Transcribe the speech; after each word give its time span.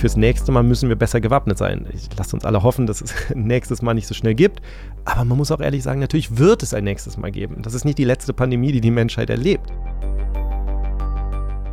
fürs 0.00 0.16
nächste 0.16 0.50
Mal 0.50 0.62
müssen 0.62 0.88
wir 0.88 0.96
besser 0.96 1.20
gewappnet 1.20 1.58
sein. 1.58 1.86
Ich 1.92 2.08
lasse 2.16 2.34
uns 2.34 2.44
alle 2.44 2.62
hoffen, 2.62 2.86
dass 2.86 3.00
es 3.02 3.14
nächstes 3.34 3.82
Mal 3.82 3.94
nicht 3.94 4.06
so 4.06 4.14
schnell 4.14 4.34
gibt. 4.34 4.60
Aber 5.04 5.24
man 5.24 5.36
muss 5.38 5.52
auch 5.52 5.60
ehrlich 5.60 5.82
sagen, 5.82 6.00
natürlich 6.00 6.38
wird 6.38 6.62
es 6.62 6.74
ein 6.74 6.84
nächstes 6.84 7.16
Mal 7.16 7.30
geben. 7.30 7.62
Das 7.62 7.74
ist 7.74 7.84
nicht 7.84 7.98
die 7.98 8.04
letzte 8.04 8.32
Pandemie, 8.32 8.72
die 8.72 8.80
die 8.80 8.90
Menschheit 8.90 9.30
erlebt. 9.30 9.70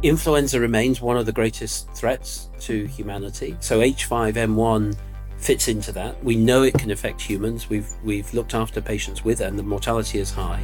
Influenza 0.01 0.59
remains 0.59 1.01
one 1.01 1.17
of 1.17 1.25
the 1.25 1.33
greatest 1.33 1.87
threats 1.99 2.51
to 2.59 2.85
humanity. 2.87 3.55
So 3.59 3.79
H5N1 3.79 4.95
fits 5.37 5.67
into 5.67 5.91
that. 5.93 6.15
We 6.23 6.35
know 6.35 6.63
it 6.63 6.77
can 6.77 6.91
affect 6.91 7.21
humans. 7.21 7.69
We've, 7.69 7.87
we've 8.03 8.31
looked 8.33 8.53
after 8.53 8.81
patients 8.81 9.23
with 9.25 9.39
it 9.39 9.47
and 9.47 9.57
the 9.57 9.63
mortality 9.63 10.19
is 10.19 10.31
high. 10.31 10.61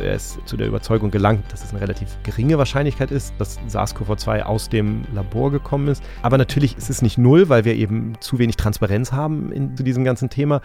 Er 0.00 0.14
ist 0.14 0.38
zu 0.44 0.56
der 0.56 0.66
Überzeugung 0.66 1.10
gelangt, 1.10 1.44
dass 1.50 1.64
es 1.64 1.70
eine 1.70 1.80
relativ 1.80 2.16
geringe 2.22 2.58
Wahrscheinlichkeit 2.58 3.10
ist, 3.10 3.34
dass 3.38 3.58
SARS-CoV-2 3.68 4.42
aus 4.42 4.68
dem 4.68 5.02
Labor 5.14 5.50
gekommen 5.50 5.88
ist. 5.88 6.02
Aber 6.22 6.38
natürlich 6.38 6.76
ist 6.76 6.90
es 6.90 7.02
nicht 7.02 7.18
null, 7.18 7.48
weil 7.48 7.64
wir 7.64 7.74
eben 7.74 8.14
zu 8.20 8.38
wenig 8.38 8.56
Transparenz 8.56 9.12
haben 9.12 9.52
in, 9.52 9.76
zu 9.76 9.82
diesem 9.82 10.04
ganzen 10.04 10.28
Thema. 10.28 10.60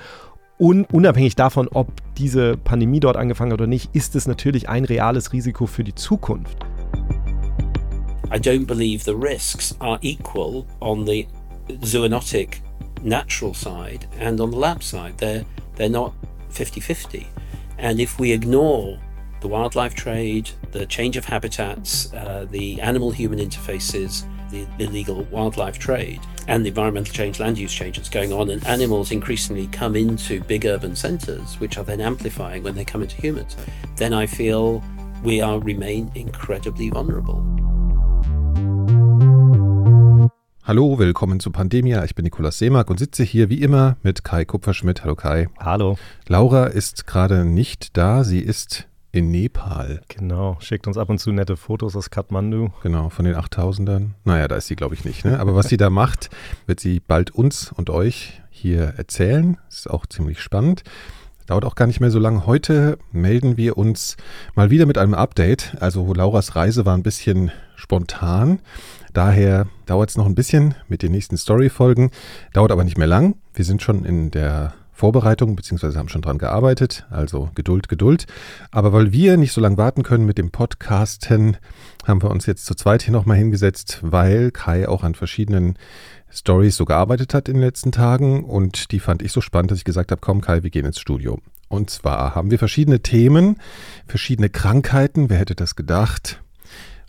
Und 0.57 0.85
unabhängig 0.94 1.35
davon, 1.35 1.67
ob 1.70 1.91
diese 2.17 2.57
Pandemie 2.57 2.99
dort 2.99 3.17
angefangen 3.17 3.52
hat 3.52 3.59
oder 3.59 3.67
nicht, 3.67 3.95
ist 3.95 4.16
es 4.16 4.27
natürlich 4.27 4.70
ein 4.70 4.85
reales 4.85 5.34
Risiko 5.34 5.66
für 5.66 5.84
die 5.84 5.95
Zukunft. 5.95 6.57
I 8.34 8.38
don't 8.38 8.66
believe 8.66 9.04
the 9.04 9.16
risks 9.16 9.76
are 9.79 9.98
equal 10.02 10.66
on 10.79 11.05
the 11.05 11.27
zoonotic 11.82 12.62
natural 13.04 13.54
side 13.54 14.07
and 14.20 14.40
on 14.40 14.52
the 14.52 14.57
lab 14.57 14.84
side. 14.84 15.16
They're, 15.18 15.43
they're 15.77 15.90
not 15.90 16.13
50 16.49 16.79
50. 16.79 17.26
And 17.77 17.99
if 17.99 18.20
we 18.20 18.32
ignore 18.32 18.99
the 19.41 19.48
wildlife 19.48 19.95
trade, 19.95 20.50
the 20.72 20.86
change 20.86 21.18
of 21.18 21.26
habitats, 21.26 22.13
uh, 22.13 22.45
the 22.52 22.80
animal 22.80 23.09
human 23.09 23.40
interfaces, 23.40 24.24
the 24.52 24.68
illegal 24.77 25.24
wildlife 25.32 25.79
trade, 25.79 26.20
and 26.48 26.63
the 26.63 26.70
environmental 26.70 27.12
change, 27.12 27.40
land 27.40 27.57
use 27.57 27.74
change 27.74 27.98
that's 27.98 28.10
going 28.10 28.32
on, 28.32 28.52
and 28.52 28.65
animals 28.68 29.12
increasingly 29.12 29.68
come 29.68 29.96
into 29.96 30.41
big 30.41 30.65
urban 30.65 30.96
centres, 30.96 31.60
which 31.60 31.77
are 31.77 31.84
then 31.84 31.99
amplifying 31.99 32.62
when 32.62 32.76
they 32.76 32.85
come 32.85 33.02
into 33.02 33.15
humans, 33.15 33.57
then 33.96 34.13
I 34.13 34.27
feel 34.27 34.84
we 35.24 35.41
are 35.41 35.60
remain 35.60 36.12
incredibly 36.13 36.90
vulnerable. 36.90 37.43
Hallo, 40.63 40.99
willkommen 40.99 41.40
zu 41.40 41.49
Pandemia. 41.52 42.05
Ich 42.05 42.13
bin 42.13 42.24
Nikolaus 42.24 42.60
Seemark 42.60 42.91
und 42.91 42.99
sitze 42.99 43.24
hier 43.24 43.49
wie 43.49 43.62
immer 43.62 43.98
mit 44.04 44.24
Kai 44.24 44.46
Kupferschmidt. 44.46 45.04
Hallo 45.04 45.15
Kai. 45.15 45.48
Hallo. 45.60 45.98
Laura 46.27 46.68
ist 46.68 47.08
gerade 47.08 47.43
nicht 47.43 47.98
da. 47.98 48.24
Sie 48.24 48.40
ist 48.40 48.87
in 49.12 49.31
Nepal. 49.31 50.01
Genau, 50.07 50.57
schickt 50.59 50.87
uns 50.87 50.98
ab 50.98 51.09
und 51.09 51.20
zu 51.20 51.31
nette 51.31 51.57
Fotos 51.57 51.95
aus 51.95 52.09
Kathmandu. 52.09 52.70
Genau, 52.81 53.09
von 53.09 53.26
den 53.26 53.35
8000ern. 53.35 54.12
Naja, 54.23 54.48
da 54.48 54.55
ist 54.55 54.68
sie, 54.68 54.76
glaube 54.76 54.95
ich, 54.95 55.05
nicht. 55.05 55.26
Ne? 55.26 55.40
Aber 55.40 55.55
was 55.55 55.70
sie 55.70 55.77
da 55.77 55.90
macht, 55.90 56.29
wird 56.65 56.79
sie 56.79 56.99
bald 56.99 57.31
uns 57.31 57.71
und 57.71 57.90
euch 57.90 58.41
hier 58.49 58.93
erzählen. 58.98 59.57
Ist 59.70 59.90
auch 59.90 60.05
ziemlich 60.05 60.40
spannend. 60.40 60.84
Dauert 61.48 61.65
auch 61.65 61.76
gar 61.76 61.87
nicht 61.87 61.99
mehr 61.99 62.12
so 62.12 62.20
lange. 62.20 62.45
Heute 62.45 62.98
melden 63.12 63.57
wir 63.57 63.77
uns 63.77 64.16
mal 64.56 64.69
wieder 64.69 64.85
mit 64.85 64.97
einem 64.97 65.13
Update. 65.13 65.75
Also 65.81 66.13
Lauras 66.13 66.56
Reise 66.56 66.85
war 66.85 66.96
ein 66.96 67.03
bisschen 67.03 67.51
spontan. 67.75 68.59
Daher 69.12 69.68
dauert 69.85 70.12
es 70.12 70.18
noch 70.18 70.28
ein 70.28 70.35
bisschen 70.35 70.75
mit 70.88 71.01
den 71.01 71.12
nächsten 71.12 71.35
Story-Folgen. 71.35 72.12
Dauert 72.53 72.72
aber 72.72 72.85
nicht 72.85 72.97
mehr 72.97 73.07
lang. 73.07 73.35
Wir 73.53 73.66
sind 73.66 73.81
schon 73.81 74.06
in 74.06 74.31
der 74.31 74.73
Vorbereitung, 75.02 75.56
beziehungsweise 75.56 75.97
haben 75.97 76.09
schon 76.09 76.22
dran 76.22 76.38
gearbeitet. 76.38 77.07
Also 77.09 77.50
Geduld, 77.56 77.90
Geduld. 77.90 78.28
Aber 78.69 78.94
weil 78.94 79.12
wir 79.12 79.35
nicht 79.35 79.52
so 79.52 79.59
lange 79.59 79.78
warten 79.78 80.03
können 80.03 80.28
mit 80.28 80.38
dem 80.38 80.52
Podcasten, 80.52 81.58
haben 82.06 82.22
wir 82.22 82.30
uns 82.30 82.46
jetzt 82.46 82.68
zu 82.68 82.75
zweit 82.75 83.02
hier 83.02 83.12
nochmal 83.12 83.38
hingesetzt, 83.38 83.97
weil 84.03 84.52
Kai 84.52 84.88
auch 84.88 85.03
an 85.03 85.16
verschiedenen 85.16 85.74
Stories 86.30 86.75
so 86.75 86.85
gearbeitet 86.85 87.34
hat 87.34 87.50
in 87.50 87.56
den 87.56 87.63
letzten 87.63 87.92
Tagen. 87.92 88.44
Und 88.44 88.92
die 88.92 89.00
fand 89.00 89.24
ich 89.24 89.31
so 89.31 89.42
spannend, 89.42 89.72
dass 89.72 89.80
ich 89.80 89.86
gesagt 89.86 90.12
habe, 90.12 90.22
komm 90.22 90.40
Kai, 90.40 90.62
wir 90.62 90.70
gehen 90.70 90.86
ins 90.86 91.00
Studio. 91.00 91.40
Und 91.68 91.90
zwar 91.90 92.36
haben 92.36 92.52
wir 92.52 92.59
verschiedene 92.59 93.00
Themen, 93.00 93.58
verschiedene 94.06 94.50
Krankheiten. 94.50 95.31
Wer 95.31 95.40
hätte 95.40 95.56
das 95.56 95.75
gedacht? 95.75 96.44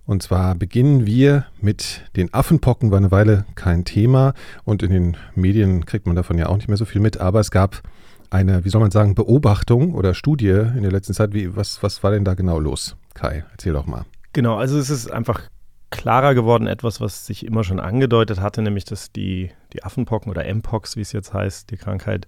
Und 0.05 0.23
zwar 0.23 0.55
beginnen 0.55 1.07
wir 1.07 1.47
mit 1.61 2.03
den 2.17 2.33
Affenpocken, 2.35 2.91
war 2.91 2.99
eine 2.99 3.11
Weile 3.11 3.45
kein 3.55 3.85
Thema 3.85 4.35
und 4.65 4.83
in 4.83 4.91
den 4.91 5.17
Medien 5.35 5.87
kriegt 5.87 6.07
man 6.07 6.17
davon 6.17 6.39
ja 6.39 6.49
auch 6.49 6.57
nicht 6.57 6.69
mehr 6.69 6.77
so 6.77 6.85
viel 6.85 7.01
mit, 7.01 7.19
aber 7.19 7.41
es 7.41 7.51
gab 7.51 7.83
eine, 8.31 8.65
wie 8.65 8.69
soll 8.69 8.81
man 8.81 8.91
sagen, 8.91 9.15
Beobachtung 9.15 9.95
oder 9.95 10.15
Studie 10.15 10.49
in 10.49 10.83
der 10.83 10.91
letzten 10.91 11.13
Zeit. 11.15 11.35
Wie, 11.35 11.55
was, 11.55 11.83
was 11.83 12.03
war 12.03 12.11
denn 12.11 12.25
da 12.25 12.35
genau 12.35 12.59
los? 12.59 12.97
Kai, 13.15 13.45
erzähl 13.53 13.75
doch 13.75 13.87
mal. 13.87 14.05
Genau, 14.33 14.57
also 14.57 14.79
es 14.79 14.91
ist 14.91 15.11
einfach 15.11 15.43
klarer 15.91 16.35
geworden, 16.35 16.67
etwas, 16.67 17.01
was 17.01 17.27
sich 17.27 17.45
immer 17.45 17.63
schon 17.63 17.79
angedeutet 17.79 18.41
hatte, 18.41 18.63
nämlich 18.63 18.85
dass 18.85 19.13
die, 19.13 19.51
die 19.75 19.85
Affenpocken 19.85 20.31
oder 20.31 20.53
Mpox, 20.53 20.97
wie 20.97 21.03
es 21.03 21.13
jetzt 21.13 21.35
heißt, 21.35 21.71
die 21.71 21.77
Krankheit, 21.77 22.27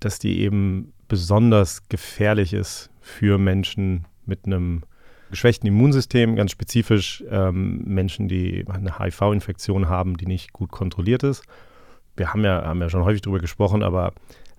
dass 0.00 0.18
die 0.18 0.40
eben 0.40 0.92
besonders 1.08 1.88
gefährlich 1.88 2.52
ist 2.52 2.90
für 3.00 3.38
Menschen 3.38 4.04
mit 4.26 4.44
einem 4.44 4.82
geschwächten 5.30 5.68
Immunsystem, 5.68 6.36
ganz 6.36 6.50
spezifisch 6.50 7.24
ähm, 7.30 7.82
Menschen, 7.84 8.28
die 8.28 8.64
eine 8.68 8.98
HIV-Infektion 8.98 9.88
haben, 9.88 10.16
die 10.16 10.26
nicht 10.26 10.52
gut 10.52 10.70
kontrolliert 10.70 11.22
ist. 11.22 11.44
Wir 12.16 12.32
haben 12.32 12.44
ja, 12.44 12.64
haben 12.64 12.80
ja 12.80 12.88
schon 12.88 13.04
häufig 13.04 13.22
darüber 13.22 13.40
gesprochen, 13.40 13.82
aber 13.82 14.12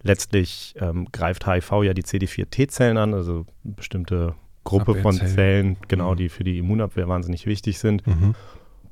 letztlich 0.03 0.75
ähm, 0.79 1.07
greift 1.11 1.47
HIV 1.47 1.83
ja 1.83 1.93
die 1.93 2.03
CD4-T-Zellen 2.03 2.97
an, 2.97 3.13
also 3.13 3.45
eine 3.63 3.73
bestimmte 3.73 4.35
Gruppe 4.63 4.95
von 4.95 5.13
Zellen, 5.13 5.77
genau, 5.87 6.11
mhm. 6.11 6.17
die 6.17 6.29
für 6.29 6.43
die 6.43 6.57
Immunabwehr 6.57 7.07
wahnsinnig 7.07 7.45
wichtig 7.45 7.79
sind. 7.79 8.05
Mhm. 8.05 8.35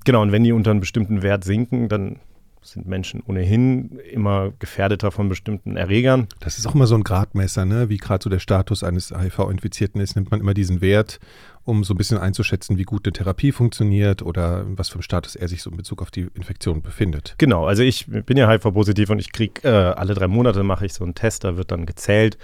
Genau, 0.06 0.22
und 0.22 0.32
wenn 0.32 0.44
die 0.44 0.54
unter 0.54 0.72
einem 0.72 0.80
bestimmten 0.80 1.22
Wert 1.22 1.44
sinken, 1.44 1.90
dann 1.90 2.20
sind 2.66 2.88
Menschen 2.88 3.22
ohnehin 3.26 4.00
immer 4.12 4.52
gefährdeter 4.60 5.12
von 5.12 5.30
bestimmten 5.30 5.78
Erregern. 5.78 6.28
Das 6.40 6.58
ist 6.58 6.66
auch 6.68 6.76
immer 6.76 6.88
so 6.88 6.96
ein 6.96 7.04
Gradmesser, 7.04 7.66
ne? 7.66 7.90
wie 7.90 7.98
gerade 7.98 8.24
so 8.24 8.30
der 8.30 8.40
Status 8.40 8.84
eines 8.84 9.12
HIV-Infizierten 9.12 10.02
ist, 10.02 10.16
nimmt 10.16 10.32
man 10.32 10.40
immer 10.40 10.54
diesen 10.54 10.82
Wert, 10.82 11.20
um 11.64 11.84
so 11.84 11.94
ein 11.94 11.98
bisschen 11.98 12.18
einzuschätzen, 12.18 12.78
wie 12.78 12.84
gut 12.84 13.06
eine 13.06 13.14
Therapie 13.14 13.52
funktioniert 13.52 14.22
oder 14.22 14.66
was 14.68 14.90
für 14.90 15.00
ein 15.00 15.04
Status 15.04 15.36
er 15.36 15.48
sich 15.48 15.62
so 15.62 15.70
in 15.70 15.78
Bezug 15.78 16.02
auf 16.02 16.12
die 16.12 16.28
Infektion 16.34 16.82
befindet. 16.82 17.36
Genau, 17.38 17.66
also 17.66 17.84
ich 17.84 18.08
bin 18.08 18.38
ja 18.38 18.50
HIV-positiv 18.50 19.10
und 19.10 19.20
ich 19.20 19.32
kriege 19.32 19.62
äh, 19.64 19.70
alle 19.70 20.14
drei 20.14 20.28
Monate 20.28 20.64
mache 20.64 20.86
ich 20.86 20.94
so 20.94 21.04
einen 21.04 21.16
Test, 21.16 21.44
da 21.44 21.58
wird 21.58 21.72
dann 21.72 21.86
gezählt, 21.86 22.38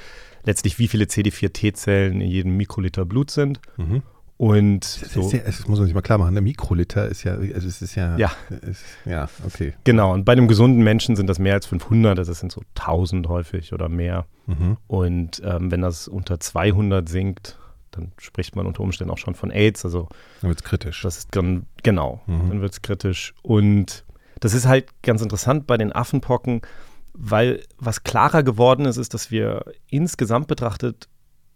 letztlich 0.44 0.80
wie 0.80 0.88
viele 0.88 1.06
CD4-T-Zellen 1.06 2.22
in 2.22 2.30
jedem 2.30 2.58
Mikroliter 2.58 3.06
Blut 3.06 3.32
sind. 3.32 3.60
Mhm. 3.78 4.02
Und 4.42 4.86
so. 4.86 5.30
Ja, 5.30 5.44
das 5.46 5.68
muss 5.68 5.78
man 5.78 5.86
sich 5.86 5.94
mal 5.94 6.02
klar 6.02 6.18
machen. 6.18 6.36
Ein 6.36 6.44
Mikroliter 6.44 7.08
ist 7.08 7.24
ja, 7.24 7.34
also 7.34 7.68
es 7.68 7.80
ist 7.84 7.94
ja, 7.94 8.18
ja, 8.18 8.32
ist, 8.68 8.84
ja, 9.06 9.30
okay. 9.46 9.76
Genau. 9.84 10.16
Und 10.16 10.26
bei 10.26 10.32
einem 10.32 10.48
gesunden 10.48 10.84
Menschen 10.84 11.16
sind 11.16 11.28
das 11.28 11.38
mehr 11.38 11.54
als 11.54 11.68
500. 11.68 12.18
Das 12.18 12.40
sind 12.40 12.52
so 12.52 12.64
1000 12.76 13.28
häufig 13.28 13.72
oder 13.72 13.88
mehr. 13.88 14.26
Mhm. 14.48 14.78
Und 14.88 15.44
ähm, 15.46 15.70
wenn 15.70 15.82
das 15.82 16.08
unter 16.08 16.40
200 16.40 17.08
sinkt, 17.08 17.60
dann 17.92 18.14
spricht 18.18 18.56
man 18.56 18.66
unter 18.66 18.82
Umständen 18.82 19.14
auch 19.14 19.20
schon 19.20 19.36
von 19.36 19.52
AIDS. 19.52 19.86
Also 19.86 20.10
dann 20.42 20.50
wird 20.50 20.62
es 20.62 20.66
kritisch. 20.66 21.04
Das 21.04 21.20
ist 21.20 21.36
dann, 21.36 21.68
genau, 21.84 22.22
mhm. 22.26 22.50
dann 22.50 22.62
wird 22.62 22.72
es 22.72 22.82
kritisch. 22.82 23.36
Und 23.44 24.06
das 24.40 24.56
ist 24.56 24.66
halt 24.66 24.88
ganz 25.04 25.22
interessant 25.22 25.68
bei 25.68 25.78
den 25.78 25.92
Affenpocken, 25.92 26.62
weil 27.14 27.62
was 27.78 28.02
klarer 28.02 28.42
geworden 28.42 28.88
ist, 28.88 28.98
ist, 28.98 29.14
dass 29.14 29.30
wir 29.30 29.66
insgesamt 29.88 30.48
betrachtet 30.48 31.10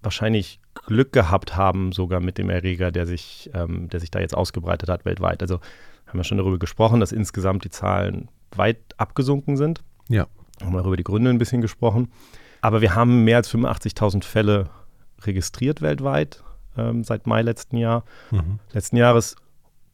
wahrscheinlich 0.06 0.60
Glück 0.86 1.12
gehabt 1.12 1.56
haben, 1.56 1.92
sogar 1.92 2.20
mit 2.20 2.38
dem 2.38 2.50
Erreger, 2.50 2.92
der 2.92 3.06
sich, 3.06 3.50
ähm, 3.54 3.90
der 3.90 4.00
sich 4.00 4.12
da 4.12 4.20
jetzt 4.20 4.36
ausgebreitet 4.36 4.90
hat 4.90 5.06
weltweit. 5.06 5.42
Also 5.42 5.60
haben 6.08 6.20
wir 6.20 6.24
schon 6.24 6.38
darüber 6.38 6.60
gesprochen, 6.60 7.00
dass 7.00 7.12
insgesamt 7.12 7.64
die 7.64 7.70
Zahlen 7.70 8.30
weit 8.56 8.78
abgesunken 8.98 9.58
sind. 9.58 9.84
Ja. 10.08 10.28
Haben 10.62 10.74
wir 10.74 10.86
über 10.86 10.98
die 10.98 11.04
Gründe 11.04 11.30
ein 11.30 11.38
bisschen 11.38 11.62
gesprochen. 11.62 12.12
Aber 12.62 12.82
wir 12.82 12.96
haben 12.96 13.24
mehr 13.24 13.38
als 13.38 13.54
85.000 13.54 14.24
Fälle 14.24 14.70
registriert 15.22 15.82
weltweit 15.82 16.44
ähm, 16.78 17.04
seit 17.04 17.28
Mai 17.28 17.42
letzten 17.42 17.78
Jahr, 17.78 18.04
mhm. 18.32 18.60
letzten 18.72 18.98
Jahres. 18.98 19.36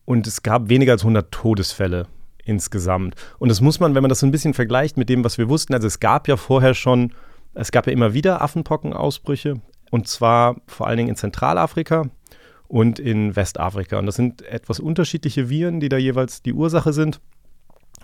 Und 0.05 0.27
es 0.27 0.43
gab 0.43 0.69
weniger 0.69 0.93
als 0.93 1.01
100 1.01 1.31
Todesfälle 1.31 2.07
insgesamt. 2.43 3.15
Und 3.39 3.49
das 3.49 3.61
muss 3.61 3.79
man, 3.79 3.95
wenn 3.95 4.01
man 4.01 4.09
das 4.09 4.19
so 4.19 4.25
ein 4.25 4.31
bisschen 4.31 4.53
vergleicht 4.53 4.97
mit 4.97 5.09
dem, 5.09 5.23
was 5.23 5.37
wir 5.37 5.47
wussten, 5.47 5.73
also 5.73 5.87
es 5.87 5.99
gab 5.99 6.27
ja 6.27 6.37
vorher 6.37 6.73
schon, 6.73 7.13
es 7.53 7.71
gab 7.71 7.87
ja 7.87 7.93
immer 7.93 8.13
wieder 8.13 8.41
Affenpockenausbrüche 8.41 9.61
und 9.91 10.07
zwar 10.07 10.55
vor 10.65 10.87
allen 10.87 10.97
Dingen 10.97 11.09
in 11.09 11.15
Zentralafrika 11.15 12.09
und 12.67 12.97
in 12.97 13.35
Westafrika. 13.35 13.99
Und 13.99 14.07
das 14.07 14.15
sind 14.15 14.41
etwas 14.41 14.79
unterschiedliche 14.79 15.49
Viren, 15.49 15.79
die 15.79 15.89
da 15.89 15.97
jeweils 15.97 16.41
die 16.41 16.53
Ursache 16.53 16.93
sind. 16.93 17.19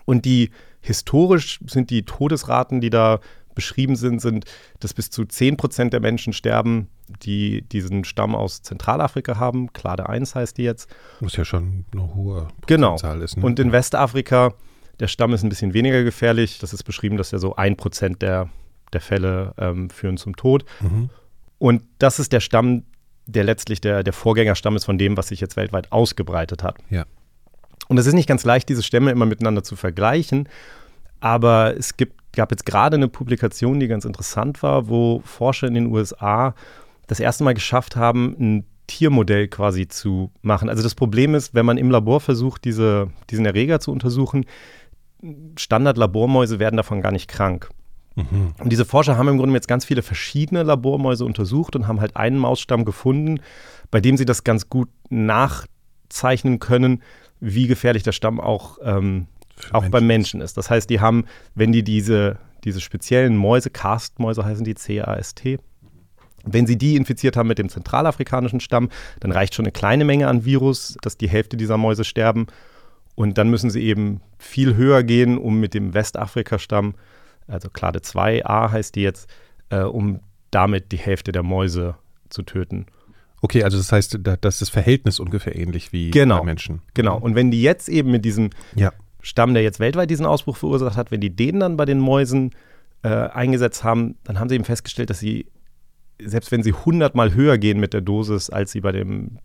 Und 0.05 0.25
die 0.25 0.51
historisch 0.81 1.59
sind 1.65 1.89
die 1.89 2.03
Todesraten, 2.03 2.81
die 2.81 2.89
da 2.89 3.19
beschrieben 3.55 3.95
sind, 3.95 4.21
sind, 4.21 4.45
dass 4.79 4.93
bis 4.93 5.09
zu 5.09 5.25
10 5.25 5.57
Prozent 5.57 5.91
der 5.91 5.99
Menschen 5.99 6.31
sterben, 6.31 6.89
die 7.23 7.63
diesen 7.63 8.03
Stamm 8.03 8.35
aus 8.35 8.61
Zentralafrika 8.61 9.37
haben. 9.37 9.73
Klade 9.73 10.07
1 10.07 10.35
heißt 10.35 10.57
die 10.57 10.63
jetzt. 10.63 10.89
Was 11.21 11.35
ja 11.37 11.45
schon 11.45 11.85
eine 11.91 12.13
hohe 12.13 12.49
genau. 12.67 12.91
Prozentzahl 12.91 13.21
ist. 13.21 13.37
Ne? 13.37 13.45
Und 13.45 13.59
in 13.59 13.71
Westafrika, 13.71 14.53
der 14.99 15.07
Stamm 15.07 15.33
ist 15.33 15.43
ein 15.43 15.49
bisschen 15.49 15.73
weniger 15.73 16.03
gefährlich. 16.03 16.59
Das 16.59 16.73
ist 16.73 16.83
beschrieben, 16.83 17.17
dass 17.17 17.31
ja 17.31 17.39
so 17.39 17.55
1 17.55 17.77
Prozent 17.77 18.21
der, 18.21 18.49
der 18.93 19.01
Fälle 19.01 19.53
ähm, 19.57 19.89
führen 19.89 20.17
zum 20.17 20.35
Tod. 20.35 20.63
Mhm. 20.81 21.09
Und 21.59 21.83
das 21.99 22.19
ist 22.19 22.33
der 22.33 22.39
Stamm, 22.39 22.83
der 23.25 23.43
letztlich 23.43 23.81
der, 23.81 24.03
der 24.03 24.13
Vorgängerstamm 24.13 24.75
ist 24.75 24.85
von 24.85 24.97
dem, 24.97 25.17
was 25.17 25.27
sich 25.29 25.41
jetzt 25.41 25.57
weltweit 25.57 25.91
ausgebreitet 25.91 26.63
hat. 26.63 26.77
Ja. 26.89 27.05
Und 27.87 27.97
es 27.97 28.05
ist 28.05 28.13
nicht 28.13 28.27
ganz 28.27 28.43
leicht, 28.43 28.69
diese 28.69 28.83
Stämme 28.83 29.11
immer 29.11 29.25
miteinander 29.25 29.63
zu 29.63 29.75
vergleichen. 29.75 30.47
Aber 31.19 31.75
es 31.77 31.97
gibt, 31.97 32.33
gab 32.33 32.51
jetzt 32.51 32.65
gerade 32.65 32.95
eine 32.95 33.07
Publikation, 33.07 33.79
die 33.79 33.87
ganz 33.87 34.05
interessant 34.05 34.61
war, 34.61 34.87
wo 34.87 35.21
Forscher 35.25 35.67
in 35.67 35.73
den 35.73 35.87
USA 35.87 36.53
das 37.07 37.19
erste 37.19 37.43
Mal 37.43 37.53
geschafft 37.53 37.95
haben, 37.95 38.35
ein 38.39 38.65
Tiermodell 38.87 39.47
quasi 39.47 39.87
zu 39.87 40.31
machen. 40.41 40.69
Also 40.69 40.83
das 40.83 40.95
Problem 40.95 41.35
ist, 41.35 41.53
wenn 41.53 41.65
man 41.65 41.77
im 41.77 41.91
Labor 41.91 42.19
versucht, 42.19 42.65
diese, 42.65 43.09
diesen 43.29 43.45
Erreger 43.45 43.79
zu 43.79 43.91
untersuchen, 43.91 44.45
Standard-Labormäuse 45.57 46.59
werden 46.59 46.77
davon 46.77 47.01
gar 47.01 47.11
nicht 47.11 47.27
krank. 47.27 47.69
Mhm. 48.17 48.53
Und 48.59 48.71
diese 48.71 48.83
Forscher 48.83 49.15
haben 49.17 49.27
im 49.27 49.37
Grunde 49.37 49.53
jetzt 49.53 49.67
ganz 49.67 49.85
viele 49.85 50.01
verschiedene 50.01 50.63
Labormäuse 50.63 51.23
untersucht 51.23 51.75
und 51.75 51.87
haben 51.87 52.01
halt 52.01 52.17
einen 52.17 52.37
Mausstamm 52.37 52.83
gefunden, 52.83 53.39
bei 53.91 54.01
dem 54.01 54.17
sie 54.17 54.25
das 54.25 54.43
ganz 54.43 54.69
gut 54.69 54.89
nachzeichnen 55.09 56.59
können, 56.59 57.03
wie 57.39 57.67
gefährlich 57.67 58.01
der 58.01 58.11
Stamm 58.13 58.39
auch, 58.39 58.79
ähm, 58.83 59.27
auch 59.71 59.81
Menschen. 59.81 59.91
beim 59.91 60.07
Menschen 60.07 60.41
ist. 60.41 60.57
Das 60.57 60.69
heißt, 60.71 60.89
die 60.89 60.99
haben, 60.99 61.25
wenn 61.53 61.71
die 61.71 61.83
diese, 61.83 62.37
diese 62.63 62.81
speziellen 62.81 63.37
Mäuse, 63.37 63.69
Castmäuse 63.69 64.43
heißen 64.43 64.65
die, 64.65 64.73
C-A-S-T, 64.73 65.59
wenn 66.43 66.65
sie 66.65 66.77
die 66.77 66.95
infiziert 66.95 67.37
haben 67.37 67.47
mit 67.47 67.59
dem 67.59 67.69
zentralafrikanischen 67.69 68.61
Stamm, 68.61 68.89
dann 69.19 69.31
reicht 69.31 69.53
schon 69.53 69.65
eine 69.65 69.71
kleine 69.71 70.05
Menge 70.05 70.27
an 70.27 70.43
Virus, 70.43 70.97
dass 71.01 71.17
die 71.17 71.29
Hälfte 71.29 71.55
dieser 71.55 71.77
Mäuse 71.77 72.03
sterben. 72.03 72.47
Und 73.15 73.37
dann 73.37 73.49
müssen 73.49 73.69
sie 73.69 73.83
eben 73.83 74.21
viel 74.39 74.75
höher 74.75 75.03
gehen, 75.03 75.37
um 75.37 75.59
mit 75.59 75.73
dem 75.73 75.93
Westafrika-Stamm, 75.93 76.95
also 77.47 77.69
Klade 77.69 77.99
2a 77.99 78.71
heißt 78.71 78.95
die 78.95 79.01
jetzt, 79.01 79.29
äh, 79.69 79.81
um 79.81 80.19
damit 80.51 80.91
die 80.91 80.97
Hälfte 80.97 81.31
der 81.31 81.43
Mäuse 81.43 81.95
zu 82.29 82.43
töten. 82.43 82.87
Okay, 83.41 83.63
also 83.63 83.77
das 83.77 83.91
heißt, 83.91 84.19
da, 84.21 84.35
das 84.35 84.55
ist 84.55 84.61
das 84.61 84.69
Verhältnis 84.69 85.19
ungefähr 85.19 85.55
ähnlich 85.55 85.93
wie 85.93 86.11
genau, 86.11 86.39
bei 86.39 86.45
Menschen. 86.45 86.81
Genau. 86.93 87.17
Und 87.17 87.35
wenn 87.35 87.51
die 87.51 87.61
jetzt 87.61 87.87
eben 87.87 88.11
mit 88.11 88.25
diesem 88.25 88.49
ja. 88.75 88.91
Stamm, 89.21 89.53
der 89.53 89.63
jetzt 89.63 89.79
weltweit 89.79 90.09
diesen 90.09 90.25
Ausbruch 90.25 90.57
verursacht 90.57 90.97
hat, 90.97 91.11
wenn 91.11 91.21
die 91.21 91.35
den 91.35 91.59
dann 91.59 91.77
bei 91.77 91.85
den 91.85 91.99
Mäusen 91.99 92.51
äh, 93.03 93.09
eingesetzt 93.09 93.83
haben, 93.83 94.15
dann 94.23 94.39
haben 94.39 94.49
sie 94.49 94.55
eben 94.55 94.63
festgestellt, 94.63 95.09
dass 95.09 95.19
sie, 95.19 95.47
selbst 96.19 96.51
wenn 96.51 96.63
sie 96.63 96.73
hundertmal 96.73 97.33
höher 97.35 97.57
gehen 97.57 97.79
mit 97.79 97.93
der 97.93 98.01
Dosis, 98.01 98.49
als 98.49 98.71
sie 98.71 98.81
bei 98.81 98.91
dem 98.91 99.37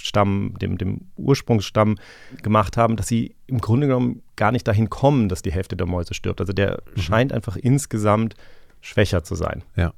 Stamm, 0.00 0.54
dem, 0.60 0.78
dem 0.78 1.02
Ursprungsstamm 1.16 1.96
gemacht 2.42 2.76
haben, 2.76 2.96
dass 2.96 3.08
sie 3.08 3.34
im 3.46 3.60
Grunde 3.60 3.86
genommen 3.86 4.22
gar 4.36 4.52
nicht 4.52 4.66
dahin 4.66 4.90
kommen, 4.90 5.28
dass 5.28 5.42
die 5.42 5.52
Hälfte 5.52 5.76
der 5.76 5.86
Mäuse 5.86 6.14
stirbt. 6.14 6.40
Also 6.40 6.52
der 6.52 6.82
mhm. 6.94 7.00
scheint 7.00 7.32
einfach 7.32 7.56
insgesamt 7.56 8.34
schwächer 8.80 9.24
zu 9.24 9.34
sein. 9.34 9.64
Ja. 9.76 9.92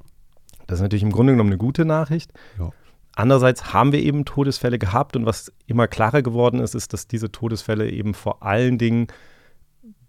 Das 0.67 0.79
ist 0.79 0.83
natürlich 0.83 1.03
im 1.03 1.13
Grunde 1.13 1.33
genommen 1.33 1.51
eine 1.51 1.59
gute 1.59 1.85
Nachricht. 1.85 2.33
Ja. 2.59 2.71
Andererseits 3.17 3.73
haben 3.73 3.93
wir 3.93 4.01
eben 4.01 4.25
Todesfälle 4.25 4.79
gehabt 4.79 5.17
und 5.17 5.27
was 5.27 5.53
immer 5.67 5.89
klarer 5.89 6.23
geworden 6.23 6.61
ist, 6.61 6.75
ist, 6.75 6.93
dass 6.93 7.09
diese 7.09 7.31
Todesfälle 7.31 7.91
eben 7.91 8.15
vor 8.15 8.43
allen 8.43 8.79
Dingen 8.79 9.09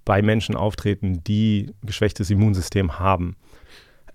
bei 0.05 0.21
Menschen 0.21 0.55
auftreten, 0.55 1.23
die 1.23 1.73
ein 1.81 1.87
geschwächtes 1.87 2.29
Immunsystem 2.29 2.99
haben. 2.99 3.35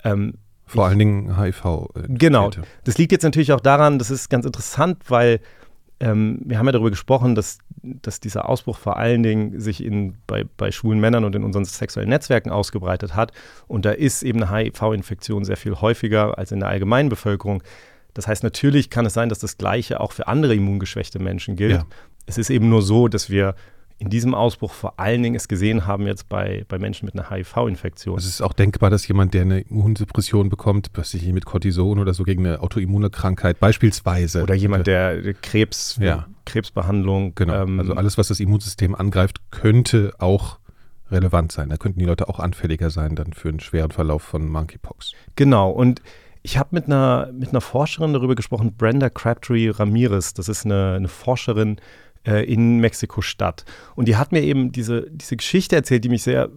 Ähm, 0.03 0.35
vor 0.65 0.85
allen 0.85 0.99
Dingen 0.99 1.37
HIV. 1.37 1.65
Äh, 1.95 2.03
genau. 2.09 2.51
Das 2.83 2.97
liegt 2.97 3.11
jetzt 3.11 3.23
natürlich 3.23 3.53
auch 3.53 3.61
daran, 3.61 3.99
das 3.99 4.11
ist 4.11 4.29
ganz 4.29 4.45
interessant, 4.45 4.99
weil 5.07 5.39
ähm, 5.99 6.39
wir 6.43 6.59
haben 6.59 6.65
ja 6.67 6.71
darüber 6.71 6.89
gesprochen, 6.89 7.35
dass, 7.35 7.59
dass 7.81 8.19
dieser 8.19 8.47
Ausbruch 8.49 8.77
vor 8.77 8.97
allen 8.97 9.23
Dingen 9.23 9.59
sich 9.59 9.83
in, 9.83 10.15
bei, 10.27 10.45
bei 10.57 10.71
schwulen 10.71 10.99
Männern 10.99 11.23
und 11.25 11.35
in 11.35 11.43
unseren 11.43 11.65
sexuellen 11.65 12.09
Netzwerken 12.09 12.51
ausgebreitet 12.51 13.15
hat. 13.15 13.31
Und 13.67 13.85
da 13.85 13.91
ist 13.91 14.23
eben 14.23 14.43
eine 14.43 14.51
HIV-Infektion 14.51 15.43
sehr 15.43 15.57
viel 15.57 15.75
häufiger 15.75 16.37
als 16.37 16.51
in 16.51 16.59
der 16.59 16.69
allgemeinen 16.69 17.09
Bevölkerung. 17.09 17.63
Das 18.13 18.27
heißt, 18.27 18.43
natürlich 18.43 18.89
kann 18.89 19.05
es 19.05 19.13
sein, 19.13 19.29
dass 19.29 19.39
das 19.39 19.57
Gleiche 19.57 19.99
auch 19.99 20.11
für 20.11 20.27
andere 20.27 20.55
immungeschwächte 20.55 21.19
Menschen 21.19 21.55
gilt. 21.55 21.71
Ja. 21.73 21.85
Es 22.25 22.37
ist 22.37 22.49
eben 22.49 22.69
nur 22.69 22.81
so, 22.81 23.07
dass 23.07 23.29
wir 23.29 23.55
in 23.99 24.09
diesem 24.09 24.35
Ausbruch 24.35 24.73
vor 24.73 24.99
allen 24.99 25.23
Dingen 25.23 25.35
es 25.35 25.47
gesehen 25.47 25.87
haben 25.87 26.05
jetzt 26.05 26.29
bei, 26.29 26.65
bei 26.67 26.77
Menschen 26.77 27.05
mit 27.05 27.15
einer 27.15 27.29
HIV-Infektion. 27.29 28.17
Es 28.17 28.25
ist 28.25 28.41
auch 28.41 28.53
denkbar, 28.53 28.89
dass 28.89 29.07
jemand, 29.07 29.33
der 29.33 29.41
eine 29.41 29.61
Immunsuppression 29.61 30.49
bekommt, 30.49 30.89
was 30.93 31.11
sich 31.11 31.25
mit 31.31 31.45
Cortison 31.45 31.97
oder 31.97 32.13
so 32.13 32.23
gegen 32.23 32.45
eine 32.45 32.61
autoimmune 32.61 33.09
Krankheit 33.09 33.59
beispielsweise. 33.59 34.43
Oder 34.43 34.53
jemand, 34.53 34.85
der 34.85 35.33
Krebs, 35.33 35.97
ja. 35.99 36.27
Krebsbehandlung. 36.45 37.33
Genau. 37.35 37.63
Ähm, 37.63 37.79
also 37.79 37.93
alles, 37.95 38.17
was 38.17 38.27
das 38.27 38.39
Immunsystem 38.39 38.93
angreift, 38.93 39.41
könnte 39.49 40.13
auch 40.19 40.59
relevant 41.09 41.51
sein. 41.51 41.69
Da 41.69 41.77
könnten 41.77 41.99
die 41.99 42.05
Leute 42.05 42.29
auch 42.29 42.39
anfälliger 42.39 42.89
sein 42.89 43.15
dann 43.15 43.33
für 43.33 43.49
einen 43.49 43.59
schweren 43.59 43.91
Verlauf 43.91 44.21
von 44.21 44.47
Monkeypox. 44.47 45.13
Genau. 45.35 45.71
Und 45.71 46.01
ich 46.43 46.57
habe 46.57 46.69
mit 46.71 46.85
einer, 46.85 47.31
mit 47.33 47.49
einer 47.49 47.61
Forscherin 47.61 48.13
darüber 48.13 48.35
gesprochen, 48.35 48.75
Brenda 48.77 49.09
Crabtree 49.09 49.69
Ramirez. 49.69 50.33
Das 50.33 50.47
ist 50.49 50.65
eine, 50.65 50.93
eine 50.93 51.07
Forscherin, 51.07 51.77
äh, 52.27 52.43
in 52.43 52.79
Mexiko-Stadt. 52.79 53.65
Und 53.95 54.07
die 54.07 54.17
hat 54.17 54.31
mir 54.31 54.41
eben 54.41 54.71
diese, 54.71 55.09
diese 55.09 55.37
Geschichte 55.37 55.75
erzählt, 55.75 56.03
die 56.03 56.09
mich 56.09 56.23
sehr, 56.23 56.49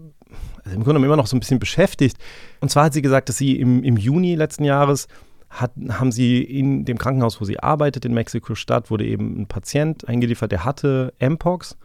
also 0.64 0.76
im 0.76 0.82
Grunde 0.82 0.84
genommen 0.84 1.04
immer 1.04 1.16
noch 1.16 1.26
so 1.26 1.36
ein 1.36 1.40
bisschen 1.40 1.60
beschäftigt. 1.60 2.18
Und 2.60 2.70
zwar 2.70 2.84
hat 2.84 2.92
sie 2.92 3.02
gesagt, 3.02 3.28
dass 3.28 3.38
sie 3.38 3.58
im, 3.58 3.82
im 3.84 3.96
Juni 3.96 4.34
letzten 4.34 4.64
Jahres 4.64 5.06
hat, 5.48 5.72
haben 5.88 6.12
sie 6.12 6.42
in 6.42 6.84
dem 6.84 6.98
Krankenhaus, 6.98 7.40
wo 7.40 7.44
sie 7.44 7.60
arbeitet, 7.60 8.04
in 8.04 8.14
Mexiko-Stadt, 8.14 8.90
wurde 8.90 9.04
eben 9.04 9.40
ein 9.40 9.46
Patient 9.46 10.06
eingeliefert, 10.08 10.52
der 10.52 10.64
hatte 10.64 11.12
Mpox. 11.20 11.76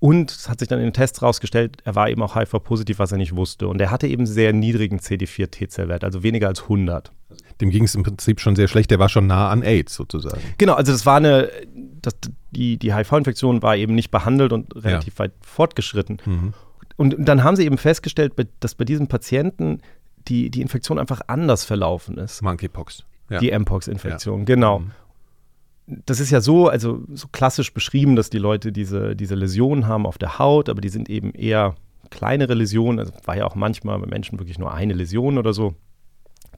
Und 0.00 0.30
es 0.30 0.50
hat 0.50 0.58
sich 0.58 0.68
dann 0.68 0.80
in 0.80 0.86
den 0.86 0.92
Tests 0.92 1.22
rausgestellt, 1.22 1.78
er 1.84 1.94
war 1.94 2.10
eben 2.10 2.22
auch 2.22 2.36
HIV-positiv, 2.36 2.98
was 2.98 3.12
er 3.12 3.16
nicht 3.16 3.36
wusste. 3.36 3.68
Und 3.68 3.80
er 3.80 3.90
hatte 3.90 4.06
eben 4.06 4.26
sehr 4.26 4.52
niedrigen 4.52 4.98
CD4-T-Zellwert, 4.98 6.04
also 6.04 6.22
weniger 6.22 6.48
als 6.48 6.62
100. 6.62 7.10
Dem 7.60 7.70
ging 7.70 7.84
es 7.84 7.94
im 7.94 8.02
Prinzip 8.02 8.40
schon 8.40 8.54
sehr 8.54 8.68
schlecht, 8.68 8.90
der 8.90 8.98
war 8.98 9.08
schon 9.08 9.26
nah 9.26 9.48
an 9.48 9.62
AIDS 9.62 9.94
sozusagen. 9.94 10.42
Genau, 10.58 10.74
also 10.74 10.92
das 10.92 11.06
war 11.06 11.16
eine, 11.16 11.50
das, 12.02 12.14
die, 12.54 12.78
die 12.78 12.94
HIV-Infektion 12.94 13.62
war 13.62 13.76
eben 13.76 13.94
nicht 13.94 14.10
behandelt 14.10 14.52
und 14.52 14.74
relativ 14.74 15.14
ja. 15.14 15.24
weit 15.24 15.32
fortgeschritten. 15.42 16.22
Mhm. 16.24 16.54
Und 16.96 17.16
dann 17.18 17.44
haben 17.44 17.56
sie 17.56 17.64
eben 17.64 17.78
festgestellt, 17.78 18.34
dass 18.60 18.74
bei 18.74 18.84
diesem 18.84 19.08
Patienten 19.08 19.80
die, 20.28 20.50
die 20.50 20.62
Infektion 20.62 20.98
einfach 20.98 21.20
anders 21.26 21.64
verlaufen 21.64 22.16
ist. 22.18 22.42
Monkeypox. 22.42 23.04
Ja. 23.30 23.38
Die 23.38 23.56
Mpox-Infektion, 23.56 24.40
ja. 24.40 24.44
genau. 24.44 24.78
Mhm. 24.80 24.90
Das 25.86 26.18
ist 26.18 26.30
ja 26.30 26.40
so, 26.40 26.68
also 26.68 27.02
so 27.12 27.28
klassisch 27.30 27.74
beschrieben, 27.74 28.16
dass 28.16 28.30
die 28.30 28.38
Leute 28.38 28.72
diese, 28.72 29.14
diese 29.14 29.34
Läsionen 29.34 29.86
haben 29.86 30.06
auf 30.06 30.16
der 30.16 30.38
Haut, 30.38 30.70
aber 30.70 30.80
die 30.80 30.88
sind 30.88 31.10
eben 31.10 31.32
eher 31.32 31.74
kleinere 32.10 32.54
Läsionen. 32.54 33.00
Also 33.00 33.12
war 33.24 33.36
ja 33.36 33.44
auch 33.44 33.54
manchmal 33.54 33.98
bei 33.98 34.06
Menschen 34.06 34.38
wirklich 34.38 34.58
nur 34.58 34.72
eine 34.72 34.94
Läsion 34.94 35.36
oder 35.36 35.52
so. 35.52 35.74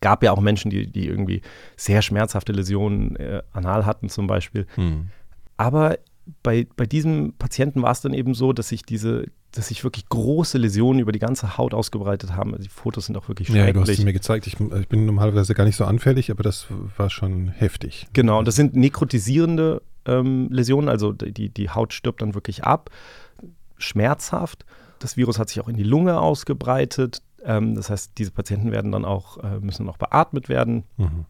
Gab 0.00 0.22
ja 0.22 0.31
auch 0.31 0.40
Menschen, 0.40 0.70
die, 0.70 0.87
die 0.87 1.08
irgendwie 1.08 1.40
sehr 1.76 2.02
schmerzhafte 2.02 2.52
Läsionen 2.52 3.16
äh, 3.16 3.42
anal 3.52 3.84
hatten 3.84 4.08
zum 4.08 4.26
Beispiel. 4.28 4.66
Mhm. 4.76 5.08
Aber 5.56 5.99
bei, 6.43 6.67
bei 6.76 6.87
diesem 6.87 7.35
Patienten 7.38 7.83
war 7.83 7.92
es 7.92 8.00
dann 8.00 8.12
eben 8.12 8.35
so, 8.35 8.52
dass 8.52 8.69
sich 8.69 8.83
diese, 8.83 9.26
dass 9.52 9.69
sich 9.69 9.85
wirklich 9.85 10.09
große 10.09 10.59
Läsionen 10.59 11.00
über 11.00 11.12
die 11.12 11.19
ganze 11.19 11.57
Haut 11.57 11.73
ausgebreitet 11.73 12.35
haben. 12.35 12.52
Also 12.52 12.64
die 12.64 12.71
Fotos 12.71 13.07
sind 13.07 13.16
auch 13.16 13.28
wirklich 13.28 13.49
schrecklich. 13.49 13.66
Ja, 13.66 13.73
du 13.73 13.80
hast 13.80 13.97
sie 13.97 14.04
mir 14.04 14.12
gezeigt. 14.12 14.47
Ich, 14.47 14.59
ich, 14.59 14.88
bin 14.88 15.07
normalerweise 15.07 15.54
gar 15.54 15.64
nicht 15.64 15.76
so 15.76 15.85
anfällig, 15.85 16.30
aber 16.30 16.42
das 16.42 16.66
war 16.97 17.11
schon 17.11 17.49
heftig. 17.49 18.09
Genau, 18.12 18.38
und 18.38 18.49
das 18.49 18.57
sind 18.57 18.75
nekrotisierende 18.75 19.83
ähm, 20.04 20.49
Läsionen, 20.50 20.88
also 20.88 21.12
die, 21.12 21.49
die 21.49 21.71
Haut 21.71 21.92
stirbt 21.92 22.23
dann 22.23 22.35
wirklich 22.35 22.64
ab, 22.64 22.90
schmerzhaft. 23.78 24.64
Das 24.99 25.16
Virus 25.16 25.38
hat 25.38 25.49
sich 25.49 25.61
auch 25.61 25.69
in 25.69 25.76
die 25.76 25.83
Lunge 25.85 26.21
ausgebreitet. 26.21 27.23
Ähm, 27.45 27.75
das 27.75 27.90
heißt, 27.90 28.12
diese 28.19 28.33
Patienten 28.33 28.73
werden 28.73 28.92
dann 28.92 29.04
auch, 29.04 29.38
äh, 29.38 29.61
müssen 29.61 29.88
auch 29.88 29.99
beatmet 29.99 30.49
werden. 30.49 30.85
Mhm. 30.97 31.26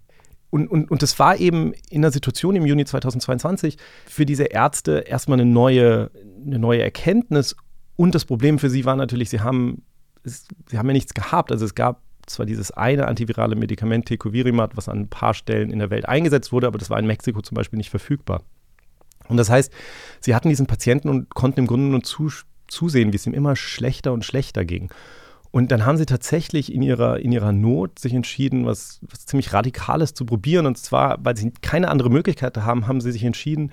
Und, 0.57 0.69
und, 0.69 0.91
und 0.91 1.03
das 1.03 1.19
war 1.19 1.37
eben 1.37 1.75
in 1.91 2.01
der 2.01 2.11
Situation 2.11 2.57
im 2.57 2.65
Juni 2.65 2.87
2022 2.87 3.77
für 4.07 4.25
diese 4.25 4.45
Ärzte 4.45 5.01
erstmal 5.07 5.39
eine 5.39 5.51
neue, 5.51 6.11
eine 6.47 6.59
neue 6.59 6.81
Erkenntnis. 6.81 7.55
Und 7.97 8.15
das 8.15 8.25
Problem 8.25 8.59
für 8.59 8.71
sie 8.71 8.87
war 8.87 8.97
natürlich, 8.97 9.29
sie 9.29 9.41
haben, 9.41 9.83
sie 10.25 10.79
haben 10.79 10.87
ja 10.87 10.95
nichts 10.95 11.13
gehabt. 11.13 11.53
Also 11.53 11.67
es 11.67 11.75
gab 11.75 12.01
zwar 12.27 12.47
dieses 12.47 12.71
eine 12.71 13.07
antivirale 13.07 13.55
Medikament 13.55 14.07
Tecovirimat, 14.07 14.79
was 14.79 14.89
an 14.89 15.01
ein 15.01 15.09
paar 15.09 15.35
Stellen 15.35 15.71
in 15.71 15.79
der 15.79 15.91
Welt 15.91 16.09
eingesetzt 16.09 16.53
wurde, 16.53 16.69
aber 16.69 16.79
das 16.79 16.89
war 16.89 16.99
in 16.99 17.07
Mexiko 17.07 17.43
zum 17.43 17.55
Beispiel 17.55 17.77
nicht 17.77 17.91
verfügbar. 17.91 18.43
Und 19.29 19.37
das 19.37 19.51
heißt, 19.51 19.71
sie 20.21 20.35
hatten 20.35 20.49
diesen 20.49 20.67
Patienten 20.67 21.11
und 21.11 21.35
konnten 21.35 21.61
im 21.61 21.67
Grunde 21.67 21.91
nur 21.91 22.03
zu, 22.03 22.31
zusehen, 22.67 23.13
wie 23.13 23.17
es 23.17 23.27
ihm 23.27 23.35
immer 23.35 23.57
schlechter 23.57 24.15
und 24.15 24.25
schlechter 24.25 24.65
ging. 24.65 24.89
Und 25.50 25.73
dann 25.73 25.87
haben 25.87 25.97
sie 25.97 26.07
tatsächlich 26.07 26.73
in 26.73 26.83
ihrer, 26.83 27.19
in 27.21 27.33
ihrer 27.33 27.53
Not 27.53 27.99
sich 27.99 28.12
entschieden, 28.12 28.67
was, 28.67 29.00
was 29.03 29.26
ziemlich 29.26 29.53
Radikales 29.53 30.15
zu 30.15 30.26
probieren. 30.26 30.67
Und 30.67 30.76
zwar, 30.79 31.19
weil 31.25 31.37
sie 31.37 31.53
keine 31.62 31.88
andere 31.88 32.11
Möglichkeit 32.11 32.57
haben, 32.59 32.87
haben 32.87 33.00
sie 33.00 33.12
sich 33.12 33.25
entschieden, 33.25 33.73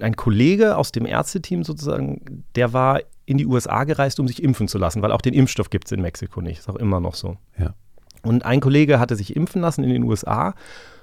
ein 0.00 0.16
Kollege 0.16 0.76
aus 0.76 0.92
dem 0.92 1.06
Ärzteteam 1.06 1.64
sozusagen, 1.64 2.44
der 2.54 2.72
war 2.72 3.00
in 3.24 3.38
die 3.38 3.46
USA 3.46 3.84
gereist, 3.84 4.18
um 4.20 4.26
sich 4.26 4.42
impfen 4.42 4.68
zu 4.68 4.78
lassen, 4.78 5.02
weil 5.02 5.12
auch 5.12 5.20
den 5.20 5.34
Impfstoff 5.34 5.70
gibt 5.70 5.86
es 5.86 5.92
in 5.92 6.02
Mexiko 6.02 6.40
nicht. 6.40 6.58
Ist 6.58 6.68
auch 6.68 6.76
immer 6.76 7.00
noch 7.00 7.14
so. 7.14 7.36
Ja. 7.58 7.74
Und 8.22 8.44
ein 8.44 8.60
Kollege 8.60 8.98
hatte 8.98 9.16
sich 9.16 9.36
impfen 9.36 9.62
lassen 9.62 9.84
in 9.84 9.90
den 9.90 10.02
USA. 10.02 10.54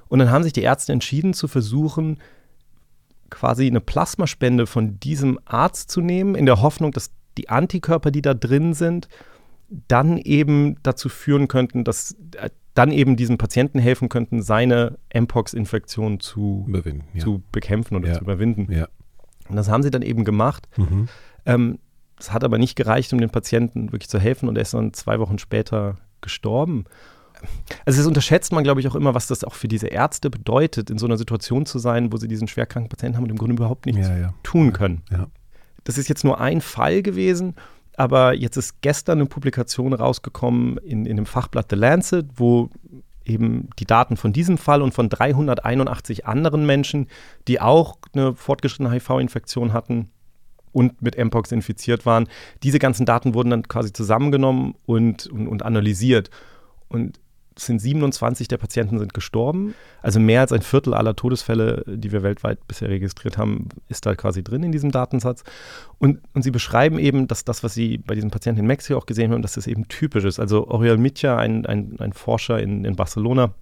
Und 0.07 0.19
dann 0.19 0.31
haben 0.31 0.43
sich 0.43 0.53
die 0.53 0.63
Ärzte 0.63 0.91
entschieden, 0.91 1.33
zu 1.33 1.47
versuchen, 1.47 2.19
quasi 3.29 3.67
eine 3.67 3.81
Plasmaspende 3.81 4.65
von 4.65 4.99
diesem 4.99 5.39
Arzt 5.45 5.91
zu 5.91 6.01
nehmen, 6.01 6.35
in 6.35 6.45
der 6.45 6.61
Hoffnung, 6.61 6.91
dass 6.91 7.11
die 7.37 7.49
Antikörper, 7.49 8.11
die 8.11 8.21
da 8.21 8.33
drin 8.33 8.73
sind, 8.73 9.07
dann 9.87 10.17
eben 10.17 10.77
dazu 10.83 11.09
führen 11.09 11.47
könnten, 11.47 11.83
dass 11.83 12.15
äh, 12.37 12.49
dann 12.73 12.91
eben 12.91 13.15
diesem 13.15 13.37
Patienten 13.37 13.79
helfen 13.79 14.09
könnten, 14.09 14.41
seine 14.41 14.97
Mpox-Infektion 15.13 16.19
zu, 16.19 16.67
ja. 17.13 17.21
zu 17.21 17.43
bekämpfen 17.51 17.95
oder 17.95 18.09
ja. 18.09 18.13
zu 18.15 18.21
überwinden. 18.21 18.71
Ja. 18.71 18.87
Und 19.49 19.55
das 19.55 19.69
haben 19.69 19.83
sie 19.83 19.91
dann 19.91 20.01
eben 20.01 20.23
gemacht. 20.23 20.67
Mhm. 20.77 21.09
Ähm, 21.45 21.79
es 22.17 22.31
hat 22.31 22.43
aber 22.43 22.57
nicht 22.57 22.75
gereicht, 22.75 23.11
um 23.13 23.19
den 23.19 23.29
Patienten 23.29 23.91
wirklich 23.91 24.09
zu 24.09 24.19
helfen 24.19 24.47
und 24.47 24.55
er 24.57 24.61
ist 24.61 24.73
dann 24.73 24.93
zwei 24.93 25.19
Wochen 25.19 25.39
später 25.39 25.97
gestorben. 26.21 26.85
Also 27.85 27.99
das 27.99 28.07
unterschätzt 28.07 28.51
man, 28.51 28.63
glaube 28.63 28.81
ich, 28.81 28.87
auch 28.87 28.95
immer, 28.95 29.13
was 29.13 29.27
das 29.27 29.43
auch 29.43 29.53
für 29.53 29.69
diese 29.69 29.87
Ärzte 29.87 30.29
bedeutet, 30.29 30.89
in 30.89 30.97
so 30.97 31.05
einer 31.05 31.17
Situation 31.17 31.65
zu 31.65 31.79
sein, 31.79 32.11
wo 32.11 32.17
sie 32.17 32.27
diesen 32.27 32.47
schwerkranken 32.47 32.89
Patienten 32.89 33.17
haben 33.17 33.23
und 33.23 33.29
im 33.29 33.37
Grunde 33.37 33.55
überhaupt 33.55 33.85
nichts 33.85 34.09
tun 34.43 34.73
können. 34.73 35.01
Das 35.85 35.97
ist 35.97 36.09
jetzt 36.09 36.25
nur 36.25 36.39
ein 36.41 36.59
Fall 36.59 37.01
gewesen, 37.01 37.55
aber 37.99 38.33
jetzt 38.33 38.55
ist 38.55 38.81
gestern 38.81 39.19
eine 39.19 39.27
Publikation 39.27 39.91
rausgekommen 39.91 40.77
in, 40.77 41.05
in 41.05 41.17
dem 41.17 41.25
Fachblatt 41.25 41.65
The 41.69 41.75
Lancet, 41.75 42.27
wo 42.37 42.69
eben 43.25 43.69
die 43.77 43.83
Daten 43.83 44.15
von 44.15 44.31
diesem 44.31 44.57
Fall 44.57 44.81
und 44.81 44.93
von 44.93 45.09
381 45.09 46.25
anderen 46.25 46.65
Menschen, 46.65 47.07
die 47.49 47.59
auch 47.59 47.97
eine 48.13 48.35
fortgeschrittene 48.35 48.89
HIV-Infektion 48.89 49.73
hatten 49.73 50.11
und 50.71 51.01
mit 51.01 51.17
Mpox 51.17 51.51
infiziert 51.51 52.05
waren, 52.05 52.29
diese 52.63 52.79
ganzen 52.79 53.05
Daten 53.05 53.33
wurden 53.33 53.49
dann 53.49 53.67
quasi 53.67 53.91
zusammengenommen 53.91 54.75
und, 54.85 55.27
und, 55.27 55.49
und 55.49 55.63
analysiert. 55.63 56.29
Und 56.87 57.19
sind 57.65 57.79
27 57.79 58.47
der 58.47 58.57
Patienten 58.57 58.99
sind 58.99 59.13
gestorben. 59.13 59.75
Also 60.01 60.19
mehr 60.19 60.41
als 60.41 60.51
ein 60.51 60.61
Viertel 60.61 60.93
aller 60.93 61.15
Todesfälle, 61.15 61.83
die 61.87 62.11
wir 62.11 62.23
weltweit 62.23 62.67
bisher 62.67 62.89
registriert 62.89 63.37
haben, 63.37 63.69
ist 63.87 64.05
da 64.05 64.15
quasi 64.15 64.43
drin 64.43 64.63
in 64.63 64.71
diesem 64.71 64.91
Datensatz. 64.91 65.43
Und, 65.97 66.19
und 66.33 66.43
sie 66.43 66.51
beschreiben 66.51 66.99
eben, 66.99 67.27
dass 67.27 67.45
das, 67.45 67.63
was 67.63 67.73
sie 67.73 67.97
bei 67.97 68.15
diesen 68.15 68.31
Patienten 68.31 68.61
in 68.61 68.67
Mexiko 68.67 68.97
auch 68.97 69.05
gesehen 69.05 69.31
haben, 69.31 69.41
dass 69.41 69.53
das 69.53 69.67
eben 69.67 69.87
typisch 69.87 70.23
ist. 70.23 70.39
Also 70.39 70.67
Oriol 70.67 70.97
Mitja, 70.97 71.37
ein, 71.37 71.65
ein, 71.65 71.95
ein 71.99 72.13
Forscher 72.13 72.59
in, 72.59 72.85
in 72.85 72.95
Barcelona, 72.95 73.53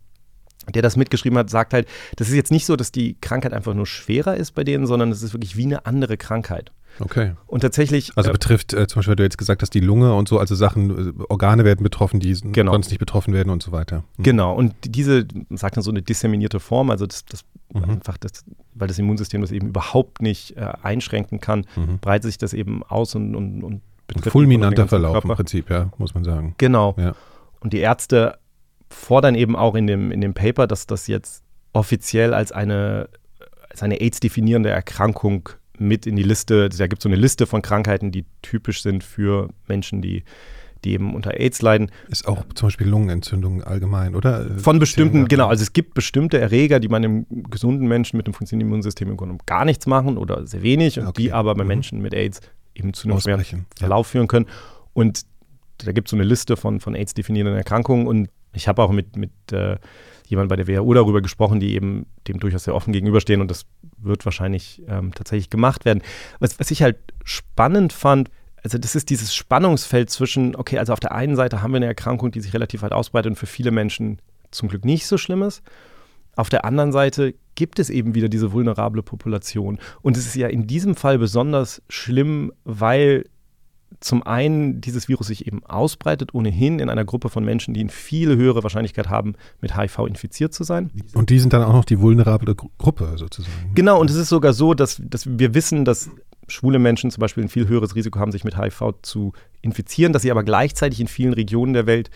der 0.74 0.82
das 0.82 0.98
mitgeschrieben 0.98 1.38
hat, 1.38 1.50
sagt 1.50 1.74
halt, 1.74 1.88
das 2.18 2.30
ist 2.30 2.36
jetzt 2.36 2.52
nicht 2.52 2.66
so, 2.66 2.76
dass 2.76 2.92
die 2.92 3.18
Krankheit 3.20 3.54
einfach 3.54 3.74
nur 3.74 3.86
schwerer 3.86 4.36
ist 4.36 4.52
bei 4.52 4.64
denen, 4.64 4.86
sondern 4.86 5.12
es 5.12 5.24
ist 5.24 5.34
wirklich 5.34 5.56
wie 5.58 5.66
eine 5.66 5.86
andere 5.86 6.18
Krankheit. 6.18 6.72
Okay. 7.00 7.34
Und 7.46 7.62
tatsächlich. 7.62 8.12
Also 8.16 8.30
äh, 8.30 8.34
betrifft 8.34 8.74
äh, 8.74 8.88
zum 8.88 9.00
Beispiel, 9.00 9.12
weil 9.12 9.16
du 9.18 9.24
jetzt 9.24 9.38
gesagt 9.38 9.62
hast, 9.62 9.74
die 9.74 9.80
Lunge 9.80 10.14
und 10.14 10.28
so, 10.28 10.40
also 10.40 10.56
Sachen, 10.56 11.10
äh, 11.20 11.24
Organe 11.30 11.64
werden 11.66 11.84
betroffen, 11.84 12.20
die 12.20 12.34
Genau. 12.52 12.72
sonst 12.74 12.90
nicht 12.90 13.00
betroffen 13.00 13.34
werden 13.34 13.50
und 13.50 13.62
so 13.64 13.72
weiter. 13.72 14.04
Mhm. 14.18 14.24
Genau, 14.24 14.56
und 14.56 14.74
diese, 14.84 15.26
man 15.50 15.58
sagt 15.58 15.78
dann 15.78 15.84
so 15.84 15.92
eine 15.92 16.02
disseminierte 16.02 16.60
Form, 16.60 16.90
also 16.90 17.06
das, 17.06 17.26
das 17.26 17.46
Mhm. 17.74 17.84
einfach, 17.90 18.18
das, 18.18 18.46
weil 18.76 18.88
das 18.88 18.98
Immunsystem 18.98 19.42
das 19.42 19.52
eben 19.52 19.68
überhaupt 19.68 20.22
nicht 20.22 20.56
äh, 20.56 20.72
einschränken 20.82 21.42
kann, 21.42 21.66
Mhm. 21.76 22.00
breitet 22.00 22.24
sich 22.24 22.38
das 22.38 22.54
eben 22.54 22.82
aus 22.84 23.14
und, 23.16 23.36
und, 23.36 23.62
und 23.64 23.74
Ein 23.74 23.82
betrifft 24.08 24.26
den 24.28 24.32
fulminanter 24.32 24.88
Verlauf 24.88 25.16
im 25.16 25.22
Körper. 25.22 25.36
Prinzip, 25.36 25.70
ja, 25.70 25.90
muss 25.98 26.14
man 26.14 26.24
sagen. 26.24 26.56
Genau. 26.58 26.96
Ja. 26.98 27.14
Und 27.60 27.74
die 27.74 27.80
Ärzte 27.80 28.38
fordern 28.90 29.36
eben 29.36 29.56
auch 29.58 29.76
in 29.76 29.86
dem, 29.86 30.12
in 30.12 30.22
dem 30.22 30.34
Paper, 30.34 30.66
dass 30.66 30.88
das 30.88 31.08
jetzt 31.08 31.44
offiziell 31.74 32.34
als 32.34 32.54
eine, 32.54 33.10
als 33.70 33.84
eine 33.84 34.00
AIDS-definierende 34.00 34.70
Erkrankung 34.70 35.50
mit 35.80 36.06
in 36.06 36.16
die 36.16 36.24
Liste, 36.24 36.70
da 36.70 36.88
gibt 36.88 37.00
es 37.02 37.04
so 37.04 37.10
eine 37.10 37.16
Liste 37.16 37.46
von 37.48 37.62
Krankheiten, 37.62 38.12
die 38.12 38.26
typisch 38.42 38.82
sind 38.82 39.04
für 39.04 39.50
Menschen, 39.68 40.02
die, 40.02 40.24
die 40.84 40.94
eben 40.94 41.16
unter 41.16 41.40
AIDS 41.40 41.62
leiden. 41.62 41.92
Ist 42.10 42.28
auch 42.28 42.44
zum 42.56 42.68
Beispiel 42.68 42.88
Lungenentzündung 42.88 43.64
allgemein, 43.64 44.16
oder? 44.16 44.46
Von 44.58 44.80
bestimmten, 44.80 45.28
genau, 45.28 45.48
also 45.48 45.62
es 45.64 45.74
gibt 45.74 45.94
bestimmte 45.94 46.40
Erreger, 46.40 46.80
die 46.80 46.88
man 46.88 47.04
im 47.04 47.26
gesunden 47.50 47.88
Menschen 47.88 48.18
mit 48.18 48.26
einem 48.28 48.34
funktionierenden 48.34 48.74
Immunsystem 48.74 49.10
im 49.10 49.18
Grunde 49.18 49.32
genommen 49.34 49.46
gar 49.46 49.66
nichts 49.66 49.86
machen 49.88 50.18
oder 50.18 50.46
sehr 50.48 50.62
wenig 50.62 51.00
und 51.00 51.08
Okay. 51.08 51.24
die 51.24 51.32
aber 51.34 51.56
bei 51.56 51.64
Mhm. 51.64 51.68
Menschen 51.68 52.02
mit 52.02 52.14
AIDS 52.14 52.42
eben 52.76 52.94
zu 52.94 53.08
einem 53.08 53.20
schweren 53.20 53.40
Ausbrechen. 53.40 53.66
Ja. 53.80 53.88
Verlauf 53.88 54.08
führen 54.08 54.28
können. 54.28 54.46
Und 54.94 55.22
da 55.80 55.92
gibt 55.92 56.08
es 56.08 56.12
so 56.12 56.18
eine 56.18 56.24
Liste 56.24 56.58
von, 56.58 56.80
von 56.80 56.96
AIDS-definierenden 56.96 57.56
Erkrankungen 57.58 58.08
und 58.08 58.30
ich 58.54 58.68
habe 58.68 58.82
auch 58.82 58.92
mit, 58.92 59.16
mit 59.16 59.32
äh, 59.52 59.78
jemandem 60.30 60.50
bei 60.50 60.64
der 60.64 60.68
WHO 60.68 60.94
darüber 60.94 61.22
gesprochen, 61.22 61.60
die 61.60 61.74
eben 61.74 62.06
dem 62.28 62.40
durchaus 62.40 62.64
sehr 62.66 62.76
offen 62.76 62.94
gegenüberstehen 62.94 63.42
und 63.42 63.50
das 63.50 63.66
wird 63.98 64.26
wahrscheinlich 64.26 64.82
ähm, 64.88 65.14
tatsächlich 65.14 65.50
gemacht 65.50 65.86
werden. 65.86 66.02
Was, 66.40 66.60
was 66.60 66.72
ich 66.72 66.82
halt 66.82 66.98
spannend 67.24 67.94
fand, 67.94 68.30
also 68.64 68.78
das 68.78 68.96
ist 68.96 69.10
dieses 69.10 69.34
Spannungsfeld 69.34 70.10
zwischen, 70.10 70.56
okay, 70.56 70.78
also 70.78 70.94
auf 70.94 71.00
der 71.00 71.14
einen 71.14 71.36
Seite 71.36 71.62
haben 71.62 71.72
wir 71.72 71.78
eine 71.78 71.86
Erkrankung, 71.86 72.32
die 72.32 72.42
sich 72.42 72.54
relativ 72.54 72.82
weit 72.82 72.92
ausbreitet 72.92 73.32
und 73.32 73.36
für 73.36 73.46
viele 73.46 73.72
Menschen 73.72 74.20
zum 74.52 74.70
Glück 74.70 74.86
nicht 74.86 75.08
so 75.08 75.18
schlimm 75.18 75.44
ist. 75.44 75.62
Auf 76.36 76.50
der 76.50 76.66
anderen 76.66 76.92
Seite 76.92 77.34
gibt 77.56 77.80
es 77.80 77.90
eben 77.90 78.14
wieder 78.14 78.30
diese 78.30 78.52
vulnerable 78.52 79.02
Population. 79.02 79.80
Und 80.02 80.18
es 80.18 80.28
ist 80.28 80.36
ja 80.36 80.48
in 80.48 80.68
diesem 80.68 80.96
Fall 80.96 81.18
besonders 81.18 81.82
schlimm, 81.90 82.54
weil 82.64 83.26
zum 84.00 84.24
einen 84.24 84.80
dieses 84.82 85.08
Virus 85.08 85.28
sich 85.28 85.48
eben 85.48 85.66
ausbreitet, 85.66 86.34
ohnehin 86.34 86.80
in 86.80 86.90
einer 86.90 87.06
Gruppe 87.06 87.30
von 87.30 87.44
Menschen, 87.44 87.74
die 87.74 87.80
eine 87.80 87.90
viel 87.90 88.36
höhere 88.36 88.64
Wahrscheinlichkeit 88.64 89.10
haben, 89.10 89.34
mit 89.62 89.76
HIV 89.76 90.00
infiziert 90.08 90.54
zu 90.54 90.64
sein. 90.64 90.92
Und 91.14 91.30
die 91.30 91.40
sind 91.40 91.54
dann 91.54 91.64
auch 91.64 91.74
noch 91.74 91.86
die 91.86 92.00
vulnerable 92.00 92.54
Gru 92.56 92.70
Gruppe 92.78 93.14
sozusagen. 93.18 93.72
Genau, 93.74 94.00
und 94.00 94.10
es 94.10 94.16
ist 94.16 94.30
sogar 94.30 94.54
so, 94.54 94.74
dass, 94.74 95.02
dass 95.04 95.28
wir 95.40 95.54
wissen, 95.54 95.84
dass 95.84 96.12
schwule 96.48 96.80
Menschen 96.80 97.12
zum 97.12 97.22
Beispiel 97.22 97.44
ein 97.44 97.50
viel 97.50 97.68
höheres 97.68 97.96
Risiko 97.96 98.20
haben, 98.20 98.32
sich 98.32 98.44
mit 98.44 98.58
HIV 98.58 98.94
zu 99.02 99.34
infizieren, 99.62 100.14
dass 100.14 100.22
sie 100.22 100.32
aber 100.32 100.44
gleichzeitig 100.44 101.02
in 101.02 101.08
vielen 101.08 101.34
Regionen 101.34 101.74
der 101.74 101.88
Welt 101.88 102.10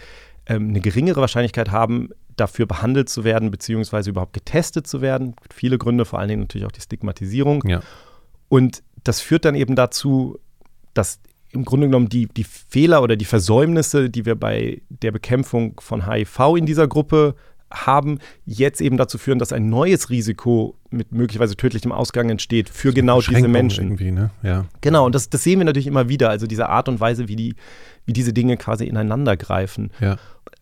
ähm, 0.46 0.70
eine 0.70 0.82
geringere 0.82 1.22
Wahrscheinlichkeit 1.22 1.72
haben, 1.72 2.10
dafür 2.36 2.66
behandelt 2.66 3.10
zu 3.10 3.24
werden, 3.24 3.52
beziehungsweise 3.52 4.10
überhaupt 4.10 4.34
getestet 4.34 4.88
zu 4.88 5.02
werden. 5.02 5.36
Viele 5.54 5.78
Gründe, 5.78 6.06
vor 6.06 6.20
allen 6.20 6.30
Dingen 6.30 6.42
natürlich 6.42 6.66
auch 6.66 6.72
die 6.72 6.82
Stigmatisierung. 6.82 7.64
Ja. 7.68 7.82
Und 8.48 8.84
das 9.04 9.22
führt 9.22 9.46
dann 9.46 9.56
eben 9.56 9.76
dazu, 9.76 10.40
dass 10.94 11.20
im 11.54 11.66
Grunde 11.66 11.88
genommen 11.88 12.10
die, 12.10 12.28
die 12.28 12.44
Fehler 12.44 13.04
oder 13.04 13.16
die 13.16 13.26
Versäumnisse, 13.26 14.10
die 14.10 14.26
wir 14.26 14.36
bei 14.36 14.82
der 14.90 15.12
Bekämpfung 15.12 15.80
von 15.80 16.10
HIV 16.10 16.56
in 16.58 16.66
dieser 16.66 16.88
Gruppe 16.88 17.36
haben, 17.74 18.20
jetzt 18.46 18.82
eben 18.82 18.98
dazu 18.98 19.18
führen, 19.18 19.40
dass 19.40 19.54
ein 19.54 19.70
neues 19.70 20.10
Risiko 20.10 20.76
mit 20.90 21.12
möglicherweise 21.14 21.56
tödlichem 21.56 21.92
Ausgang 21.92 22.30
entsteht 22.30 22.70
für 22.70 22.94
genau 22.94 23.22
diese 23.22 23.48
Menschen. 23.48 23.86
Irgendwie, 23.86 24.12
ne? 24.12 24.32
Ja. 24.44 24.66
Genau, 24.82 25.06
und 25.06 25.16
das, 25.16 25.30
das 25.30 25.44
sehen 25.44 25.60
wir 25.60 25.66
natürlich 25.66 25.88
immer 25.88 26.10
wieder, 26.10 26.30
also 26.30 26.48
diese 26.48 26.70
Art 26.70 26.90
und 26.90 27.00
Weise, 27.00 27.28
wie, 27.28 27.36
die, 27.36 27.56
wie 28.06 28.14
diese 28.14 28.34
Dinge 28.34 28.58
quasi 28.58 28.86
ineinander 28.86 29.38
greifen. 29.38 29.92
Ja. 30.00 30.18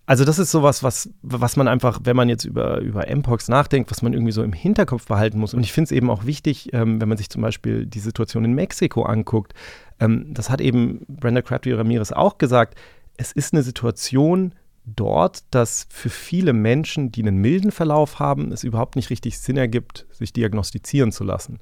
Also 0.05 0.25
das 0.25 0.39
ist 0.39 0.50
sowas, 0.50 0.81
was, 0.81 1.10
was 1.22 1.55
man 1.55 1.67
einfach, 1.67 2.00
wenn 2.03 2.15
man 2.15 2.29
jetzt 2.29 2.43
über, 2.43 2.79
über 2.79 3.05
Mpox 3.15 3.48
nachdenkt, 3.48 3.91
was 3.91 4.01
man 4.01 4.13
irgendwie 4.13 4.31
so 4.31 4.41
im 4.41 4.53
Hinterkopf 4.53 5.05
behalten 5.05 5.38
muss. 5.39 5.53
Und 5.53 5.62
ich 5.62 5.72
finde 5.72 5.86
es 5.86 5.91
eben 5.91 6.10
auch 6.10 6.25
wichtig, 6.25 6.74
ähm, 6.74 7.00
wenn 7.00 7.10
man 7.10 7.17
sich 7.17 7.29
zum 7.29 7.43
Beispiel 7.43 7.86
die 7.86 8.00
Situation 8.00 8.43
in 8.43 8.53
Mexiko 8.53 9.03
anguckt. 9.03 9.53
Ähm, 10.00 10.34
das 10.34 10.50
hat 10.50 10.62
eben 10.62 11.06
Brenda 11.08 11.41
Crabtree 11.41 11.74
Ramirez 11.74 12.12
auch 12.12 12.38
gesagt. 12.38 12.77
Es 13.18 13.32
ist 13.32 13.53
eine 13.53 13.63
Situation 13.63 14.53
dort, 14.86 15.44
dass 15.51 15.88
für 15.89 16.10
viele 16.10 16.53
Menschen, 16.53 17.12
die 17.12 17.22
einen 17.22 17.38
milden 17.38 17.72
Verlauf 17.72 18.20
haben, 18.20 18.51
es 18.51 18.63
überhaupt 18.63 18.96
nicht 18.96 19.10
richtig 19.10 19.39
Sinn 19.39 19.58
ergibt, 19.58 20.08
sich 20.25 20.33
diagnostizieren 20.33 21.11
zu 21.11 21.23
lassen. 21.23 21.59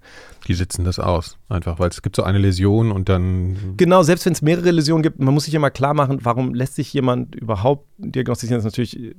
Die 0.47 0.53
sitzen 0.53 0.83
das 0.85 0.99
aus, 0.99 1.37
einfach, 1.49 1.79
weil 1.79 1.89
es 1.89 2.01
gibt 2.01 2.15
so 2.15 2.23
eine 2.23 2.37
Läsion 2.37 2.91
und 2.91 3.09
dann. 3.09 3.75
Genau, 3.77 4.03
selbst 4.03 4.25
wenn 4.25 4.33
es 4.33 4.41
mehrere 4.41 4.71
Läsionen 4.71 5.03
gibt, 5.03 5.19
man 5.19 5.33
muss 5.33 5.45
sich 5.45 5.53
immer 5.53 5.69
klar 5.69 5.93
machen, 5.93 6.19
warum 6.23 6.53
lässt 6.53 6.75
sich 6.75 6.91
jemand 6.93 7.35
überhaupt 7.35 7.87
diagnostizieren? 7.97 8.61
Das 8.61 8.65
ist 8.65 8.77
natürlich, 8.77 9.15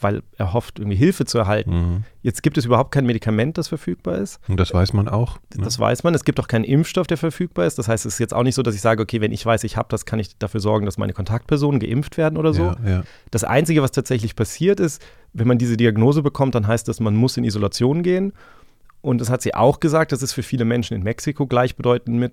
weil 0.00 0.22
er 0.36 0.52
hofft, 0.52 0.78
irgendwie 0.78 0.96
Hilfe 0.96 1.24
zu 1.24 1.38
erhalten. 1.38 1.70
Mhm. 1.70 2.04
Jetzt 2.22 2.42
gibt 2.42 2.56
es 2.58 2.64
überhaupt 2.64 2.92
kein 2.92 3.06
Medikament, 3.06 3.58
das 3.58 3.68
verfügbar 3.68 4.18
ist. 4.18 4.40
Und 4.48 4.58
das 4.58 4.72
weiß 4.72 4.92
man 4.92 5.08
auch. 5.08 5.38
ne? 5.56 5.64
Das 5.64 5.78
weiß 5.78 6.04
man. 6.04 6.14
Es 6.14 6.24
gibt 6.24 6.40
auch 6.40 6.48
keinen 6.48 6.64
Impfstoff, 6.64 7.06
der 7.06 7.16
verfügbar 7.18 7.66
ist. 7.66 7.78
Das 7.78 7.88
heißt, 7.88 8.06
es 8.06 8.14
ist 8.14 8.18
jetzt 8.18 8.34
auch 8.34 8.42
nicht 8.42 8.54
so, 8.54 8.62
dass 8.62 8.74
ich 8.74 8.80
sage, 8.80 9.02
okay, 9.02 9.20
wenn 9.20 9.32
ich 9.32 9.44
weiß, 9.44 9.64
ich 9.64 9.76
habe 9.76 9.88
das, 9.90 10.06
kann 10.06 10.18
ich 10.18 10.38
dafür 10.38 10.60
sorgen, 10.60 10.86
dass 10.86 10.96
meine 10.98 11.12
Kontaktpersonen 11.12 11.80
geimpft 11.80 12.16
werden 12.16 12.38
oder 12.38 12.54
so. 12.54 12.62
Ja, 12.62 12.76
ja. 12.86 13.02
Das 13.30 13.44
Einzige, 13.44 13.82
was 13.82 13.92
tatsächlich 13.92 14.36
passiert 14.36 14.80
ist, 14.80 15.02
wenn 15.32 15.48
man 15.48 15.58
diese 15.58 15.76
Diagnose 15.76 16.22
bekommt, 16.22 16.54
dann 16.54 16.66
heißt 16.66 16.88
das, 16.88 17.00
man 17.00 17.14
muss 17.14 17.36
in 17.36 17.44
Isolation 17.44 18.02
gehen. 18.02 18.32
Und 19.04 19.20
das 19.20 19.28
hat 19.28 19.42
sie 19.42 19.54
auch 19.54 19.80
gesagt, 19.80 20.12
das 20.12 20.22
ist 20.22 20.32
für 20.32 20.42
viele 20.42 20.64
Menschen 20.64 20.94
in 20.96 21.02
Mexiko 21.02 21.46
gleichbedeutend 21.46 22.18
mit, 22.18 22.32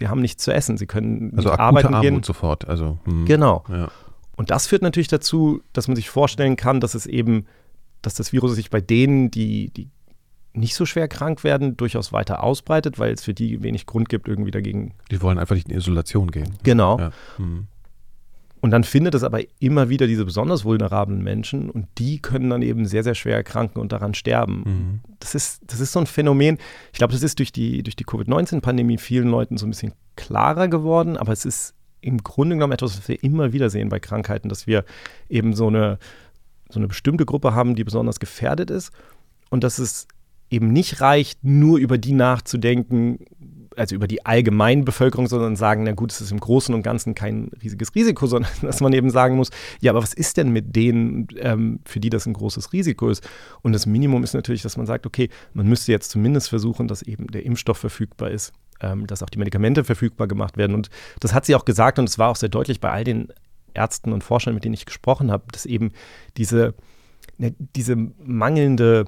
sie 0.00 0.08
haben 0.08 0.20
nichts 0.20 0.42
zu 0.42 0.52
essen, 0.52 0.76
sie 0.76 0.86
können 0.86 1.32
Also 1.36 1.50
nicht 1.50 1.60
arbeiten 1.60 1.94
Armut 1.94 2.02
gehen. 2.02 2.22
sofort. 2.24 2.66
Also, 2.66 2.98
hm. 3.04 3.24
Genau. 3.24 3.62
Ja. 3.68 3.88
Und 4.34 4.50
das 4.50 4.66
führt 4.66 4.82
natürlich 4.82 5.06
dazu, 5.06 5.62
dass 5.72 5.86
man 5.86 5.94
sich 5.94 6.10
vorstellen 6.10 6.56
kann, 6.56 6.80
dass 6.80 6.96
es 6.96 7.06
eben, 7.06 7.46
dass 8.02 8.14
das 8.14 8.32
Virus 8.32 8.56
sich 8.56 8.68
bei 8.68 8.80
denen, 8.80 9.30
die, 9.30 9.70
die 9.70 9.88
nicht 10.54 10.74
so 10.74 10.86
schwer 10.86 11.06
krank 11.06 11.44
werden, 11.44 11.76
durchaus 11.76 12.12
weiter 12.12 12.42
ausbreitet, 12.42 12.98
weil 12.98 13.12
es 13.12 13.22
für 13.22 13.32
die 13.32 13.62
wenig 13.62 13.86
Grund 13.86 14.08
gibt, 14.08 14.26
irgendwie 14.26 14.50
dagegen. 14.50 14.94
Die 15.12 15.22
wollen 15.22 15.38
einfach 15.38 15.54
nicht 15.54 15.68
in 15.68 15.76
Isolation 15.76 16.32
gehen. 16.32 16.54
Genau. 16.64 16.98
Ja. 16.98 17.10
Hm. 17.36 17.68
Und 18.60 18.70
dann 18.70 18.84
findet 18.84 19.14
es 19.14 19.22
aber 19.22 19.40
immer 19.58 19.88
wieder 19.88 20.06
diese 20.06 20.24
besonders 20.24 20.64
vulnerablen 20.64 21.22
Menschen 21.22 21.70
und 21.70 21.86
die 21.98 22.20
können 22.20 22.50
dann 22.50 22.62
eben 22.62 22.86
sehr, 22.86 23.04
sehr 23.04 23.14
schwer 23.14 23.36
erkranken 23.36 23.80
und 23.80 23.92
daran 23.92 24.14
sterben. 24.14 24.62
Mhm. 24.64 25.00
Das, 25.20 25.34
ist, 25.34 25.60
das 25.66 25.80
ist 25.80 25.92
so 25.92 26.00
ein 26.00 26.06
Phänomen. 26.06 26.58
Ich 26.92 26.98
glaube, 26.98 27.12
das 27.12 27.22
ist 27.22 27.38
durch 27.38 27.52
die, 27.52 27.82
durch 27.82 27.96
die 27.96 28.04
Covid-19-Pandemie 28.04 28.98
vielen 28.98 29.28
Leuten 29.28 29.58
so 29.58 29.66
ein 29.66 29.70
bisschen 29.70 29.92
klarer 30.16 30.68
geworden, 30.68 31.16
aber 31.16 31.32
es 31.32 31.44
ist 31.44 31.74
im 32.00 32.22
Grunde 32.22 32.56
genommen 32.56 32.72
etwas, 32.72 32.96
was 32.98 33.08
wir 33.08 33.22
immer 33.22 33.52
wieder 33.52 33.68
sehen 33.68 33.88
bei 33.88 34.00
Krankheiten, 34.00 34.48
dass 34.48 34.66
wir 34.66 34.84
eben 35.28 35.54
so 35.54 35.66
eine, 35.66 35.98
so 36.68 36.78
eine 36.78 36.88
bestimmte 36.88 37.26
Gruppe 37.26 37.54
haben, 37.54 37.74
die 37.74 37.84
besonders 37.84 38.20
gefährdet 38.20 38.70
ist 38.70 38.90
und 39.50 39.64
dass 39.64 39.78
es 39.78 40.06
eben 40.50 40.72
nicht 40.72 41.00
reicht, 41.00 41.42
nur 41.42 41.78
über 41.78 41.98
die 41.98 42.12
nachzudenken, 42.12 43.18
also 43.76 43.94
über 43.94 44.06
die 44.06 44.24
allgemeine 44.24 44.82
Bevölkerung, 44.82 45.26
sondern 45.26 45.56
sagen, 45.56 45.84
na 45.84 45.92
gut, 45.92 46.12
es 46.12 46.20
ist 46.20 46.32
im 46.32 46.40
Großen 46.40 46.74
und 46.74 46.82
Ganzen 46.82 47.14
kein 47.14 47.50
riesiges 47.62 47.94
Risiko, 47.94 48.26
sondern 48.26 48.50
dass 48.62 48.80
man 48.80 48.92
eben 48.92 49.10
sagen 49.10 49.36
muss, 49.36 49.50
ja, 49.80 49.92
aber 49.92 50.02
was 50.02 50.14
ist 50.14 50.36
denn 50.36 50.50
mit 50.50 50.74
denen, 50.76 51.28
ähm, 51.38 51.80
für 51.84 52.00
die 52.00 52.10
das 52.10 52.26
ein 52.26 52.32
großes 52.32 52.72
Risiko 52.72 53.08
ist? 53.08 53.28
Und 53.62 53.72
das 53.72 53.86
Minimum 53.86 54.24
ist 54.24 54.34
natürlich, 54.34 54.62
dass 54.62 54.76
man 54.76 54.86
sagt, 54.86 55.06
okay, 55.06 55.28
man 55.54 55.66
müsste 55.66 55.92
jetzt 55.92 56.10
zumindest 56.10 56.48
versuchen, 56.48 56.88
dass 56.88 57.02
eben 57.02 57.26
der 57.28 57.44
Impfstoff 57.44 57.78
verfügbar 57.78 58.30
ist. 58.30 58.52
ähm, 58.80 59.06
dass 59.06 59.22
auch 59.22 59.30
die 59.30 59.38
Medikamente 59.38 59.84
verfügbar 59.84 60.26
gemacht 60.26 60.58
werden. 60.58 60.74
Und 60.74 60.90
das 61.20 61.32
hat 61.32 61.46
sie 61.46 61.54
auch 61.54 61.64
gesagt 61.64 61.98
und 61.98 62.06
es 62.10 62.18
war 62.18 62.28
auch 62.28 62.36
sehr 62.36 62.50
deutlich 62.50 62.78
bei 62.78 62.90
all 62.90 63.04
den 63.04 63.28
Ärzten 63.72 64.12
und 64.12 64.24
Forschern, 64.24 64.54
mit 64.54 64.64
denen 64.64 64.74
ich 64.74 64.86
gesprochen 64.86 65.30
habe, 65.30 65.44
dass 65.52 65.66
eben 65.66 65.92
diese, 66.36 66.74
ne, 67.38 67.54
diese 67.58 67.96
mangelnde 67.96 69.06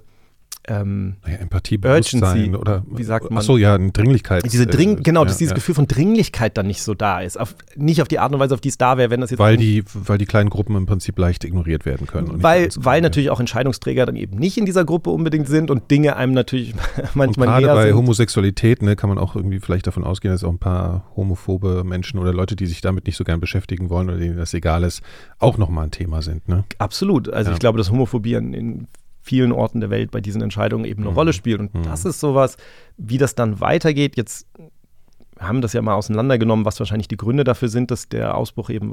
ähm, 0.69 1.17
naja, 1.25 1.39
Empathie, 1.39 1.79
Urgency, 1.83 2.55
oder 2.55 2.85
wie 2.91 3.03
sagt 3.03 3.31
man? 3.31 3.39
Achso, 3.39 3.57
ja, 3.57 3.75
eine 3.75 3.91
Dringlichkeit. 3.91 4.45
Diese 4.45 4.67
Dring, 4.67 4.99
äh, 4.99 5.03
genau, 5.03 5.23
ja, 5.23 5.27
dass 5.27 5.39
dieses 5.39 5.53
ja. 5.53 5.55
Gefühl 5.55 5.75
von 5.75 5.87
Dringlichkeit 5.87 6.57
dann 6.59 6.67
nicht 6.67 6.83
so 6.83 6.95
da 6.95 7.21
ist. 7.21 7.41
Auf, 7.41 7.55
nicht 7.77 8.03
auf 8.03 8.09
die 8.09 8.19
Art 8.19 8.33
und 8.33 8.41
Weise, 8.41 8.55
auf 8.55 8.61
die 8.61 8.69
es 8.69 8.79
da 8.79 8.99
wäre, 8.99 9.11
wenn 9.11 9.21
das 9.21 9.31
jetzt. 9.31 9.39
Weil 9.39 9.57
die, 9.57 9.83
weil 9.95 10.19
die 10.19 10.27
kleinen 10.27 10.51
Gruppen 10.51 10.77
im 10.77 10.87
Prinzip 10.87 11.19
leicht 11.19 11.45
ignoriert 11.45 11.87
werden 11.87 12.07
können. 12.07 12.43
Weil, 12.43 12.69
weil 12.77 13.01
natürlich 13.01 13.31
auch 13.31 13.41
Entscheidungsträger 13.41 14.05
dann 14.07 14.17
eben 14.17 14.37
nicht 14.39 14.59
in 14.59 14.67
dieser 14.67 14.85
Gruppe 14.85 15.11
unbedingt 15.11 15.49
sind 15.49 15.71
und 15.71 15.91
Dinge 15.91 16.17
einem 16.17 16.35
natürlich 16.35 16.75
manchmal 17.15 17.49
und 17.49 17.55
Gerade 17.55 17.67
bei 17.75 17.87
sind. 17.87 17.97
Homosexualität 17.97 18.83
ne, 18.83 18.95
kann 18.95 19.09
man 19.09 19.19
auch 19.19 19.35
irgendwie 19.35 19.61
vielleicht 19.61 19.87
davon 19.87 20.05
ausgehen, 20.05 20.33
dass 20.33 20.45
auch 20.45 20.51
ein 20.51 20.59
paar 20.59 21.11
homophobe 21.17 21.83
Menschen 21.85 22.19
oder 22.19 22.33
Leute, 22.33 22.57
die 22.57 22.67
sich 22.67 22.81
damit 22.81 23.07
nicht 23.07 23.17
so 23.17 23.25
gern 23.25 23.41
beschäftigen 23.41 23.89
wollen 23.89 24.09
oder 24.09 24.19
denen 24.19 24.37
das 24.37 24.53
egal 24.55 24.85
ist, 24.85 25.03
auch 25.39 25.57
nochmal 25.57 25.85
ein 25.85 25.91
Thema 25.91 26.23
sind. 26.23 26.47
Ne? 26.49 26.65
Absolut. 26.79 27.33
Also 27.33 27.51
ja. 27.51 27.55
ich 27.55 27.61
glaube, 27.61 27.79
dass 27.79 27.91
Homophobie 27.91 28.35
in 28.35 28.87
vielen 29.29 29.53
Orten 29.53 29.81
der 29.81 29.91
Welt 29.91 30.11
bei 30.11 30.23
diesen 30.23 30.41
Entscheidungen 30.41 30.87
eben 30.87 31.03
eine 31.03 31.11
mhm. 31.11 31.17
Rolle 31.17 31.33
spielt. 31.35 31.61
Und 31.61 31.75
mhm. 31.75 31.83
das 31.83 32.07
ist 32.07 32.19
sowas, 32.19 32.57
wie 32.97 33.19
das 33.19 33.35
dann 33.35 33.61
weitergeht. 33.61 34.17
Jetzt 34.17 34.47
haben 35.39 35.61
das 35.61 35.75
ja 35.75 35.83
mal 35.83 35.95
auseinandergenommen, 35.95 36.65
was 36.65 36.81
wahrscheinlich 36.81 37.09
die 37.09 37.19
Gründe 37.19 37.45
dafür 37.45 37.69
sind, 37.69 37.91
dass 37.91 38.09
der 38.09 38.37
Ausbruch 38.37 38.71
eben 38.71 38.93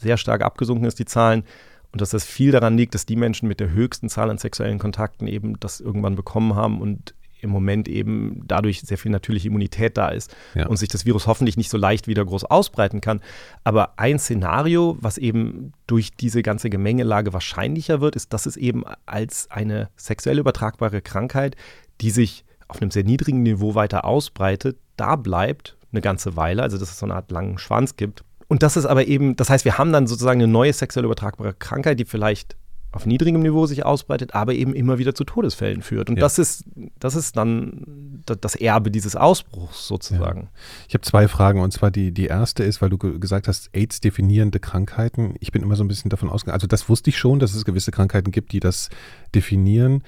sehr 0.00 0.16
stark 0.16 0.42
abgesunken 0.42 0.86
ist, 0.86 0.98
die 0.98 1.04
Zahlen. 1.04 1.44
Und 1.92 2.00
dass 2.00 2.10
das 2.10 2.24
viel 2.24 2.50
daran 2.50 2.76
liegt, 2.76 2.94
dass 2.94 3.06
die 3.06 3.16
Menschen 3.16 3.48
mit 3.48 3.60
der 3.60 3.70
höchsten 3.70 4.08
Zahl 4.08 4.28
an 4.28 4.38
sexuellen 4.38 4.78
Kontakten 4.78 5.28
eben 5.28 5.58
das 5.60 5.80
irgendwann 5.80 6.16
bekommen 6.16 6.54
haben 6.56 6.80
und 6.80 7.14
im 7.42 7.50
Moment 7.50 7.88
eben 7.88 8.42
dadurch 8.46 8.80
sehr 8.80 8.98
viel 8.98 9.10
natürliche 9.10 9.48
Immunität 9.48 9.96
da 9.96 10.08
ist 10.08 10.34
ja. 10.54 10.66
und 10.66 10.76
sich 10.76 10.88
das 10.88 11.06
Virus 11.06 11.26
hoffentlich 11.26 11.56
nicht 11.56 11.70
so 11.70 11.78
leicht 11.78 12.06
wieder 12.06 12.24
groß 12.24 12.44
ausbreiten 12.44 13.00
kann. 13.00 13.20
Aber 13.64 13.98
ein 13.98 14.18
Szenario, 14.18 14.96
was 15.00 15.18
eben 15.18 15.72
durch 15.86 16.10
diese 16.12 16.42
ganze 16.42 16.70
Gemengelage 16.70 17.32
wahrscheinlicher 17.32 18.00
wird, 18.00 18.16
ist, 18.16 18.32
dass 18.32 18.46
es 18.46 18.56
eben 18.56 18.84
als 19.06 19.50
eine 19.50 19.88
sexuell 19.96 20.38
übertragbare 20.38 21.02
Krankheit, 21.02 21.56
die 22.00 22.10
sich 22.10 22.44
auf 22.68 22.80
einem 22.80 22.90
sehr 22.90 23.04
niedrigen 23.04 23.42
Niveau 23.42 23.74
weiter 23.74 24.04
ausbreitet, 24.04 24.78
da 24.96 25.16
bleibt 25.16 25.76
eine 25.92 26.00
ganze 26.00 26.36
Weile, 26.36 26.62
also 26.62 26.78
dass 26.78 26.90
es 26.90 26.98
so 26.98 27.06
eine 27.06 27.14
Art 27.14 27.30
langen 27.30 27.58
Schwanz 27.58 27.96
gibt. 27.96 28.22
Und 28.48 28.62
das 28.62 28.76
ist 28.76 28.86
aber 28.86 29.06
eben, 29.06 29.36
das 29.36 29.50
heißt, 29.50 29.64
wir 29.64 29.78
haben 29.78 29.92
dann 29.92 30.06
sozusagen 30.06 30.40
eine 30.40 30.50
neue 30.50 30.72
sexuell 30.72 31.04
übertragbare 31.04 31.54
Krankheit, 31.54 32.00
die 32.00 32.04
vielleicht 32.04 32.56
auf 32.92 33.06
niedrigem 33.06 33.42
Niveau 33.42 33.66
sich 33.66 33.84
ausbreitet, 33.84 34.34
aber 34.34 34.54
eben 34.54 34.74
immer 34.74 34.98
wieder 34.98 35.14
zu 35.14 35.24
Todesfällen 35.24 35.82
führt. 35.82 36.10
Und 36.10 36.16
ja. 36.16 36.20
das 36.20 36.38
ist, 36.38 36.64
das 36.98 37.14
ist 37.14 37.36
dann 37.36 38.22
das 38.24 38.56
Erbe 38.56 38.90
dieses 38.90 39.14
Ausbruchs 39.14 39.86
sozusagen. 39.86 40.42
Ja. 40.42 40.48
Ich 40.88 40.94
habe 40.94 41.02
zwei 41.02 41.28
Fragen 41.28 41.60
und 41.60 41.72
zwar 41.72 41.90
die, 41.90 42.12
die 42.12 42.26
erste 42.26 42.64
ist, 42.64 42.82
weil 42.82 42.90
du 42.90 42.98
gesagt 42.98 43.46
hast, 43.46 43.70
AIDS 43.74 44.00
definierende 44.00 44.58
Krankheiten. 44.58 45.34
Ich 45.38 45.52
bin 45.52 45.62
immer 45.62 45.76
so 45.76 45.84
ein 45.84 45.88
bisschen 45.88 46.10
davon 46.10 46.30
ausgegangen, 46.30 46.54
also 46.54 46.66
das 46.66 46.88
wusste 46.88 47.10
ich 47.10 47.18
schon, 47.18 47.38
dass 47.38 47.54
es 47.54 47.64
gewisse 47.64 47.92
Krankheiten 47.92 48.32
gibt, 48.32 48.52
die 48.52 48.60
das 48.60 48.88
definieren. 49.34 50.02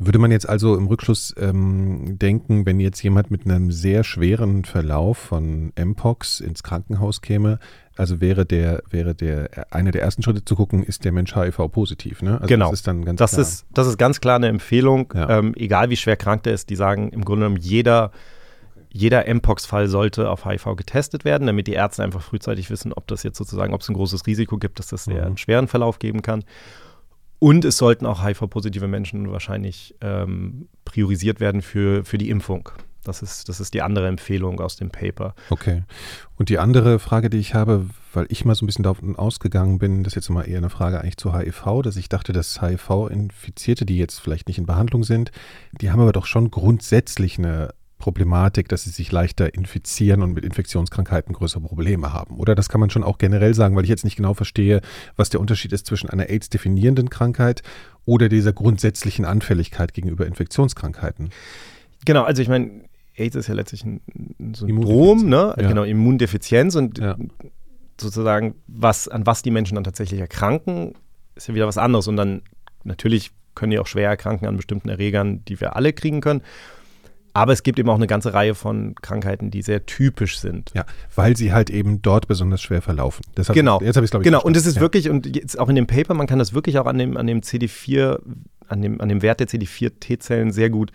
Würde 0.00 0.20
man 0.20 0.30
jetzt 0.30 0.48
also 0.48 0.76
im 0.76 0.86
Rückschluss 0.86 1.34
ähm, 1.38 2.18
denken, 2.18 2.64
wenn 2.66 2.78
jetzt 2.78 3.02
jemand 3.02 3.32
mit 3.32 3.44
einem 3.44 3.72
sehr 3.72 4.04
schweren 4.04 4.64
Verlauf 4.64 5.18
von 5.18 5.72
Mpox 5.76 6.38
ins 6.38 6.62
Krankenhaus 6.62 7.20
käme, 7.20 7.58
also 7.98 8.20
wäre 8.20 8.46
der, 8.46 8.82
wäre 8.88 9.14
der, 9.14 9.66
einer 9.72 9.90
der 9.90 10.02
ersten 10.02 10.22
Schritte 10.22 10.44
zu 10.44 10.54
gucken, 10.54 10.84
ist 10.84 11.04
der 11.04 11.10
Mensch 11.10 11.34
HIV-positiv, 11.34 12.22
ne? 12.22 12.34
Also 12.34 12.46
genau. 12.46 12.70
Das 12.70 12.80
ist 12.80 12.86
dann 12.86 13.04
ganz 13.04 13.18
das 13.18 13.32
klar. 13.32 13.42
Ist, 13.42 13.66
das 13.74 13.86
ist 13.88 13.98
ganz 13.98 14.20
klar 14.20 14.36
eine 14.36 14.46
Empfehlung, 14.46 15.12
ja. 15.14 15.38
ähm, 15.38 15.52
egal 15.56 15.90
wie 15.90 15.96
schwer 15.96 16.16
krank 16.16 16.44
der 16.44 16.54
ist, 16.54 16.70
die 16.70 16.76
sagen 16.76 17.10
im 17.10 17.24
Grunde 17.24 17.46
genommen, 17.46 17.60
jeder, 17.60 18.12
jeder 18.90 19.24
Mpox-Fall 19.34 19.88
sollte 19.88 20.30
auf 20.30 20.44
HIV 20.44 20.76
getestet 20.76 21.24
werden, 21.24 21.48
damit 21.48 21.66
die 21.66 21.72
Ärzte 21.72 22.04
einfach 22.04 22.22
frühzeitig 22.22 22.70
wissen, 22.70 22.92
ob 22.92 23.08
das 23.08 23.24
jetzt 23.24 23.36
sozusagen, 23.36 23.74
ob 23.74 23.80
es 23.80 23.88
ein 23.88 23.94
großes 23.94 24.28
Risiko 24.28 24.58
gibt, 24.58 24.78
dass 24.78 24.86
das 24.86 25.08
mhm. 25.08 25.16
einen 25.16 25.36
schweren 25.36 25.66
Verlauf 25.66 25.98
geben 25.98 26.22
kann. 26.22 26.44
Und 27.40 27.64
es 27.64 27.78
sollten 27.78 28.06
auch 28.06 28.24
HIV-positive 28.24 28.86
Menschen 28.86 29.32
wahrscheinlich 29.32 29.96
ähm, 30.00 30.68
priorisiert 30.84 31.40
werden 31.40 31.62
für, 31.62 32.04
für 32.04 32.18
die 32.18 32.30
Impfung. 32.30 32.70
Das 33.04 33.22
ist, 33.22 33.48
das 33.48 33.60
ist 33.60 33.74
die 33.74 33.82
andere 33.82 34.08
Empfehlung 34.08 34.60
aus 34.60 34.76
dem 34.76 34.90
Paper. 34.90 35.34
Okay. 35.50 35.84
Und 36.36 36.48
die 36.48 36.58
andere 36.58 36.98
Frage, 36.98 37.30
die 37.30 37.38
ich 37.38 37.54
habe, 37.54 37.86
weil 38.12 38.26
ich 38.28 38.44
mal 38.44 38.54
so 38.54 38.64
ein 38.64 38.66
bisschen 38.66 38.82
davon 38.82 39.16
ausgegangen 39.16 39.78
bin, 39.78 40.04
das 40.04 40.12
ist 40.12 40.16
jetzt 40.16 40.30
mal 40.30 40.48
eher 40.48 40.58
eine 40.58 40.70
Frage 40.70 41.00
eigentlich 41.00 41.16
zu 41.16 41.36
HIV, 41.36 41.82
dass 41.82 41.96
ich 41.96 42.08
dachte, 42.08 42.32
dass 42.32 42.60
HIV-Infizierte, 42.60 43.86
die 43.86 43.98
jetzt 43.98 44.20
vielleicht 44.20 44.48
nicht 44.48 44.58
in 44.58 44.66
Behandlung 44.66 45.04
sind, 45.04 45.30
die 45.80 45.90
haben 45.90 46.00
aber 46.00 46.12
doch 46.12 46.26
schon 46.26 46.50
grundsätzlich 46.50 47.38
eine 47.38 47.70
Problematik, 47.98 48.68
dass 48.68 48.84
sie 48.84 48.90
sich 48.90 49.10
leichter 49.12 49.54
infizieren 49.54 50.22
und 50.22 50.32
mit 50.32 50.44
Infektionskrankheiten 50.44 51.34
größere 51.34 51.60
Probleme 51.60 52.12
haben. 52.12 52.36
Oder 52.36 52.54
das 52.54 52.68
kann 52.68 52.80
man 52.80 52.90
schon 52.90 53.02
auch 53.02 53.18
generell 53.18 53.54
sagen, 53.54 53.76
weil 53.76 53.82
ich 53.82 53.90
jetzt 53.90 54.04
nicht 54.04 54.16
genau 54.16 54.34
verstehe, 54.34 54.80
was 55.16 55.30
der 55.30 55.40
Unterschied 55.40 55.72
ist 55.72 55.86
zwischen 55.86 56.08
einer 56.08 56.28
AIDS-definierenden 56.28 57.10
Krankheit 57.10 57.62
oder 58.04 58.28
dieser 58.28 58.52
grundsätzlichen 58.52 59.24
Anfälligkeit 59.24 59.94
gegenüber 59.94 60.26
Infektionskrankheiten. 60.26 61.30
Genau, 62.04 62.22
also 62.22 62.40
ich 62.40 62.48
meine, 62.48 62.87
AIDS 63.18 63.36
ist 63.36 63.48
ja 63.48 63.54
letztlich 63.54 63.84
ein 63.84 64.00
Syndrom, 64.54 65.28
ne? 65.28 65.54
Ja. 65.58 65.68
Genau, 65.68 65.82
Immundefizienz 65.82 66.74
und 66.74 66.98
ja. 66.98 67.16
sozusagen, 68.00 68.54
was, 68.66 69.08
an 69.08 69.26
was 69.26 69.42
die 69.42 69.50
Menschen 69.50 69.74
dann 69.74 69.84
tatsächlich 69.84 70.20
erkranken, 70.20 70.94
ist 71.34 71.48
ja 71.48 71.54
wieder 71.54 71.66
was 71.66 71.78
anderes. 71.78 72.08
Und 72.08 72.16
dann 72.16 72.42
natürlich 72.84 73.30
können 73.54 73.70
die 73.70 73.78
auch 73.78 73.86
schwer 73.86 74.08
erkranken 74.08 74.46
an 74.46 74.56
bestimmten 74.56 74.88
Erregern, 74.88 75.44
die 75.46 75.60
wir 75.60 75.76
alle 75.76 75.92
kriegen 75.92 76.20
können. 76.20 76.42
Aber 77.34 77.52
es 77.52 77.62
gibt 77.62 77.78
eben 77.78 77.88
auch 77.88 77.96
eine 77.96 78.06
ganze 78.06 78.34
Reihe 78.34 78.54
von 78.54 78.94
Krankheiten, 78.96 79.50
die 79.50 79.62
sehr 79.62 79.86
typisch 79.86 80.40
sind. 80.40 80.72
Ja, 80.74 80.84
weil 81.14 81.36
sie 81.36 81.52
halt 81.52 81.70
eben 81.70 82.02
dort 82.02 82.26
besonders 82.26 82.60
schwer 82.60 82.82
verlaufen. 82.82 83.24
Deshalb, 83.36 83.54
genau. 83.54 83.80
Jetzt 83.80 83.96
habe 83.96 84.04
ich 84.04 84.10
glaube 84.10 84.24
ich 84.24 84.26
Genau, 84.26 84.42
und 84.42 84.56
es 84.56 84.66
ist 84.66 84.76
ja. 84.76 84.80
wirklich, 84.80 85.08
und 85.08 85.36
jetzt 85.36 85.58
auch 85.58 85.68
in 85.68 85.76
dem 85.76 85.86
Paper, 85.86 86.14
man 86.14 86.26
kann 86.26 86.38
das 86.38 86.52
wirklich 86.52 86.78
auch 86.78 86.86
an 86.86 86.98
dem, 86.98 87.16
an 87.16 87.26
dem 87.26 87.40
CD4, 87.40 88.18
an 88.66 88.82
dem, 88.82 89.00
an 89.00 89.08
dem 89.08 89.22
Wert 89.22 89.40
der 89.40 89.46
CD4-T-Zellen 89.46 90.50
sehr 90.50 90.70
gut 90.70 90.90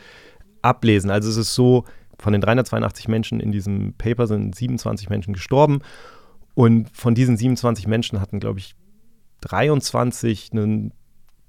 ablesen. 0.62 1.12
Also 1.12 1.30
es 1.30 1.38
ist 1.38 1.54
so, 1.54 1.86
von 2.20 2.34
den 2.34 2.42
382 2.42 3.08
Menschen 3.08 3.40
in 3.40 3.52
diesem 3.52 3.94
Paper 3.94 4.28
sind 4.28 4.56
27 4.56 5.10
Menschen 5.10 5.34
gestorben. 5.34 5.82
Und 6.56 6.90
von 6.96 7.16
diesen 7.16 7.38
27 7.38 7.88
Menschen 7.88 8.22
hatten, 8.22 8.40
glaube 8.40 8.60
ich, 8.60 8.76
23 9.42 10.52
einen 10.52 10.94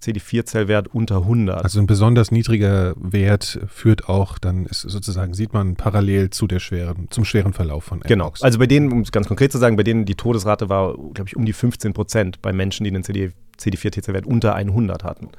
CD4-Zellwert 0.04 0.88
unter 0.88 1.18
100. 1.18 1.62
Also 1.64 1.80
ein 1.80 1.86
besonders 1.86 2.30
niedriger 2.30 2.94
Wert 2.96 3.60
führt 3.68 4.08
auch, 4.08 4.38
dann 4.38 4.66
ist 4.66 4.82
sozusagen, 4.82 5.34
sieht 5.34 5.52
man 5.52 5.76
parallel 5.76 6.30
zu 6.30 6.46
der 6.46 6.60
schweren, 6.60 7.08
zum 7.10 7.24
schweren 7.24 7.52
Verlauf 7.52 7.84
von 7.84 7.98
Mpox. 7.98 8.08
Genau. 8.08 8.32
Also 8.40 8.58
bei 8.58 8.66
denen, 8.66 8.92
um 8.92 9.00
es 9.00 9.12
ganz 9.12 9.28
konkret 9.28 9.52
zu 9.52 9.58
sagen, 9.58 9.76
bei 9.76 9.82
denen 9.82 10.04
die 10.04 10.14
Todesrate 10.14 10.68
war, 10.68 10.94
glaube 10.94 11.28
ich, 11.28 11.36
um 11.36 11.44
die 11.44 11.52
15 11.52 11.94
Prozent 11.94 12.42
bei 12.42 12.52
Menschen, 12.52 12.84
die 12.84 12.90
einen 12.90 13.04
CD, 13.04 13.32
CD4-T-Zellwert 13.58 14.26
unter 14.26 14.54
100 14.54 15.04
hatten. 15.04 15.30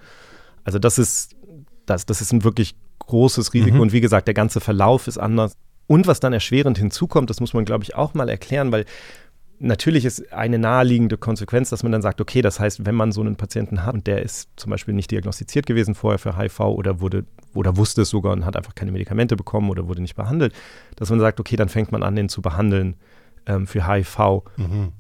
Also 0.63 0.79
das 0.79 0.97
ist, 0.97 1.35
das, 1.85 2.05
das 2.05 2.21
ist 2.21 2.33
ein 2.33 2.43
wirklich 2.43 2.75
großes 2.99 3.53
Risiko. 3.53 3.75
Mhm. 3.75 3.81
Und 3.81 3.93
wie 3.93 4.01
gesagt, 4.01 4.27
der 4.27 4.34
ganze 4.34 4.60
Verlauf 4.60 5.08
ist 5.08 5.17
anders. 5.17 5.58
Und 5.88 6.08
was 6.08 6.19
dann 6.19 6.34
erschwerend 6.34 6.77
hinzukommt, 6.77 7.29
das 7.29 7.39
muss 7.39 7.53
man, 7.53 7.65
glaube 7.65 7.84
ich, 7.84 7.95
auch 7.95 8.13
mal 8.13 8.29
erklären, 8.29 8.71
weil 8.71 8.86
natürlich 9.60 10.05
ist 10.05 10.34
eine 10.34 10.60
naheliegende 10.60 11.17
Konsequenz, 11.17 11.69
dass 11.69 11.84
man 11.84 11.91
dann 11.91 12.01
sagt, 12.01 12.19
okay, 12.21 12.41
das 12.41 12.60
heißt, 12.60 12.86
wenn 12.86 12.95
man 12.95 13.12
so 13.12 13.21
einen 13.21 13.36
Patienten 13.36 13.86
hat 13.86 13.93
und 13.93 14.08
der 14.08 14.21
ist 14.21 14.49
zum 14.55 14.71
Beispiel 14.71 14.93
nicht 14.93 15.12
diagnostiziert 15.12 15.65
gewesen 15.65 15.95
vorher 15.95 16.19
für 16.19 16.38
HIV 16.38 16.60
oder 16.62 16.99
wurde 16.99 17.25
oder 17.53 17.77
wusste 17.77 18.01
es 18.01 18.10
sogar 18.10 18.34
und 18.34 18.45
hat 18.45 18.58
einfach 18.58 18.75
keine 18.75 18.91
Medikamente 18.91 19.38
bekommen 19.38 19.69
oder 19.69 19.88
wurde 19.88 20.01
nicht 20.01 20.15
behandelt, 20.15 20.53
dass 20.97 21.10
man 21.10 21.19
sagt, 21.19 21.39
okay, 21.39 21.55
dann 21.55 21.69
fängt 21.69 21.91
man 21.91 22.03
an, 22.03 22.15
den 22.15 22.27
zu 22.27 22.41
behandeln 22.41 22.95
ähm, 23.45 23.65
für 23.65 23.88
HIV. 23.88 24.43
Mhm. 24.58 24.91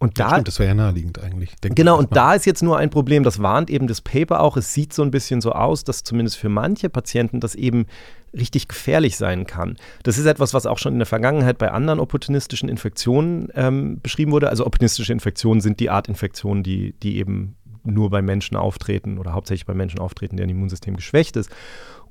Und 0.00 0.20
da, 0.20 0.30
stimmt, 0.30 0.48
das 0.48 0.58
wäre 0.60 0.68
ja 0.68 0.74
naheliegend 0.74 1.20
eigentlich. 1.20 1.56
Genau, 1.60 1.98
und 1.98 2.14
da 2.14 2.34
ist 2.34 2.46
jetzt 2.46 2.62
nur 2.62 2.78
ein 2.78 2.88
Problem, 2.88 3.24
das 3.24 3.42
warnt 3.42 3.68
eben 3.68 3.88
das 3.88 4.00
Paper 4.00 4.40
auch. 4.40 4.56
Es 4.56 4.72
sieht 4.72 4.92
so 4.92 5.02
ein 5.02 5.10
bisschen 5.10 5.40
so 5.40 5.52
aus, 5.52 5.82
dass 5.82 6.04
zumindest 6.04 6.36
für 6.36 6.48
manche 6.48 6.88
Patienten 6.88 7.40
das 7.40 7.56
eben 7.56 7.86
richtig 8.32 8.68
gefährlich 8.68 9.16
sein 9.16 9.46
kann. 9.46 9.76
Das 10.04 10.16
ist 10.16 10.26
etwas, 10.26 10.54
was 10.54 10.66
auch 10.66 10.78
schon 10.78 10.92
in 10.92 10.98
der 11.00 11.06
Vergangenheit 11.06 11.58
bei 11.58 11.72
anderen 11.72 11.98
opportunistischen 11.98 12.68
Infektionen 12.68 13.48
ähm, 13.54 14.00
beschrieben 14.00 14.30
wurde. 14.30 14.50
Also 14.50 14.66
opportunistische 14.66 15.12
Infektionen 15.12 15.60
sind 15.60 15.80
die 15.80 15.90
Art 15.90 16.08
Infektionen, 16.08 16.62
die, 16.62 16.92
die 17.02 17.16
eben 17.16 17.56
nur 17.82 18.10
bei 18.10 18.22
Menschen 18.22 18.56
auftreten 18.56 19.18
oder 19.18 19.32
hauptsächlich 19.32 19.66
bei 19.66 19.74
Menschen 19.74 19.98
auftreten, 19.98 20.36
deren 20.36 20.50
Immunsystem 20.50 20.94
geschwächt 20.94 21.36
ist. 21.36 21.50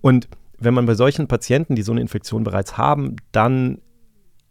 Und 0.01 0.27
wenn 0.59 0.73
man 0.73 0.87
bei 0.87 0.95
solchen 0.95 1.27
Patienten, 1.27 1.75
die 1.75 1.83
so 1.83 1.91
eine 1.91 2.01
Infektion 2.01 2.43
bereits 2.43 2.77
haben, 2.77 3.15
dann 3.31 3.79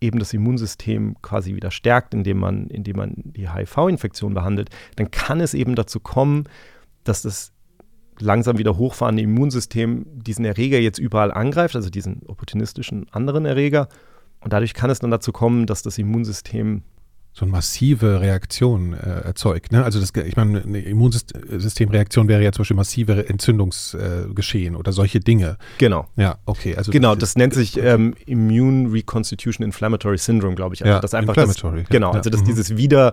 eben 0.00 0.18
das 0.18 0.32
Immunsystem 0.32 1.16
quasi 1.22 1.54
wieder 1.54 1.70
stärkt, 1.70 2.14
indem 2.14 2.38
man, 2.38 2.66
indem 2.68 2.96
man 2.96 3.14
die 3.16 3.50
HIV-Infektion 3.50 4.34
behandelt, 4.34 4.70
dann 4.96 5.10
kann 5.10 5.40
es 5.40 5.54
eben 5.54 5.74
dazu 5.74 6.00
kommen, 6.00 6.44
dass 7.04 7.22
das 7.22 7.52
langsam 8.18 8.58
wieder 8.58 8.76
hochfahrende 8.76 9.22
Immunsystem 9.22 10.06
diesen 10.22 10.44
Erreger 10.44 10.78
jetzt 10.78 10.98
überall 10.98 11.32
angreift, 11.32 11.76
also 11.76 11.90
diesen 11.90 12.22
opportunistischen 12.26 13.06
anderen 13.10 13.44
Erreger. 13.44 13.88
Und 14.40 14.52
dadurch 14.52 14.74
kann 14.74 14.90
es 14.90 14.98
dann 14.98 15.10
dazu 15.10 15.32
kommen, 15.32 15.66
dass 15.66 15.82
das 15.82 15.98
Immunsystem 15.98 16.82
so 17.38 17.44
eine 17.44 17.52
massive 17.52 18.22
Reaktion 18.22 18.94
äh, 18.94 19.26
erzeugt. 19.26 19.70
Ne? 19.70 19.84
Also 19.84 20.00
das, 20.00 20.10
ich 20.24 20.36
meine, 20.36 20.62
eine 20.62 20.80
Immunsystemreaktion 20.80 22.28
wäre 22.28 22.42
ja 22.42 22.50
zum 22.50 22.62
Beispiel 22.62 22.76
massive 22.76 23.28
Entzündungsgeschehen 23.28 24.74
äh, 24.74 24.78
oder 24.78 24.92
solche 24.92 25.20
Dinge. 25.20 25.58
Genau. 25.76 26.08
Ja, 26.16 26.38
okay. 26.46 26.76
Also 26.76 26.92
genau, 26.92 27.14
das 27.14 27.36
nennt 27.36 27.52
sich 27.52 27.76
ähm, 27.76 28.14
Immune 28.24 28.90
Reconstitution 28.90 29.66
Inflammatory 29.66 30.16
Syndrome, 30.16 30.54
glaube 30.54 30.76
ich. 30.76 30.82
Also 30.82 30.94
ja, 30.94 31.00
das 31.00 31.12
einfach 31.12 31.36
inflammatory. 31.36 31.82
Das, 31.82 31.90
genau, 31.90 32.12
also 32.12 32.30
dass 32.30 32.40
mhm. 32.40 32.46
dieses 32.46 32.78
wieder 32.78 33.12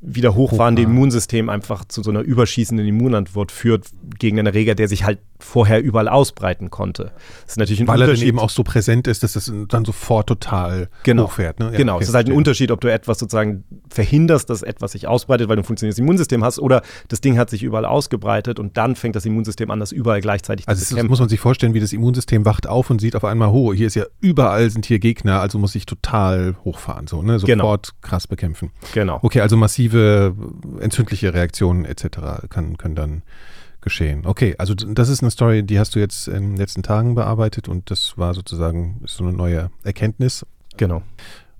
wieder 0.00 0.34
hochfahrende 0.34 0.82
Immunsystem 0.82 1.48
einfach 1.48 1.84
zu 1.84 2.02
so 2.02 2.10
einer 2.10 2.22
überschießenden 2.22 2.84
Immunantwort 2.84 3.52
führt 3.52 3.86
gegen 4.18 4.40
einen 4.40 4.46
Erreger, 4.46 4.74
der 4.74 4.88
sich 4.88 5.04
halt 5.04 5.20
vorher 5.38 5.82
überall 5.82 6.08
ausbreiten 6.08 6.70
konnte. 6.70 7.12
Das 7.42 7.52
ist 7.52 7.58
natürlich 7.58 7.80
ein 7.80 7.88
Weil 7.88 8.00
er 8.02 8.08
dann 8.08 8.22
eben 8.22 8.38
auch 8.38 8.50
so 8.50 8.62
präsent 8.62 9.06
ist, 9.06 9.22
dass 9.22 9.36
es 9.36 9.52
dann 9.68 9.84
sofort 9.84 10.28
total 10.28 10.88
genau. 11.02 11.24
hochfährt. 11.24 11.60
Ne? 11.60 11.66
Ja, 11.72 11.78
genau, 11.78 11.94
okay, 11.94 12.04
es 12.04 12.08
ist 12.08 12.14
halt 12.14 12.28
ein 12.28 12.34
Unterschied, 12.34 12.70
ob 12.70 12.80
du 12.80 12.90
etwas 12.90 13.18
sozusagen 13.18 13.64
verhinderst, 13.88 14.48
dass 14.50 14.62
etwas 14.62 14.92
sich 14.92 15.06
ausbreitet, 15.06 15.48
weil 15.48 15.56
du 15.56 15.62
ein 15.62 15.64
funktionierendes 15.64 15.98
Immunsystem 15.98 16.44
hast, 16.44 16.58
oder 16.58 16.82
das 17.08 17.20
Ding 17.20 17.38
hat 17.38 17.50
sich 17.50 17.62
überall 17.62 17.84
ausgebreitet 17.84 18.58
und 18.58 18.76
dann 18.76 18.96
fängt 18.96 19.16
das 19.16 19.24
Immunsystem 19.26 19.70
an, 19.70 19.80
das 19.80 19.92
überall 19.92 20.20
gleichzeitig 20.20 20.68
also 20.68 20.80
zu 20.80 20.90
bekämpfen. 20.90 21.06
Also 21.06 21.10
muss 21.10 21.20
man 21.20 21.28
sich 21.28 21.40
vorstellen, 21.40 21.74
wie 21.74 21.80
das 21.80 21.92
Immunsystem 21.92 22.44
wacht 22.44 22.66
auf 22.66 22.90
und 22.90 23.00
sieht 23.00 23.16
auf 23.16 23.24
einmal, 23.24 23.50
ho, 23.50 23.72
hier 23.72 23.86
ist 23.86 23.94
ja 23.94 24.04
überall 24.20 24.70
sind 24.70 24.86
hier 24.86 24.98
Gegner, 24.98 25.40
also 25.40 25.58
muss 25.58 25.74
ich 25.74 25.86
total 25.86 26.56
hochfahren, 26.64 27.06
so, 27.06 27.22
ne? 27.22 27.38
Genau. 27.38 27.64
sofort 27.64 27.92
genau. 27.92 27.98
krass 28.02 28.26
bekämpfen. 28.26 28.70
Genau. 28.94 29.18
Okay, 29.22 29.40
also 29.40 29.56
massive 29.56 30.34
entzündliche 30.80 31.34
Reaktionen 31.34 31.84
etc. 31.84 32.48
Kann, 32.48 32.76
können 32.76 32.94
dann 32.94 33.22
geschehen. 33.86 34.26
Okay, 34.26 34.56
also 34.58 34.74
das 34.74 35.08
ist 35.08 35.22
eine 35.22 35.30
Story, 35.30 35.62
die 35.62 35.78
hast 35.78 35.94
du 35.94 36.00
jetzt 36.00 36.26
in 36.26 36.50
den 36.50 36.56
letzten 36.56 36.82
Tagen 36.82 37.14
bearbeitet 37.14 37.68
und 37.68 37.88
das 37.92 38.18
war 38.18 38.34
sozusagen 38.34 39.00
so 39.06 39.22
eine 39.24 39.32
neue 39.32 39.70
Erkenntnis. 39.84 40.44
Genau. 40.76 41.02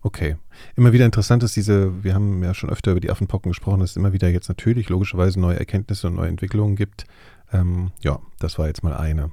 Okay. 0.03 0.37
Immer 0.75 0.93
wieder 0.93 1.05
interessant 1.05 1.45
ist 1.45 1.55
diese, 1.55 2.03
wir 2.03 2.15
haben 2.15 2.43
ja 2.43 2.53
schon 2.53 2.69
öfter 2.69 2.91
über 2.91 3.01
die 3.01 3.11
Affenpocken 3.11 3.53
gesprochen, 3.53 3.79
dass 3.79 3.91
es 3.91 3.97
immer 3.97 4.13
wieder 4.13 4.29
jetzt 4.29 4.49
natürlich 4.49 4.89
logischerweise 4.89 5.39
neue 5.39 5.57
Erkenntnisse 5.57 6.09
und 6.09 6.17
neue 6.17 6.29
Entwicklungen 6.29 6.75
gibt. 6.75 7.05
Ähm, 7.53 7.93
ja, 8.03 8.19
das 8.41 8.59
war 8.59 8.67
jetzt 8.67 8.83
mal 8.83 8.97
eine. 8.97 9.31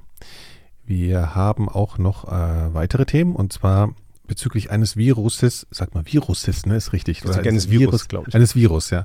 Wir 0.86 1.34
haben 1.34 1.68
auch 1.68 1.98
noch 1.98 2.28
äh, 2.28 2.74
weitere 2.74 3.06
Themen 3.06 3.34
und 3.34 3.52
zwar 3.52 3.92
bezüglich 4.28 4.70
eines 4.70 4.96
Viruses, 4.96 5.66
sag 5.70 5.94
mal 5.94 6.04
Viruses, 6.06 6.64
ne, 6.64 6.76
ist 6.76 6.92
richtig. 6.92 7.24
Ist 7.24 7.38
eines 7.38 7.70
Virus, 7.70 8.06
glaube 8.06 8.28
ich. 8.28 8.34
Eines 8.36 8.54
Virus, 8.54 8.90
ja 8.90 9.04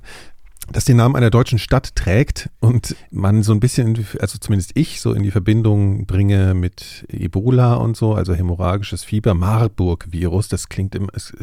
das 0.72 0.86
den 0.86 0.98
Namen 0.98 1.16
einer 1.16 1.30
deutschen 1.30 1.60
Stadt 1.60 1.96
trägt 1.96 2.50
und 2.60 2.96
man 3.12 3.44
so 3.44 3.54
ein 3.54 3.60
bisschen, 3.60 4.06
also 4.20 4.38
zumindest 4.38 4.72
ich, 4.76 5.02
so 5.02 5.14
in 5.14 5.24
die 5.24 5.32
Verbindung 5.32 6.06
bringe 6.06 6.54
mit 6.54 7.06
Ebola 7.10 7.76
und 7.76 7.98
so, 7.98 8.14
also 8.14 8.34
hämorrhagisches 8.34 9.04
Fieber, 9.04 9.34
Marburg-Virus, 9.34 10.48
das 10.48 10.70
klingt 10.70 10.96
immer, 10.96 11.10
es, 11.14 11.34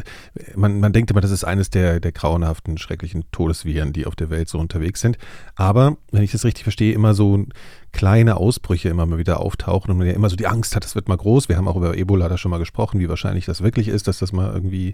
man, 0.55 0.79
man 0.79 0.93
denkt 0.93 1.11
immer, 1.11 1.21
das 1.21 1.31
ist 1.31 1.43
eines 1.43 1.69
der, 1.69 1.99
der 1.99 2.11
grauenhaften, 2.11 2.77
schrecklichen 2.77 3.25
Todesviren, 3.31 3.93
die 3.93 4.05
auf 4.05 4.15
der 4.15 4.29
Welt 4.29 4.49
so 4.49 4.59
unterwegs 4.59 5.01
sind. 5.01 5.17
Aber, 5.55 5.97
wenn 6.11 6.23
ich 6.23 6.31
das 6.31 6.45
richtig 6.45 6.63
verstehe, 6.63 6.93
immer 6.93 7.13
so 7.13 7.45
kleine 7.91 8.37
Ausbrüche 8.37 8.89
immer 8.89 9.05
mal 9.05 9.17
wieder 9.17 9.39
auftauchen 9.39 9.89
und 9.89 9.97
man 9.97 10.07
ja 10.07 10.13
immer 10.13 10.29
so 10.29 10.35
die 10.35 10.47
Angst 10.47 10.75
hat, 10.75 10.83
das 10.83 10.93
wird 10.93 11.07
mal 11.07 11.17
groß. 11.17 11.49
Wir 11.49 11.57
haben 11.57 11.67
auch 11.67 11.77
über 11.77 11.97
Ebola 11.97 12.29
da 12.29 12.37
schon 12.37 12.51
mal 12.51 12.59
gesprochen, 12.59 12.99
wie 12.99 13.09
wahrscheinlich 13.09 13.45
das 13.45 13.63
wirklich 13.63 13.87
ist, 13.87 14.07
dass 14.07 14.19
das 14.19 14.31
mal 14.31 14.53
irgendwie 14.53 14.93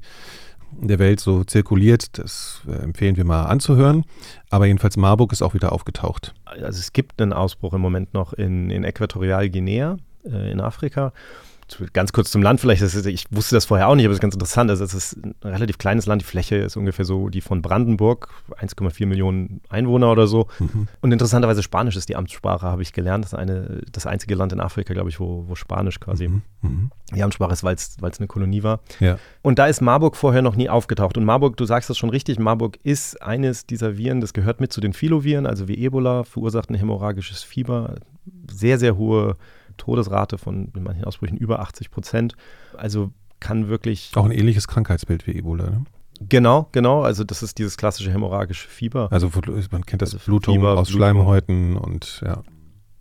der 0.81 0.99
Welt 0.99 1.19
so 1.19 1.43
zirkuliert. 1.43 2.17
Das 2.17 2.61
äh, 2.67 2.83
empfehlen 2.83 3.17
wir 3.17 3.25
mal 3.25 3.43
anzuhören. 3.43 4.05
Aber 4.49 4.65
jedenfalls 4.65 4.97
Marburg 4.97 5.31
ist 5.31 5.41
auch 5.41 5.53
wieder 5.53 5.71
aufgetaucht. 5.71 6.33
Also 6.45 6.79
es 6.79 6.93
gibt 6.93 7.21
einen 7.21 7.33
Ausbruch 7.33 7.73
im 7.73 7.81
Moment 7.81 8.13
noch 8.13 8.33
in, 8.33 8.69
in 8.69 8.83
Äquatorialguinea 8.83 9.97
äh, 10.25 10.51
in 10.51 10.61
Afrika 10.61 11.13
ganz 11.93 12.13
kurz 12.13 12.31
zum 12.31 12.41
Land 12.41 12.59
vielleicht, 12.59 12.81
ist, 12.81 13.05
ich 13.05 13.25
wusste 13.31 13.55
das 13.55 13.65
vorher 13.65 13.87
auch 13.87 13.95
nicht, 13.95 14.05
aber 14.05 14.11
es 14.11 14.17
ist 14.17 14.21
ganz 14.21 14.35
interessant. 14.35 14.69
Also 14.69 14.83
es 14.83 14.93
ist 14.93 15.17
ein 15.23 15.35
relativ 15.43 15.77
kleines 15.77 16.05
Land, 16.05 16.21
die 16.21 16.25
Fläche 16.25 16.57
ist 16.57 16.77
ungefähr 16.77 17.05
so 17.05 17.29
die 17.29 17.41
von 17.41 17.61
Brandenburg, 17.61 18.29
1,4 18.59 19.05
Millionen 19.05 19.61
Einwohner 19.69 20.11
oder 20.11 20.27
so. 20.27 20.47
Mhm. 20.59 20.87
Und 21.01 21.11
interessanterweise 21.11 21.63
Spanisch 21.63 21.95
ist 21.95 22.09
die 22.09 22.15
Amtssprache, 22.15 22.65
habe 22.65 22.81
ich 22.81 22.93
gelernt. 22.93 23.25
Das 23.25 23.33
ist 23.33 23.39
eine, 23.39 23.81
das 23.91 24.05
einzige 24.05 24.35
Land 24.35 24.53
in 24.53 24.59
Afrika, 24.59 24.93
glaube 24.93 25.09
ich, 25.09 25.19
wo, 25.19 25.45
wo 25.47 25.55
Spanisch 25.55 25.99
quasi 25.99 26.27
mhm. 26.27 26.41
Mhm. 26.61 26.91
die 27.13 27.23
Amtssprache 27.23 27.53
ist, 27.53 27.63
weil 27.63 27.75
es 27.75 28.19
eine 28.19 28.27
Kolonie 28.27 28.63
war. 28.63 28.79
Ja. 28.99 29.17
Und 29.41 29.59
da 29.59 29.67
ist 29.67 29.81
Marburg 29.81 30.15
vorher 30.15 30.41
noch 30.41 30.55
nie 30.55 30.69
aufgetaucht. 30.69 31.17
Und 31.17 31.25
Marburg, 31.25 31.57
du 31.57 31.65
sagst 31.65 31.89
das 31.89 31.97
schon 31.97 32.09
richtig, 32.09 32.39
Marburg 32.39 32.77
ist 32.83 33.21
eines 33.21 33.65
dieser 33.65 33.97
Viren, 33.97 34.21
das 34.21 34.33
gehört 34.33 34.59
mit 34.59 34.73
zu 34.73 34.81
den 34.81 34.93
Filoviren, 34.93 35.45
also 35.45 35.67
wie 35.67 35.83
Ebola, 35.83 36.23
verursacht 36.23 36.69
ein 36.69 36.75
hämorrhagisches 36.75 37.43
Fieber, 37.43 37.95
sehr, 38.49 38.79
sehr 38.79 38.97
hohe 38.97 39.35
Todesrate 39.77 40.37
von 40.37 40.71
in 40.75 40.83
manchen 40.83 41.05
Ausbrüchen 41.05 41.37
über 41.37 41.59
80 41.59 41.91
Prozent. 41.91 42.35
Also 42.77 43.11
kann 43.39 43.67
wirklich. 43.67 44.11
Auch 44.15 44.25
ein 44.25 44.31
ähnliches 44.31 44.67
Krankheitsbild 44.67 45.27
wie 45.27 45.31
Ebola, 45.31 45.69
ne? 45.69 45.85
Genau, 46.29 46.69
genau. 46.71 47.01
Also 47.01 47.23
das 47.23 47.43
ist 47.43 47.57
dieses 47.57 47.75
klassische 47.75 48.11
hämorrhagische 48.11 48.67
Fieber. 48.67 49.09
Also 49.11 49.29
man 49.71 49.85
kennt 49.85 50.01
das 50.01 50.13
also 50.13 50.25
Blutung 50.25 50.55
Fieber, 50.55 50.77
aus 50.77 50.87
Blutung. 50.87 50.99
Schleimhäuten 50.99 51.75
und 51.75 52.21
ja. 52.25 52.43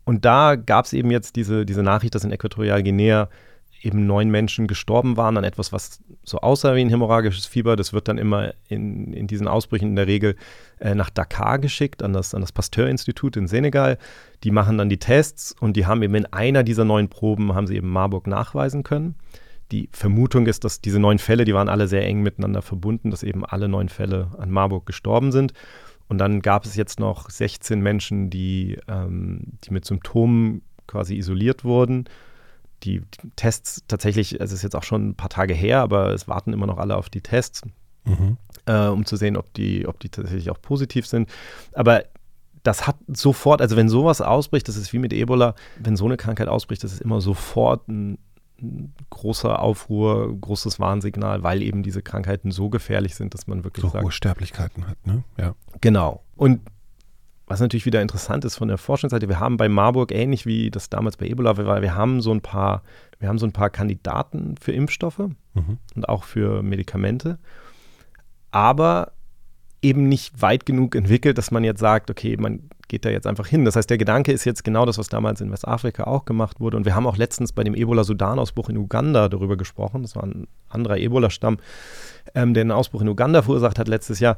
Und 0.04 0.24
da 0.24 0.56
gab 0.56 0.87
es 0.87 0.92
eben 0.92 1.11
jetzt 1.11 1.37
diese, 1.37 1.64
diese 1.64 1.82
Nachricht, 1.82 2.14
dass 2.14 2.24
in 2.24 2.32
Äquatorialguinea 2.32 3.28
eben 3.83 4.07
neun 4.07 4.31
Menschen 4.31 4.66
gestorben 4.66 5.16
waren 5.16 5.37
an 5.37 5.45
etwas, 5.45 5.73
was 5.73 6.01
so 6.25 6.38
aussah 6.38 6.75
wie 6.75 6.81
ein 6.81 6.88
hämorrhagisches 6.88 7.47
Fieber. 7.47 7.77
Das 7.77 7.92
wird 7.92 8.09
dann 8.09 8.18
immer 8.18 8.55
in, 8.68 9.12
in 9.12 9.27
diesen 9.27 9.49
Ausbrüchen 9.49 9.88
in 9.88 9.97
der 9.97 10.07
Regel 10.07 10.37
äh, 10.79 10.95
nach 10.95 11.11
Dakar 11.11 11.59
geschickt, 11.59 12.03
an 12.03 12.12
das, 12.12 12.35
an 12.35 12.40
das 12.40 12.53
Pasteur-Institut 12.53 13.37
in 13.37 13.49
Senegal. 13.49 13.99
Die 14.45 14.53
machen 14.53 14.79
dann 14.79 14.88
die 14.88 14.99
Tests 14.99 15.55
und 15.59 15.77
die 15.77 15.87
haben 15.87 16.03
eben 16.03 16.14
in 16.14 16.27
einer 16.27 16.62
dieser 16.62 16.85
neun 16.85 17.09
Proben, 17.09 17.55
haben 17.55 17.66
sie 17.66 17.77
eben 17.77 17.88
Marburg 17.88 18.27
nachweisen 18.27 18.85
können. 18.85 19.16
Die 19.73 19.88
Vermutung 19.92 20.47
ist, 20.47 20.64
dass 20.64 20.81
diese 20.81 21.01
neun 21.01 21.18
Fälle, 21.18 21.45
die 21.45 21.55
waren 21.55 21.68
alle 21.68 21.88
sehr 21.88 22.07
eng 22.07 22.23
miteinander 22.23 22.62
verbunden, 22.62 23.11
dass 23.11 23.23
eben 23.23 23.45
alle 23.45 23.68
neun 23.68 23.88
Fälle 23.88 24.31
an 24.38 24.51
Marburg 24.51 24.87
gestorben 24.87 25.33
sind. 25.33 25.55
Und 26.09 26.18
dann 26.18 26.42
gab 26.42 26.66
es 26.66 26.77
jetzt 26.77 27.01
noch 27.01 27.31
16 27.31 27.81
Menschen, 27.81 28.29
die, 28.29 28.79
ähm, 28.87 29.59
die 29.64 29.73
mit 29.73 29.87
Symptomen 29.87 30.62
quasi 30.87 31.16
isoliert 31.16 31.64
wurden 31.64 32.05
die 32.85 33.03
Tests 33.37 33.85
tatsächlich, 33.88 34.40
es 34.40 34.53
ist 34.53 34.62
jetzt 34.62 34.77
auch 34.77 34.83
schon 34.83 35.11
ein 35.11 35.14
paar 35.14 35.31
Tage 35.31 35.55
her, 35.55 35.81
aber 35.81 36.11
es 36.12 36.29
warten 36.29 36.53
immer 36.53 36.66
noch 36.66 36.79
alle 36.79 36.97
auf 36.97 37.09
die 37.09 37.21
Tests, 37.21 37.62
mhm. 38.05 38.37
äh, 38.66 38.87
um 38.87 39.07
zu 39.07 39.16
sehen, 39.16 39.37
ob 39.37 39.53
die, 39.55 39.87
ob 39.87 40.01
die 40.01 40.09
tatsächlich 40.09 40.51
auch 40.51 40.61
positiv 40.61 41.07
sind. 41.07 41.29
Aber 41.73 42.05
das 42.62 42.87
hat 42.87 42.97
sofort, 43.09 43.61
also 43.61 43.77
wenn 43.77 43.88
sowas 43.88 44.21
ausbricht, 44.21 44.68
das 44.68 44.77
ist 44.77 44.92
wie 44.92 44.99
mit 44.99 45.12
Ebola, 45.12 45.55
wenn 45.79 45.97
so 45.97 46.05
eine 46.05 46.16
Krankheit 46.16 46.49
ausbricht, 46.49 46.85
das 46.85 46.92
ist 46.92 47.01
immer 47.01 47.21
sofort 47.21 47.88
ein, 47.88 48.18
ein 48.61 48.92
großer 49.11 49.59
Aufruhr, 49.59 50.38
großes 50.40 50.79
Warnsignal, 50.79 51.42
weil 51.42 51.62
eben 51.62 51.83
diese 51.83 52.03
Krankheiten 52.03 52.53
so 52.53 52.71
gefährlich 52.71 53.16
sind, 53.16 53.35
dass 53.35 53.47
man 53.47 53.64
wirklich 53.64 53.83
so 53.83 53.90
sagt, 53.90 54.05
hohe 54.05 54.12
Sterblichkeiten 54.12 54.87
hat, 54.87 55.05
ne? 55.07 55.25
Ja. 55.38 55.55
Genau. 55.81 56.23
Und 56.37 56.61
was 57.52 57.60
natürlich 57.60 57.84
wieder 57.84 58.00
interessant 58.00 58.46
ist 58.46 58.56
von 58.56 58.68
der 58.68 58.78
Forschungsseite, 58.78 59.28
wir 59.28 59.38
haben 59.38 59.58
bei 59.58 59.68
Marburg 59.68 60.10
ähnlich 60.10 60.46
wie 60.46 60.70
das 60.70 60.88
damals 60.88 61.18
bei 61.18 61.26
Ebola 61.26 61.54
war, 61.58 61.82
wir 61.82 61.94
haben 61.94 62.22
so 62.22 62.32
ein 62.32 62.40
paar, 62.40 62.82
wir 63.18 63.28
haben 63.28 63.38
so 63.38 63.44
ein 63.44 63.52
paar 63.52 63.68
Kandidaten 63.68 64.54
für 64.58 64.72
Impfstoffe 64.72 65.18
mhm. 65.18 65.76
und 65.94 66.08
auch 66.08 66.24
für 66.24 66.62
Medikamente, 66.62 67.38
aber 68.52 69.12
eben 69.82 70.08
nicht 70.08 70.40
weit 70.40 70.64
genug 70.64 70.94
entwickelt, 70.94 71.36
dass 71.36 71.50
man 71.50 71.62
jetzt 71.62 71.80
sagt, 71.80 72.10
okay, 72.10 72.38
man 72.38 72.70
geht 72.88 73.04
da 73.04 73.10
jetzt 73.10 73.26
einfach 73.26 73.46
hin. 73.46 73.64
Das 73.64 73.76
heißt, 73.76 73.90
der 73.90 73.98
Gedanke 73.98 74.32
ist 74.32 74.44
jetzt 74.44 74.64
genau 74.64 74.86
das, 74.86 74.96
was 74.96 75.08
damals 75.08 75.40
in 75.40 75.50
Westafrika 75.50 76.04
auch 76.04 76.24
gemacht 76.24 76.60
wurde. 76.60 76.76
Und 76.76 76.84
wir 76.84 76.94
haben 76.94 77.06
auch 77.06 77.16
letztens 77.16 77.52
bei 77.52 77.64
dem 77.64 77.74
Ebola-Sudan-Ausbruch 77.74 78.68
in 78.68 78.76
Uganda 78.76 79.28
darüber 79.28 79.56
gesprochen. 79.56 80.02
Das 80.02 80.14
war 80.14 80.22
ein 80.22 80.46
anderer 80.68 80.98
Ebola-Stamm, 80.98 81.58
ähm, 82.34 82.54
der 82.54 82.60
einen 82.60 82.70
Ausbruch 82.70 83.00
in 83.00 83.08
Uganda 83.08 83.42
verursacht 83.42 83.78
hat 83.78 83.88
letztes 83.88 84.20
Jahr 84.20 84.36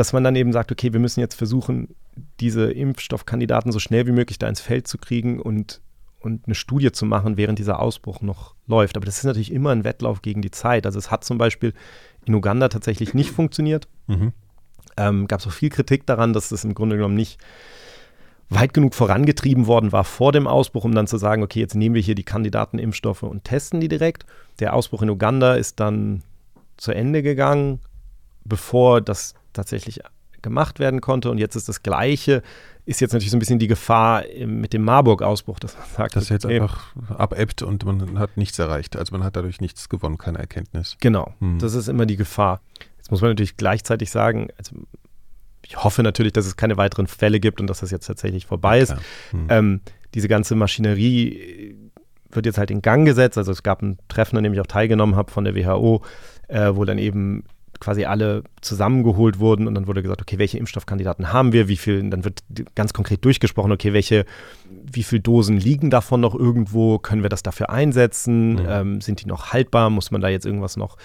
dass 0.00 0.14
man 0.14 0.24
dann 0.24 0.34
eben 0.34 0.50
sagt, 0.50 0.72
okay, 0.72 0.94
wir 0.94 1.00
müssen 1.00 1.20
jetzt 1.20 1.34
versuchen, 1.34 1.94
diese 2.40 2.72
Impfstoffkandidaten 2.72 3.70
so 3.70 3.78
schnell 3.78 4.06
wie 4.06 4.12
möglich 4.12 4.38
da 4.38 4.48
ins 4.48 4.62
Feld 4.62 4.88
zu 4.88 4.96
kriegen 4.96 5.38
und, 5.38 5.82
und 6.20 6.46
eine 6.46 6.54
Studie 6.54 6.90
zu 6.90 7.04
machen, 7.04 7.36
während 7.36 7.58
dieser 7.58 7.80
Ausbruch 7.80 8.22
noch 8.22 8.54
läuft. 8.66 8.96
Aber 8.96 9.04
das 9.04 9.18
ist 9.18 9.24
natürlich 9.24 9.52
immer 9.52 9.72
ein 9.72 9.84
Wettlauf 9.84 10.22
gegen 10.22 10.40
die 10.40 10.50
Zeit. 10.50 10.86
Also 10.86 10.98
es 10.98 11.10
hat 11.10 11.22
zum 11.22 11.36
Beispiel 11.36 11.74
in 12.24 12.34
Uganda 12.34 12.70
tatsächlich 12.70 13.12
nicht 13.12 13.30
funktioniert. 13.30 13.88
Mhm. 14.06 14.32
Ähm, 14.96 15.28
Gab 15.28 15.40
es 15.40 15.46
auch 15.46 15.52
viel 15.52 15.68
Kritik 15.68 16.06
daran, 16.06 16.32
dass 16.32 16.48
das 16.48 16.64
im 16.64 16.72
Grunde 16.72 16.96
genommen 16.96 17.14
nicht 17.14 17.38
weit 18.48 18.72
genug 18.72 18.94
vorangetrieben 18.94 19.66
worden 19.66 19.92
war 19.92 20.04
vor 20.04 20.32
dem 20.32 20.46
Ausbruch, 20.46 20.84
um 20.84 20.94
dann 20.94 21.08
zu 21.08 21.18
sagen, 21.18 21.42
okay, 21.42 21.60
jetzt 21.60 21.74
nehmen 21.74 21.94
wir 21.94 22.02
hier 22.02 22.14
die 22.14 22.24
Kandidatenimpfstoffe 22.24 23.22
und 23.22 23.44
testen 23.44 23.80
die 23.80 23.88
direkt. 23.88 24.24
Der 24.60 24.72
Ausbruch 24.72 25.02
in 25.02 25.10
Uganda 25.10 25.56
ist 25.56 25.78
dann 25.78 26.22
zu 26.78 26.90
Ende 26.92 27.22
gegangen, 27.22 27.80
bevor 28.46 29.02
das 29.02 29.34
tatsächlich 29.52 30.00
gemacht 30.42 30.78
werden 30.78 31.00
konnte. 31.00 31.30
Und 31.30 31.38
jetzt 31.38 31.54
ist 31.56 31.68
das 31.68 31.82
Gleiche, 31.82 32.42
ist 32.86 33.00
jetzt 33.00 33.12
natürlich 33.12 33.30
so 33.30 33.36
ein 33.36 33.40
bisschen 33.40 33.58
die 33.58 33.66
Gefahr 33.66 34.24
mit 34.46 34.72
dem 34.72 34.82
Marburg-Ausbruch, 34.82 35.58
dass 35.58 35.76
man 35.76 35.86
sagt, 35.96 36.16
dass 36.16 36.28
jetzt 36.28 36.44
okay, 36.44 36.60
einfach 36.60 36.94
abebbt 37.16 37.62
und 37.62 37.84
man 37.84 38.18
hat 38.18 38.36
nichts 38.36 38.58
erreicht. 38.58 38.96
Also 38.96 39.12
man 39.12 39.24
hat 39.24 39.36
dadurch 39.36 39.60
nichts 39.60 39.88
gewonnen, 39.88 40.18
keine 40.18 40.38
Erkenntnis. 40.38 40.96
Genau, 41.00 41.34
hm. 41.40 41.58
das 41.58 41.74
ist 41.74 41.88
immer 41.88 42.06
die 42.06 42.16
Gefahr. 42.16 42.60
Jetzt 42.96 43.10
muss 43.10 43.20
man 43.20 43.30
natürlich 43.30 43.56
gleichzeitig 43.56 44.10
sagen, 44.10 44.48
also 44.58 44.76
ich 45.66 45.76
hoffe 45.76 46.02
natürlich, 46.02 46.32
dass 46.32 46.46
es 46.46 46.56
keine 46.56 46.76
weiteren 46.76 47.06
Fälle 47.06 47.38
gibt 47.38 47.60
und 47.60 47.66
dass 47.66 47.80
das 47.80 47.90
jetzt 47.90 48.06
tatsächlich 48.06 48.46
vorbei 48.46 48.80
ist. 48.80 48.94
Hm. 49.30 49.46
Ähm, 49.50 49.80
diese 50.14 50.26
ganze 50.26 50.56
Maschinerie 50.56 51.76
wird 52.30 52.46
jetzt 52.46 52.58
halt 52.58 52.70
in 52.70 52.82
Gang 52.82 53.06
gesetzt. 53.06 53.38
Also 53.38 53.52
es 53.52 53.62
gab 53.62 53.82
ein 53.82 53.98
Treffen, 54.08 54.36
an 54.36 54.44
dem 54.44 54.52
ich 54.52 54.60
auch 54.60 54.66
teilgenommen 54.66 55.16
habe 55.16 55.30
von 55.30 55.44
der 55.44 55.54
WHO, 55.54 56.02
äh, 56.48 56.74
wo 56.74 56.84
dann 56.84 56.98
eben 56.98 57.44
quasi 57.80 58.04
alle 58.04 58.44
zusammengeholt 58.60 59.38
wurden 59.38 59.66
und 59.66 59.74
dann 59.74 59.86
wurde 59.86 60.02
gesagt, 60.02 60.20
okay, 60.20 60.38
welche 60.38 60.58
Impfstoffkandidaten 60.58 61.32
haben 61.32 61.52
wir, 61.52 61.66
wie 61.66 61.76
viel, 61.76 62.08
dann 62.10 62.24
wird 62.24 62.42
ganz 62.74 62.92
konkret 62.92 63.24
durchgesprochen, 63.24 63.72
okay, 63.72 63.92
welche, 63.92 64.26
wie 64.68 65.02
viele 65.02 65.22
Dosen 65.22 65.56
liegen 65.56 65.90
davon 65.90 66.20
noch 66.20 66.34
irgendwo, 66.34 66.98
können 66.98 67.22
wir 67.22 67.30
das 67.30 67.42
dafür 67.42 67.70
einsetzen, 67.70 68.52
mhm. 68.52 68.66
ähm, 68.68 69.00
sind 69.00 69.22
die 69.22 69.26
noch 69.26 69.52
haltbar, 69.52 69.90
muss 69.90 70.10
man 70.10 70.20
da 70.20 70.28
jetzt 70.28 70.46
irgendwas 70.46 70.76
noch 70.76 70.96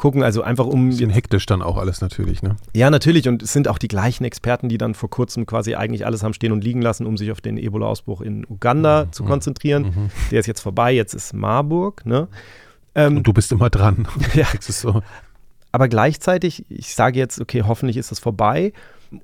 gucken, 0.00 0.22
also 0.22 0.42
einfach 0.42 0.64
um. 0.64 0.88
Bisschen 0.88 1.10
hektisch 1.10 1.44
dann 1.44 1.60
auch 1.60 1.76
alles 1.76 2.00
natürlich, 2.00 2.42
ne? 2.42 2.56
Ja, 2.74 2.88
natürlich 2.88 3.28
und 3.28 3.42
es 3.42 3.52
sind 3.52 3.68
auch 3.68 3.76
die 3.76 3.88
gleichen 3.88 4.24
Experten, 4.24 4.70
die 4.70 4.78
dann 4.78 4.94
vor 4.94 5.10
kurzem 5.10 5.44
quasi 5.44 5.74
eigentlich 5.74 6.06
alles 6.06 6.22
haben 6.22 6.32
stehen 6.32 6.52
und 6.52 6.64
liegen 6.64 6.80
lassen, 6.80 7.04
um 7.04 7.18
sich 7.18 7.30
auf 7.30 7.42
den 7.42 7.58
Ebola-Ausbruch 7.58 8.22
in 8.22 8.46
Uganda 8.48 9.04
mhm. 9.04 9.12
zu 9.12 9.24
konzentrieren. 9.24 9.82
Mhm. 9.82 10.10
Der 10.30 10.40
ist 10.40 10.46
jetzt 10.46 10.60
vorbei, 10.60 10.92
jetzt 10.92 11.12
ist 11.12 11.34
Marburg, 11.34 12.06
ne? 12.06 12.28
Ähm, 12.94 13.18
und 13.18 13.26
du 13.26 13.32
bist 13.32 13.52
immer 13.52 13.68
dran. 13.68 14.08
ja. 14.34 14.46
So. 14.58 15.02
Aber 15.72 15.88
gleichzeitig, 15.88 16.66
ich 16.68 16.94
sage 16.94 17.18
jetzt, 17.18 17.40
okay, 17.40 17.62
hoffentlich 17.66 17.96
ist 17.96 18.12
es 18.12 18.18
vorbei. 18.18 18.72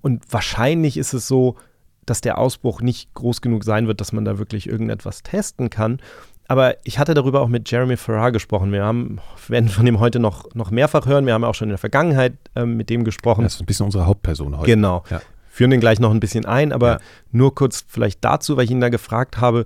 Und 0.03 0.23
wahrscheinlich 0.31 0.97
ist 0.97 1.13
es 1.13 1.29
so, 1.29 1.57
dass 2.05 2.21
der 2.21 2.39
Ausbruch 2.39 2.81
nicht 2.81 3.13
groß 3.15 3.41
genug 3.41 3.65
sein 3.65 3.89
wird, 3.89 4.01
dass 4.01 4.13
man 4.13 4.25
da 4.25 4.39
wirklich 4.39 4.69
irgendetwas 4.69 5.23
testen 5.23 5.71
kann. 5.71 6.01
Aber 6.49 6.77
ich 6.85 7.01
hatte 7.01 7.15
darüber 7.15 7.41
auch 7.41 7.49
mit 7.49 7.69
Jeremy 7.69 7.97
Farrar 7.97 8.31
gesprochen. 8.31 8.71
Wir 8.71 8.85
haben, 8.85 9.19
werden 9.49 9.69
von 9.69 9.85
ihm 9.87 9.99
heute 9.99 10.21
noch, 10.21 10.55
noch 10.55 10.71
mehrfach 10.71 11.07
hören. 11.07 11.27
Wir 11.27 11.35
haben 11.35 11.43
auch 11.43 11.55
schon 11.55 11.67
in 11.67 11.71
der 11.71 11.79
Vergangenheit 11.79 12.35
ähm, 12.55 12.77
mit 12.77 12.89
dem 12.89 13.03
gesprochen. 13.03 13.43
Das 13.43 13.55
ist 13.55 13.61
ein 13.61 13.67
bisschen 13.67 13.87
unsere 13.87 14.07
Hauptperson 14.07 14.57
heute. 14.57 14.71
Genau. 14.71 15.03
Ja 15.11 15.21
führen 15.57 15.71
den 15.71 15.81
gleich 15.81 16.01
noch 16.01 16.11
ein 16.11 16.21
bisschen 16.21 16.45
ein, 16.45 16.71
aber 16.71 16.89
ja. 16.89 16.99
nur 17.33 17.55
kurz 17.55 17.83
vielleicht 17.89 18.23
dazu, 18.23 18.59
weil 18.59 18.65
ich 18.67 18.71
ihn 18.71 18.81
da 18.83 18.91
gefragt 18.91 19.39
habe, 19.39 19.65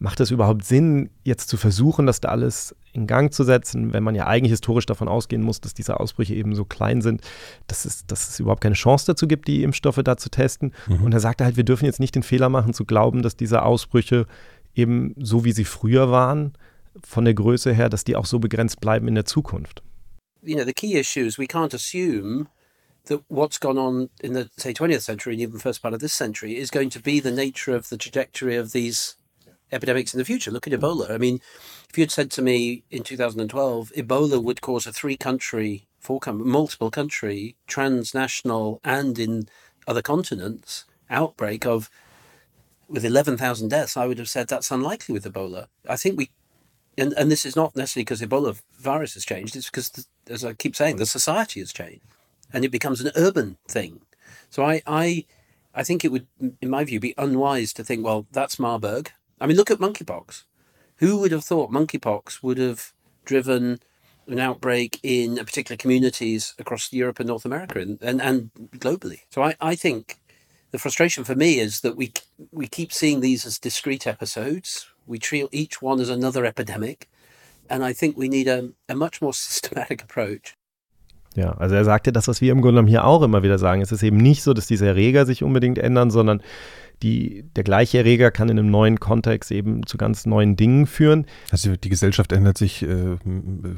macht 0.00 0.18
es 0.18 0.32
überhaupt 0.32 0.64
Sinn, 0.64 1.10
jetzt 1.22 1.48
zu 1.48 1.56
versuchen, 1.56 2.06
das 2.06 2.20
da 2.20 2.30
alles 2.30 2.74
in 2.92 3.06
Gang 3.06 3.32
zu 3.32 3.44
setzen, 3.44 3.92
wenn 3.92 4.02
man 4.02 4.14
ja 4.14 4.26
eigentlich 4.26 4.52
historisch 4.52 4.86
davon 4.86 5.08
ausgehen 5.08 5.42
muss, 5.42 5.60
dass 5.60 5.74
diese 5.74 6.00
Ausbrüche 6.00 6.34
eben 6.34 6.54
so 6.54 6.64
klein 6.64 7.00
sind, 7.00 7.22
dass 7.66 7.84
es, 7.84 8.06
dass 8.06 8.28
es 8.28 8.40
überhaupt 8.40 8.62
keine 8.62 8.74
Chance 8.74 9.06
dazu 9.06 9.28
gibt, 9.28 9.48
die 9.48 9.62
Impfstoffe 9.62 10.00
da 10.02 10.16
zu 10.16 10.30
testen. 10.30 10.72
Mhm. 10.86 11.04
Und 11.04 11.12
er 11.12 11.20
sagte 11.20 11.44
halt, 11.44 11.56
wir 11.56 11.64
dürfen 11.64 11.84
jetzt 11.84 12.00
nicht 12.00 12.14
den 12.14 12.22
Fehler 12.22 12.48
machen, 12.48 12.74
zu 12.74 12.84
glauben, 12.84 13.22
dass 13.22 13.36
diese 13.36 13.62
Ausbrüche 13.62 14.26
eben 14.74 15.14
so 15.18 15.44
wie 15.44 15.52
sie 15.52 15.64
früher 15.64 16.10
waren, 16.10 16.52
von 17.04 17.24
der 17.24 17.34
Größe 17.34 17.72
her, 17.72 17.88
dass 17.88 18.04
die 18.04 18.16
auch 18.16 18.26
so 18.26 18.38
begrenzt 18.38 18.80
bleiben 18.80 19.08
in 19.08 19.14
der 19.14 19.24
Zukunft. 19.24 19.82
You 20.42 20.54
know, 20.54 20.64
the 20.64 20.72
key 20.72 20.96
issue 20.98 21.26
is 21.26 21.38
we 21.38 21.46
can't 21.46 21.74
assume 21.74 22.46
that 23.06 23.20
what's 23.28 23.58
gone 23.58 23.78
on 23.78 24.08
in 24.20 24.34
the 24.34 24.48
say 24.56 24.72
20th 24.72 25.02
century 25.02 25.34
and 25.34 25.42
even 25.42 25.58
first 25.58 25.82
part 25.82 25.94
of 25.94 26.00
this 26.00 26.12
century 26.12 26.56
is 26.56 26.70
going 26.70 26.90
to 26.90 27.00
be 27.00 27.20
the 27.20 27.30
nature 27.30 27.76
of 27.76 27.88
the 27.88 27.96
trajectory 27.96 28.56
of 28.56 28.72
these 28.72 29.16
epidemics 29.72 30.14
in 30.14 30.18
the 30.18 30.24
future. 30.24 30.50
Look 30.50 30.66
at 30.66 30.72
Ebola. 30.72 31.10
I 31.10 31.18
mean, 31.18 31.40
if 31.90 31.96
you'd 31.96 32.10
said 32.10 32.30
to 32.32 32.42
me 32.42 32.84
in 32.90 33.02
2012, 33.02 33.92
Ebola 33.96 34.42
would 34.42 34.60
cause 34.60 34.86
a 34.86 34.92
three 34.92 35.16
country, 35.16 35.86
four 35.98 36.20
country, 36.20 36.46
multiple 36.46 36.90
country, 36.90 37.56
transnational, 37.66 38.80
and 38.84 39.18
in 39.18 39.48
other 39.86 40.02
continents 40.02 40.84
outbreak 41.10 41.64
of 41.64 41.88
with 42.88 43.04
11,000 43.04 43.68
deaths, 43.68 43.96
I 43.96 44.06
would 44.06 44.18
have 44.18 44.28
said 44.28 44.48
that's 44.48 44.70
unlikely 44.70 45.12
with 45.12 45.24
Ebola. 45.24 45.66
I 45.88 45.96
think 45.96 46.16
we, 46.16 46.30
and, 46.96 47.12
and 47.14 47.30
this 47.30 47.44
is 47.44 47.54
not 47.54 47.76
necessarily 47.76 48.04
because 48.04 48.22
Ebola 48.22 48.60
virus 48.78 49.14
has 49.14 49.24
changed, 49.24 49.56
it's 49.56 49.70
because, 49.70 49.90
the, 49.90 50.04
as 50.30 50.44
I 50.44 50.54
keep 50.54 50.74
saying, 50.74 50.96
the 50.96 51.06
society 51.06 51.60
has 51.60 51.72
changed 51.72 52.00
and 52.52 52.64
it 52.64 52.70
becomes 52.70 53.00
an 53.00 53.12
urban 53.14 53.58
thing. 53.68 54.00
So 54.50 54.64
I, 54.64 54.82
I, 54.86 55.26
I 55.74 55.84
think 55.84 56.04
it 56.04 56.12
would, 56.12 56.26
in 56.62 56.70
my 56.70 56.84
view, 56.84 56.98
be 56.98 57.14
unwise 57.18 57.72
to 57.74 57.84
think, 57.84 58.04
well, 58.04 58.26
that's 58.32 58.58
Marburg. 58.58 59.12
I 59.40 59.46
mean, 59.46 59.56
look 59.56 59.70
at 59.70 59.78
monkeypox. 59.78 60.44
Who 60.98 61.18
would 61.18 61.32
have 61.32 61.44
thought 61.44 61.70
monkeypox 61.70 62.42
would 62.42 62.58
have 62.58 62.92
driven 63.24 63.78
an 64.26 64.38
outbreak 64.38 65.00
in 65.02 65.36
particular 65.36 65.76
communities 65.76 66.54
across 66.58 66.92
Europe 66.92 67.20
and 67.20 67.28
North 67.28 67.44
America 67.44 67.80
and, 67.80 67.98
and, 68.02 68.20
and 68.20 68.50
globally? 68.72 69.20
So 69.30 69.42
I, 69.42 69.54
I 69.60 69.74
think 69.74 70.18
the 70.70 70.78
frustration 70.78 71.24
for 71.24 71.34
me 71.34 71.58
is 71.58 71.80
that 71.80 71.96
we 71.96 72.12
we 72.52 72.66
keep 72.66 72.92
seeing 72.92 73.20
these 73.20 73.46
as 73.46 73.58
discrete 73.58 74.06
episodes. 74.06 74.86
We 75.06 75.18
treat 75.18 75.48
each 75.52 75.80
one 75.80 76.00
as 76.00 76.10
another 76.10 76.44
epidemic, 76.44 77.08
and 77.70 77.84
I 77.84 77.94
think 77.94 78.16
we 78.16 78.28
need 78.28 78.48
a, 78.48 78.70
a 78.88 78.94
much 78.94 79.22
more 79.22 79.32
systematic 79.48 80.02
approach. 80.02 80.54
Ja, 81.34 81.52
also 81.52 81.76
er 81.76 81.84
sagte 81.84 82.10
das, 82.10 82.26
was 82.26 82.40
wir 82.40 82.50
im 82.50 82.60
Grunde 82.60 82.80
genommen 82.80 82.88
hier 82.88 83.04
auch 83.04 83.22
immer 83.22 83.42
wieder 83.42 83.58
sagen. 83.58 83.80
Es 83.80 83.92
ist 83.92 84.02
eben 84.02 84.16
nicht 84.16 84.42
so, 84.42 84.54
dass 84.54 84.66
diese 84.66 84.86
Erreger 84.86 85.24
sich 85.24 85.44
unbedingt 85.44 85.78
ändern, 85.78 86.10
sondern 86.10 86.42
die, 87.02 87.44
der 87.54 87.64
gleiche 87.64 87.98
Erreger 87.98 88.30
kann 88.30 88.48
in 88.48 88.58
einem 88.58 88.70
neuen 88.70 88.98
Kontext 88.98 89.50
eben 89.50 89.86
zu 89.86 89.96
ganz 89.98 90.26
neuen 90.26 90.56
Dingen 90.56 90.86
führen. 90.86 91.26
Also 91.50 91.76
die 91.76 91.88
Gesellschaft 91.88 92.32
ändert 92.32 92.58
sich, 92.58 92.82
äh, 92.82 93.16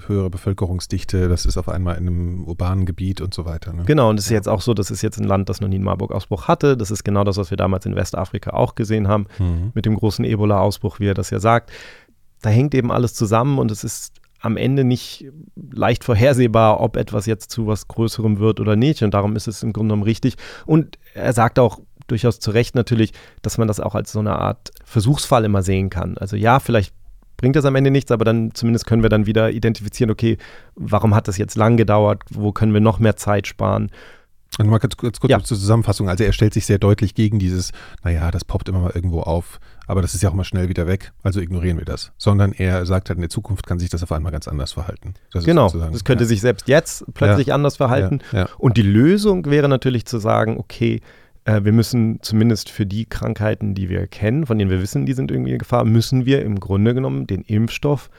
höhere 0.07 0.31
Bevölkerungsdichte, 0.31 1.29
das 1.29 1.45
ist 1.45 1.57
auf 1.57 1.69
einmal 1.69 1.97
in 1.97 2.07
einem 2.07 2.45
urbanen 2.45 2.87
Gebiet 2.87 3.21
und 3.21 3.35
so 3.35 3.45
weiter. 3.45 3.73
Ne? 3.73 3.85
Genau, 3.85 4.11
und 4.11 4.19
es 4.19 4.27
ist 4.27 4.31
jetzt 4.31 4.49
auch 4.49 4.63
so, 4.63 4.75
das 4.75 4.91
ist 4.91 5.03
jetzt 5.03 5.19
ein 5.19 5.25
Land, 5.25 5.49
das 5.49 5.61
noch 5.61 5.69
nie 5.69 5.77
einen 5.77 5.85
Marburg-Ausbruch 5.85 6.49
hatte. 6.49 6.77
Das 6.77 6.91
ist 6.91 7.05
genau 7.05 7.25
das, 7.25 7.37
was 7.37 7.51
wir 7.51 7.57
damals 7.57 7.87
in 7.87 7.95
Westafrika 7.95 8.51
auch 8.51 8.75
gesehen 8.75 9.09
haben, 9.09 9.27
mhm. 9.39 9.73
mit 9.75 9.85
dem 9.87 9.97
großen 9.97 10.25
Ebola-Ausbruch, 10.25 11.01
wie 11.01 11.09
er 11.09 11.15
das 11.15 11.31
ja 11.31 11.41
sagt. 11.41 11.71
Da 12.43 12.49
hängt 12.49 12.75
eben 12.75 12.91
alles 12.91 13.13
zusammen 13.13 13.59
und 13.59 13.71
es 13.71 13.85
ist 13.85 14.20
am 14.41 14.57
Ende 14.57 14.85
nicht 14.85 15.27
leicht 15.71 16.05
vorhersehbar, 16.05 16.81
ob 16.81 16.97
etwas 16.97 17.27
jetzt 17.27 17.51
zu 17.51 17.67
was 17.67 17.89
Größerem 17.89 18.39
wird 18.39 18.61
oder 18.61 18.77
nicht. 18.77 19.03
Und 19.03 19.15
darum 19.15 19.37
ist 19.37 19.47
es 19.47 19.63
im 19.63 19.73
Grunde 19.73 19.93
genommen 19.93 20.03
richtig. 20.03 20.37
Und 20.67 20.99
er 21.15 21.33
sagt 21.33 21.59
auch 21.59 21.81
durchaus 22.07 22.41
zu 22.41 22.51
Recht 22.51 22.75
natürlich, 22.75 23.13
dass 23.43 23.59
man 23.59 23.69
das 23.69 23.81
auch 23.81 23.95
als 23.95 24.13
so 24.13 24.19
eine 24.19 24.39
Art 24.39 24.71
Versuchsfall 24.85 25.45
immer 25.45 25.63
sehen 25.63 25.91
kann. 25.91 26.17
Also 26.19 26.37
ja, 26.37 26.59
vielleicht 26.59 26.95
bringt 27.37 27.57
das 27.57 27.65
am 27.65 27.77
Ende 27.77 27.91
nichts, 27.91 28.11
aber 28.11 28.25
dann 28.25 28.55
zumindest 28.55 28.87
können 28.87 29.03
wir 29.03 29.09
dann 29.09 29.27
wieder 29.27 29.51
identifizieren, 29.51 30.11
okay, 30.11 30.37
warum 30.75 31.15
hat 31.15 31.29
das 31.29 31.39
jetzt 31.39 31.57
lang 31.57 31.77
gedauert, 31.77 32.23
wo 32.31 32.53
können 32.53 32.75
wir 32.75 32.81
noch 32.81 32.99
mehr 32.99 33.17
Zeit 33.17 33.47
sparen. 33.47 33.91
Und 34.59 34.69
mal 34.69 34.79
kurz, 34.79 34.97
kurz, 34.97 35.21
kurz 35.21 35.31
ja. 35.31 35.39
zur 35.43 35.57
Zusammenfassung. 35.57 36.09
Also 36.09 36.25
er 36.25 36.33
stellt 36.33 36.55
sich 36.55 36.67
sehr 36.67 36.79
deutlich 36.79 37.15
gegen 37.15 37.39
dieses, 37.39 37.71
naja, 38.03 38.31
das 38.31 38.45
poppt 38.45 38.69
immer 38.69 38.81
mal 38.81 38.93
irgendwo 38.95 39.21
auf, 39.21 39.61
aber 39.87 40.03
das 40.03 40.15
ist 40.15 40.23
ja 40.23 40.29
auch 40.29 40.35
mal 40.35 40.45
schnell 40.45 40.69
wieder 40.69 40.87
weg, 40.87 41.13
also 41.23 41.41
ignorieren 41.41 41.79
wir 41.79 41.85
das. 41.85 42.13
Sondern 42.19 42.53
er 42.53 42.85
sagt 42.85 43.09
halt, 43.09 43.17
in 43.17 43.23
der 43.23 43.31
Zukunft 43.31 43.67
kann 43.67 43.79
sich 43.79 43.91
das 43.91 44.03
auf 44.03 44.13
einmal 44.13 44.33
ganz 44.33 44.49
anders 44.49 44.73
verhalten. 44.73 45.15
Das 45.33 45.45
genau, 45.45 45.71
das 45.71 46.05
könnte 46.05 46.25
ja. 46.25 46.29
sich 46.29 46.41
selbst 46.41 46.69
jetzt 46.69 47.05
plötzlich 47.15 47.49
ja. 47.49 47.55
anders 47.55 47.77
verhalten. 47.77 48.21
Und 48.59 48.77
die 48.77 48.83
Lösung 48.83 49.47
wäre 49.47 49.69
natürlich 49.69 50.05
zu 50.05 50.19
sagen, 50.19 50.59
okay, 50.59 51.01
äh, 51.45 51.65
wir 51.65 51.73
müssen 51.73 52.19
zumindest 52.23 52.71
für 52.71 52.87
die 52.87 53.07
Krankheiten, 53.07 53.75
die 53.75 53.89
wir 53.89 54.07
kennen, 54.07 54.47
von 54.47 54.59
denen 54.59 54.71
wir 54.71 54.83
wissen, 54.83 55.07
die 55.07 55.13
sind 55.13 55.31
irgendwie 55.31 55.53
in 55.53 55.59
Gefahr, 55.59 55.85
müssen 55.85 56.27
wir 56.27 56.43
im 56.43 56.61
Grunde 56.61 56.95
genommen 56.95 57.27
den 57.27 57.43
Impfstoff, 57.43 58.11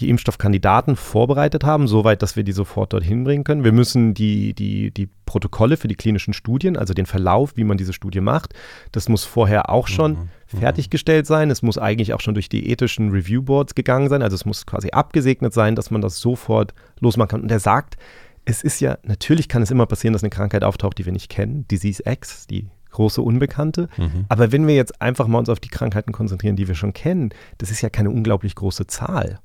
die 0.00 0.08
Impfstoffkandidaten 0.08 0.96
vorbereitet 0.96 1.64
haben, 1.64 1.86
soweit, 1.86 2.22
dass 2.22 2.36
wir 2.36 2.44
die 2.44 2.52
sofort 2.52 2.92
dorthin 2.92 3.24
bringen 3.24 3.44
können. 3.44 3.64
Wir 3.64 3.72
müssen 3.72 4.14
die, 4.14 4.54
die, 4.54 4.90
die 4.90 5.08
Protokolle 5.26 5.76
für 5.76 5.88
die 5.88 5.94
klinischen 5.94 6.32
Studien, 6.32 6.76
also 6.76 6.94
den 6.94 7.06
Verlauf, 7.06 7.56
wie 7.56 7.64
man 7.64 7.76
diese 7.76 7.92
Studie 7.92 8.20
macht, 8.20 8.54
das 8.92 9.08
muss 9.08 9.24
vorher 9.24 9.70
auch 9.70 9.88
schon 9.88 10.12
mhm. 10.12 10.28
mhm. 10.52 10.58
fertiggestellt 10.58 11.26
sein. 11.26 11.50
Es 11.50 11.62
muss 11.62 11.78
eigentlich 11.78 12.14
auch 12.14 12.20
schon 12.20 12.34
durch 12.34 12.48
die 12.48 12.70
ethischen 12.70 13.10
Review 13.10 13.42
Boards 13.42 13.74
gegangen 13.74 14.08
sein. 14.08 14.22
Also 14.22 14.34
es 14.34 14.44
muss 14.44 14.66
quasi 14.66 14.90
abgesegnet 14.90 15.52
sein, 15.52 15.76
dass 15.76 15.90
man 15.90 16.00
das 16.00 16.18
sofort 16.18 16.74
losmachen 17.00 17.28
kann. 17.28 17.42
Und 17.42 17.50
er 17.50 17.60
sagt, 17.60 17.96
es 18.44 18.62
ist 18.62 18.80
ja, 18.80 18.98
natürlich 19.04 19.48
kann 19.48 19.62
es 19.62 19.70
immer 19.70 19.86
passieren, 19.86 20.12
dass 20.12 20.22
eine 20.22 20.30
Krankheit 20.30 20.64
auftaucht, 20.64 20.98
die 20.98 21.04
wir 21.04 21.12
nicht 21.12 21.28
kennen, 21.28 21.66
Disease 21.68 22.02
X, 22.04 22.46
die 22.46 22.68
große 22.90 23.20
Unbekannte. 23.20 23.88
Mhm. 23.96 24.26
Aber 24.28 24.52
wenn 24.52 24.66
wir 24.66 24.74
jetzt 24.74 25.00
einfach 25.02 25.26
mal 25.26 25.38
uns 25.38 25.48
auf 25.48 25.60
die 25.60 25.68
Krankheiten 25.68 26.12
konzentrieren, 26.12 26.56
die 26.56 26.68
wir 26.68 26.74
schon 26.74 26.92
kennen, 26.92 27.30
das 27.58 27.70
ist 27.70 27.80
ja 27.80 27.90
keine 27.90 28.10
unglaublich 28.10 28.54
große 28.54 28.86
Zahl. 28.86 29.40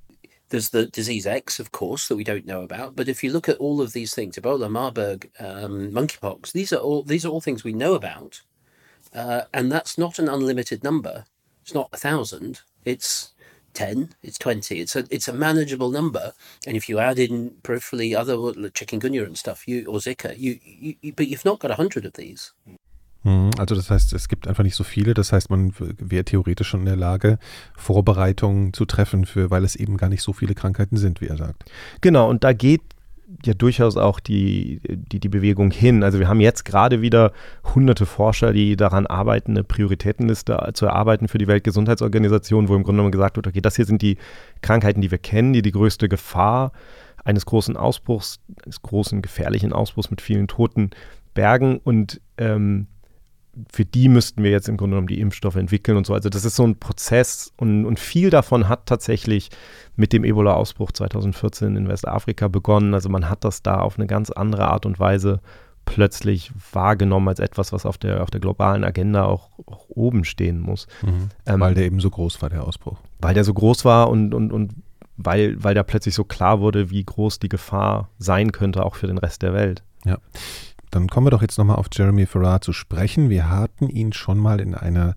There's 0.50 0.70
the 0.70 0.86
disease 0.86 1.28
X, 1.28 1.60
of 1.60 1.72
course, 1.72 2.08
that 2.08 2.16
we 2.16 2.24
don't 2.24 2.46
know 2.46 2.62
about. 2.62 2.96
But 2.96 3.10
if 3.10 3.24
you 3.24 3.32
look 3.32 3.50
at 3.50 3.58
all 3.58 3.82
of 3.82 3.94
these 3.94 4.14
things, 4.14 4.38
Ebola, 4.38 4.72
Marburg, 4.72 5.30
um, 5.40 5.92
monkeypox, 5.92 6.54
these 6.54 6.72
are 6.72 6.78
all 6.78 7.04
these 7.04 7.26
are 7.26 7.30
all 7.30 7.42
things 7.42 7.64
we 7.64 7.74
know 7.74 7.96
about, 7.96 8.42
uh, 9.14 9.42
and 9.54 9.72
that's 9.72 9.98
not 9.98 10.20
an 10.20 10.30
unlimited 10.30 10.84
number. 10.84 11.26
It's 11.62 11.74
not 11.74 11.90
a 11.92 11.98
thousand. 11.98 12.62
It's 12.86 13.34
10, 13.74 14.16
it's 14.24 14.40
20. 14.40 14.80
It's 14.80 14.96
a 14.96 15.06
it's 15.12 15.28
a 15.28 15.34
manageable 15.34 15.92
number. 15.92 16.34
And 16.66 16.76
if 16.76 16.90
you 16.90 16.98
add 16.98 17.20
in 17.20 17.52
peripherally 17.62 18.18
other 18.18 18.36
like 18.36 18.74
chikungunya 18.74 19.26
and 19.26 19.38
stuff, 19.38 19.68
you 19.68 19.86
or 19.86 20.00
Zika, 20.00 20.38
you, 20.38 20.60
you, 20.64 20.96
you 21.02 21.14
but 21.14 21.28
you've 21.28 21.46
not 21.46 21.60
got 21.60 21.72
a 21.72 21.76
hundred 21.76 22.06
of 22.06 22.14
these. 22.14 22.54
Mhm, 23.28 23.52
also 23.58 23.76
das 23.76 23.92
heißt, 23.92 24.14
es 24.14 24.30
gibt 24.30 24.48
einfach 24.48 24.64
nicht 24.64 24.76
so 24.76 24.86
viele. 24.86 25.14
Das 25.14 25.34
heißt, 25.34 25.50
man 25.50 25.74
wäre 25.78 26.24
theoretisch 26.24 26.70
schon 26.70 26.82
in 26.82 26.86
der 26.86 26.96
Lage, 26.96 27.40
Vorbereitungen 27.76 28.72
zu 28.72 28.86
treffen, 28.86 29.26
für, 29.26 29.52
weil 29.52 29.66
es 29.66 29.76
eben 29.76 29.98
gar 29.98 30.08
nicht 30.08 30.22
so 30.22 30.32
viele 30.32 30.56
Krankheiten 30.56 30.96
sind, 30.96 31.20
wie 31.20 31.28
er 31.28 31.36
sagt. 31.36 31.66
Genau, 32.00 32.30
und 32.30 32.46
da 32.46 32.54
geht 32.54 32.82
ja 33.44 33.54
durchaus 33.54 33.98
auch 33.98 34.22
die, 34.22 34.80
die, 34.88 35.20
die 35.20 35.28
Bewegung 35.28 35.72
hin. 35.72 36.04
Also 36.04 36.20
wir 36.20 36.30
haben 36.30 36.40
jetzt 36.40 36.64
gerade 36.64 37.02
wieder 37.02 37.34
hunderte 37.76 38.06
Forscher, 38.06 38.54
die 38.54 38.78
daran 38.78 39.06
arbeiten, 39.06 39.52
eine 39.52 39.66
Prioritätenliste 39.66 40.70
zu 40.74 40.86
erarbeiten 40.86 41.28
für 41.28 41.38
die 41.38 41.48
Weltgesundheitsorganisation, 41.48 42.70
wo 42.70 42.76
im 42.76 42.84
Grunde 42.84 43.00
genommen 43.00 43.12
gesagt 43.12 43.36
wird, 43.36 43.48
okay, 43.48 43.60
das 43.60 43.76
hier 43.76 43.84
sind 43.84 44.02
die 44.02 44.18
Krankheiten, 44.62 45.02
die 45.02 45.12
wir 45.12 45.18
kennen, 45.18 45.52
die 45.52 45.62
die 45.62 45.74
größte 45.74 46.08
Gefahr 46.08 46.72
eines 47.26 47.46
großen 47.46 47.76
Ausbruchs, 47.76 48.40
eines 48.64 48.82
großen 48.82 49.22
gefährlichen 49.22 49.74
Ausbruchs 49.74 50.10
mit 50.10 50.22
vielen 50.22 50.48
Toten 50.48 50.92
bergen 51.34 51.82
und 51.84 52.22
ähm, 52.38 52.88
für 53.72 53.86
die 53.86 54.10
müssten 54.10 54.44
wir 54.44 54.52
jetzt 54.52 54.70
im 54.70 54.78
Grunde 54.78 54.96
genommen 54.96 55.08
die 55.08 55.20
Impfstoffe 55.20 55.56
entwickeln 55.56 55.98
und 55.98 56.06
so. 56.06 56.14
Also 56.14 56.30
das 56.30 56.46
ist 56.46 56.56
so 56.56 56.64
ein 56.64 56.80
Prozess 56.80 57.54
und, 57.58 57.86
und 57.86 58.00
viel 58.00 58.30
davon 58.30 58.70
hat 58.70 58.86
tatsächlich 58.86 59.50
mit 59.96 60.14
dem 60.14 60.24
Ebola-Ausbruch 60.24 60.92
2014 60.92 61.76
in 61.76 61.88
Westafrika 61.88 62.48
begonnen. 62.48 62.94
Also 62.94 63.10
man 63.10 63.30
hat 63.30 63.44
das 63.44 63.64
da 63.64 63.80
auf 63.80 63.98
eine 63.98 64.08
ganz 64.08 64.30
andere 64.30 64.68
Art 64.68 64.86
und 64.86 65.00
Weise 65.00 65.40
plötzlich 65.86 66.52
wahrgenommen 66.74 67.30
als 67.30 67.40
etwas, 67.40 67.72
was 67.72 67.86
auf 67.86 67.98
der, 67.98 68.22
auf 68.22 68.30
der 68.30 68.42
globalen 68.42 68.84
Agenda 68.84 69.24
auch, 69.24 69.50
auch 69.66 69.86
oben 69.90 70.26
stehen 70.26 70.60
muss. 70.60 70.88
Mhm. 71.02 71.30
Ähm, 71.46 71.60
weil 71.60 71.74
der 71.74 71.86
eben 71.86 72.00
so 72.00 72.10
groß 72.10 72.42
war, 72.42 72.50
der 72.50 72.66
Ausbruch. 72.66 73.00
Weil 73.20 73.34
der 73.34 73.44
so 73.44 73.54
groß 73.54 73.86
war 73.86 74.10
und, 74.10 74.34
und, 74.34 74.52
und 74.52 74.74
weil, 75.16 75.62
weil 75.64 75.74
da 75.74 75.84
plötzlich 75.84 76.14
so 76.14 76.24
klar 76.24 76.60
wurde, 76.60 76.92
wie 76.92 77.04
groß 77.04 77.40
die 77.40 77.50
Gefahr 77.50 78.10
sein 78.20 78.52
könnte, 78.52 78.86
auch 78.86 78.96
für 78.96 79.08
den 79.08 79.18
Rest 79.18 79.42
der 79.42 79.54
Welt. 79.54 79.82
Ja. 80.06 80.18
Dann 80.92 81.08
kommen 81.08 81.28
wir 81.28 81.32
doch 81.32 81.42
jetzt 81.42 81.58
nochmal 81.58 81.78
auf 81.78 81.88
Jeremy 81.92 82.26
Farrar 82.26 82.62
zu 82.62 82.74
sprechen. 82.74 83.30
Wir 83.30 83.50
hatten 83.50 83.90
ihn 83.90 84.14
schon 84.14 84.38
mal 84.38 84.60
in 84.60 84.74
einer 84.74 85.16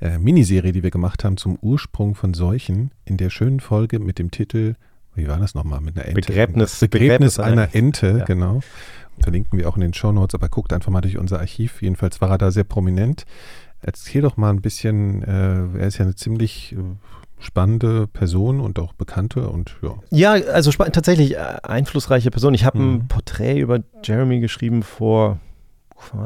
äh, 0.00 0.18
Miniserie, 0.18 0.72
die 0.72 0.82
wir 0.82 0.90
gemacht 0.90 1.24
haben, 1.24 1.36
zum 1.36 1.58
Ursprung 1.60 2.14
von 2.14 2.34
Seuchen, 2.34 2.92
in 3.04 3.16
der 3.16 3.30
schönen 3.30 3.60
Folge 3.60 3.98
mit 3.98 4.18
dem 4.18 4.30
Titel, 4.30 4.74
wie 5.14 5.26
war 5.26 5.38
das 5.38 5.54
nochmal, 5.54 5.80
mit 5.80 5.96
einer 5.96 6.06
Ente? 6.06 6.20
Begräbnis, 6.20 6.78
Begräbnis, 6.78 6.90
Begräbnis 6.90 7.38
einer 7.40 7.74
Ente, 7.74 8.18
ja. 8.18 8.24
genau. 8.24 8.60
Verlinken 9.20 9.58
wir 9.58 9.68
auch 9.68 9.74
in 9.74 9.80
den 9.80 9.94
Show 9.94 10.12
Notes, 10.12 10.36
aber 10.36 10.48
guckt 10.48 10.72
einfach 10.72 10.92
mal 10.92 11.00
durch 11.00 11.18
unser 11.18 11.40
Archiv. 11.40 11.82
Jedenfalls 11.82 12.20
war 12.20 12.30
er 12.30 12.38
da 12.38 12.50
sehr 12.52 12.62
prominent. 12.62 13.26
Erzähl 13.80 14.22
doch 14.22 14.36
mal 14.36 14.50
ein 14.50 14.60
bisschen, 14.60 15.22
äh, 15.22 15.78
er 15.78 15.86
ist 15.86 15.98
ja 15.98 16.04
eine 16.04 16.14
ziemlich 16.14 16.72
äh, 16.72 16.76
spannende 17.40 18.06
Person 18.06 18.60
und 18.60 18.78
auch 18.78 18.92
bekannte 18.92 19.48
und 19.48 19.76
ja. 19.82 19.94
Ja, 20.10 20.32
also 20.52 20.70
tatsächlich 20.70 21.36
äh, 21.36 21.56
einflussreiche 21.62 22.30
Person. 22.30 22.54
Ich 22.54 22.64
habe 22.64 22.78
mhm. 22.78 22.94
ein 22.94 23.08
Porträt 23.08 23.58
über 23.58 23.80
Jeremy 24.02 24.40
geschrieben 24.40 24.82
vor, 24.82 25.38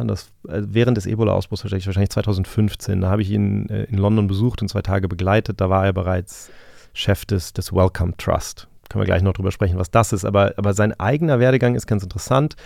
das? 0.05 0.31
Also 0.48 0.68
während 0.72 0.96
des 0.96 1.07
Ebola-Ausbruchs 1.07 1.64
wahrscheinlich, 1.64 1.87
wahrscheinlich 1.87 2.11
2015. 2.11 3.01
Da 3.01 3.11
habe 3.11 3.22
ich 3.22 3.31
ihn 3.31 3.68
äh, 3.68 3.85
in 3.85 3.98
London 3.98 4.27
besucht 4.27 4.62
und 4.62 4.68
zwei 4.68 4.83
Tage 4.83 5.09
begleitet. 5.09 5.61
Da 5.61 5.70
war 5.70 5.85
er 5.85 5.92
bereits 5.92 6.51
Chef 6.92 7.25
des, 7.25 7.53
des 7.53 7.72
Welcome 7.72 8.14
Trust. 8.16 8.68
Können 8.88 9.03
wir 9.03 9.07
gleich 9.07 9.22
noch 9.22 9.33
drüber 9.33 9.53
sprechen, 9.53 9.79
was 9.79 9.90
das 9.90 10.12
ist. 10.12 10.25
Aber, 10.25 10.55
aber 10.57 10.75
sein 10.75 10.98
eigener 10.98 11.38
Werdegang 11.40 11.75
ist 11.75 11.87
ganz 11.87 12.03
interessant. 12.03 12.57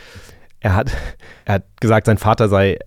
Er 0.61 0.75
hat, 0.75 0.91
er 1.45 1.55
hat 1.55 1.65
gesagt, 1.81 2.07
sein 2.07 2.19
Vater 2.19 2.49
sei 2.49 2.79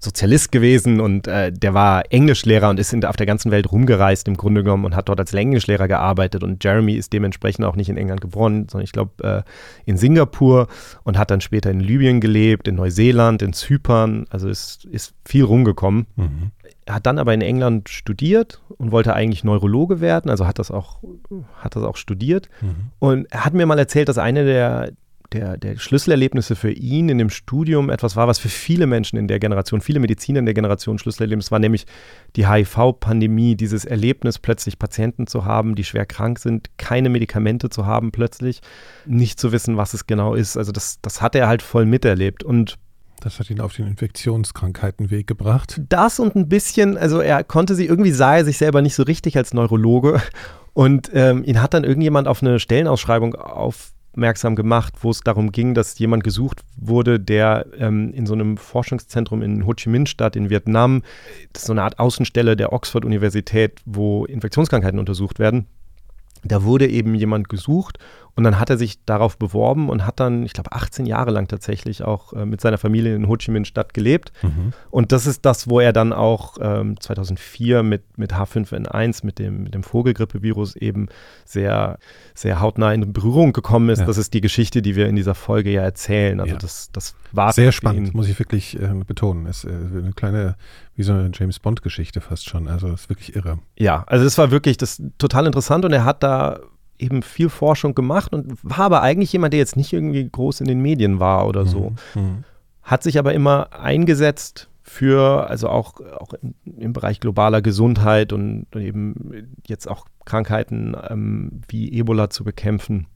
Sozialist 0.00 0.52
gewesen 0.52 1.00
und 1.00 1.26
äh, 1.26 1.52
der 1.52 1.74
war 1.74 2.04
Englischlehrer 2.10 2.70
und 2.70 2.78
ist 2.78 2.92
in, 2.92 3.04
auf 3.04 3.16
der 3.16 3.26
ganzen 3.26 3.50
Welt 3.50 3.70
rumgereist 3.70 4.28
im 4.28 4.36
Grunde 4.36 4.62
genommen 4.62 4.84
und 4.84 4.96
hat 4.96 5.08
dort 5.08 5.20
als 5.20 5.32
Englischlehrer 5.34 5.88
gearbeitet. 5.88 6.42
Und 6.42 6.62
Jeremy 6.62 6.94
ist 6.94 7.12
dementsprechend 7.12 7.64
auch 7.64 7.76
nicht 7.76 7.88
in 7.88 7.96
England 7.96 8.20
geboren, 8.20 8.68
sondern 8.68 8.84
ich 8.84 8.92
glaube 8.92 9.24
äh, 9.24 9.42
in 9.84 9.96
Singapur 9.96 10.68
und 11.04 11.18
hat 11.18 11.30
dann 11.30 11.40
später 11.40 11.70
in 11.70 11.80
Libyen 11.80 12.20
gelebt, 12.20 12.68
in 12.68 12.76
Neuseeland, 12.76 13.42
in 13.42 13.52
Zypern. 13.52 14.26
Also 14.30 14.48
ist, 14.48 14.84
ist 14.86 15.14
viel 15.24 15.44
rumgekommen. 15.44 16.06
Mhm. 16.16 16.50
Er 16.84 16.94
hat 16.94 17.06
dann 17.06 17.18
aber 17.18 17.34
in 17.34 17.40
England 17.40 17.88
studiert 17.88 18.62
und 18.78 18.92
wollte 18.92 19.12
eigentlich 19.12 19.42
Neurologe 19.42 20.00
werden, 20.00 20.30
also 20.30 20.46
hat 20.46 20.60
das 20.60 20.70
auch, 20.70 21.02
hat 21.56 21.74
das 21.74 21.82
auch 21.82 21.96
studiert. 21.96 22.48
Mhm. 22.60 22.90
Und 23.00 23.26
er 23.32 23.44
hat 23.44 23.54
mir 23.54 23.66
mal 23.66 23.78
erzählt, 23.78 24.08
dass 24.08 24.18
eine 24.18 24.44
der, 24.44 24.92
der, 25.32 25.56
der 25.56 25.76
Schlüsselerlebnisse 25.76 26.56
für 26.56 26.70
ihn 26.70 27.08
in 27.08 27.18
dem 27.18 27.30
Studium 27.30 27.90
etwas 27.90 28.16
war, 28.16 28.28
was 28.28 28.38
für 28.38 28.48
viele 28.48 28.86
Menschen 28.86 29.18
in 29.18 29.28
der 29.28 29.38
Generation, 29.38 29.80
viele 29.80 30.00
Mediziner 30.00 30.38
in 30.38 30.46
der 30.46 30.54
Generation 30.54 30.98
Schlüsselerlebnis 30.98 31.50
war, 31.50 31.58
nämlich 31.58 31.86
die 32.36 32.48
HIV-Pandemie, 32.48 33.56
dieses 33.56 33.84
Erlebnis, 33.84 34.38
plötzlich 34.38 34.78
Patienten 34.78 35.26
zu 35.26 35.44
haben, 35.44 35.74
die 35.74 35.84
schwer 35.84 36.06
krank 36.06 36.38
sind, 36.38 36.70
keine 36.76 37.08
Medikamente 37.08 37.70
zu 37.70 37.86
haben 37.86 38.12
plötzlich, 38.12 38.60
nicht 39.04 39.40
zu 39.40 39.52
wissen, 39.52 39.76
was 39.76 39.94
es 39.94 40.06
genau 40.06 40.34
ist. 40.34 40.56
Also 40.56 40.72
das, 40.72 41.00
das 41.00 41.20
hat 41.22 41.34
er 41.34 41.48
halt 41.48 41.62
voll 41.62 41.86
miterlebt. 41.86 42.44
Und 42.44 42.78
das 43.20 43.38
hat 43.38 43.50
ihn 43.50 43.60
auf 43.60 43.74
den 43.74 43.86
Infektionskrankheitenweg 43.86 45.26
gebracht. 45.26 45.80
Das 45.88 46.20
und 46.20 46.36
ein 46.36 46.48
bisschen, 46.48 46.96
also 46.98 47.20
er 47.20 47.44
konnte 47.44 47.74
sie, 47.74 47.86
irgendwie 47.86 48.12
sah 48.12 48.36
er 48.36 48.44
sich 48.44 48.58
selber 48.58 48.82
nicht 48.82 48.94
so 48.94 49.02
richtig 49.02 49.36
als 49.36 49.54
Neurologe. 49.54 50.20
Und 50.74 51.10
ähm, 51.14 51.42
ihn 51.44 51.62
hat 51.62 51.72
dann 51.72 51.84
irgendjemand 51.84 52.28
auf 52.28 52.42
eine 52.42 52.60
Stellenausschreibung 52.60 53.34
auf 53.34 53.92
aufmerksam 54.16 54.56
gemacht, 54.56 54.94
wo 55.02 55.10
es 55.10 55.20
darum 55.20 55.52
ging, 55.52 55.74
dass 55.74 55.98
jemand 55.98 56.24
gesucht 56.24 56.62
wurde, 56.78 57.20
der 57.20 57.66
ähm, 57.78 58.12
in 58.14 58.24
so 58.24 58.32
einem 58.32 58.56
Forschungszentrum 58.56 59.42
in 59.42 59.66
Ho 59.66 59.74
Chi 59.74 59.90
Minh-Stadt 59.90 60.36
in 60.36 60.48
Vietnam, 60.48 61.02
das 61.52 61.62
ist 61.62 61.66
so 61.66 61.74
eine 61.74 61.82
Art 61.82 61.98
Außenstelle 61.98 62.56
der 62.56 62.72
Oxford-Universität, 62.72 63.82
wo 63.84 64.24
Infektionskrankheiten 64.24 64.98
untersucht 64.98 65.38
werden. 65.38 65.66
Da 66.44 66.62
wurde 66.62 66.88
eben 66.88 67.14
jemand 67.14 67.50
gesucht 67.50 67.98
und 68.36 68.44
dann 68.44 68.60
hat 68.60 68.68
er 68.68 68.76
sich 68.76 69.02
darauf 69.06 69.38
beworben 69.38 69.88
und 69.88 70.06
hat 70.06 70.20
dann, 70.20 70.44
ich 70.44 70.52
glaube, 70.52 70.72
18 70.72 71.06
Jahre 71.06 71.30
lang 71.30 71.48
tatsächlich 71.48 72.02
auch 72.02 72.34
äh, 72.34 72.44
mit 72.44 72.60
seiner 72.60 72.76
Familie 72.76 73.16
in 73.16 73.28
Ho 73.28 73.36
Chi 73.36 73.50
Minh 73.50 73.64
Stadt 73.64 73.94
gelebt. 73.94 74.30
Mhm. 74.42 74.74
Und 74.90 75.10
das 75.10 75.26
ist 75.26 75.46
das, 75.46 75.70
wo 75.70 75.80
er 75.80 75.94
dann 75.94 76.12
auch 76.12 76.58
ähm, 76.60 77.00
2004 77.00 77.82
mit, 77.82 78.18
mit 78.18 78.34
H5N1, 78.34 79.24
mit 79.24 79.38
dem, 79.38 79.62
mit 79.62 79.72
dem 79.72 79.82
Vogelgrippevirus 79.82 80.76
eben 80.76 81.08
sehr, 81.46 81.98
sehr 82.34 82.60
hautnah 82.60 82.92
in 82.92 83.10
Berührung 83.14 83.54
gekommen 83.54 83.88
ist. 83.88 84.00
Ja. 84.00 84.04
Das 84.04 84.18
ist 84.18 84.34
die 84.34 84.42
Geschichte, 84.42 84.82
die 84.82 84.96
wir 84.96 85.08
in 85.08 85.16
dieser 85.16 85.34
Folge 85.34 85.70
ja 85.70 85.80
erzählen. 85.80 86.38
Also 86.38 86.52
ja. 86.52 86.58
das, 86.58 86.90
das 86.92 87.14
war 87.32 87.54
sehr 87.54 87.72
spannend, 87.72 88.12
muss 88.14 88.28
ich 88.28 88.38
wirklich 88.38 88.78
äh, 88.78 88.92
betonen. 89.06 89.46
Es 89.46 89.64
ist 89.64 89.70
äh, 89.70 89.98
eine 89.98 90.12
kleine, 90.14 90.56
wie 90.94 91.04
so 91.04 91.14
eine 91.14 91.30
James 91.32 91.58
Bond-Geschichte 91.58 92.20
fast 92.20 92.50
schon. 92.50 92.68
Also 92.68 92.88
es 92.88 93.02
ist 93.02 93.08
wirklich 93.08 93.34
irre. 93.34 93.60
Ja, 93.78 94.04
also 94.06 94.24
das 94.24 94.36
war 94.36 94.50
wirklich 94.50 94.76
das 94.76 95.02
total 95.16 95.46
interessant 95.46 95.86
und 95.86 95.94
er 95.94 96.04
hat 96.04 96.22
da 96.22 96.60
eben 96.98 97.22
viel 97.22 97.48
Forschung 97.48 97.94
gemacht 97.94 98.32
und 98.32 98.58
war 98.62 98.86
aber 98.86 99.02
eigentlich 99.02 99.32
jemand, 99.32 99.52
der 99.52 99.58
jetzt 99.58 99.76
nicht 99.76 99.92
irgendwie 99.92 100.28
groß 100.28 100.60
in 100.60 100.66
den 100.66 100.80
Medien 100.80 101.20
war 101.20 101.46
oder 101.46 101.66
so. 101.66 101.92
Mhm. 102.14 102.22
mhm. 102.22 102.44
Hat 102.82 103.02
sich 103.02 103.18
aber 103.18 103.34
immer 103.34 103.72
eingesetzt 103.72 104.68
für, 104.80 105.50
also 105.50 105.68
auch, 105.68 106.00
auch 106.00 106.32
im, 106.34 106.54
im 106.64 106.92
Bereich 106.92 107.18
globaler 107.18 107.60
Gesundheit 107.60 108.32
und 108.32 108.66
eben 108.76 109.50
jetzt 109.66 109.88
auch 109.88 110.06
Krankheiten 110.24 110.96
ähm, 111.10 111.62
wie 111.66 111.92
Ebola 111.98 112.30
zu 112.30 112.44
bekämpfen 112.44 113.08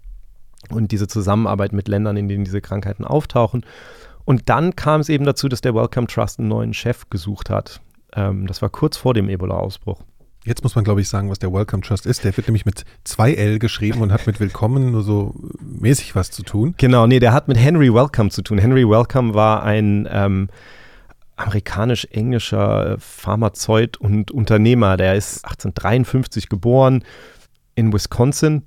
und 0.71 0.91
diese 0.91 1.07
Zusammenarbeit 1.07 1.73
mit 1.73 1.87
Ländern, 1.87 2.17
in 2.17 2.27
denen 2.27 2.45
diese 2.45 2.61
Krankheiten 2.61 3.05
auftauchen. 3.05 3.65
Und 4.25 4.49
dann 4.49 4.77
kam 4.77 5.01
es 5.01 5.09
eben 5.09 5.25
dazu, 5.25 5.49
dass 5.49 5.61
der 5.61 5.75
Wellcome 5.75 6.09
Trust 6.09 6.41
einen 6.41 6.49
neuen 6.49 6.75
Chef 6.75 7.09
gesucht 7.09 7.49
hat. 7.49 7.81
Ähm, 8.15 8.47
das 8.47 8.61
war 8.63 8.69
kurz 8.69 8.97
vor 8.97 9.15
dem 9.15 9.29
Ebola-Ausbruch. 9.29 10.03
Jetzt 10.45 10.63
muss 10.63 10.75
man, 10.75 10.85
glaube 10.85 11.03
ich, 11.03 11.09
sagen, 11.09 11.29
was 11.29 11.39
der 11.39 11.53
Welcome 11.53 11.83
Trust 11.83 12.07
ist. 12.07 12.25
Der 12.25 12.35
wird 12.37 12.49
nämlich 12.49 12.65
mit 12.65 12.85
zwei 13.05 13.35
L 13.35 13.59
geschrieben 13.59 14.01
und 14.01 14.11
hat 14.11 14.27
mit 14.27 14.41
Willkommen 14.41 14.93
nur 14.93 15.03
so 15.03 15.35
mäßig 15.61 16.15
was 16.15 16.31
zu 16.31 16.43
tun. 16.43 16.75
Genau, 16.79 17.07
nee, 17.07 17.19
der 17.19 17.35
hat 17.35 17.47
mit 17.47 17.59
Henry 17.59 17.93
Welcome 17.93 18.31
zu 18.31 18.41
tun. 18.41 18.57
Henry 18.57 18.89
Welcome 18.89 19.35
war 19.35 19.63
ein 19.63 20.09
ähm, 20.11 20.49
amerikanisch-englischer 21.37 22.97
Pharmazeut 22.99 23.99
und 23.99 24.31
Unternehmer. 24.31 24.97
Der 24.97 25.15
ist 25.15 25.45
1853 25.45 26.49
geboren 26.49 27.05
in 27.75 27.93
Wisconsin. 27.93 28.67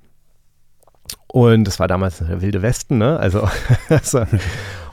Und 1.26 1.64
das 1.64 1.80
war 1.80 1.88
damals 1.88 2.18
der 2.18 2.40
Wilde 2.40 2.62
Westen, 2.62 2.98
ne? 2.98 3.18
Also, 3.18 3.48
also 3.88 4.24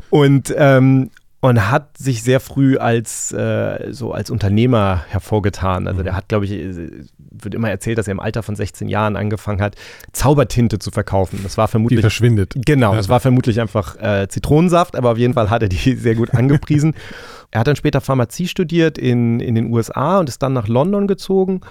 und 0.09 0.53
ähm, 0.57 1.11
und 1.41 1.71
hat 1.71 1.97
sich 1.97 2.21
sehr 2.21 2.39
früh 2.39 2.77
als 2.77 3.31
äh, 3.31 3.91
so 3.91 4.13
als 4.13 4.29
Unternehmer 4.29 5.03
hervorgetan. 5.09 5.87
Also 5.87 6.03
der 6.03 6.13
mhm. 6.13 6.17
hat, 6.17 6.29
glaube 6.29 6.45
ich, 6.45 6.51
wird 6.51 7.55
immer 7.55 7.69
erzählt, 7.69 7.97
dass 7.97 8.07
er 8.07 8.11
im 8.11 8.19
Alter 8.19 8.43
von 8.43 8.55
16 8.55 8.87
Jahren 8.87 9.15
angefangen 9.15 9.59
hat, 9.59 9.75
Zaubertinte 10.13 10.77
zu 10.77 10.91
verkaufen. 10.91 11.39
Das 11.41 11.57
war 11.57 11.67
vermutlich 11.67 11.97
die 11.97 12.01
verschwindet. 12.01 12.53
Genau, 12.55 12.95
das 12.95 13.09
war 13.09 13.19
vermutlich 13.19 13.59
einfach 13.59 13.99
äh, 13.99 14.27
Zitronensaft, 14.29 14.95
aber 14.95 15.11
auf 15.11 15.17
jeden 15.17 15.33
Fall 15.33 15.49
hat 15.49 15.63
er 15.63 15.69
die 15.69 15.95
sehr 15.95 16.13
gut 16.13 16.31
angepriesen. 16.35 16.93
er 17.51 17.61
hat 17.61 17.67
dann 17.67 17.75
später 17.75 18.01
Pharmazie 18.01 18.47
studiert 18.47 18.99
in, 18.99 19.39
in 19.39 19.55
den 19.55 19.73
USA 19.73 20.19
und 20.19 20.29
ist 20.29 20.43
dann 20.43 20.53
nach 20.53 20.67
London 20.67 21.07
gezogen 21.07 21.61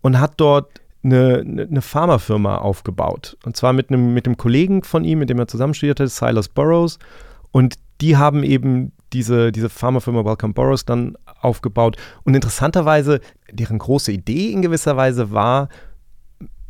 und 0.00 0.18
hat 0.18 0.32
dort 0.38 0.80
eine, 1.04 1.38
eine 1.38 1.80
Pharmafirma 1.80 2.56
aufgebaut. 2.56 3.36
Und 3.44 3.56
zwar 3.56 3.72
mit 3.72 3.90
einem, 3.90 4.14
mit 4.14 4.26
einem 4.26 4.36
Kollegen 4.36 4.82
von 4.82 5.04
ihm, 5.04 5.20
mit 5.20 5.30
dem 5.30 5.38
er 5.38 5.46
zusammen 5.46 5.74
studierte, 5.74 6.08
Silas 6.08 6.48
Burroughs. 6.48 6.98
Und 7.52 7.76
die 8.00 8.16
haben 8.16 8.42
eben 8.42 8.92
diese, 9.12 9.52
diese 9.52 9.68
Pharmafirma 9.68 10.24
Welcome 10.24 10.54
Boros 10.54 10.84
dann 10.84 11.16
aufgebaut. 11.40 11.96
Und 12.24 12.34
interessanterweise, 12.34 13.20
deren 13.50 13.78
große 13.78 14.12
Idee 14.12 14.50
in 14.50 14.62
gewisser 14.62 14.96
Weise 14.96 15.32
war, 15.32 15.68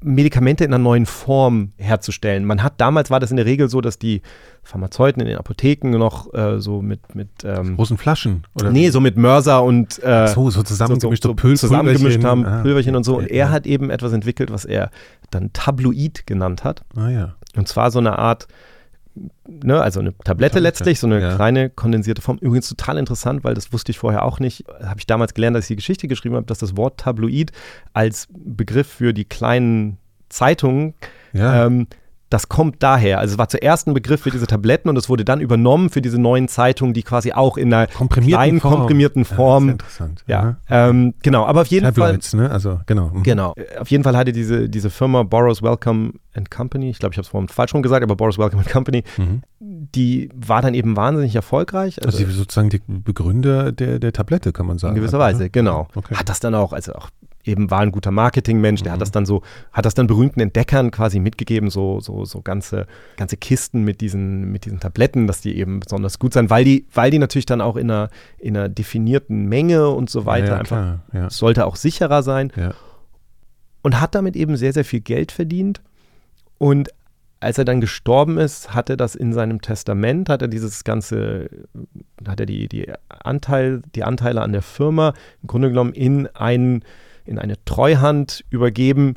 Medikamente 0.04 0.64
in 0.64 0.74
einer 0.74 0.82
neuen 0.82 1.06
Form 1.06 1.70
herzustellen. 1.76 2.44
Man 2.44 2.62
hat 2.62 2.80
damals 2.80 3.10
war 3.10 3.20
das 3.20 3.30
in 3.30 3.36
der 3.36 3.46
Regel 3.46 3.68
so, 3.68 3.80
dass 3.80 3.98
die 3.98 4.22
Pharmazeuten 4.64 5.22
in 5.22 5.28
den 5.28 5.38
Apotheken 5.38 5.90
noch 5.90 6.32
äh, 6.34 6.60
so 6.60 6.82
mit 6.82 7.14
mit 7.14 7.28
ähm, 7.44 7.76
großen 7.76 7.98
Flaschen 7.98 8.44
oder 8.54 8.70
nee 8.70 8.90
so 8.90 9.00
mit 9.00 9.16
Mörser 9.16 9.62
und 9.62 10.02
äh, 10.02 10.26
so 10.28 10.50
so 10.50 10.64
zusammengemischt 10.64 11.22
so, 11.22 11.28
so, 11.30 11.36
so 11.36 11.56
zusammengemischt 11.56 12.24
haben 12.24 12.44
ah, 12.44 12.62
Pülverchen 12.62 12.96
und 12.96 13.04
so 13.04 13.18
und 13.18 13.28
er 13.28 13.50
hat 13.50 13.66
eben 13.66 13.90
etwas 13.90 14.12
entwickelt, 14.12 14.50
was 14.50 14.64
er 14.64 14.90
dann 15.30 15.52
Tabloid 15.52 16.26
genannt 16.26 16.64
hat. 16.64 16.82
Ah 16.96 17.08
ja. 17.08 17.34
Und 17.56 17.68
zwar 17.68 17.90
so 17.90 17.98
eine 17.98 18.18
Art 18.18 18.48
ne, 19.46 19.80
also 19.80 20.00
eine 20.00 20.16
Tablette 20.18 20.58
letztlich, 20.58 21.00
so 21.00 21.06
eine 21.06 21.20
ja. 21.20 21.34
kleine 21.34 21.70
kondensierte 21.70 22.22
Form. 22.22 22.38
Übrigens 22.38 22.68
total 22.68 22.98
interessant, 22.98 23.44
weil 23.44 23.54
das 23.54 23.72
wusste 23.72 23.90
ich 23.90 23.98
vorher 23.98 24.24
auch 24.24 24.40
nicht. 24.40 24.64
Habe 24.82 24.98
ich 24.98 25.06
damals 25.06 25.34
gelernt, 25.34 25.56
dass 25.56 25.64
ich 25.64 25.68
die 25.68 25.76
Geschichte 25.76 26.08
geschrieben 26.08 26.36
habe, 26.36 26.46
dass 26.46 26.58
das 26.58 26.76
Wort 26.76 27.00
Tabloid 27.00 27.52
als 27.92 28.28
Begriff 28.30 28.86
für 28.86 29.12
die 29.12 29.24
kleinen 29.24 29.98
Zeitungen 30.28 30.94
ja. 31.32 31.66
ähm, 31.66 31.86
das 32.32 32.48
kommt 32.48 32.82
daher. 32.82 33.18
Also 33.18 33.34
es 33.34 33.38
war 33.38 33.48
zuerst 33.48 33.86
ein 33.86 33.94
Begriff 33.94 34.22
für 34.22 34.30
diese 34.30 34.46
Tabletten 34.46 34.88
und 34.88 34.96
es 34.96 35.08
wurde 35.08 35.24
dann 35.24 35.40
übernommen 35.40 35.90
für 35.90 36.00
diese 36.00 36.18
neuen 36.18 36.48
Zeitungen, 36.48 36.94
die 36.94 37.02
quasi 37.02 37.32
auch 37.32 37.56
in 37.56 37.72
einer 37.72 37.86
kleinen, 37.86 38.60
Form. 38.60 38.74
komprimierten 38.74 39.24
Form. 39.24 39.66
Ja, 39.66 39.72
interessant. 39.72 40.24
Ja, 40.26 40.56
ähm, 40.70 41.14
genau. 41.22 41.44
Aber 41.44 41.60
auf 41.60 41.66
jeden 41.66 41.84
Tabloids, 41.84 42.30
Fall. 42.30 42.40
Ne? 42.40 42.50
Also 42.50 42.80
genau. 42.86 43.10
Mhm. 43.12 43.22
Genau. 43.22 43.54
Auf 43.78 43.90
jeden 43.90 44.02
Fall 44.02 44.16
hatte 44.16 44.32
diese, 44.32 44.68
diese 44.68 44.88
Firma 44.88 45.24
Boros 45.24 45.62
Welcome 45.62 46.14
and 46.34 46.50
Company, 46.50 46.88
ich 46.88 46.98
glaube, 46.98 47.12
ich 47.12 47.18
habe 47.18 47.24
es 47.24 47.28
vorhin 47.28 47.48
falsch 47.48 47.74
rum 47.74 47.82
gesagt, 47.82 48.02
aber 48.02 48.16
Boros 48.16 48.38
Welcome 48.38 48.62
and 48.62 48.70
Company, 48.70 49.04
mhm. 49.18 49.42
die 49.60 50.30
war 50.34 50.62
dann 50.62 50.72
eben 50.72 50.96
wahnsinnig 50.96 51.34
erfolgreich. 51.34 52.02
Also, 52.04 52.18
also 52.18 52.32
sozusagen 52.32 52.70
die 52.70 52.80
Begründer 52.86 53.72
der, 53.72 53.98
der 53.98 54.12
Tablette, 54.12 54.52
kann 54.52 54.66
man 54.66 54.78
sagen. 54.78 54.96
In 54.96 55.02
gewisser 55.02 55.18
Weise, 55.18 55.50
genau. 55.50 55.88
Okay. 55.94 56.14
Hat 56.14 56.28
das 56.28 56.40
dann 56.40 56.54
auch, 56.54 56.72
also 56.72 56.94
auch 56.94 57.10
eben 57.44 57.70
war 57.70 57.80
ein 57.80 57.92
guter 57.92 58.10
Marketingmensch, 58.10 58.82
der 58.82 58.92
mhm. 58.92 58.94
hat 58.94 59.00
das 59.02 59.10
dann 59.10 59.26
so, 59.26 59.42
hat 59.72 59.84
das 59.84 59.94
dann 59.94 60.06
berühmten 60.06 60.40
Entdeckern 60.40 60.90
quasi 60.90 61.18
mitgegeben, 61.18 61.70
so, 61.70 62.00
so, 62.00 62.24
so 62.24 62.40
ganze, 62.42 62.86
ganze 63.16 63.36
Kisten 63.36 63.82
mit 63.82 64.00
diesen, 64.00 64.52
mit 64.52 64.64
diesen 64.64 64.80
Tabletten, 64.80 65.26
dass 65.26 65.40
die 65.40 65.56
eben 65.56 65.80
besonders 65.80 66.18
gut 66.18 66.34
sind, 66.34 66.50
weil 66.50 66.64
die, 66.64 66.86
weil 66.92 67.10
die 67.10 67.18
natürlich 67.18 67.46
dann 67.46 67.60
auch 67.60 67.76
in 67.76 67.90
einer, 67.90 68.10
in 68.38 68.56
einer 68.56 68.68
definierten 68.68 69.46
Menge 69.46 69.88
und 69.88 70.10
so 70.10 70.26
weiter 70.26 70.46
ja, 70.46 70.52
ja, 70.52 70.58
einfach, 70.58 70.98
ja. 71.12 71.30
sollte 71.30 71.66
auch 71.66 71.76
sicherer 71.76 72.22
sein. 72.22 72.52
Und 73.82 74.00
hat 74.00 74.14
damit 74.14 74.36
eben 74.36 74.56
sehr, 74.56 74.72
sehr 74.72 74.84
viel 74.84 75.00
Geld 75.00 75.32
verdient. 75.32 75.80
Und 76.58 76.90
als 77.42 77.58
er 77.58 77.64
dann 77.64 77.80
gestorben 77.80 78.38
ist, 78.38 78.72
hat 78.72 78.88
er 78.88 78.96
das 78.96 79.16
in 79.16 79.32
seinem 79.32 79.60
Testament, 79.60 80.28
hat 80.28 80.42
er 80.42 80.48
dieses 80.48 80.84
ganze, 80.84 81.50
hat 82.26 82.38
er 82.38 82.46
die, 82.46 82.68
die, 82.68 82.92
Anteil, 83.08 83.82
die 83.96 84.04
Anteile 84.04 84.42
an 84.42 84.52
der 84.52 84.62
Firma 84.62 85.12
im 85.42 85.48
Grunde 85.48 85.68
genommen 85.70 85.92
in 85.92 86.28
einen 86.28 86.84
in 87.24 87.38
eine 87.38 87.62
Treuhand 87.64 88.44
übergeben, 88.50 89.14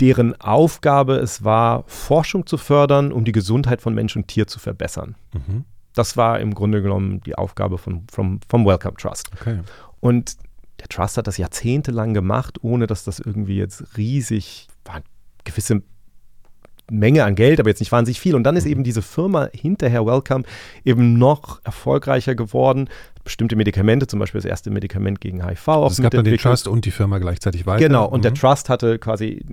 deren 0.00 0.40
Aufgabe 0.40 1.16
es 1.16 1.44
war, 1.44 1.84
Forschung 1.86 2.46
zu 2.46 2.56
fördern, 2.56 3.12
um 3.12 3.24
die 3.24 3.32
Gesundheit 3.32 3.82
von 3.82 3.94
Mensch 3.94 4.16
und 4.16 4.28
Tier 4.28 4.46
zu 4.46 4.58
verbessern. 4.58 5.14
Mhm. 5.32 5.64
Das 5.94 6.16
war 6.16 6.40
im 6.40 6.54
Grunde 6.54 6.80
genommen 6.80 7.20
die 7.22 7.34
Aufgabe 7.34 7.76
von, 7.76 8.06
vom, 8.10 8.40
vom 8.48 8.64
Welcome 8.64 8.96
Trust. 8.96 9.30
Okay. 9.38 9.60
Und 10.00 10.36
der 10.80 10.88
Trust 10.88 11.16
hat 11.16 11.26
das 11.26 11.36
jahrzehntelang 11.36 12.14
gemacht, 12.14 12.62
ohne 12.62 12.86
dass 12.86 13.04
das 13.04 13.18
irgendwie 13.18 13.56
jetzt 13.56 13.96
riesig 13.96 14.68
war. 14.84 15.02
Gewisse 15.44 15.82
Menge 16.90 17.24
an 17.24 17.34
Geld, 17.34 17.60
aber 17.60 17.68
jetzt 17.68 17.80
nicht 17.80 17.92
wahnsinnig 17.92 18.20
viel. 18.20 18.34
Und 18.34 18.44
dann 18.44 18.56
ist 18.56 18.64
mhm. 18.64 18.72
eben 18.72 18.84
diese 18.84 19.02
Firma 19.02 19.48
hinterher 19.52 20.06
Welcome 20.06 20.44
eben 20.84 21.18
noch 21.18 21.60
erfolgreicher 21.64 22.34
geworden. 22.34 22.88
Bestimmte 23.24 23.56
Medikamente, 23.56 24.06
zum 24.06 24.18
Beispiel 24.18 24.40
das 24.40 24.48
erste 24.48 24.70
Medikament 24.70 25.20
gegen 25.20 25.46
HIV. 25.46 25.68
Also 25.68 25.86
es 25.88 26.02
gab 26.02 26.12
dann 26.12 26.24
den 26.24 26.38
Trust 26.38 26.68
und 26.68 26.84
die 26.84 26.90
Firma 26.90 27.18
gleichzeitig 27.18 27.66
weiter. 27.66 27.86
Genau, 27.86 28.06
und 28.06 28.20
mhm. 28.20 28.22
der 28.22 28.34
Trust 28.34 28.68
hatte 28.68 28.98
quasi 28.98 29.44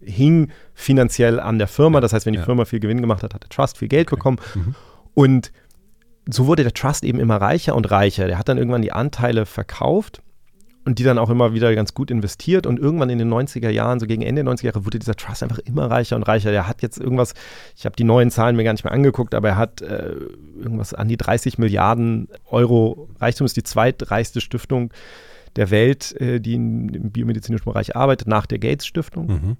hing 0.00 0.50
finanziell 0.74 1.40
an 1.40 1.58
der 1.58 1.68
Firma. 1.68 2.00
Das 2.00 2.12
heißt, 2.12 2.26
wenn 2.26 2.32
die 2.32 2.40
ja. 2.40 2.44
Firma 2.44 2.64
viel 2.64 2.80
Gewinn 2.80 3.00
gemacht 3.00 3.22
hat, 3.22 3.34
hat 3.34 3.42
der 3.42 3.50
Trust 3.50 3.78
viel 3.78 3.88
Geld 3.88 4.08
okay. 4.08 4.16
bekommen. 4.16 4.38
Mhm. 4.54 4.74
Und 5.14 5.52
so 6.28 6.46
wurde 6.46 6.62
der 6.64 6.74
Trust 6.74 7.04
eben 7.04 7.20
immer 7.20 7.36
reicher 7.36 7.74
und 7.74 7.90
reicher. 7.90 8.26
Der 8.26 8.38
hat 8.38 8.48
dann 8.48 8.58
irgendwann 8.58 8.82
die 8.82 8.92
Anteile 8.92 9.46
verkauft 9.46 10.22
und 10.86 11.00
die 11.00 11.02
dann 11.02 11.18
auch 11.18 11.30
immer 11.30 11.52
wieder 11.52 11.74
ganz 11.74 11.94
gut 11.94 12.12
investiert. 12.12 12.64
Und 12.64 12.78
irgendwann 12.78 13.10
in 13.10 13.18
den 13.18 13.28
90er 13.28 13.70
Jahren, 13.70 13.98
so 13.98 14.06
gegen 14.06 14.22
Ende 14.22 14.44
der 14.44 14.54
90er 14.54 14.66
Jahre, 14.66 14.84
wurde 14.86 15.00
dieser 15.00 15.16
Trust 15.16 15.42
einfach 15.42 15.58
immer 15.58 15.90
reicher 15.90 16.14
und 16.14 16.22
reicher. 16.22 16.52
Der 16.52 16.68
hat 16.68 16.80
jetzt 16.80 16.98
irgendwas, 16.98 17.34
ich 17.76 17.84
habe 17.86 17.96
die 17.96 18.04
neuen 18.04 18.30
Zahlen 18.30 18.54
mir 18.54 18.62
gar 18.62 18.72
nicht 18.72 18.84
mehr 18.84 18.92
angeguckt, 18.92 19.34
aber 19.34 19.48
er 19.48 19.56
hat 19.56 19.82
äh, 19.82 20.12
irgendwas 20.56 20.94
an 20.94 21.08
die 21.08 21.16
30 21.16 21.58
Milliarden 21.58 22.28
Euro 22.48 23.08
Reichtum, 23.18 23.46
ist 23.46 23.56
die 23.56 23.64
zweitreichste 23.64 24.40
Stiftung 24.40 24.92
der 25.56 25.72
Welt, 25.72 26.18
äh, 26.20 26.40
die 26.40 26.54
in, 26.54 26.88
im 26.90 27.10
biomedizinischen 27.10 27.64
Bereich 27.64 27.96
arbeitet, 27.96 28.28
nach 28.28 28.46
der 28.46 28.60
Gates 28.60 28.86
Stiftung. 28.86 29.26
Mhm. 29.26 29.56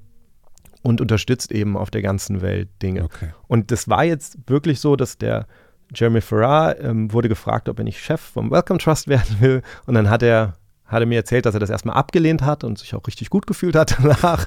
Und 0.84 1.00
unterstützt 1.00 1.50
eben 1.50 1.76
auf 1.76 1.90
der 1.90 2.02
ganzen 2.02 2.40
Welt 2.40 2.68
Dinge. 2.80 3.02
Okay. 3.02 3.30
Und 3.48 3.72
das 3.72 3.88
war 3.88 4.04
jetzt 4.04 4.38
wirklich 4.46 4.78
so, 4.78 4.94
dass 4.94 5.18
der 5.18 5.48
Jeremy 5.92 6.20
Farrar 6.20 6.78
ähm, 6.78 7.12
wurde 7.12 7.28
gefragt, 7.28 7.68
ob 7.68 7.78
er 7.78 7.84
nicht 7.84 7.98
Chef 7.98 8.20
vom 8.20 8.52
Welcome 8.52 8.78
Trust 8.78 9.08
werden 9.08 9.40
will. 9.40 9.62
Und 9.86 9.94
dann 9.94 10.08
hat 10.08 10.22
er 10.22 10.54
hat 10.86 11.00
er 11.00 11.06
mir 11.06 11.16
erzählt, 11.16 11.46
dass 11.46 11.54
er 11.54 11.60
das 11.60 11.70
erstmal 11.70 11.96
abgelehnt 11.96 12.42
hat 12.42 12.64
und 12.64 12.78
sich 12.78 12.94
auch 12.94 13.06
richtig 13.06 13.30
gut 13.30 13.46
gefühlt 13.46 13.76
hat 13.76 13.96
danach. 14.02 14.46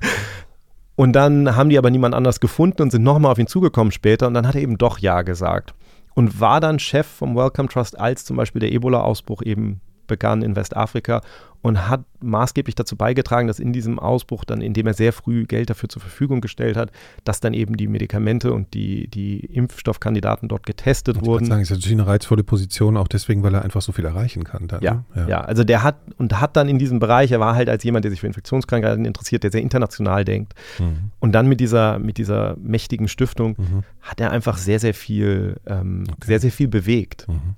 Und 0.96 1.14
dann 1.14 1.56
haben 1.56 1.70
die 1.70 1.78
aber 1.78 1.92
niemand 1.92 2.14
anders 2.14 2.40
gefunden 2.40 2.82
und 2.82 2.92
sind 2.92 3.04
nochmal 3.04 3.32
auf 3.32 3.40
ihn 3.40 3.48
zugekommen 3.48 3.92
später 3.92 4.28
und 4.28 4.34
dann 4.34 4.48
hat 4.48 4.56
er 4.56 4.62
eben 4.62 4.78
doch 4.78 5.00
Ja 5.00 5.22
gesagt 5.22 5.74
und 6.14 6.42
war 6.42 6.60
dann 6.60 6.80
Chef 6.80 7.08
vom 7.08 7.36
Welcome 7.36 7.70
Trust, 7.70 7.98
als 7.98 8.26
zum 8.26 8.36
Beispiel 8.36 8.60
der 8.60 8.74
Ebola-Ausbruch 8.74 9.42
eben 9.44 9.80
begann 10.08 10.42
in 10.42 10.58
Westafrika 10.58 11.22
und 11.62 11.90
hat 11.90 12.06
maßgeblich 12.22 12.76
dazu 12.76 12.96
beigetragen, 12.96 13.48
dass 13.48 13.60
in 13.60 13.74
diesem 13.74 14.00
Ausbruch 14.00 14.46
dann, 14.46 14.62
indem 14.62 14.88
er 14.88 14.94
sehr 14.94 15.14
früh 15.14 15.46
Geld 15.46 15.70
dafür 15.70 15.90
zur 15.90 16.02
Verfügung 16.02 16.42
gestellt 16.42 16.78
hat, 16.78 16.92
dass 17.24 17.40
dann 17.40 17.54
eben 17.54 17.76
die 17.76 17.88
Medikamente 17.88 18.54
und 18.54 18.74
die, 18.74 19.08
die 19.08 19.40
Impfstoffkandidaten 19.40 20.48
dort 20.48 20.66
getestet 20.66 21.18
ich 21.18 21.26
wurden. 21.26 21.44
Ich 21.44 21.50
sagen, 21.50 21.62
ist 21.62 21.72
natürlich 21.72 21.94
eine 21.94 22.08
reizvolle 22.08 22.44
Position, 22.44 22.98
auch 22.98 23.08
deswegen, 23.08 23.44
weil 23.44 23.54
er 23.54 23.64
einfach 23.64 23.82
so 23.82 23.92
viel 23.92 24.06
erreichen 24.06 24.44
kann. 24.44 24.68
Dann, 24.68 24.82
ja, 24.82 24.94
ne? 24.94 25.04
ja, 25.16 25.28
ja, 25.28 25.42
also 25.42 25.64
der 25.64 25.84
hat 25.84 25.98
und 26.18 26.40
hat 26.40 26.56
dann 26.56 26.70
in 26.70 26.80
diesem 26.80 27.00
Bereich, 27.00 27.32
er 27.32 27.40
war 27.40 27.56
halt 27.56 27.70
als 27.70 27.84
jemand, 27.84 28.06
der 28.06 28.12
sich 28.12 28.22
für 28.22 28.28
Infektionskrankheiten 28.28 29.06
interessiert, 29.06 29.44
der 29.44 29.52
sehr 29.52 29.62
international 29.62 30.24
denkt. 30.24 30.54
Mhm. 30.80 31.12
Und 31.20 31.34
dann 31.34 31.48
mit 31.48 31.60
dieser, 31.60 32.00
mit 32.00 32.18
dieser 32.18 32.56
mächtigen 32.58 33.08
Stiftung 33.08 33.56
mhm. 33.58 33.84
hat 34.02 34.22
er 34.22 34.32
einfach 34.32 34.58
sehr, 34.58 34.80
sehr 34.80 34.94
viel, 34.94 35.58
ähm, 35.66 36.04
okay. 36.08 36.28
sehr, 36.28 36.40
sehr 36.40 36.52
viel 36.52 36.68
bewegt. 36.68 37.28
Mhm. 37.28 37.56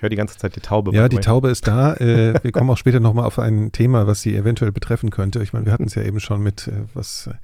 Ich 0.00 0.02
höre 0.02 0.08
die 0.08 0.16
ganze 0.16 0.38
Zeit 0.38 0.56
die 0.56 0.60
Taube. 0.60 0.94
Ja, 0.94 1.10
die 1.10 1.18
Taube 1.18 1.50
ist 1.50 1.68
da. 1.68 1.92
Äh, 1.92 2.42
wir 2.42 2.52
kommen 2.52 2.70
auch 2.70 2.78
später 2.78 3.00
nochmal 3.00 3.26
auf 3.26 3.38
ein 3.38 3.70
Thema, 3.70 4.06
was 4.06 4.22
sie 4.22 4.34
eventuell 4.34 4.72
betreffen 4.72 5.10
könnte. 5.10 5.42
Ich 5.42 5.52
meine, 5.52 5.66
wir 5.66 5.74
hatten 5.74 5.84
es 5.84 5.94
ja 5.94 6.02
eben 6.02 6.20
schon 6.20 6.42
mit, 6.42 6.68
äh, 6.68 6.84
was 6.94 7.26
äh, 7.26 7.34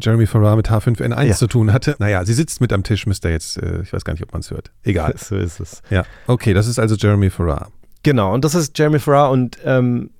Jeremy 0.00 0.26
Farrar 0.26 0.54
mit 0.54 0.70
H5N1 0.70 1.24
ja. 1.24 1.34
zu 1.34 1.48
tun 1.48 1.72
hatte. 1.72 1.96
Naja, 1.98 2.24
sie 2.24 2.34
sitzt 2.34 2.60
mit 2.60 2.72
am 2.72 2.84
Tisch, 2.84 3.08
müsste 3.08 3.30
jetzt, 3.30 3.60
äh, 3.60 3.82
ich 3.82 3.92
weiß 3.92 4.04
gar 4.04 4.12
nicht, 4.12 4.22
ob 4.22 4.32
man 4.32 4.42
es 4.42 4.50
hört. 4.52 4.70
Egal. 4.84 5.12
so 5.18 5.34
ist 5.34 5.58
es. 5.58 5.82
Ja, 5.90 6.04
okay, 6.28 6.54
das 6.54 6.68
ist 6.68 6.78
also 6.78 6.94
Jeremy 6.94 7.30
Farrar. 7.30 7.72
Genau, 8.04 8.32
und 8.32 8.44
das 8.44 8.54
ist 8.54 8.78
Jeremy 8.78 9.00
Farrar 9.00 9.32
und, 9.32 9.58
ähm, 9.64 10.10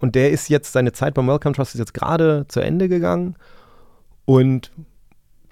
und 0.00 0.16
der 0.16 0.32
ist 0.32 0.50
jetzt, 0.50 0.74
seine 0.74 0.92
Zeit 0.92 1.14
beim 1.14 1.28
Welcome 1.28 1.54
Trust 1.54 1.76
ist 1.76 1.78
jetzt 1.78 1.94
gerade 1.94 2.44
zu 2.48 2.60
Ende 2.60 2.90
gegangen 2.90 3.36
und 4.26 4.70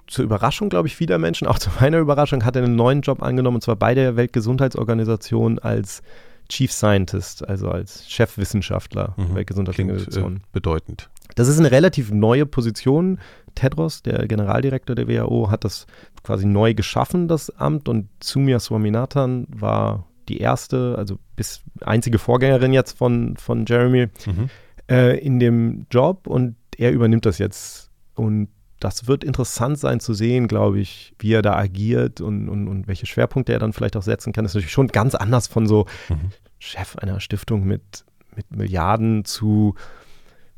zur 0.07 0.25
Überraschung, 0.25 0.69
glaube 0.69 0.87
ich, 0.87 0.95
vieler 0.95 1.17
Menschen, 1.17 1.47
auch 1.47 1.59
zu 1.59 1.69
meiner 1.79 1.99
Überraschung, 1.99 2.45
hat 2.45 2.55
er 2.55 2.63
einen 2.63 2.75
neuen 2.75 3.01
Job 3.01 3.21
angenommen, 3.21 3.55
und 3.55 3.61
zwar 3.61 3.75
bei 3.75 3.93
der 3.93 4.15
Weltgesundheitsorganisation 4.15 5.59
als 5.59 6.01
Chief 6.49 6.71
Scientist, 6.71 7.47
also 7.47 7.69
als 7.69 8.09
Chefwissenschaftler 8.09 9.15
mhm. 9.17 9.35
Weltgesundheitsorganisation. 9.35 10.23
Klingt, 10.25 10.43
äh, 10.43 10.49
bedeutend. 10.51 11.09
Das 11.35 11.47
ist 11.47 11.59
eine 11.59 11.71
relativ 11.71 12.11
neue 12.11 12.45
Position. 12.45 13.19
Tedros, 13.55 14.03
der 14.03 14.27
Generaldirektor 14.27 14.95
der 14.95 15.07
WHO, 15.07 15.49
hat 15.49 15.63
das 15.63 15.87
quasi 16.23 16.45
neu 16.45 16.73
geschaffen, 16.73 17.27
das 17.27 17.49
Amt, 17.49 17.89
und 17.89 18.09
Sumia 18.21 18.59
Swaminathan 18.59 19.47
war 19.49 20.05
die 20.29 20.39
erste, 20.39 20.95
also 20.97 21.17
bis 21.35 21.61
einzige 21.81 22.19
Vorgängerin 22.19 22.73
jetzt 22.73 22.97
von, 22.97 23.37
von 23.37 23.65
Jeremy 23.65 24.07
mhm. 24.25 24.49
äh, 24.89 25.17
in 25.19 25.39
dem 25.39 25.85
Job 25.91 26.27
und 26.27 26.55
er 26.77 26.91
übernimmt 26.91 27.25
das 27.25 27.37
jetzt. 27.37 27.91
Und 28.15 28.49
das 28.79 29.07
wird 29.07 29.23
interessant 29.23 29.79
sein 29.79 29.99
zu 29.99 30.13
sehen, 30.13 30.47
glaube 30.47 30.79
ich, 30.79 31.13
wie 31.19 31.33
er 31.33 31.41
da 31.41 31.55
agiert 31.55 32.21
und, 32.21 32.49
und, 32.49 32.67
und 32.67 32.87
welche 32.87 33.05
Schwerpunkte 33.05 33.53
er 33.53 33.59
dann 33.59 33.73
vielleicht 33.73 33.95
auch 33.95 34.03
setzen 34.03 34.33
kann. 34.33 34.43
Das 34.43 34.51
ist 34.51 34.55
natürlich 34.55 34.73
schon 34.73 34.87
ganz 34.87 35.15
anders 35.15 35.47
von 35.47 35.65
so 35.67 35.85
mhm. 36.09 36.31
Chef 36.59 36.97
einer 36.97 37.19
Stiftung 37.19 37.65
mit, 37.65 38.05
mit 38.35 38.51
Milliarden 38.55 39.23
zu, 39.23 39.75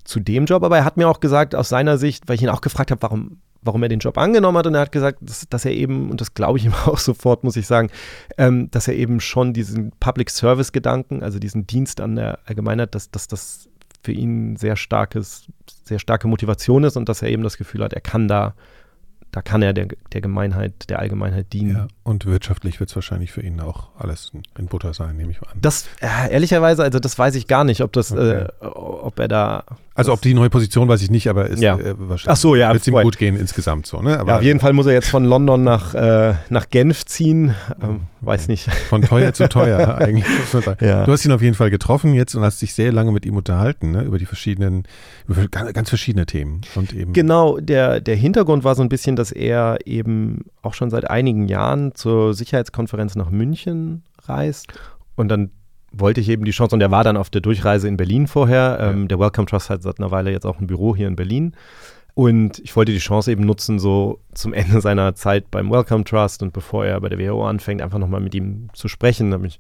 zu 0.03 0.19
dem 0.19 0.45
Job. 0.45 0.63
Aber 0.63 0.77
er 0.77 0.85
hat 0.85 0.97
mir 0.97 1.07
auch 1.07 1.19
gesagt, 1.19 1.53
aus 1.53 1.69
seiner 1.69 1.97
Sicht, 1.97 2.27
weil 2.27 2.35
ich 2.35 2.41
ihn 2.41 2.49
auch 2.49 2.61
gefragt 2.61 2.91
habe, 2.91 3.01
warum, 3.01 3.39
warum 3.61 3.83
er 3.83 3.89
den 3.89 3.99
Job 3.99 4.17
angenommen 4.17 4.57
hat. 4.57 4.67
Und 4.67 4.73
er 4.73 4.81
hat 4.81 4.91
gesagt, 4.91 5.19
dass, 5.21 5.47
dass 5.47 5.65
er 5.65 5.71
eben, 5.71 6.09
und 6.09 6.19
das 6.19 6.33
glaube 6.33 6.57
ich 6.57 6.65
ihm 6.65 6.73
auch 6.85 6.97
sofort, 6.97 7.43
muss 7.43 7.55
ich 7.55 7.67
sagen, 7.67 7.89
ähm, 8.37 8.71
dass 8.71 8.87
er 8.87 8.95
eben 8.95 9.19
schon 9.19 9.53
diesen 9.53 9.91
Public 9.99 10.31
Service 10.31 10.71
Gedanken, 10.71 11.21
also 11.21 11.37
diesen 11.37 11.67
Dienst 11.67 12.01
an 12.01 12.15
der 12.15 12.39
Allgemeinheit, 12.45 12.95
dass, 12.95 13.11
dass 13.11 13.27
das 13.27 13.69
für 14.03 14.11
ihn 14.11 14.55
sehr 14.55 14.75
starkes, 14.75 15.47
sehr 15.83 15.99
starke 15.99 16.27
Motivation 16.27 16.83
ist 16.83 16.97
und 16.97 17.09
dass 17.09 17.21
er 17.21 17.29
eben 17.29 17.43
das 17.43 17.57
Gefühl 17.57 17.83
hat, 17.83 17.93
er 17.93 18.01
kann 18.01 18.27
da, 18.27 18.55
da 19.31 19.41
kann 19.41 19.61
er 19.61 19.73
der, 19.73 19.87
der 20.13 20.21
Gemeinheit, 20.21 20.89
der 20.89 20.99
Allgemeinheit 20.99 21.51
dienen. 21.53 21.75
Ja, 21.75 21.87
und 22.03 22.25
wirtschaftlich 22.25 22.79
wird 22.79 22.89
es 22.89 22.95
wahrscheinlich 22.95 23.31
für 23.31 23.41
ihn 23.41 23.59
auch 23.59 23.89
alles 23.97 24.31
in 24.57 24.67
Butter 24.67 24.93
sein, 24.93 25.17
nehme 25.17 25.31
ich 25.31 25.41
mal 25.41 25.49
an. 25.51 25.59
Das, 25.61 25.87
äh, 25.99 26.31
ehrlicherweise, 26.31 26.83
also 26.83 26.99
das 26.99 27.17
weiß 27.17 27.35
ich 27.35 27.47
gar 27.47 27.63
nicht, 27.63 27.81
ob 27.81 27.93
das, 27.93 28.11
okay. 28.11 28.45
äh, 28.61 28.65
ob 28.65 29.19
er 29.19 29.27
da 29.27 29.63
also 29.97 30.13
ob 30.13 30.21
die 30.21 30.35
neue 30.35 30.51
Position 30.51 30.87
weiß 30.87 31.01
ich 31.01 31.09
nicht, 31.09 31.27
aber 31.27 31.47
ist 31.47 31.59
ja. 31.59 31.75
äh, 31.75 31.95
wahrscheinlich 31.97 32.27
Ach 32.27 32.35
so, 32.35 32.55
ja, 32.55 32.71
wird 32.71 32.81
es 32.81 32.87
ihm 32.87 32.93
gut 32.93 33.17
gehen 33.17 33.35
insgesamt 33.35 33.87
so. 33.87 33.99
Ne? 33.99 34.19
Aber 34.19 34.33
ja, 34.33 34.37
auf 34.37 34.43
jeden 34.43 34.59
Fall 34.59 34.71
muss 34.73 34.85
er 34.85 34.93
jetzt 34.93 35.09
von 35.09 35.25
London 35.25 35.63
nach, 35.63 35.95
äh, 35.95 36.35
nach 36.49 36.69
Genf 36.69 37.03
ziehen. 37.05 37.55
Ähm, 37.81 38.01
weiß 38.21 38.47
nicht. 38.47 38.71
Von 38.89 39.01
teuer 39.01 39.33
zu 39.33 39.49
teuer 39.49 39.95
eigentlich. 39.97 40.23
Ja. 40.81 41.03
Du 41.03 41.11
hast 41.11 41.25
ihn 41.25 41.31
auf 41.31 41.41
jeden 41.41 41.55
Fall 41.55 41.71
getroffen 41.71 42.13
jetzt 42.13 42.35
und 42.35 42.43
hast 42.43 42.61
dich 42.61 42.75
sehr 42.75 42.91
lange 42.91 43.11
mit 43.11 43.25
ihm 43.25 43.37
unterhalten, 43.37 43.89
ne? 43.89 44.03
über 44.03 44.19
die 44.19 44.27
verschiedenen, 44.27 44.83
über 45.27 45.47
ganz 45.47 45.89
verschiedene 45.89 46.27
Themen. 46.27 46.61
Und 46.75 46.93
eben 46.93 47.13
genau, 47.13 47.57
der, 47.57 47.99
der 47.99 48.15
Hintergrund 48.15 48.63
war 48.63 48.75
so 48.75 48.83
ein 48.83 48.89
bisschen, 48.89 49.15
dass 49.17 49.31
er 49.31 49.79
eben 49.85 50.45
auch 50.61 50.73
schon 50.73 50.89
seit 50.89 51.09
einigen 51.09 51.47
Jahren 51.47 51.95
zur 51.95 52.33
Sicherheitskonferenz 52.33 53.15
nach 53.15 53.29
München 53.29 54.03
reist 54.25 54.73
und 55.15 55.29
dann 55.29 55.51
wollte 55.91 56.21
ich 56.21 56.29
eben 56.29 56.45
die 56.45 56.51
Chance, 56.51 56.75
und 56.75 56.81
er 56.81 56.91
war 56.91 57.03
dann 57.03 57.17
auf 57.17 57.29
der 57.29 57.41
Durchreise 57.41 57.87
in 57.87 57.97
Berlin 57.97 58.27
vorher. 58.27 58.77
Ähm, 58.81 59.07
Der 59.07 59.19
Welcome 59.19 59.47
Trust 59.47 59.69
hat 59.69 59.83
seit 59.83 59.99
einer 59.99 60.11
Weile 60.11 60.31
jetzt 60.31 60.45
auch 60.45 60.59
ein 60.59 60.67
Büro 60.67 60.95
hier 60.95 61.07
in 61.07 61.15
Berlin. 61.15 61.53
Und 62.13 62.59
ich 62.59 62.75
wollte 62.75 62.91
die 62.91 62.97
Chance 62.97 63.31
eben 63.31 63.45
nutzen, 63.45 63.77
so 63.77 64.19
zum 64.33 64.53
Ende 64.53 64.81
seiner 64.81 65.15
Zeit 65.15 65.51
beim 65.51 65.69
Wellcome 65.69 66.03
Trust 66.03 66.41
und 66.41 66.51
bevor 66.51 66.85
er 66.85 66.99
bei 66.99 67.09
der 67.09 67.19
WHO 67.19 67.45
anfängt, 67.45 67.81
einfach 67.81 67.99
nochmal 67.99 68.21
mit 68.21 68.33
ihm 68.35 68.69
zu 68.73 68.87
sprechen. 68.87 69.31
Da 69.31 69.37
habe 69.37 69.47
ich 69.47 69.59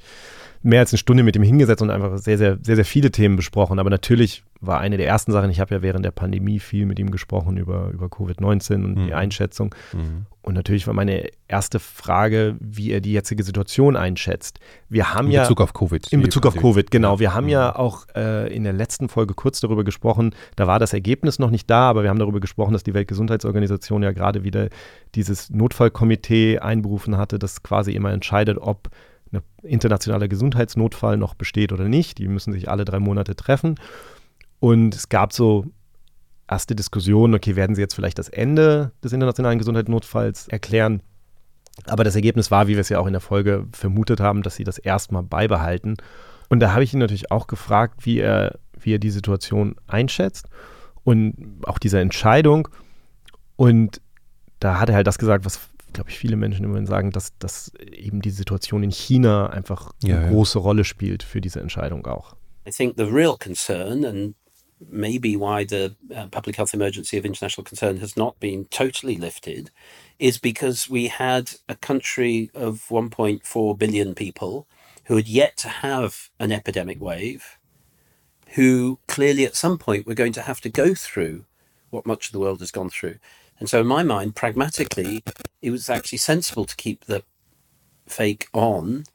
mehr 0.63 0.79
als 0.79 0.91
eine 0.91 0.97
Stunde 0.97 1.23
mit 1.23 1.35
ihm 1.35 1.43
hingesetzt 1.43 1.81
und 1.81 1.91
einfach 1.91 2.17
sehr, 2.17 2.37
sehr, 2.37 2.57
sehr, 2.61 2.75
sehr 2.75 2.85
viele 2.85 3.11
Themen 3.11 3.35
besprochen. 3.35 3.79
Aber 3.79 3.89
natürlich 3.89 4.43
war 4.59 4.79
eine 4.79 4.97
der 4.97 5.07
ersten 5.07 5.31
Sachen, 5.31 5.49
ich 5.49 5.59
habe 5.59 5.75
ja 5.75 5.81
während 5.81 6.03
der 6.03 6.11
Pandemie 6.11 6.59
viel 6.59 6.85
mit 6.85 6.99
ihm 6.99 7.11
gesprochen 7.11 7.57
über, 7.57 7.89
über 7.89 8.07
Covid-19 8.07 8.75
und 8.75 8.97
mhm. 8.97 9.05
die 9.07 9.13
Einschätzung. 9.13 9.73
Mhm. 9.93 10.25
Und 10.41 10.53
natürlich 10.53 10.87
war 10.87 10.93
meine 10.93 11.27
erste 11.49 11.79
Frage, 11.79 12.55
wie 12.59 12.91
er 12.91 13.01
die 13.01 13.11
jetzige 13.11 13.43
Situation 13.43 13.97
einschätzt. 13.97 14.59
Wir 14.87 15.13
haben 15.13 15.27
in 15.27 15.33
ja. 15.33 15.41
In 15.41 15.45
Bezug 15.45 15.61
auf 15.61 15.73
Covid. 15.73 16.07
In 16.13 16.21
Bezug 16.21 16.45
auf 16.45 16.55
Covid, 16.55 16.89
genau. 16.89 17.19
Wir 17.19 17.33
haben 17.33 17.45
mhm. 17.45 17.49
ja 17.49 17.75
auch 17.75 18.07
äh, 18.15 18.53
in 18.55 18.63
der 18.63 18.73
letzten 18.73 19.09
Folge 19.09 19.33
kurz 19.33 19.59
darüber 19.59 19.83
gesprochen, 19.83 20.33
da 20.55 20.65
war 20.65 20.79
das 20.79 20.93
Ergebnis 20.93 21.37
noch 21.37 21.51
nicht 21.51 21.69
da, 21.69 21.89
aber 21.89 22.03
wir 22.03 22.09
haben 22.09 22.19
darüber 22.19 22.39
gesprochen, 22.39 22.73
dass 22.73 22.83
die 22.83 22.93
Weltgesundheitsorganisation 22.93 24.03
ja 24.03 24.11
gerade 24.11 24.43
wieder 24.43 24.69
dieses 25.15 25.49
Notfallkomitee 25.49 26.59
einberufen 26.59 27.17
hatte, 27.17 27.39
das 27.39 27.61
quasi 27.61 27.91
immer 27.91 28.11
entscheidet, 28.11 28.57
ob 28.57 28.89
ein 29.33 29.41
internationaler 29.63 30.27
Gesundheitsnotfall 30.27 31.17
noch 31.17 31.33
besteht 31.33 31.73
oder 31.73 31.89
nicht. 31.89 32.17
Die 32.17 32.27
müssen 32.27 32.53
sich 32.53 32.69
alle 32.69 32.85
drei 32.85 32.99
Monate 32.99 33.35
treffen. 33.35 33.75
Und 34.59 34.95
es 34.95 35.09
gab 35.09 35.33
so 35.33 35.65
erste 36.49 36.75
Diskussionen, 36.75 37.35
okay, 37.35 37.55
werden 37.55 37.75
sie 37.75 37.81
jetzt 37.81 37.93
vielleicht 37.93 38.19
das 38.19 38.29
Ende 38.29 38.91
des 39.03 39.13
internationalen 39.13 39.59
Gesundheitsnotfalls 39.59 40.47
erklären? 40.47 41.01
Aber 41.85 42.03
das 42.03 42.15
Ergebnis 42.15 42.49
war, 42.49 42.67
wie 42.67 42.73
wir 42.73 42.81
es 42.81 42.89
ja 42.89 42.99
auch 42.99 43.05
in 43.07 43.13
der 43.13 43.21
Folge 43.21 43.67
vermutet 43.71 44.19
haben, 44.19 44.41
dass 44.41 44.55
sie 44.55 44.63
das 44.63 44.77
erstmal 44.77 45.23
beibehalten. 45.23 45.97
Und 46.49 46.59
da 46.59 46.73
habe 46.73 46.83
ich 46.83 46.93
ihn 46.93 46.99
natürlich 46.99 47.29
auch 47.29 47.47
gefragt, 47.47 48.05
wie 48.05 48.19
er, 48.19 48.59
wie 48.79 48.95
er 48.95 48.99
die 48.99 49.11
Situation 49.11 49.75
einschätzt 49.85 50.47
und 51.03 51.61
auch 51.65 51.77
diese 51.77 51.99
Entscheidung. 51.99 52.67
Und 53.57 54.01
da 54.59 54.79
hat 54.79 54.89
er 54.89 54.95
halt 54.95 55.07
das 55.07 55.19
gesagt, 55.19 55.45
was 55.45 55.59
glaube 55.93 56.09
ich, 56.09 56.17
viele 56.17 56.35
Menschen 56.35 56.63
immerhin 56.63 56.85
sagen, 56.85 57.11
dass, 57.11 57.37
dass 57.39 57.73
eben 57.91 58.21
die 58.21 58.29
Situation 58.29 58.83
in 58.83 58.91
China 58.91 59.47
einfach 59.47 59.93
ja, 60.03 60.19
eine 60.19 60.29
große 60.29 60.59
Rolle 60.59 60.83
spielt 60.83 61.23
für 61.23 61.41
diese 61.41 61.59
Entscheidung 61.59 62.05
auch. 62.05 62.35
I 62.67 62.71
think 62.71 62.95
the 62.97 63.03
real 63.03 63.35
concern 63.37 64.05
and 64.05 64.35
maybe 64.89 65.35
why 65.35 65.63
the 65.63 65.95
uh, 66.15 66.27
public 66.27 66.55
health 66.55 66.73
emergency 66.73 67.17
of 67.17 67.25
international 67.25 67.63
concern 67.63 67.97
has 67.97 68.15
not 68.15 68.39
been 68.39 68.65
totally 68.65 69.17
lifted 69.17 69.71
is 70.19 70.37
because 70.37 70.89
we 70.89 71.07
had 71.07 71.51
a 71.67 71.75
country 71.75 72.51
of 72.53 72.85
1.4 72.89 73.77
billion 73.77 74.13
people 74.13 74.67
who 75.05 75.15
had 75.15 75.27
yet 75.27 75.57
to 75.57 75.69
have 75.69 76.29
an 76.39 76.51
epidemic 76.51 77.01
wave, 77.01 77.57
who 78.55 78.99
clearly 79.07 79.45
at 79.45 79.55
some 79.55 79.77
point 79.77 80.05
were 80.05 80.13
going 80.13 80.33
to 80.33 80.41
have 80.41 80.61
to 80.61 80.69
go 80.69 80.93
through 80.93 81.45
what 81.89 82.05
much 82.05 82.27
of 82.27 82.31
the 82.33 82.39
world 82.39 82.59
has 82.59 82.71
gone 82.71 82.89
through. 82.89 83.15
And 83.59 83.69
so, 83.69 83.81
in 83.81 83.87
my 83.87 84.03
mind, 84.03 84.35
pragmatically, 84.35 85.23
it 85.61 85.71
was 85.71 85.89
actually 85.89 86.19
sensible 86.19 86.65
to 86.65 86.75
keep 86.75 87.05
the 87.05 87.23
fake 88.05 88.47
on 88.53 89.05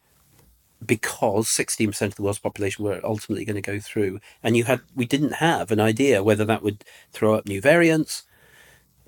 because 0.87 1.47
16% 1.49 2.03
of 2.03 2.14
the 2.16 2.22
world's 2.22 2.39
population 2.39 2.85
were 2.85 3.01
ultimately 3.05 3.45
going 3.45 3.61
to 3.61 3.62
go 3.62 3.78
through. 3.78 4.20
And 4.43 4.57
you 4.57 4.64
had, 4.64 4.80
we 4.95 5.07
didn't 5.07 5.35
have 5.35 5.70
an 5.70 5.80
idea 5.80 6.22
whether 6.22 6.45
that 6.45 6.62
would 6.62 6.85
throw 7.12 7.35
up 7.35 7.47
new 7.47 7.61
variants, 7.61 8.24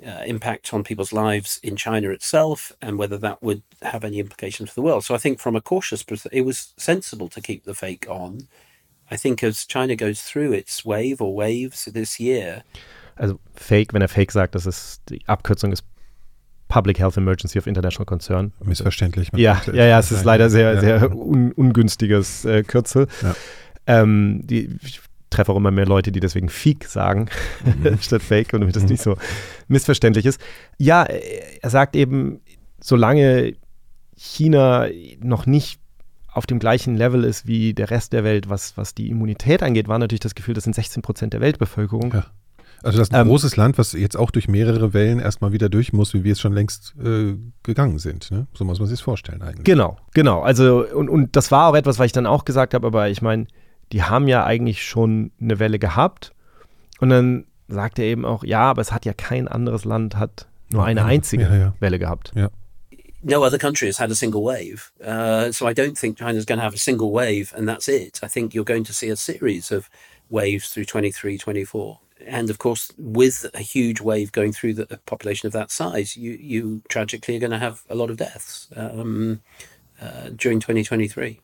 uh, 0.04 0.22
impact 0.26 0.72
on 0.74 0.84
people's 0.84 1.12
lives 1.12 1.60
in 1.62 1.76
China 1.76 2.10
itself, 2.10 2.72
and 2.82 2.98
whether 2.98 3.18
that 3.18 3.42
would 3.42 3.62
have 3.82 4.04
any 4.04 4.18
implications 4.18 4.70
for 4.70 4.74
the 4.74 4.82
world. 4.82 5.04
So 5.04 5.14
I 5.14 5.18
think 5.18 5.38
from 5.38 5.56
a 5.56 5.60
cautious 5.60 6.02
perspective, 6.02 6.38
it 6.38 6.44
was 6.44 6.74
sensible 6.76 7.28
to 7.28 7.40
keep 7.40 7.64
the 7.64 7.74
fake 7.74 8.06
on. 8.08 8.48
I 9.10 9.16
think 9.16 9.42
as 9.42 9.64
China 9.64 9.96
goes 9.96 10.22
through 10.22 10.52
its 10.52 10.84
wave 10.84 11.20
or 11.20 11.34
waves 11.34 11.84
this 11.84 12.18
year, 12.18 12.64
also 13.16 13.38
Fake, 13.54 13.92
wenn 13.92 14.02
er 14.02 14.08
Fake 14.08 14.32
sagt, 14.32 14.54
das 14.54 14.66
ist 14.66 15.02
die 15.08 15.20
Abkürzung 15.26 15.72
ist 15.72 15.84
Public 16.74 16.98
Health 16.98 17.16
Emergency 17.16 17.56
of 17.56 17.68
International 17.68 18.04
Concern. 18.04 18.52
Missverständlich. 18.64 19.28
Ja, 19.36 19.62
ja, 19.72 19.84
ja, 19.84 19.98
es 20.00 20.10
ist 20.10 20.24
leider 20.24 20.50
sehr, 20.50 20.80
sehr 20.80 21.14
un 21.14 21.52
ungünstiges 21.52 22.44
äh, 22.44 22.64
Kürzel. 22.64 23.06
Ja. 23.22 23.36
Ähm, 23.86 24.40
die, 24.42 24.76
ich 24.82 25.00
treffe 25.30 25.52
auch 25.52 25.56
immer 25.56 25.70
mehr 25.70 25.86
Leute, 25.86 26.10
die 26.10 26.18
deswegen 26.18 26.48
Feek 26.48 26.86
sagen, 26.86 27.28
mhm. 27.64 27.96
statt 28.00 28.22
Fake, 28.22 28.52
und 28.54 28.62
damit 28.62 28.74
das 28.74 28.82
nicht 28.82 29.02
so 29.02 29.16
missverständlich 29.68 30.26
ist. 30.26 30.40
Ja, 30.76 31.04
er 31.04 31.70
sagt 31.70 31.94
eben, 31.94 32.40
solange 32.80 33.54
China 34.16 34.88
noch 35.20 35.46
nicht 35.46 35.78
auf 36.26 36.44
dem 36.44 36.58
gleichen 36.58 36.96
Level 36.96 37.22
ist 37.22 37.46
wie 37.46 37.72
der 37.72 37.92
Rest 37.92 38.12
der 38.12 38.24
Welt, 38.24 38.48
was, 38.48 38.76
was 38.76 38.96
die 38.96 39.10
Immunität 39.10 39.62
angeht, 39.62 39.86
war 39.86 40.00
natürlich 40.00 40.22
das 40.22 40.34
Gefühl, 40.34 40.54
das 40.54 40.64
sind 40.64 40.74
16 40.74 41.02
Prozent 41.02 41.34
der 41.34 41.40
Weltbevölkerung. 41.40 42.12
Ja. 42.12 42.26
Also 42.82 42.98
das 42.98 43.08
ist 43.08 43.14
ein 43.14 43.22
ähm, 43.22 43.28
großes 43.28 43.56
Land, 43.56 43.78
was 43.78 43.92
jetzt 43.92 44.16
auch 44.16 44.30
durch 44.30 44.48
mehrere 44.48 44.92
Wellen 44.92 45.18
erstmal 45.18 45.52
wieder 45.52 45.68
durch 45.68 45.92
muss, 45.92 46.14
wie 46.14 46.24
wir 46.24 46.32
es 46.32 46.40
schon 46.40 46.52
längst 46.52 46.94
äh, 47.02 47.34
gegangen 47.62 47.98
sind. 47.98 48.30
Ne? 48.30 48.46
So 48.54 48.64
muss 48.64 48.78
man 48.78 48.88
sich 48.88 48.98
das 48.98 49.02
vorstellen 49.02 49.42
eigentlich. 49.42 49.64
Genau, 49.64 49.96
genau. 50.12 50.42
Also 50.42 50.86
und, 50.86 51.08
und 51.08 51.36
das 51.36 51.50
war 51.50 51.68
auch 51.68 51.74
etwas, 51.74 51.98
was 51.98 52.06
ich 52.06 52.12
dann 52.12 52.26
auch 52.26 52.44
gesagt 52.44 52.74
habe, 52.74 52.86
aber 52.86 53.08
ich 53.08 53.22
meine, 53.22 53.46
die 53.92 54.02
haben 54.02 54.28
ja 54.28 54.44
eigentlich 54.44 54.84
schon 54.84 55.32
eine 55.40 55.58
Welle 55.58 55.78
gehabt. 55.78 56.32
Und 57.00 57.10
dann 57.10 57.46
sagt 57.68 57.98
er 57.98 58.04
eben 58.04 58.24
auch, 58.24 58.44
ja, 58.44 58.62
aber 58.62 58.82
es 58.82 58.92
hat 58.92 59.04
ja 59.04 59.12
kein 59.12 59.48
anderes 59.48 59.84
Land 59.84 60.16
hat 60.16 60.46
nur 60.70 60.84
eine 60.84 61.04
einzige 61.04 61.44
ja, 61.44 61.56
ja. 61.56 61.74
Welle 61.80 61.98
gehabt. 61.98 62.32
Ja. 62.34 62.50
no 63.24 63.42
other 63.42 63.58
country 63.58 63.88
has 63.88 63.96
had 63.96 64.10
a 64.10 64.14
single 64.14 64.42
wave. 64.42 64.92
Uh, 65.02 65.50
so 65.50 65.66
I 65.66 65.72
don't 65.72 65.98
think 65.98 66.18
China's 66.18 66.44
going 66.44 66.58
to 66.58 66.62
have 66.62 66.74
a 66.74 66.78
single 66.78 67.10
wave 67.10 67.52
and 67.56 67.66
that's 67.66 67.88
it. 67.88 68.20
I 68.22 68.28
think 68.28 68.54
you're 68.54 68.64
going 68.64 68.84
to 68.84 68.92
see 68.92 69.08
a 69.08 69.16
series 69.16 69.72
of 69.72 69.88
waves 70.28 70.70
through 70.70 70.84
23, 70.84 71.38
24. 71.38 72.00
and 72.28 72.50
of 72.50 72.58
course, 72.58 72.92
with 72.96 73.50
a 73.54 73.60
huge 73.60 74.00
wave 74.00 74.32
going 74.32 74.52
through 74.52 74.74
the 74.74 74.86
population 75.06 75.46
of 75.46 75.52
that 75.52 75.70
size, 75.70 76.16
you 76.16 76.32
you 76.32 76.82
tragically 76.88 77.36
are 77.36 77.40
going 77.40 77.52
to 77.52 77.58
have 77.58 77.82
a 77.88 77.94
lot 77.94 78.10
of 78.10 78.16
deaths 78.16 78.68
um, 78.76 79.40
uh, 80.00 80.30
during 80.36 80.60
2023. 80.60 81.40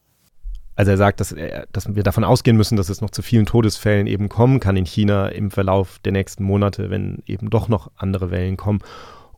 Also 0.76 0.92
er 0.92 0.96
sagt, 0.96 1.20
dass, 1.20 1.34
dass 1.72 1.94
wir 1.94 2.02
davon 2.02 2.24
ausgehen 2.24 2.56
müssen, 2.56 2.76
dass 2.76 2.88
es 2.88 3.02
noch 3.02 3.10
zu 3.10 3.20
vielen 3.20 3.44
Todesfällen 3.44 4.06
eben 4.06 4.30
kommen 4.30 4.60
kann 4.60 4.76
in 4.76 4.86
China 4.86 5.28
im 5.28 5.50
Verlauf 5.50 5.98
der 5.98 6.12
nächsten 6.12 6.42
Monate, 6.42 6.88
wenn 6.88 7.22
eben 7.26 7.50
doch 7.50 7.68
noch 7.68 7.90
andere 7.96 8.30
Wellen 8.30 8.56
kommen. 8.56 8.78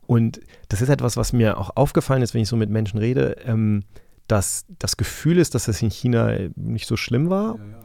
Und 0.05 0.39
das 0.69 0.81
ist 0.81 0.87
etwas, 0.87 1.17
was 1.17 1.33
mir 1.33 1.57
auch 1.57 1.75
aufgefallen 1.75 2.21
ist, 2.21 2.33
wenn 2.33 2.41
ich 2.41 2.47
so 2.47 2.55
mit 2.55 2.69
Menschen 2.69 2.97
rede, 2.97 3.35
ähm, 3.45 3.83
dass 4.27 4.65
das 4.79 4.95
Gefühl 4.95 5.37
ist, 5.37 5.53
dass 5.53 5.67
es 5.67 5.81
in 5.81 5.89
China 5.89 6.33
nicht 6.55 6.87
so 6.87 6.95
schlimm 6.95 7.29
war. 7.29 7.57
Ja, 7.57 7.63
ja. 7.65 7.79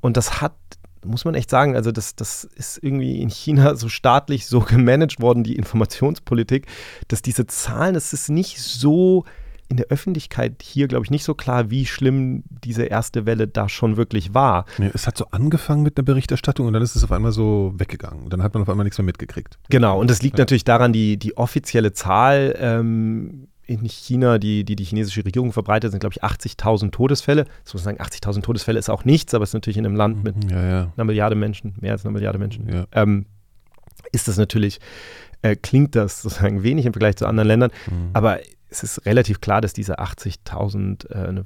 Und 0.00 0.16
das 0.16 0.40
hat 0.40 0.56
muss 1.04 1.24
man 1.24 1.34
echt 1.34 1.50
sagen, 1.50 1.76
also 1.76 1.92
das, 1.92 2.14
das 2.16 2.44
ist 2.44 2.78
irgendwie 2.82 3.20
in 3.20 3.28
China 3.28 3.74
so 3.76 3.88
staatlich 3.88 4.46
so 4.46 4.60
gemanagt 4.60 5.20
worden, 5.20 5.44
die 5.44 5.56
Informationspolitik, 5.56 6.66
dass 7.08 7.22
diese 7.22 7.46
Zahlen, 7.46 7.94
es 7.94 8.12
ist 8.12 8.28
nicht 8.28 8.60
so 8.60 9.24
in 9.68 9.76
der 9.76 9.86
Öffentlichkeit 9.86 10.62
hier, 10.62 10.88
glaube 10.88 11.04
ich, 11.04 11.10
nicht 11.10 11.24
so 11.24 11.34
klar, 11.34 11.70
wie 11.70 11.86
schlimm 11.86 12.44
diese 12.48 12.84
erste 12.84 13.26
Welle 13.26 13.48
da 13.48 13.68
schon 13.68 13.96
wirklich 13.96 14.34
war. 14.34 14.66
Ja, 14.78 14.90
es 14.92 15.06
hat 15.06 15.16
so 15.16 15.26
angefangen 15.30 15.82
mit 15.82 15.96
einer 15.96 16.04
Berichterstattung 16.04 16.66
und 16.66 16.74
dann 16.74 16.82
ist 16.82 16.96
es 16.96 17.04
auf 17.04 17.12
einmal 17.12 17.32
so 17.32 17.72
weggegangen. 17.76 18.28
Dann 18.28 18.42
hat 18.42 18.54
man 18.54 18.62
auf 18.62 18.68
einmal 18.68 18.84
nichts 18.84 18.98
mehr 18.98 19.04
mitgekriegt. 19.04 19.58
Genau, 19.70 19.98
und 19.98 20.10
das 20.10 20.22
liegt 20.22 20.38
ja. 20.38 20.42
natürlich 20.42 20.64
daran, 20.64 20.92
die, 20.92 21.16
die 21.16 21.36
offizielle 21.36 21.92
Zahl 21.92 22.54
ähm, 22.58 23.48
in 23.66 23.88
China, 23.88 24.38
die, 24.38 24.64
die 24.64 24.76
die 24.76 24.84
chinesische 24.84 25.24
Regierung 25.24 25.52
verbreitet, 25.52 25.90
sind, 25.90 26.00
glaube 26.00 26.14
ich, 26.14 26.22
80.000 26.22 26.90
Todesfälle. 26.90 27.46
Das 27.64 27.74
muss 27.74 27.82
sagen, 27.82 27.98
80.000 27.98 28.42
Todesfälle 28.42 28.78
ist 28.78 28.90
auch 28.90 29.04
nichts, 29.04 29.34
aber 29.34 29.44
es 29.44 29.50
ist 29.50 29.54
natürlich 29.54 29.76
in 29.76 29.86
einem 29.86 29.96
Land 29.96 30.24
mit 30.24 30.50
ja, 30.50 30.62
ja. 30.62 30.92
einer 30.96 31.04
Milliarde 31.04 31.34
Menschen, 31.34 31.74
mehr 31.80 31.92
als 31.92 32.04
einer 32.04 32.12
Milliarde 32.12 32.38
Menschen, 32.38 32.68
ja. 32.68 32.86
ähm, 32.92 33.26
ist 34.12 34.28
das 34.28 34.36
natürlich, 34.36 34.80
äh, 35.42 35.56
klingt 35.56 35.94
das 35.96 36.22
sozusagen 36.22 36.62
wenig 36.62 36.86
im 36.86 36.92
Vergleich 36.92 37.16
zu 37.16 37.26
anderen 37.26 37.48
Ländern, 37.48 37.70
mhm. 37.86 38.10
aber 38.12 38.40
es 38.68 38.82
ist 38.82 39.06
relativ 39.06 39.40
klar, 39.40 39.60
dass 39.60 39.72
diese 39.72 39.98
80.000 39.98 41.10
äh, 41.10 41.28
eine 41.28 41.44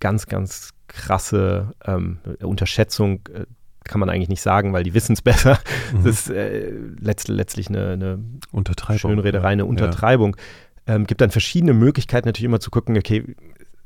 ganz, 0.00 0.26
ganz 0.26 0.70
krasse 0.86 1.72
ähm, 1.84 2.18
Unterschätzung 2.40 3.20
äh, 3.32 3.44
kann 3.84 4.00
man 4.00 4.10
eigentlich 4.10 4.28
nicht 4.28 4.42
sagen, 4.42 4.72
weil 4.72 4.84
die 4.84 4.94
wissen 4.94 5.14
es 5.14 5.22
besser. 5.22 5.58
Mhm. 5.92 6.04
Das 6.04 6.20
ist 6.20 6.30
äh, 6.30 6.70
letzt, 7.00 7.28
letztlich 7.28 7.68
eine, 7.68 7.92
eine 7.92 8.18
Untertreibung. 8.52 8.98
Schönrederei, 8.98 9.48
eine 9.48 9.64
Untertreibung. 9.64 10.36
Ja. 10.36 10.42
Ähm, 10.88 11.06
gibt 11.06 11.20
dann 11.20 11.30
verschiedene 11.30 11.74
Möglichkeiten 11.74 12.26
natürlich 12.26 12.46
immer 12.46 12.60
zu 12.60 12.70
gucken, 12.70 12.96
okay, 12.96 13.36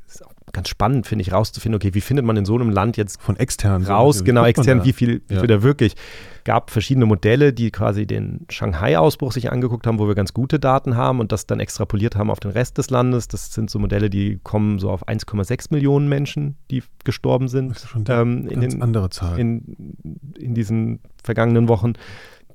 ist 0.07 0.25
auch 0.25 0.33
ganz 0.53 0.69
spannend, 0.69 1.07
finde 1.07 1.23
ich, 1.23 1.33
rauszufinden, 1.33 1.75
okay, 1.75 1.93
wie 1.93 2.01
findet 2.01 2.25
man 2.25 2.37
in 2.37 2.45
so 2.45 2.55
einem 2.55 2.69
Land 2.69 2.95
jetzt 2.95 3.21
von 3.21 3.35
extern 3.35 3.83
raus, 3.83 4.19
so, 4.19 4.23
genau, 4.23 4.45
extern, 4.45 4.85
wie 4.85 4.93
viel, 4.93 5.21
wie 5.27 5.33
ja. 5.33 5.39
viel 5.39 5.47
da 5.47 5.63
wirklich. 5.63 5.95
Gab 6.43 6.71
verschiedene 6.71 7.05
Modelle, 7.05 7.53
die 7.53 7.71
quasi 7.71 8.05
den 8.05 8.45
Shanghai-Ausbruch 8.49 9.31
sich 9.31 9.51
angeguckt 9.51 9.87
haben, 9.87 9.97
wo 9.99 10.07
wir 10.07 10.15
ganz 10.15 10.33
gute 10.33 10.59
Daten 10.59 10.95
haben 10.95 11.19
und 11.19 11.31
das 11.31 11.47
dann 11.47 11.59
extrapoliert 11.59 12.15
haben 12.15 12.29
auf 12.29 12.39
den 12.39 12.51
Rest 12.51 12.77
des 12.77 12.89
Landes. 12.89 13.27
Das 13.27 13.53
sind 13.53 13.69
so 13.69 13.79
Modelle, 13.79 14.09
die 14.09 14.39
kommen 14.43 14.79
so 14.79 14.91
auf 14.91 15.07
1,6 15.07 15.67
Millionen 15.71 16.07
Menschen, 16.07 16.57
die 16.69 16.83
gestorben 17.03 17.47
sind. 17.47 17.69
Das 17.69 17.83
ist 17.83 17.89
schon 17.89 18.05
ähm, 18.09 18.47
in 18.47 18.61
ganz 18.61 18.73
den, 18.73 18.83
andere 18.83 19.09
Zahl. 19.09 19.39
In, 19.39 19.95
in 20.37 20.53
diesen 20.53 20.99
vergangenen 21.23 21.67
Wochen 21.67 21.93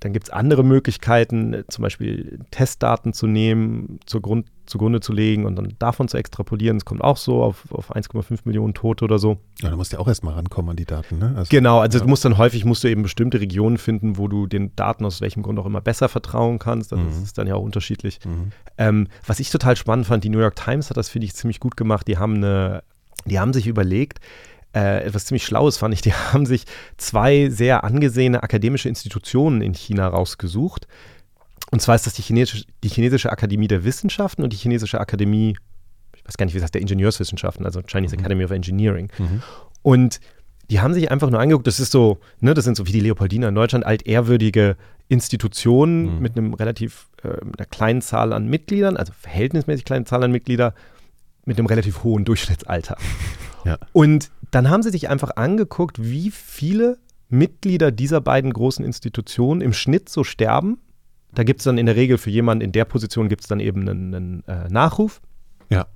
dann 0.00 0.12
gibt 0.12 0.28
es 0.28 0.30
andere 0.30 0.64
Möglichkeiten, 0.64 1.64
zum 1.68 1.82
Beispiel 1.82 2.40
Testdaten 2.50 3.12
zu 3.12 3.26
nehmen, 3.26 3.98
zur 4.06 4.22
Grund, 4.22 4.46
zugrunde 4.66 5.00
zu 5.00 5.12
legen 5.12 5.44
und 5.46 5.56
dann 5.56 5.74
davon 5.78 6.08
zu 6.08 6.16
extrapolieren. 6.16 6.76
Es 6.76 6.84
kommt 6.84 7.02
auch 7.02 7.16
so 7.16 7.42
auf, 7.42 7.64
auf 7.72 7.94
1,5 7.94 8.40
Millionen 8.44 8.74
Tote 8.74 9.04
oder 9.04 9.18
so. 9.18 9.38
Ja, 9.60 9.70
da 9.70 9.76
musst 9.76 9.92
du 9.92 9.96
ja 9.96 10.00
auch 10.00 10.08
erstmal 10.08 10.34
rankommen 10.34 10.70
an 10.70 10.76
die 10.76 10.84
Daten, 10.84 11.18
ne? 11.18 11.34
Also, 11.36 11.48
genau, 11.50 11.80
also 11.80 11.98
ja. 11.98 12.04
du 12.04 12.08
musst 12.10 12.24
dann 12.24 12.38
häufig 12.38 12.64
musst 12.64 12.84
du 12.84 12.88
eben 12.88 13.02
bestimmte 13.02 13.40
Regionen 13.40 13.78
finden, 13.78 14.18
wo 14.18 14.28
du 14.28 14.46
den 14.46 14.74
Daten 14.76 15.04
aus 15.04 15.20
welchem 15.20 15.42
Grund 15.42 15.58
auch 15.58 15.66
immer 15.66 15.80
besser 15.80 16.08
vertrauen 16.08 16.58
kannst. 16.58 16.92
Das 16.92 16.98
mhm. 16.98 17.22
ist 17.22 17.38
dann 17.38 17.46
ja 17.46 17.54
auch 17.54 17.62
unterschiedlich. 17.62 18.20
Mhm. 18.24 18.52
Ähm, 18.76 19.08
was 19.26 19.40
ich 19.40 19.50
total 19.50 19.76
spannend 19.76 20.06
fand, 20.06 20.22
die 20.22 20.28
New 20.28 20.40
York 20.40 20.56
Times 20.56 20.90
hat 20.90 20.96
das, 20.96 21.08
finde 21.08 21.26
ich, 21.26 21.34
ziemlich 21.34 21.60
gut 21.60 21.76
gemacht. 21.76 22.06
Die 22.06 22.18
haben 22.18 22.36
eine, 22.36 22.82
die 23.24 23.40
haben 23.40 23.52
sich 23.52 23.66
überlegt, 23.66 24.20
äh, 24.74 25.04
etwas 25.04 25.26
ziemlich 25.26 25.44
Schlaues 25.44 25.78
fand 25.78 25.94
ich. 25.94 26.00
Die 26.00 26.12
haben 26.32 26.46
sich 26.46 26.64
zwei 26.96 27.48
sehr 27.48 27.84
angesehene 27.84 28.42
akademische 28.42 28.88
Institutionen 28.88 29.62
in 29.62 29.74
China 29.74 30.08
rausgesucht. 30.08 30.86
Und 31.70 31.80
zwar 31.80 31.94
ist 31.94 32.06
das 32.06 32.14
die 32.14 32.22
chinesische, 32.22 32.64
die 32.82 32.88
chinesische 32.88 33.30
Akademie 33.30 33.68
der 33.68 33.84
Wissenschaften 33.84 34.42
und 34.42 34.52
die 34.52 34.56
chinesische 34.56 35.00
Akademie, 35.00 35.56
ich 36.16 36.24
weiß 36.24 36.36
gar 36.36 36.46
nicht, 36.46 36.54
wie 36.54 36.62
heißt, 36.62 36.74
der 36.74 36.80
Ingenieurswissenschaften, 36.80 37.66
also 37.66 37.82
Chinese 37.82 38.16
mhm. 38.16 38.20
Academy 38.20 38.44
of 38.44 38.50
Engineering. 38.50 39.10
Mhm. 39.18 39.42
Und 39.82 40.20
die 40.70 40.80
haben 40.80 40.94
sich 40.94 41.10
einfach 41.10 41.30
nur 41.30 41.40
angeguckt, 41.40 41.66
das 41.66 41.80
ist 41.80 41.92
so, 41.92 42.18
ne, 42.40 42.54
das 42.54 42.64
sind 42.64 42.76
so 42.76 42.86
wie 42.86 42.92
die 42.92 43.00
Leopoldina 43.00 43.48
in 43.48 43.54
Deutschland, 43.54 43.86
altehrwürdige 43.86 44.76
Institutionen 45.08 46.16
mhm. 46.16 46.20
mit 46.20 46.36
einem 46.36 46.54
relativ 46.54 47.08
äh, 47.22 47.28
einer 47.28 47.66
kleinen 47.70 48.02
Zahl 48.02 48.32
an 48.32 48.48
Mitgliedern, 48.48 48.96
also 48.96 49.12
verhältnismäßig 49.18 49.84
kleinen 49.84 50.06
Zahl 50.06 50.22
an 50.22 50.32
Mitgliedern, 50.32 50.72
mit 51.44 51.58
einem 51.58 51.66
relativ 51.66 52.02
hohen 52.04 52.26
Durchschnittsalter. 52.26 52.98
Ja. 53.64 53.78
Und 53.92 54.30
dann 54.50 54.70
haben 54.70 54.82
sie 54.82 54.90
sich 54.90 55.08
einfach 55.08 55.30
angeguckt, 55.36 56.02
wie 56.02 56.30
viele 56.30 56.98
Mitglieder 57.28 57.90
dieser 57.90 58.20
beiden 58.20 58.52
großen 58.52 58.84
Institutionen 58.84 59.60
im 59.60 59.72
Schnitt 59.72 60.08
so 60.08 60.24
sterben. 60.24 60.78
Da 61.34 61.44
gibt 61.44 61.60
es 61.60 61.64
dann 61.64 61.78
in 61.78 61.86
der 61.86 61.96
Regel 61.96 62.18
für 62.18 62.30
jemanden 62.30 62.64
in 62.64 62.72
der 62.72 62.84
Position 62.86 63.28
gibt 63.28 63.42
es 63.42 63.48
dann 63.48 63.60
eben 63.60 63.82
einen, 63.88 64.14
einen 64.14 64.44
äh, 64.46 64.68
Nachruf. 64.68 65.20
Ja. 65.68 65.86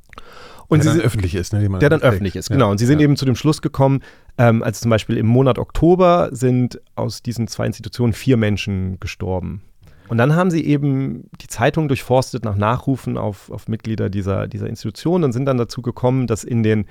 Und 0.68 0.84
der 0.84 0.92
dann 0.92 1.03
öffentlich 1.03 1.34
ist, 1.34 1.53
ne? 1.53 1.68
Der 1.80 1.90
dann 1.90 2.03
öffentlich 2.03 2.36
ist, 2.36 2.48
genau. 2.48 2.66
Ja. 2.66 2.70
Und 2.70 2.78
sie 2.78 2.86
sind 2.86 2.98
ja. 2.98 3.05
eben 3.05 3.16
zu 3.16 3.24
dem 3.24 3.36
Schluss 3.36 3.61
gekommen, 3.61 4.00
ähm, 4.38 4.62
als 4.62 4.80
zum 4.80 4.90
Beispiel 4.90 5.16
im 5.16 5.26
Monat 5.26 5.59
Oktober 5.59 6.30
sind 6.32 6.80
aus 6.94 7.22
diesen 7.22 7.46
zwei 7.48 7.66
Institutionen 7.66 8.12
vier 8.12 8.36
Menschen 8.36 8.98
gestorben. 9.00 9.62
Und 10.09 10.18
dann 10.18 10.34
haben 10.34 10.50
sie 10.50 10.64
eben 10.64 11.28
die 11.40 11.46
Zeitung 11.46 11.88
durchforstet 11.88 12.44
nach 12.44 12.57
Nachrufen 12.57 13.16
auf, 13.16 13.50
auf 13.50 13.68
Mitglieder 13.68 14.11
dieser, 14.11 14.46
dieser 14.46 14.66
Institution 14.66 15.24
und 15.24 15.32
sind 15.32 15.46
dann 15.46 15.57
dazu 15.57 15.80
gekommen, 15.80 16.26
dass 16.26 16.44
in 16.44 16.62
den 16.62 16.86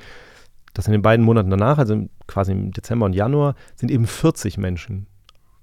dass 0.74 0.88
in 0.88 0.92
den 0.94 1.02
beiden 1.02 1.26
Monaten 1.26 1.50
danach, 1.50 1.78
also 1.78 2.08
quasi 2.28 2.52
im 2.52 2.72
Dezember 2.72 3.06
und 3.06 3.14
Januar, 3.14 3.56
sind 3.76 3.92
eben 3.92 4.08
40 4.08 4.58
Menschen, 4.58 5.08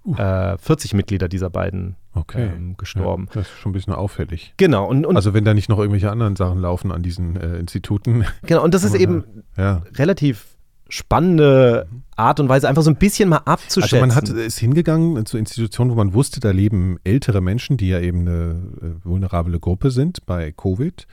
uh. 0.04 0.14
äh, 0.16 0.58
40 0.58 0.94
Mitglieder 0.94 1.28
dieser 1.28 1.50
beiden 1.50 1.96
okay. 2.14 2.50
ähm, 2.54 2.76
gestorben. 2.76 3.26
Ja, 3.30 3.40
das 3.40 3.48
ist 3.48 3.58
schon 3.58 3.70
ein 3.70 3.72
bisschen 3.74 3.94
auffällig. 3.94 4.54
Genau. 4.56 4.86
Und, 4.86 5.06
und 5.06 5.16
also 5.16 5.34
wenn 5.34 5.44
da 5.44 5.54
nicht 5.54 5.68
noch 5.68 5.78
irgendwelche 5.78 6.10
anderen 6.10 6.36
Sachen 6.36 6.60
laufen 6.60 6.92
an 6.92 7.02
diesen 7.02 7.36
äh, 7.36 7.58
Instituten. 7.58 8.24
Genau, 8.46 8.64
und 8.64 8.74
das 8.74 8.84
ist 8.84 8.94
eben 8.94 9.44
ja. 9.56 9.82
relativ 9.96 10.58
spannende 10.88 11.86
Art 12.16 12.40
und 12.40 12.48
Weise, 12.48 12.68
einfach 12.68 12.82
so 12.82 12.90
ein 12.90 12.96
bisschen 12.96 13.28
mal 13.28 13.42
abzuschätzen. 13.44 13.98
Also 13.98 14.06
man 14.06 14.14
hat, 14.14 14.28
ist 14.28 14.58
hingegangen 14.58 15.24
zu 15.26 15.38
Institutionen, 15.38 15.90
wo 15.90 15.94
man 15.94 16.14
wusste, 16.14 16.40
da 16.40 16.50
leben 16.50 16.98
ältere 17.04 17.40
Menschen, 17.40 17.76
die 17.76 17.88
ja 17.88 18.00
eben 18.00 18.20
eine 18.20 18.62
äh, 18.80 19.04
vulnerable 19.04 19.60
Gruppe 19.60 19.90
sind 19.90 20.24
bei 20.26 20.52
Covid. 20.52 21.06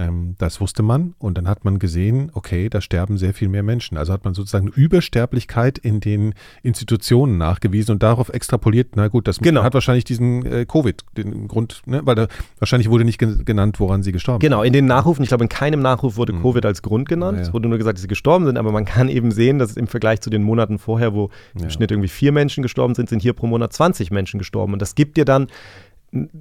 Ähm, 0.00 0.34
das 0.38 0.60
wusste 0.60 0.82
man 0.82 1.14
und 1.18 1.36
dann 1.36 1.46
hat 1.46 1.64
man 1.64 1.78
gesehen, 1.78 2.30
okay, 2.32 2.70
da 2.70 2.80
sterben 2.80 3.18
sehr 3.18 3.34
viel 3.34 3.48
mehr 3.48 3.62
Menschen. 3.62 3.98
Also 3.98 4.12
hat 4.12 4.24
man 4.24 4.32
sozusagen 4.32 4.68
Übersterblichkeit 4.68 5.76
in 5.78 6.00
den 6.00 6.34
Institutionen 6.62 7.36
nachgewiesen 7.36 7.92
und 7.92 8.02
darauf 8.02 8.30
extrapoliert, 8.30 8.92
na 8.94 9.08
gut, 9.08 9.28
das 9.28 9.38
genau. 9.38 9.62
hat 9.62 9.74
wahrscheinlich 9.74 10.04
diesen 10.04 10.46
äh, 10.46 10.64
Covid, 10.64 11.04
den 11.16 11.48
Grund, 11.48 11.82
ne? 11.84 12.00
weil 12.04 12.14
da 12.14 12.28
wahrscheinlich 12.58 12.88
wurde 12.88 13.04
nicht 13.04 13.18
genannt, 13.18 13.78
woran 13.78 14.02
sie 14.02 14.12
gestorben 14.12 14.40
sind. 14.40 14.50
Genau, 14.50 14.62
in 14.62 14.72
den 14.72 14.86
Nachrufen, 14.86 15.22
ich 15.22 15.28
glaube, 15.28 15.44
in 15.44 15.50
keinem 15.50 15.80
Nachruf 15.80 16.16
wurde 16.16 16.32
mhm. 16.32 16.42
Covid 16.42 16.64
als 16.64 16.80
Grund 16.80 17.08
genannt. 17.08 17.36
Ja, 17.36 17.42
ja. 17.42 17.48
Es 17.48 17.52
wurde 17.52 17.68
nur 17.68 17.76
gesagt, 17.76 17.98
dass 17.98 18.02
sie 18.02 18.08
gestorben 18.08 18.46
sind, 18.46 18.56
aber 18.56 18.72
man 18.72 18.86
kann 18.86 19.08
eben 19.08 19.32
sehen, 19.32 19.58
dass 19.58 19.76
im 19.76 19.86
Vergleich 19.86 20.22
zu 20.22 20.30
den 20.30 20.42
Monaten 20.42 20.78
vorher, 20.78 21.12
wo 21.12 21.30
ja. 21.54 21.64
im 21.64 21.70
Schnitt 21.70 21.90
irgendwie 21.90 22.08
vier 22.08 22.32
Menschen 22.32 22.62
gestorben 22.62 22.94
sind, 22.94 23.10
sind 23.10 23.20
hier 23.20 23.34
pro 23.34 23.46
Monat 23.46 23.72
20 23.74 24.10
Menschen 24.10 24.38
gestorben. 24.38 24.72
Und 24.72 24.80
das 24.80 24.94
gibt 24.94 25.18
dir 25.18 25.26
dann 25.26 25.48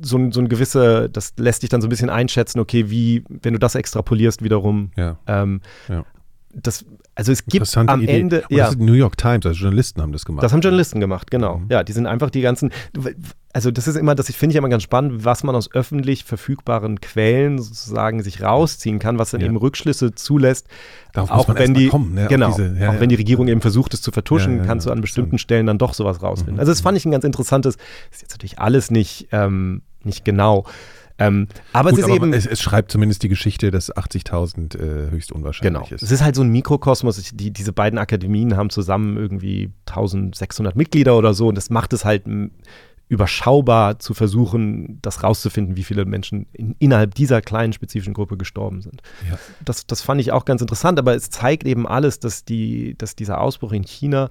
so, 0.01 0.32
so 0.32 0.39
ein 0.39 0.49
gewisse, 0.49 1.09
das 1.09 1.34
lässt 1.38 1.63
dich 1.63 1.70
dann 1.70 1.82
so 1.82 1.88
ein 1.88 1.89
bisschen 1.89 2.09
einschätzen, 2.09 2.59
okay, 2.59 2.89
wie, 2.89 3.24
wenn 3.30 3.53
du 3.53 3.59
das 3.59 3.76
extrapolierst 3.76 4.43
wiederum. 4.43 4.91
Ja. 4.95 5.17
Ähm, 5.28 5.61
ja. 5.88 6.05
Das, 6.54 6.84
also 7.16 7.32
es 7.32 7.45
gibt 7.45 7.78
am 7.78 8.02
Idee. 8.02 8.20
Ende. 8.20 8.41
Und 8.50 8.56
ja, 8.56 8.66
das 8.66 8.76
ist 8.76 8.80
New 8.80 8.93
York 8.93 9.18
Times, 9.18 9.45
also 9.45 9.60
Journalisten 9.60 10.02
haben 10.02 10.12
das 10.12 10.26
gemacht. 10.26 10.43
Das 10.43 10.52
haben 10.52 10.62
Journalisten 10.62 11.00
gemacht, 11.00 11.30
genau. 11.30 11.60
Mhm. 11.60 11.68
Ja, 11.70 11.84
die 11.84 11.91
sind 11.91 12.08
einfach 12.08 12.30
die 12.30 12.41
ganzen. 12.41 12.72
Also 13.52 13.72
das 13.72 13.88
ist 13.88 13.95
immer, 13.95 14.16
das 14.16 14.32
finde 14.32 14.54
ich 14.54 14.58
immer 14.58 14.70
ganz 14.70 14.84
spannend, 14.84 15.26
was 15.26 15.43
man 15.43 15.56
aus 15.56 15.72
öffentlich 15.72 16.24
verfügbaren 16.24 17.02
Quellen 17.02 17.60
sozusagen 17.60 18.24
sich 18.24 18.41
rausziehen 18.41 19.00
kann, 19.00 19.18
was 19.20 19.32
dann 19.32 19.41
ja. 19.41 19.47
eben 19.47 19.58
Rückschlüsse 19.58 20.14
zulässt. 20.14 20.68
Darauf 21.14 21.32
auch 21.32 21.56
wenn 21.56 21.74
die, 21.74 21.88
kommen, 21.88 22.14
ne? 22.14 22.28
genau, 22.30 22.50
diese, 22.50 22.76
ja, 22.80 22.91
auch 22.91 23.00
wenn 23.00 23.10
die 23.10 23.16
Regierung 23.16 23.47
eben 23.47 23.62
versucht, 23.62 23.93
es 23.93 24.02
zu 24.02 24.12
vertuschen, 24.12 24.64
kannst 24.64 24.86
du 24.86 24.91
an 24.91 25.02
bestimmten 25.02 25.38
Stellen 25.39 25.66
dann 25.66 25.78
doch 25.78 25.93
sowas 25.93 26.22
rausfinden. 26.22 26.56
Mhm. 26.56 26.60
Also 26.60 26.72
das 26.72 26.82
fand 26.82 26.97
ich 26.97 27.06
ein 27.06 27.12
ganz 27.12 27.24
interessantes. 27.24 27.78
Das 27.78 28.18
ist 28.18 28.22
jetzt 28.22 28.32
natürlich 28.32 28.60
alles 28.60 28.91
nicht. 28.91 29.28
Ähm, 29.32 29.82
nicht 30.04 30.26
genau. 30.26 30.66
Ähm, 31.20 31.47
aber 31.74 31.91
Gut, 31.91 31.99
es 31.99 32.05
ist 32.05 32.11
aber 32.11 32.15
eben. 32.15 32.34
Es, 32.34 32.45
es, 32.45 32.61
schreibt 32.61 32.91
zumindest 32.91 33.22
die 33.24 33.30
Geschichte, 33.30 33.72
dass 33.72 33.93
80.000 33.93 34.78
äh, 34.78 35.11
höchst 35.11 35.32
unwahrscheinlich 35.32 35.84
genau. 35.84 35.95
ist. 35.95 36.01
Es 36.01 36.11
ist 36.11 36.24
halt 36.24 36.36
so 36.36 36.41
ein 36.41 36.49
Mikrokosmos. 36.49 37.22
Die, 37.34 37.51
diese 37.51 37.74
beiden 37.74 37.99
Akademien 37.99 38.55
haben 38.55 38.70
zusammen 38.70 39.17
irgendwie 39.17 39.72
1600 39.88 40.76
Mitglieder 40.76 41.17
oder 41.17 41.34
so 41.34 41.49
und 41.49 41.55
das 41.55 41.70
macht 41.70 41.93
es 41.93 42.05
halt 42.05 42.24
überschaubar 43.09 43.97
zu 43.97 44.13
versuchen, 44.13 44.99
das 45.01 45.24
rauszufinden, 45.24 45.76
wie 45.76 45.84
viele 45.84 46.05
Menschen 46.05 46.45
in, 46.53 46.76
innerhalb 46.78 47.15
dieser 47.15 47.41
kleinen 47.41 47.74
spezifischen 47.74 48.13
Gruppe 48.13 48.38
gestorben 48.38 48.82
sind. 48.82 49.01
Ja. 49.30 49.38
Das, 49.65 49.88
das 49.88 50.01
fand 50.01 50.22
ich 50.22 50.32
auch 50.32 50.45
ganz 50.45 50.61
interessant, 50.61 50.99
aber 50.99 51.15
es 51.15 51.32
zeigt 51.32 51.65
eben 51.65 51.88
alles, 51.88 52.20
dass, 52.20 52.45
die, 52.45 52.95
dass 52.97 53.15
dieser 53.15 53.41
Ausbruch 53.41 53.72
in 53.72 53.84
China, 53.84 54.30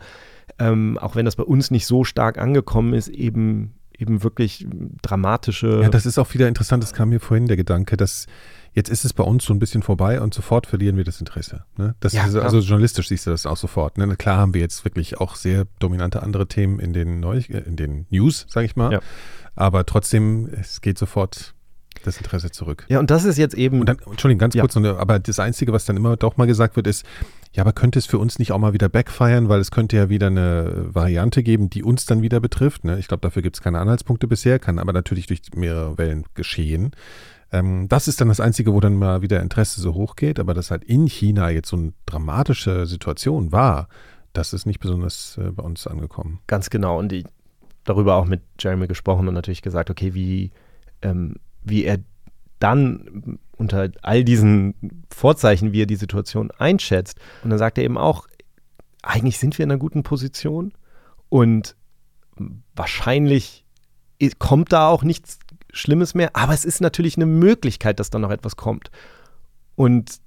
ähm, 0.61 0.97
auch 0.97 1.17
wenn 1.17 1.25
das 1.25 1.35
bei 1.35 1.43
uns 1.43 1.73
nicht 1.73 1.87
so 1.87 2.05
stark 2.05 2.39
angekommen 2.39 2.95
ist, 2.95 3.09
eben 3.09 3.75
eben 3.99 4.23
wirklich 4.23 4.67
dramatische. 5.03 5.81
Ja, 5.83 5.89
das 5.89 6.07
ist 6.07 6.19
auch 6.19 6.33
wieder 6.35 6.49
interessant, 6.49 6.83
das 6.83 6.93
kam 6.93 7.11
mir 7.11 7.21
vorhin 7.21 7.47
der 7.47 7.57
Gedanke, 7.57 7.97
dass 7.97 8.27
jetzt 8.73 8.89
ist 8.91 9.05
es 9.05 9.13
bei 9.13 9.25
uns 9.25 9.45
so 9.45 9.53
ein 9.53 9.59
bisschen 9.59 9.83
vorbei 9.83 10.21
und 10.21 10.35
sofort 10.35 10.67
verlieren 10.67 10.97
wir 10.97 11.05
das 11.05 11.21
Interesse. 11.21 11.65
Ne? 11.77 11.95
Das 12.01 12.13
ja, 12.13 12.27
ist, 12.27 12.37
also 12.37 12.61
journalistisch 12.61 13.09
siehst 13.09 13.27
du 13.27 13.31
das 13.31 13.45
auch 13.47 13.57
sofort. 13.57 13.99
Ne? 13.99 14.17
Klar 14.17 14.39
haben 14.39 14.55
wir 14.55 14.61
jetzt 14.61 14.85
wirklich 14.85 15.19
auch 15.19 15.35
sehr 15.35 15.67
dominante 15.81 16.23
andere 16.23 16.47
Themen 16.47 16.79
in 16.79 16.93
den, 16.93 17.21
Neu 17.21 17.43
in 17.49 17.77
den 17.77 18.07
News, 18.11 18.47
sage 18.49 18.67
ich 18.67 18.77
mal. 18.77 18.93
Ja. 18.93 19.01
Aber 19.57 19.85
trotzdem, 19.85 20.49
es 20.53 20.81
geht 20.81 20.99
sofort 20.99 21.55
das 22.05 22.17
Interesse 22.19 22.51
zurück. 22.51 22.85
Ja, 22.89 23.01
und 23.01 23.11
das 23.11 23.25
ist 23.25 23.39
jetzt 23.39 23.55
eben. 23.55 23.85
Dann, 23.85 23.99
Entschuldigung, 24.07 24.39
ganz 24.39 24.55
ja. 24.55 24.63
kurz, 24.63 24.77
aber 24.77 25.19
das 25.19 25.41
Einzige, 25.41 25.73
was 25.73 25.85
dann 25.85 25.97
immer 25.97 26.17
doch 26.17 26.37
mal 26.37 26.47
gesagt 26.47 26.77
wird, 26.77 26.87
ist, 26.87 27.05
ja, 27.53 27.63
aber 27.63 27.73
könnte 27.73 27.99
es 27.99 28.07
für 28.07 28.19
uns 28.19 28.39
nicht 28.39 28.53
auch 28.53 28.59
mal 28.59 28.73
wieder 28.73 28.89
backfeiern, 28.89 29.49
weil 29.49 29.61
es 29.61 29.71
könnte 29.71 29.97
ja 29.97 30.09
wieder 30.09 30.29
eine 30.29 30.87
Variante 30.95 31.43
geben, 31.43 31.71
die 31.71 31.83
uns 31.83 32.07
dann 32.07 32.23
wieder 32.23 32.41
betrifft. 32.41 32.85
Ne? 32.85 32.99
Ich 32.99 33.09
glaube, 33.09 33.23
dafür 33.23 33.43
gibt 33.43 33.57
es 33.57 33.63
keine 33.63 33.79
Anhaltspunkte 33.81 34.29
bisher, 34.29 34.59
kann 34.59 34.79
aber 34.79 34.93
natürlich 34.93 35.27
durch 35.27 35.41
mehrere 35.55 35.97
Wellen 35.99 36.25
geschehen. 36.35 36.93
Ähm, 37.51 37.89
das 37.89 38.09
ist 38.09 38.21
dann 38.21 38.29
das 38.29 38.41
Einzige, 38.41 38.73
wo 38.75 38.81
dann 38.81 38.97
mal 38.97 39.23
wieder 39.23 39.41
Interesse 39.41 39.81
so 39.81 39.95
hoch 39.95 40.17
geht, 40.17 40.39
aber 40.39 40.55
dass 40.55 40.71
halt 40.71 40.85
in 40.85 41.07
China 41.07 41.51
jetzt 41.51 41.69
so 41.69 41.77
eine 41.77 41.93
dramatische 42.07 42.87
Situation 42.87 43.53
war, 43.53 43.89
das 44.35 44.53
ist 44.53 44.67
nicht 44.67 44.81
besonders 44.81 45.39
äh, 45.39 45.51
bei 45.51 45.63
uns 45.63 45.87
angekommen. 45.87 46.41
Ganz 46.47 46.69
genau. 46.71 46.99
Und 46.99 47.13
ich 47.13 47.25
darüber 47.85 48.17
auch 48.17 48.27
mit 48.27 48.43
Jeremy 48.59 48.87
gesprochen 48.87 49.29
und 49.29 49.35
natürlich 49.35 49.63
gesagt, 49.63 49.89
okay, 49.91 50.13
wie, 50.13 50.51
ähm, 51.01 51.37
wie 51.65 51.85
er 51.85 51.99
dann 52.59 53.39
unter 53.57 53.91
all 54.03 54.25
diesen 54.25 55.05
Vorzeichen, 55.11 55.73
wie 55.73 55.83
er 55.83 55.87
die 55.87 55.97
Situation 55.97 56.51
einschätzt. 56.59 57.19
Und 57.43 57.51
dann 57.51 57.59
sagt 57.59 57.79
er 57.79 57.85
eben 57.85 57.99
auch, 57.99 58.27
eigentlich 59.03 59.39
sind 59.39 59.59
wir 59.59 59.65
in 59.65 59.71
einer 59.71 59.79
guten 59.79 60.03
Position 60.03 60.73
und 61.29 61.77
wahrscheinlich 62.75 63.65
kommt 64.39 64.73
da 64.73 64.89
auch 64.89 65.03
nichts 65.03 65.39
Schlimmes 65.73 66.15
mehr, 66.15 66.35
aber 66.35 66.55
es 66.55 66.65
ist 66.65 66.81
natürlich 66.81 67.17
eine 67.17 67.27
Möglichkeit, 67.27 68.01
dass 68.01 68.11
da 68.11 68.19
noch 68.19 68.31
etwas 68.31 68.57
kommt. 68.57 68.91
Und 69.77 70.21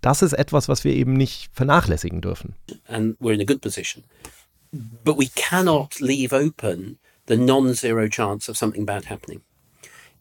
das 0.00 0.22
ist 0.22 0.32
etwas, 0.32 0.68
was 0.68 0.84
wir 0.84 0.92
eben 0.92 1.12
nicht 1.12 1.50
vernachlässigen 1.52 2.20
dürfen. 2.20 2.54
And 2.86 3.18
we're 3.20 3.34
in 3.34 3.40
a 3.40 3.44
good 3.44 3.60
position. 3.60 4.04
But 4.72 5.18
we 5.18 5.28
cannot 5.34 6.00
leave 6.00 6.34
open 6.34 6.98
the 7.26 7.36
non-zero 7.36 8.08
chance 8.08 8.50
of 8.50 8.56
something 8.56 8.86
bad 8.86 9.10
happening. 9.10 9.40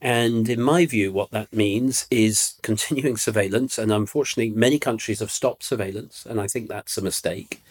And 0.01 0.47
in 0.47 0.61
my 0.61 0.85
view, 0.85 1.11
what 1.11 1.31
that 1.31 1.51
means 1.51 2.05
is 2.11 2.55
continuing 2.61 3.17
surveillance. 3.17 3.77
And 3.77 3.91
unfortunately, 3.91 4.51
many 4.51 4.79
countries 4.79 5.19
have 5.19 5.31
stopped 5.31 5.63
surveillance. 5.63 6.25
And 6.25 6.39
I 6.39 6.47
think 6.47 6.69
that's 6.69 6.97
a 6.97 7.01
mistake. 7.01 7.61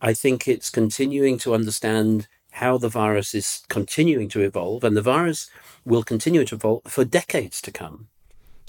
I 0.00 0.14
think 0.14 0.46
it's 0.46 0.70
continuing 0.70 1.38
to 1.38 1.54
understand 1.54 2.26
how 2.52 2.78
the 2.78 2.88
virus 2.88 3.34
is 3.34 3.62
continuing 3.68 4.28
to 4.30 4.40
evolve. 4.40 4.84
And 4.84 4.96
the 4.96 5.02
virus 5.02 5.50
will 5.84 6.02
continue 6.02 6.44
to 6.44 6.54
evolve 6.54 6.82
for 6.86 7.04
decades 7.04 7.62
to 7.62 7.70
come. 7.70 8.08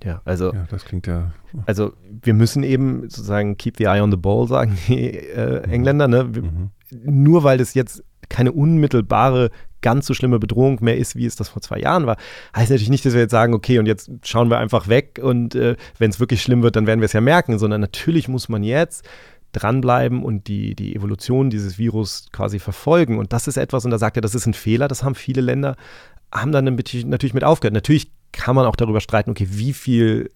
Ja, 0.03 0.19
also, 0.25 0.51
ja, 0.51 0.65
das 0.71 0.83
klingt 0.83 1.05
ja. 1.05 1.31
Also, 1.67 1.93
wir 2.23 2.33
müssen 2.33 2.63
eben 2.63 3.03
sozusagen 3.03 3.55
keep 3.57 3.77
the 3.77 3.85
eye 3.85 4.01
on 4.01 4.09
the 4.09 4.17
ball, 4.17 4.47
sagen 4.47 4.75
die 4.87 5.11
äh, 5.11 5.65
mhm. 5.67 5.73
Engländer. 5.73 6.07
Ne? 6.07 6.33
Wir, 6.33 6.41
mhm. 6.41 6.71
Nur 6.89 7.43
weil 7.43 7.57
das 7.57 7.73
jetzt 7.73 8.03
keine 8.31 8.51
unmittelbare 8.51 9.51
ganz 9.81 10.05
so 10.05 10.13
schlimme 10.13 10.39
Bedrohung 10.39 10.77
mehr 10.81 10.97
ist, 10.97 11.15
wie 11.15 11.25
es 11.25 11.35
das 11.35 11.49
vor 11.49 11.61
zwei 11.61 11.79
Jahren 11.79 12.05
war, 12.05 12.17
heißt 12.55 12.69
natürlich 12.69 12.89
nicht, 12.89 13.05
dass 13.05 13.13
wir 13.13 13.21
jetzt 13.21 13.31
sagen, 13.31 13.53
okay, 13.53 13.79
und 13.79 13.87
jetzt 13.87 14.11
schauen 14.23 14.49
wir 14.49 14.59
einfach 14.59 14.87
weg 14.87 15.19
und 15.21 15.55
äh, 15.55 15.75
wenn 15.97 16.11
es 16.11 16.19
wirklich 16.19 16.41
schlimm 16.41 16.63
wird, 16.63 16.75
dann 16.75 16.87
werden 16.87 17.01
wir 17.01 17.05
es 17.05 17.13
ja 17.13 17.21
merken, 17.21 17.59
sondern 17.59 17.81
natürlich 17.81 18.27
muss 18.27 18.47
man 18.47 18.63
jetzt 18.63 19.07
dranbleiben 19.53 20.23
und 20.23 20.47
die, 20.47 20.75
die 20.75 20.95
Evolution 20.95 21.49
dieses 21.49 21.77
Virus 21.77 22.27
quasi 22.31 22.59
verfolgen. 22.59 23.17
Und 23.17 23.33
das 23.33 23.47
ist 23.47 23.57
etwas, 23.57 23.83
und 23.83 23.91
da 23.91 23.97
sagt 23.97 24.17
er, 24.17 24.21
das 24.21 24.35
ist 24.35 24.45
ein 24.45 24.53
Fehler, 24.53 24.87
das 24.87 25.03
haben 25.03 25.15
viele 25.15 25.41
Länder, 25.41 25.75
haben 26.31 26.53
dann 26.53 26.63
natürlich 26.63 27.33
mit 27.33 27.43
aufgehört. 27.43 27.73
Natürlich 27.73 28.11
kann 28.31 28.55
man 28.55 28.65
auch 28.65 28.77
darüber 28.77 29.01
streiten, 29.01 29.31
okay, 29.31 29.47
wie 29.49 29.73
viel 29.73 30.29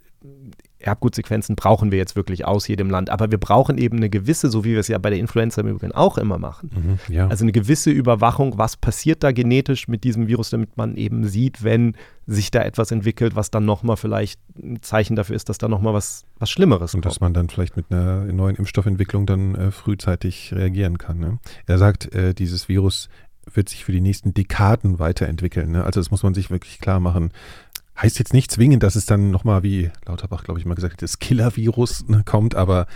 Erbgutsequenzen 0.86 1.55
brauchen 1.55 1.91
wir 1.91 1.97
jetzt 1.97 2.15
wirklich 2.15 2.45
aus 2.45 2.67
jedem 2.67 2.89
Land. 2.89 3.09
Aber 3.09 3.31
wir 3.31 3.38
brauchen 3.38 3.77
eben 3.77 3.97
eine 3.97 4.09
gewisse, 4.09 4.49
so 4.49 4.63
wie 4.63 4.73
wir 4.73 4.79
es 4.79 4.88
ja 4.88 4.97
bei 4.97 5.09
der 5.09 5.19
Influenza 5.19 5.61
im 5.61 5.67
Übrigen 5.67 5.93
auch 5.93 6.17
immer 6.17 6.38
machen. 6.38 6.69
Mhm, 6.73 7.13
ja. 7.13 7.27
Also 7.27 7.43
eine 7.43 7.51
gewisse 7.51 7.91
Überwachung, 7.91 8.57
was 8.57 8.77
passiert 8.77 9.23
da 9.23 9.31
genetisch 9.31 9.88
mit 9.88 10.03
diesem 10.03 10.27
Virus, 10.27 10.49
damit 10.51 10.77
man 10.77 10.95
eben 10.95 11.25
sieht, 11.25 11.63
wenn 11.63 11.95
sich 12.27 12.51
da 12.51 12.61
etwas 12.61 12.91
entwickelt, 12.91 13.36
was 13.36 13.51
dann 13.51 13.65
nochmal 13.65 13.97
vielleicht 13.97 14.39
ein 14.61 14.81
Zeichen 14.81 15.15
dafür 15.15 15.36
ist, 15.36 15.49
dass 15.49 15.57
da 15.57 15.67
nochmal 15.67 15.93
was, 15.93 16.25
was 16.39 16.49
Schlimmeres 16.49 16.93
Und 16.93 17.01
kommt. 17.01 17.13
dass 17.13 17.19
man 17.19 17.33
dann 17.33 17.49
vielleicht 17.49 17.77
mit 17.77 17.91
einer 17.91 18.25
neuen 18.25 18.55
Impfstoffentwicklung 18.55 19.25
dann 19.25 19.55
äh, 19.55 19.71
frühzeitig 19.71 20.53
reagieren 20.53 20.97
kann. 20.97 21.19
Ne? 21.19 21.39
Er 21.67 21.77
sagt, 21.77 22.13
äh, 22.13 22.33
dieses 22.33 22.69
Virus 22.69 23.09
wird 23.53 23.69
sich 23.69 23.86
für 23.86 23.91
die 23.91 24.01
nächsten 24.01 24.33
Dekaden 24.33 24.99
weiterentwickeln. 24.99 25.71
Ne? 25.71 25.83
Also 25.83 25.99
das 25.99 26.11
muss 26.11 26.23
man 26.23 26.33
sich 26.33 26.49
wirklich 26.49 26.79
klar 26.79 26.99
machen. 26.99 27.31
Heißt 28.02 28.20
jetzt 28.20 28.34
nicht 28.34 28.52
zwingend, 28.52 28.84
dass 28.84 28.96
es 28.96 29.06
dann 29.06 29.32
nochmal, 29.32 29.64
wie 29.64 29.89
Lauterbach, 30.06 30.43
glaube 30.43 30.60
ich, 30.60 30.66
mal 30.66 30.76
gesagt 30.76 30.93
hat, 30.93 31.02
das 31.02 31.20
Killer-Virus 31.20 32.08
ne, 32.08 32.24
kommt, 32.26 32.54
aber 32.56 32.88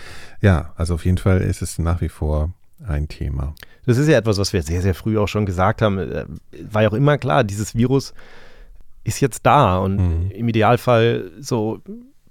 ja, 0.41 0.73
also 0.75 0.95
auf 0.95 1.05
jeden 1.05 1.17
Fall 1.17 1.41
ist 1.41 1.61
es 1.61 1.79
nach 1.79 2.01
wie 2.01 2.09
vor 2.09 2.51
ein 2.85 3.07
Thema. 3.07 3.55
Das 3.85 3.97
ist 3.97 4.07
ja 4.07 4.17
etwas, 4.17 4.37
was 4.37 4.53
wir 4.53 4.61
sehr, 4.61 4.81
sehr 4.81 4.93
früh 4.93 5.17
auch 5.17 5.27
schon 5.27 5.45
gesagt 5.45 5.81
haben. 5.81 5.97
Äh, 5.97 6.25
war 6.69 6.83
ja 6.83 6.89
auch 6.89 6.93
immer 6.93 7.17
klar, 7.17 7.43
dieses 7.43 7.75
Virus 7.75 8.13
ist 9.03 9.19
jetzt 9.19 9.45
da 9.45 9.77
und 9.77 9.97
mhm. 9.97 10.31
im 10.31 10.47
Idealfall 10.47 11.31
so 11.39 11.81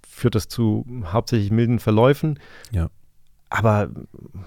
führt 0.06 0.34
das 0.34 0.48
zu 0.48 0.84
hauptsächlich 1.04 1.50
milden 1.50 1.78
Verläufen. 1.78 2.38
Ja. 2.70 2.88
Aber 3.50 3.88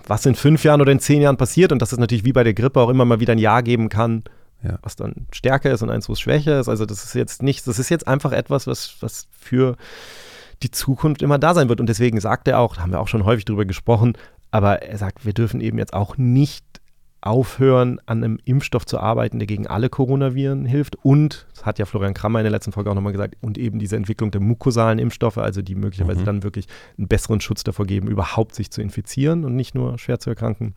was 0.07 0.25
in 0.25 0.35
fünf 0.35 0.63
Jahren 0.63 0.81
oder 0.81 0.91
in 0.91 0.99
zehn 0.99 1.21
Jahren 1.21 1.37
passiert 1.37 1.71
und 1.71 1.81
dass 1.81 1.91
es 1.91 1.97
natürlich 1.97 2.25
wie 2.25 2.33
bei 2.33 2.43
der 2.43 2.53
Grippe 2.53 2.79
auch 2.79 2.89
immer 2.89 3.05
mal 3.05 3.19
wieder 3.19 3.33
ein 3.33 3.39
Jahr 3.39 3.63
geben 3.63 3.89
kann, 3.89 4.23
ja. 4.63 4.79
was 4.81 4.95
dann 4.95 5.27
stärker 5.31 5.71
ist 5.71 5.81
und 5.81 5.89
eins, 5.89 6.09
wo 6.09 6.13
es 6.13 6.19
schwächer 6.19 6.59
ist. 6.59 6.69
Also 6.69 6.85
das 6.85 7.03
ist 7.03 7.13
jetzt 7.13 7.43
nichts, 7.43 7.65
das 7.65 7.79
ist 7.79 7.89
jetzt 7.89 8.07
einfach 8.07 8.31
etwas, 8.31 8.67
was, 8.67 8.95
was 9.01 9.27
für 9.31 9.75
die 10.63 10.71
Zukunft 10.71 11.21
immer 11.21 11.39
da 11.39 11.53
sein 11.53 11.69
wird. 11.69 11.79
Und 11.79 11.87
deswegen 11.87 12.19
sagt 12.19 12.47
er 12.47 12.59
auch, 12.59 12.75
da 12.75 12.81
haben 12.83 12.91
wir 12.91 12.99
auch 12.99 13.07
schon 13.07 13.25
häufig 13.25 13.45
drüber 13.45 13.65
gesprochen, 13.65 14.13
aber 14.51 14.81
er 14.81 14.97
sagt, 14.97 15.25
wir 15.25 15.33
dürfen 15.33 15.61
eben 15.61 15.77
jetzt 15.77 15.93
auch 15.93 16.17
nicht 16.17 16.80
aufhören, 17.21 17.99
an 18.07 18.23
einem 18.23 18.39
Impfstoff 18.45 18.85
zu 18.85 18.99
arbeiten, 18.99 19.39
der 19.39 19.47
gegen 19.47 19.67
alle 19.67 19.89
Coronaviren 19.89 20.65
hilft. 20.65 20.97
Und, 21.03 21.45
das 21.53 21.65
hat 21.65 21.79
ja 21.79 21.85
Florian 21.85 22.13
Krammer 22.13 22.39
in 22.39 22.43
der 22.43 22.51
letzten 22.51 22.71
Folge 22.71 22.89
auch 22.89 22.95
nochmal 22.95 23.11
gesagt, 23.11 23.35
und 23.41 23.57
eben 23.57 23.79
diese 23.79 23.95
Entwicklung 23.95 24.31
der 24.31 24.41
mukosalen 24.41 24.99
Impfstoffe, 24.99 25.37
also 25.37 25.61
die 25.61 25.75
möglicherweise 25.75 26.21
mhm. 26.21 26.25
dann 26.25 26.43
wirklich 26.43 26.65
einen 26.97 27.07
besseren 27.07 27.39
Schutz 27.39 27.63
davor 27.63 27.85
geben, 27.85 28.07
überhaupt 28.07 28.55
sich 28.55 28.71
zu 28.71 28.81
infizieren 28.81 29.45
und 29.45 29.55
nicht 29.55 29.75
nur 29.75 29.99
schwer 29.99 30.19
zu 30.19 30.31
erkranken. 30.31 30.75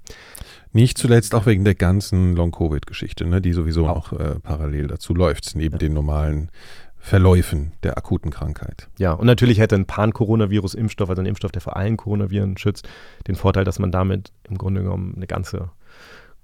Nicht 0.73 0.99
zuletzt 0.99 1.35
auch 1.35 1.47
wegen 1.47 1.65
der 1.65 1.75
ganzen 1.75 2.37
Long-Covid-Geschichte, 2.37 3.27
ne, 3.27 3.41
die 3.41 3.53
sowieso 3.53 3.87
auch 3.87 4.13
äh, 4.13 4.41
parallel 4.41 4.89
dazu 4.89 5.15
läuft, 5.15 5.55
neben 5.55 5.75
ja. 5.75 5.79
den 5.79 5.95
normalen 5.95 6.51
Verläufen 6.99 7.73
der 7.83 7.99
akuten 7.99 8.31
Krankheit. 8.31 8.89
Ja, 8.99 9.13
und 9.13 9.27
natürlich 9.27 9.59
hätte 9.59 9.75
ein 9.75 9.85
Pan-Coronavirus-Impfstoff, 9.85 11.11
also 11.11 11.21
ein 11.21 11.27
Impfstoff, 11.27 11.53
der 11.53 11.61
vor 11.61 11.77
allen 11.77 11.99
Coronaviren 11.99 12.57
schützt, 12.57 12.89
den 13.29 13.35
Vorteil, 13.35 13.65
dass 13.65 13.79
man 13.79 13.93
damit 13.93 14.33
im 14.49 14.57
Grunde 14.57 14.83
genommen 14.83 15.13
eine 15.15 15.27
ganze 15.27 15.71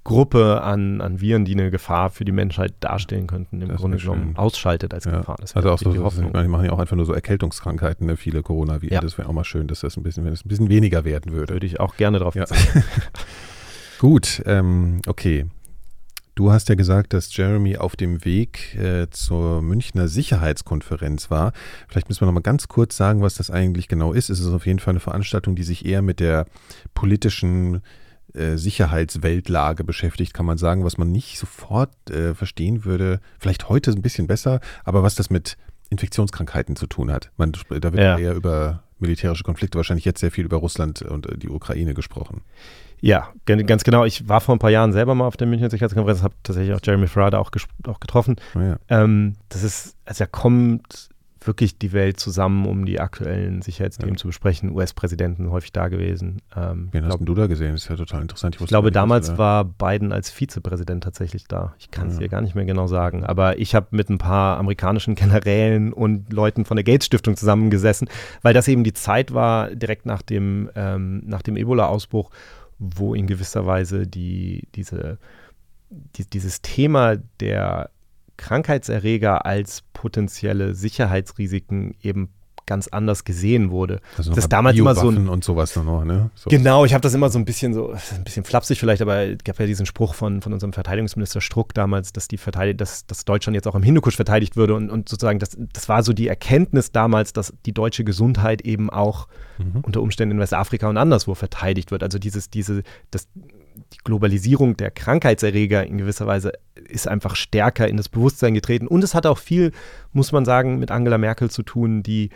Gruppe 0.03 0.63
an, 0.63 1.01
an 1.03 1.21
Viren, 1.21 1.45
die 1.45 1.53
eine 1.53 1.71
Gefahr 1.71 2.11
für 2.11 2.25
die 2.25 2.33
Menschheit 2.33 2.73
darstellen 2.81 3.27
könnten, 3.27 3.61
im 3.61 3.69
das 3.69 3.81
Grunde 3.81 3.99
genommen 3.99 4.35
ausschaltet 4.37 4.95
als 4.95 5.05
ja. 5.05 5.19
Gefahr. 5.19 5.37
Das 5.41 5.55
also 5.55 5.71
auch 5.71 5.79
so, 5.79 5.93
die 5.93 5.99
Hoffnung. 5.99 6.33
die 6.33 6.49
machen 6.49 6.65
ja 6.65 6.73
auch 6.73 6.79
einfach 6.79 6.97
nur 6.97 7.05
so 7.05 7.13
Erkältungskrankheiten, 7.13 8.07
ne? 8.07 8.17
viele 8.17 8.43
Coronaviren. 8.43 8.95
Ja. 8.95 9.01
Das 9.01 9.19
wäre 9.19 9.29
auch 9.29 9.33
mal 9.35 9.45
schön, 9.45 9.67
dass 9.67 9.81
das 9.81 9.97
ein 9.97 10.03
bisschen, 10.03 10.25
wenn 10.25 10.33
es 10.33 10.45
ein 10.45 10.49
bisschen 10.49 10.71
weniger 10.71 11.05
werden 11.05 11.33
würde. 11.33 11.53
Würde 11.53 11.67
ich 11.67 11.81
auch 11.81 11.97
gerne 11.97 12.19
drauf 12.19 12.35
ja. 12.35 12.47
Gut, 13.99 14.43
ähm, 14.47 15.03
okay. 15.07 15.47
Du 16.35 16.51
hast 16.51 16.71
ja 16.71 16.77
gesagt, 16.77 17.13
dass 17.13 17.37
Jeremy 17.37 17.77
auf 17.77 17.97
dem 17.97 18.25
Weg 18.25 18.75
äh, 18.77 19.11
zur 19.11 19.61
Münchner 19.61 20.09
Sicherheitskonferenz 20.09 21.31
war. 21.31 21.53
Vielleicht 21.89 22.09
müssen 22.09 22.23
wir 22.23 22.27
noch 22.27 22.33
mal 22.33 22.41
ganz 22.41 22.69
kurz 22.69 22.97
sagen, 22.97 23.21
was 23.21 23.35
das 23.35 23.51
eigentlich 23.51 23.89
genau 23.89 24.15
ist. 24.15 24.31
Es 24.31 24.41
ist 24.41 24.47
auf 24.47 24.65
jeden 24.65 24.79
Fall 24.79 24.93
eine 24.93 25.01
Veranstaltung, 25.01 25.55
die 25.55 25.65
sich 25.65 25.85
eher 25.85 26.01
mit 26.01 26.19
der 26.21 26.47
politischen 26.95 27.75
äh, 27.75 27.81
Sicherheitsweltlage 28.57 29.85
beschäftigt, 29.85 30.35
kann 30.35 30.47
man 30.47 30.59
sagen, 30.59 30.85
was 30.85 30.99
man 30.99 31.11
nicht 31.11 31.39
sofort 31.39 31.91
äh, 32.11 32.35
verstehen 32.35 32.85
würde. 32.85 33.21
Vielleicht 33.39 33.69
heute 33.69 33.91
ein 33.91 34.03
bisschen 34.03 34.27
besser, 34.27 34.61
aber 34.85 35.03
was 35.03 35.15
das 35.15 35.31
mit 35.31 35.57
Infektionskrankheiten 35.91 36.77
zu 36.77 36.87
tun 36.87 37.11
hat. 37.11 37.31
Man, 37.37 37.53
da 37.53 37.93
wird 37.93 37.97
ja. 37.97 38.19
eher 38.19 38.35
über 38.35 38.85
militärische 38.99 39.45
Konflikte, 39.45 39.77
wahrscheinlich 39.77 40.05
jetzt 40.05 40.21
sehr 40.21 40.31
viel 40.31 40.45
über 40.45 40.59
Russland 40.59 41.03
und 41.03 41.27
äh, 41.27 41.37
die 41.37 41.49
Ukraine 41.49 41.95
gesprochen. 41.95 42.43
Ja, 43.01 43.33
ganz 43.47 43.83
genau. 43.83 44.05
Ich 44.05 44.29
war 44.29 44.41
vor 44.41 44.55
ein 44.55 44.59
paar 44.59 44.71
Jahren 44.71 44.93
selber 44.93 45.15
mal 45.15 45.27
auf 45.27 45.37
der 45.37 45.47
Münchner 45.47 45.71
Sicherheitskonferenz, 45.71 46.23
habe 46.23 46.35
tatsächlich 46.43 46.75
auch 46.75 46.81
Jeremy 46.83 47.07
Farada 47.07 47.39
auch, 47.39 47.51
auch 47.87 47.99
getroffen. 47.99 48.37
Oh 48.55 48.61
ja. 48.61 48.79
ähm, 48.89 49.37
das 49.49 49.63
ist, 49.63 49.97
also 50.05 50.25
er 50.25 50.29
kommt 50.29 51.09
wirklich 51.43 51.79
die 51.79 51.93
Welt 51.93 52.21
zusammen, 52.21 52.67
um 52.67 52.85
die 52.85 53.01
aktuellen 53.01 53.63
Sicherheitsthemen 53.63 54.15
ja. 54.15 54.19
zu 54.19 54.27
besprechen. 54.27 54.71
US-Präsidenten 54.71 55.51
häufig 55.51 55.73
da 55.73 55.89
gewesen. 55.89 56.43
Ähm, 56.55 56.89
Wen 56.93 57.05
hast 57.05 57.17
glaub, 57.17 57.27
du 57.27 57.35
da 57.35 57.47
gesehen? 57.47 57.73
Das 57.73 57.83
ist 57.83 57.89
ja 57.89 57.97
total 57.97 58.23
interessant. 58.23 58.57
Ich, 58.57 58.61
ich 58.61 58.69
glaube, 58.69 58.93
damals 58.93 59.39
war 59.39 59.65
Biden 59.65 60.13
als 60.13 60.31
Vizepräsident 60.31 61.03
tatsächlich 61.03 61.45
da. 61.49 61.75
Ich 61.79 61.91
kann 61.91 62.09
es 62.09 62.15
ja. 62.15 62.21
dir 62.21 62.29
gar 62.29 62.43
nicht 62.43 62.55
mehr 62.55 62.67
genau 62.67 62.87
sagen. 62.87 63.25
Aber 63.25 63.59
ich 63.59 63.75
habe 63.75 63.87
mit 63.91 64.11
ein 64.11 64.19
paar 64.19 64.59
amerikanischen 64.59 65.15
Generälen 65.15 65.93
und 65.93 66.33
Leuten 66.33 66.65
von 66.65 66.77
der 66.77 66.85
Gates 66.85 67.07
Stiftung 67.07 67.37
zusammengesessen, 67.37 68.09
weil 68.43 68.53
das 68.53 68.69
eben 68.69 68.85
die 68.85 68.93
Zeit 68.93 69.33
war, 69.33 69.75
direkt 69.75 70.05
nach 70.05 70.23
dem, 70.23 70.71
ähm, 70.75 71.23
nach 71.25 71.43
dem 71.43 71.57
Ebola-Ausbruch, 71.57 72.31
wo 72.79 73.15
in 73.15 73.27
gewisser 73.27 73.67
Weise 73.67 74.07
die, 74.07 74.69
diese, 74.75 75.19
die, 75.89 76.25
dieses 76.25 76.61
Thema 76.61 77.17
der 77.41 77.91
Krankheitserreger 78.41 79.45
als 79.45 79.83
potenzielle 79.93 80.75
Sicherheitsrisiken 80.75 81.95
eben 82.03 82.31
ganz 82.71 82.87
anders 82.87 83.25
gesehen 83.25 83.71
wurde. 83.71 84.01
Also 84.17 84.31
das 84.31 84.45
ist 84.45 84.49
damals 84.53 84.79
immer 84.79 84.95
so 84.95 85.11
ein, 85.11 85.29
und 85.29 85.43
sowas 85.43 85.75
noch, 85.75 86.05
ne? 86.05 86.31
So. 86.37 86.49
Genau, 86.51 86.85
ich 86.85 86.95
habe 86.95 87.03
das 87.03 87.13
immer 87.15 87.29
so 87.29 87.37
ein 87.37 87.45
bisschen 87.45 87.75
so 87.75 87.91
ein 87.91 88.25
bisschen 88.25 88.45
flapsig 88.45 88.79
vielleicht, 88.79 89.03
aber 89.03 89.25
es 89.25 89.39
gab 89.45 89.59
ja 89.59 89.67
diesen 89.67 89.87
Spruch 89.87 90.15
von, 90.15 90.41
von 90.41 90.53
unserem 90.53 90.73
Verteidigungsminister 90.73 91.41
Struck 91.41 91.75
damals, 91.75 92.13
dass 92.13 92.29
die 92.29 92.39
Verteidig 92.39 92.79
dass, 92.79 93.07
dass 93.07 93.25
Deutschland 93.25 93.57
jetzt 93.57 93.67
auch 93.67 93.75
im 93.75 93.83
Hindukusch 93.83 94.15
verteidigt 94.15 94.57
würde 94.57 94.77
und, 94.77 94.89
und 94.89 95.09
sozusagen 95.09 95.41
das, 95.41 95.57
das 95.73 95.89
war 95.89 96.05
so 96.05 96.13
die 96.13 96.29
Erkenntnis 96.29 96.93
damals, 96.93 97.33
dass 97.33 97.53
die 97.67 97.73
deutsche 97.73 98.05
Gesundheit 98.05 98.63
eben 98.63 98.89
auch 98.89 99.27
mhm. 99.59 99.81
unter 99.83 100.01
Umständen 100.01 100.37
in 100.37 100.41
Westafrika 100.41 100.89
und 100.89 100.97
anderswo 100.97 101.35
verteidigt 101.35 101.91
wird. 101.91 102.05
Also 102.05 102.21
dieses 102.21 102.51
diese 102.51 102.85
das 103.11 103.27
die 103.93 103.99
Globalisierung 104.05 104.77
der 104.77 104.91
Krankheitserreger 104.91 105.87
in 105.87 105.99
gewisser 105.99 106.27
Weise 106.27 106.53
ist 106.75 107.09
einfach 107.09 107.37
stärker 107.37 107.89
in 107.89 107.97
das 107.97 108.09
Bewusstsein 108.09 108.55
getreten. 108.55 108.87
Und 108.87 109.03
es 109.03 109.15
hat 109.15 109.27
auch 109.27 109.39
viel, 109.39 109.73
muss 110.13 110.33
man 110.33 110.45
sagen, 110.45 110.79
mit 110.79 110.91
Angela 110.91 111.19
Merkel 111.19 111.51
zu 111.51 111.63
tun, 111.63 112.03
die 112.03 112.31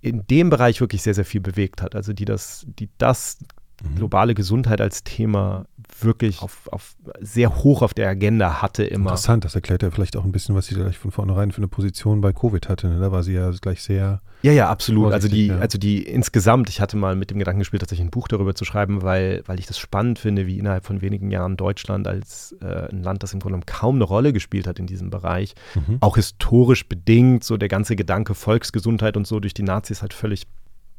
in 0.00 0.26
dem 0.26 0.50
Bereich 0.50 0.80
wirklich 0.80 1.02
sehr, 1.02 1.14
sehr 1.14 1.24
viel 1.24 1.40
bewegt 1.40 1.82
hat. 1.82 1.94
Also 1.94 2.12
die 2.12 2.24
das, 2.24 2.66
die 2.66 2.88
das 2.98 3.38
mhm. 3.82 3.96
globale 3.96 4.34
Gesundheit 4.34 4.80
als 4.80 5.04
Thema 5.04 5.66
wirklich 6.04 6.42
auf, 6.42 6.68
auf, 6.70 6.94
sehr 7.20 7.62
hoch 7.62 7.82
auf 7.82 7.94
der 7.94 8.08
Agenda 8.08 8.62
hatte 8.62 8.84
immer. 8.84 9.10
Interessant, 9.10 9.44
das 9.44 9.54
erklärt 9.54 9.82
ja 9.82 9.90
vielleicht 9.90 10.16
auch 10.16 10.24
ein 10.24 10.32
bisschen, 10.32 10.54
was 10.54 10.66
sie 10.66 10.74
gleich 10.74 10.98
von 10.98 11.10
vornherein 11.10 11.50
für 11.50 11.58
eine 11.58 11.68
Position 11.68 12.20
bei 12.20 12.32
Covid 12.32 12.68
hatte. 12.68 12.88
Ne? 12.88 13.00
Da 13.00 13.12
war 13.12 13.22
sie 13.22 13.32
ja 13.32 13.50
gleich 13.50 13.82
sehr. 13.82 14.20
Ja, 14.42 14.52
ja, 14.52 14.68
absolut. 14.70 15.12
Also 15.12 15.28
die, 15.28 15.48
ja. 15.48 15.58
also 15.58 15.78
die 15.78 16.02
insgesamt, 16.02 16.68
ich 16.68 16.80
hatte 16.80 16.96
mal 16.96 17.14
mit 17.14 17.30
dem 17.30 17.38
Gedanken 17.38 17.60
gespielt, 17.60 17.80
tatsächlich 17.80 18.06
ein 18.06 18.10
Buch 18.10 18.28
darüber 18.28 18.54
zu 18.54 18.64
schreiben, 18.64 19.02
weil, 19.02 19.42
weil 19.46 19.58
ich 19.58 19.66
das 19.66 19.78
spannend 19.78 20.18
finde, 20.18 20.46
wie 20.46 20.58
innerhalb 20.58 20.84
von 20.84 21.00
wenigen 21.00 21.30
Jahren 21.30 21.56
Deutschland 21.56 22.08
als 22.08 22.54
äh, 22.60 22.90
ein 22.90 23.02
Land, 23.02 23.22
das 23.22 23.32
im 23.32 23.40
Grunde 23.40 23.60
kaum 23.64 23.96
eine 23.96 24.04
Rolle 24.04 24.32
gespielt 24.32 24.66
hat 24.66 24.78
in 24.78 24.86
diesem 24.86 25.10
Bereich, 25.10 25.54
mhm. 25.74 25.98
auch 26.00 26.16
historisch 26.16 26.88
bedingt, 26.88 27.44
so 27.44 27.56
der 27.56 27.68
ganze 27.68 27.96
Gedanke 27.96 28.34
Volksgesundheit 28.34 29.16
und 29.16 29.26
so 29.26 29.38
durch 29.38 29.54
die 29.54 29.62
Nazis 29.62 30.02
halt 30.02 30.12
völlig, 30.12 30.44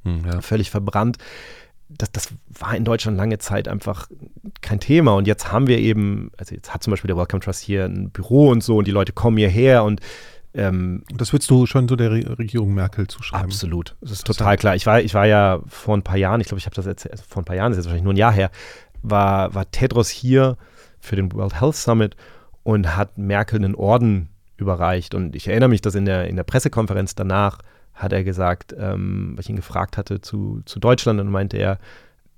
mhm, 0.04 0.22
ja. 0.26 0.42
völlig 0.42 0.70
verbrannt 0.70 1.18
das, 1.98 2.12
das 2.12 2.30
war 2.60 2.76
in 2.76 2.86
Deutschland 2.86 3.18
lange 3.18 3.38
Zeit 3.40 3.68
einfach 3.68 4.08
kein 4.62 4.80
Thema. 4.80 5.16
Und 5.16 5.28
jetzt 5.28 5.52
haben 5.52 5.68
wir 5.68 5.78
eben, 5.78 6.32
also 6.38 6.56
jetzt 6.56 6.74
hat 6.74 6.84
zum 6.84 6.92
Beispiel 6.92 7.08
der 7.08 7.18
Welcome 7.18 7.42
Trust 7.42 7.62
hier 7.62 7.86
ein 7.86 8.10
Büro 8.10 8.50
und 8.50 8.64
so 8.64 8.78
und 8.78 8.88
die 8.88 8.92
Leute 8.92 9.14
kommen 9.14 9.38
hierher 9.38 9.84
und 9.84 10.02
ähm, 10.56 11.04
das 11.16 11.34
würdest 11.34 11.50
du 11.50 11.66
schon 11.66 11.88
so 11.88 11.96
der 11.96 12.12
Re 12.12 12.38
Regierung 12.38 12.74
Merkel 12.74 13.08
zuschreiben? 13.08 13.46
Absolut. 13.46 13.96
Das 14.02 14.12
ist 14.12 14.28
total 14.28 14.58
klar. 14.58 14.76
Ich 14.76 14.86
war, 14.86 15.02
ich 15.02 15.14
war 15.14 15.26
ja 15.26 15.62
vor 15.68 15.98
ein 15.98 16.04
paar 16.04 16.18
Jahren, 16.18 16.42
ich 16.42 16.48
glaube, 16.48 16.60
ich 16.60 16.66
habe 16.66 16.76
das 16.76 16.86
jetzt 16.86 17.10
also 17.10 17.24
vor 17.28 17.42
ein 17.42 17.46
paar 17.46 17.56
Jahren, 17.56 17.72
das 17.72 17.80
ist 17.80 17.86
jetzt 17.86 17.88
wahrscheinlich 17.88 18.04
nur 18.04 18.14
ein 18.14 18.18
Jahr 18.18 18.32
her, 18.32 18.52
war, 19.02 19.54
war 19.56 19.70
Tedros 19.72 20.10
hier 20.10 20.58
für 21.00 21.16
den 21.16 21.32
World 21.34 21.60
Health 21.60 21.76
Summit 21.76 22.16
und 22.62 22.96
hat 22.96 23.18
Merkel 23.18 23.58
einen 23.58 23.76
Orden 23.76 24.30
überreicht. 24.58 25.16
Und 25.16 25.36
ich 25.36 25.48
erinnere 25.48 25.70
mich, 25.70 25.82
dass 25.82 25.96
in 25.96 26.06
der, 26.06 26.28
in 26.28 26.36
der 26.36 26.44
Pressekonferenz 26.44 27.16
danach 27.16 27.60
hat 27.94 28.14
er 28.14 28.24
gesagt, 28.24 28.76
ähm, 28.78 29.34
weil 29.34 29.42
ich 29.42 29.50
ihn 29.50 29.56
gefragt 29.56 29.98
hatte 29.98 30.22
zu, 30.22 30.62
zu 30.66 30.80
Deutschland, 30.80 31.20
und 31.20 31.30
meinte 31.30 31.58
er, 31.58 31.80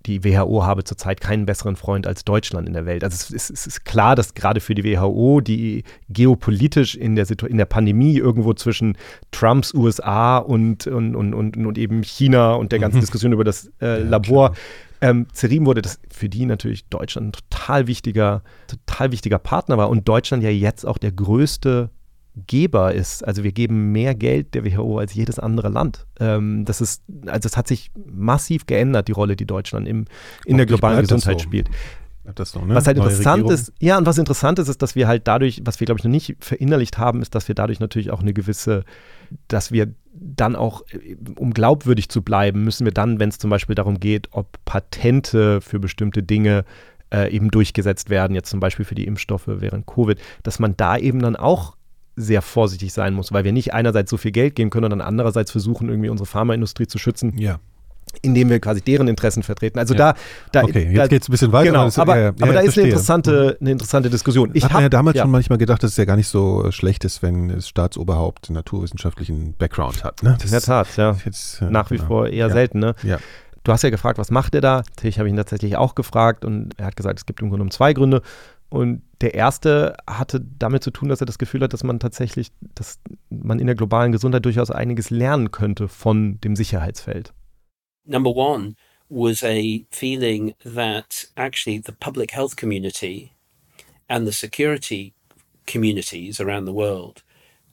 die 0.05 0.23
WHO 0.23 0.63
habe 0.63 0.83
zurzeit 0.83 1.19
keinen 1.19 1.45
besseren 1.45 1.75
Freund 1.75 2.05
als 2.05 2.23
Deutschland 2.23 2.67
in 2.67 2.73
der 2.73 2.85
Welt. 2.85 3.03
Also 3.03 3.15
es 3.15 3.31
ist, 3.31 3.49
es 3.49 3.67
ist 3.67 3.85
klar, 3.85 4.15
dass 4.15 4.33
gerade 4.33 4.59
für 4.59 4.75
die 4.75 4.83
WHO, 4.83 5.41
die 5.41 5.83
geopolitisch 6.09 6.95
in 6.95 7.15
der, 7.15 7.25
in 7.47 7.57
der 7.57 7.65
Pandemie 7.65 8.17
irgendwo 8.17 8.53
zwischen 8.53 8.97
Trumps 9.31 9.73
USA 9.73 10.37
und, 10.37 10.85
und, 10.87 11.15
und, 11.15 11.33
und, 11.33 11.57
und 11.57 11.77
eben 11.77 12.03
China 12.03 12.53
und 12.53 12.71
der 12.71 12.79
ganzen 12.79 12.97
mhm. 12.97 13.01
Diskussion 13.01 13.33
über 13.33 13.43
das 13.43 13.71
äh, 13.81 14.01
ja, 14.01 14.09
Labor 14.09 14.53
ähm, 15.01 15.27
zerrieben 15.33 15.65
wurde, 15.65 15.81
dass 15.81 15.99
für 16.11 16.29
die 16.29 16.45
natürlich 16.45 16.87
Deutschland 16.87 17.27
ein 17.27 17.31
total 17.31 17.87
wichtiger, 17.87 18.43
total 18.67 19.11
wichtiger 19.11 19.39
Partner 19.39 19.77
war 19.77 19.89
und 19.89 20.07
Deutschland 20.07 20.43
ja 20.43 20.49
jetzt 20.49 20.85
auch 20.85 20.97
der 20.97 21.11
größte 21.11 21.89
Geber 22.47 22.93
ist. 22.93 23.25
Also 23.25 23.43
wir 23.43 23.51
geben 23.51 23.91
mehr 23.91 24.13
Geld 24.15 24.53
der 24.53 24.65
WHO 24.65 24.99
als 24.99 25.13
jedes 25.13 25.39
andere 25.39 25.69
Land. 25.69 26.05
Ähm, 26.19 26.65
das 26.65 26.81
ist, 26.81 27.03
also 27.27 27.47
es 27.47 27.55
hat 27.55 27.67
sich 27.67 27.91
massiv 28.11 28.65
geändert, 28.65 29.07
die 29.07 29.13
Rolle, 29.13 29.35
die 29.35 29.45
Deutschland 29.45 29.87
im, 29.87 30.05
in 30.45 30.57
der 30.57 30.65
globalen 30.65 31.01
Gesundheit 31.01 31.39
so. 31.39 31.43
spielt. 31.43 31.69
So, 32.43 32.65
ne? 32.65 32.73
Was 32.73 32.87
halt 32.87 32.97
Neue 32.97 33.07
interessant 33.07 33.43
Regierung. 33.43 33.53
ist, 33.53 33.73
ja, 33.79 33.99
und 33.99 34.07
was 34.07 34.17
interessant 34.17 34.57
ist, 34.57 34.67
ist, 34.67 34.81
dass 34.81 34.95
wir 34.95 35.07
halt 35.07 35.27
dadurch, 35.27 35.61
was 35.63 35.79
wir, 35.79 35.85
glaube 35.85 35.99
ich, 35.99 36.03
noch 36.03 36.11
nicht 36.11 36.35
verinnerlicht 36.39 36.97
haben, 36.97 37.21
ist, 37.21 37.35
dass 37.35 37.47
wir 37.47 37.53
dadurch 37.53 37.79
natürlich 37.79 38.09
auch 38.09 38.21
eine 38.21 38.33
gewisse, 38.33 38.83
dass 39.47 39.71
wir 39.71 39.93
dann 40.11 40.55
auch, 40.55 40.81
um 41.37 41.53
glaubwürdig 41.53 42.09
zu 42.09 42.23
bleiben, 42.23 42.63
müssen 42.63 42.85
wir 42.85 42.93
dann, 42.93 43.19
wenn 43.19 43.29
es 43.29 43.37
zum 43.37 43.51
Beispiel 43.51 43.75
darum 43.75 43.99
geht, 43.99 44.29
ob 44.31 44.57
Patente 44.65 45.61
für 45.61 45.79
bestimmte 45.79 46.23
Dinge 46.23 46.65
äh, 47.13 47.31
eben 47.31 47.51
durchgesetzt 47.51 48.09
werden, 48.09 48.33
jetzt 48.33 48.49
zum 48.49 48.59
Beispiel 48.59 48.85
für 48.85 48.95
die 48.95 49.05
Impfstoffe 49.05 49.47
während 49.47 49.85
Covid, 49.85 50.19
dass 50.41 50.57
man 50.57 50.75
da 50.75 50.97
eben 50.97 51.19
dann 51.19 51.35
auch 51.35 51.75
sehr 52.15 52.41
vorsichtig 52.41 52.93
sein 52.93 53.13
muss, 53.13 53.31
weil 53.31 53.43
wir 53.43 53.51
nicht 53.51 53.73
einerseits 53.73 54.09
so 54.09 54.17
viel 54.17 54.31
Geld 54.31 54.55
geben 54.55 54.69
können 54.69 54.85
und 54.85 54.91
dann 54.91 55.01
andererseits 55.01 55.51
versuchen, 55.51 55.89
irgendwie 55.89 56.09
unsere 56.09 56.27
Pharmaindustrie 56.27 56.87
zu 56.87 56.97
schützen. 56.97 57.37
Ja 57.37 57.59
indem 58.21 58.49
wir 58.49 58.59
quasi 58.59 58.81
deren 58.81 59.07
Interessen 59.07 59.43
vertreten. 59.43 59.79
Also 59.79 59.93
ja. 59.93 60.13
da, 60.13 60.19
da 60.51 60.63
Okay, 60.63 60.89
jetzt 60.91 61.09
geht 61.09 61.21
es 61.21 61.29
ein 61.29 61.31
bisschen 61.31 61.51
weiter. 61.51 61.71
Genau, 61.71 61.87
aber, 61.87 62.01
aber, 62.01 62.17
ja, 62.19 62.27
aber 62.39 62.53
da 62.53 62.59
ist 62.61 62.77
eine 62.77 62.87
interessante, 62.87 63.57
eine 63.59 63.71
interessante 63.71 64.09
Diskussion. 64.09 64.51
Ich 64.53 64.63
habe 64.63 64.83
ja 64.83 64.89
damals 64.89 65.17
schon 65.17 65.31
manchmal 65.31 65.57
gedacht, 65.57 65.83
dass 65.83 65.91
es 65.91 65.97
ja 65.97 66.05
gar 66.05 66.15
nicht 66.15 66.27
so 66.27 66.71
schlecht 66.71 67.03
ist, 67.03 67.21
wenn 67.21 67.49
das 67.49 67.67
Staatsoberhaupt 67.67 68.49
einen 68.49 68.55
naturwissenschaftlichen 68.55 69.53
Background 69.53 70.03
hat. 70.03 70.23
Ne? 70.23 70.37
In 70.43 70.51
der 70.51 70.61
Tat, 70.61 70.95
ja. 70.97 71.17
Jetzt, 71.25 71.61
äh, 71.61 71.65
Nach 71.65 71.91
wie 71.91 71.97
genau. 71.97 72.07
vor 72.07 72.27
eher 72.27 72.49
selten. 72.49 72.79
Ne? 72.79 72.95
Ja. 73.03 73.17
Du 73.63 73.71
hast 73.71 73.81
ja 73.81 73.89
gefragt, 73.89 74.19
was 74.19 74.29
macht 74.29 74.53
er 74.53 74.61
da? 74.61 74.83
Ich 75.01 75.17
habe 75.17 75.27
ihn 75.27 75.35
tatsächlich 75.35 75.75
auch 75.75 75.95
gefragt 75.95 76.45
und 76.45 76.77
er 76.77 76.85
hat 76.85 76.95
gesagt, 76.95 77.19
es 77.19 77.25
gibt 77.25 77.41
im 77.41 77.47
Grunde 77.47 77.57
genommen 77.57 77.71
zwei 77.71 77.93
Gründe. 77.93 78.21
Und 78.75 79.03
der 79.21 79.33
erste 79.35 79.95
hatte 80.05 80.41
damit 80.59 80.83
zu 80.83 80.91
tun, 80.91 81.07
dass 81.07 81.21
er 81.21 81.25
das 81.25 81.37
Gefühl 81.37 81.61
hat, 81.61 81.71
dass 81.71 81.85
man 81.85 81.97
tatsächlich, 81.97 82.51
dass 82.59 82.99
man 83.29 83.59
in 83.59 83.67
der 83.67 83.75
globalen 83.75 84.11
Gesundheit 84.11 84.43
durchaus 84.43 84.69
einiges 84.69 85.09
lernen 85.09 85.51
könnte 85.51 85.87
von 85.87 86.41
dem 86.41 86.57
Sicherheitsfeld. 86.57 87.33
Number 88.03 88.35
one 88.35 88.75
was 89.07 89.43
a 89.43 89.85
feeling 89.91 90.55
that 90.65 91.25
actually 91.37 91.81
the 91.85 91.93
public 91.93 92.31
health 92.31 92.57
community 92.57 93.31
and 94.09 94.27
the 94.27 94.33
security 94.33 95.13
communities 95.65 96.41
around 96.41 96.65
the 96.65 96.73
world 96.73 97.23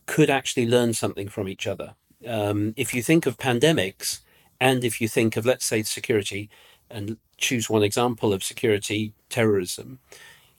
could 0.07 0.31
actually 0.31 0.69
learn 0.69 0.95
something 0.95 1.29
from 1.29 1.49
each 1.49 1.67
other. 1.67 1.97
Um, 2.25 2.75
if 2.77 2.95
you 2.95 3.03
think 3.03 3.27
of 3.27 3.39
pandemics, 3.39 4.21
and 4.61 4.85
if 4.85 5.01
you 5.01 5.09
think 5.09 5.37
of, 5.37 5.45
let's 5.45 5.67
say, 5.67 5.83
security, 5.83 6.49
and 6.89 7.17
choose 7.39 7.69
one 7.69 7.83
example 7.83 8.33
of 8.33 8.45
security 8.45 9.15
terrorism, 9.29 9.99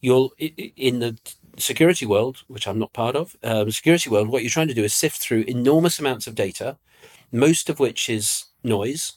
you'll 0.04 0.34
in 0.38 1.00
the 1.00 1.18
security 1.58 2.06
world, 2.06 2.44
which 2.48 2.68
I'm 2.68 2.78
not 2.78 2.92
part 2.94 3.16
of, 3.16 3.38
um, 3.42 3.72
security 3.72 4.10
world, 4.10 4.28
what 4.28 4.44
you're 4.44 4.50
trying 4.50 4.68
to 4.68 4.74
do 4.74 4.84
is 4.84 4.94
sift 4.94 5.18
through 5.18 5.46
enormous 5.48 5.98
amounts 5.98 6.28
of 6.28 6.36
data, 6.36 6.78
most 7.32 7.70
of 7.70 7.80
which 7.80 8.10
is 8.10 8.46
noise, 8.64 9.14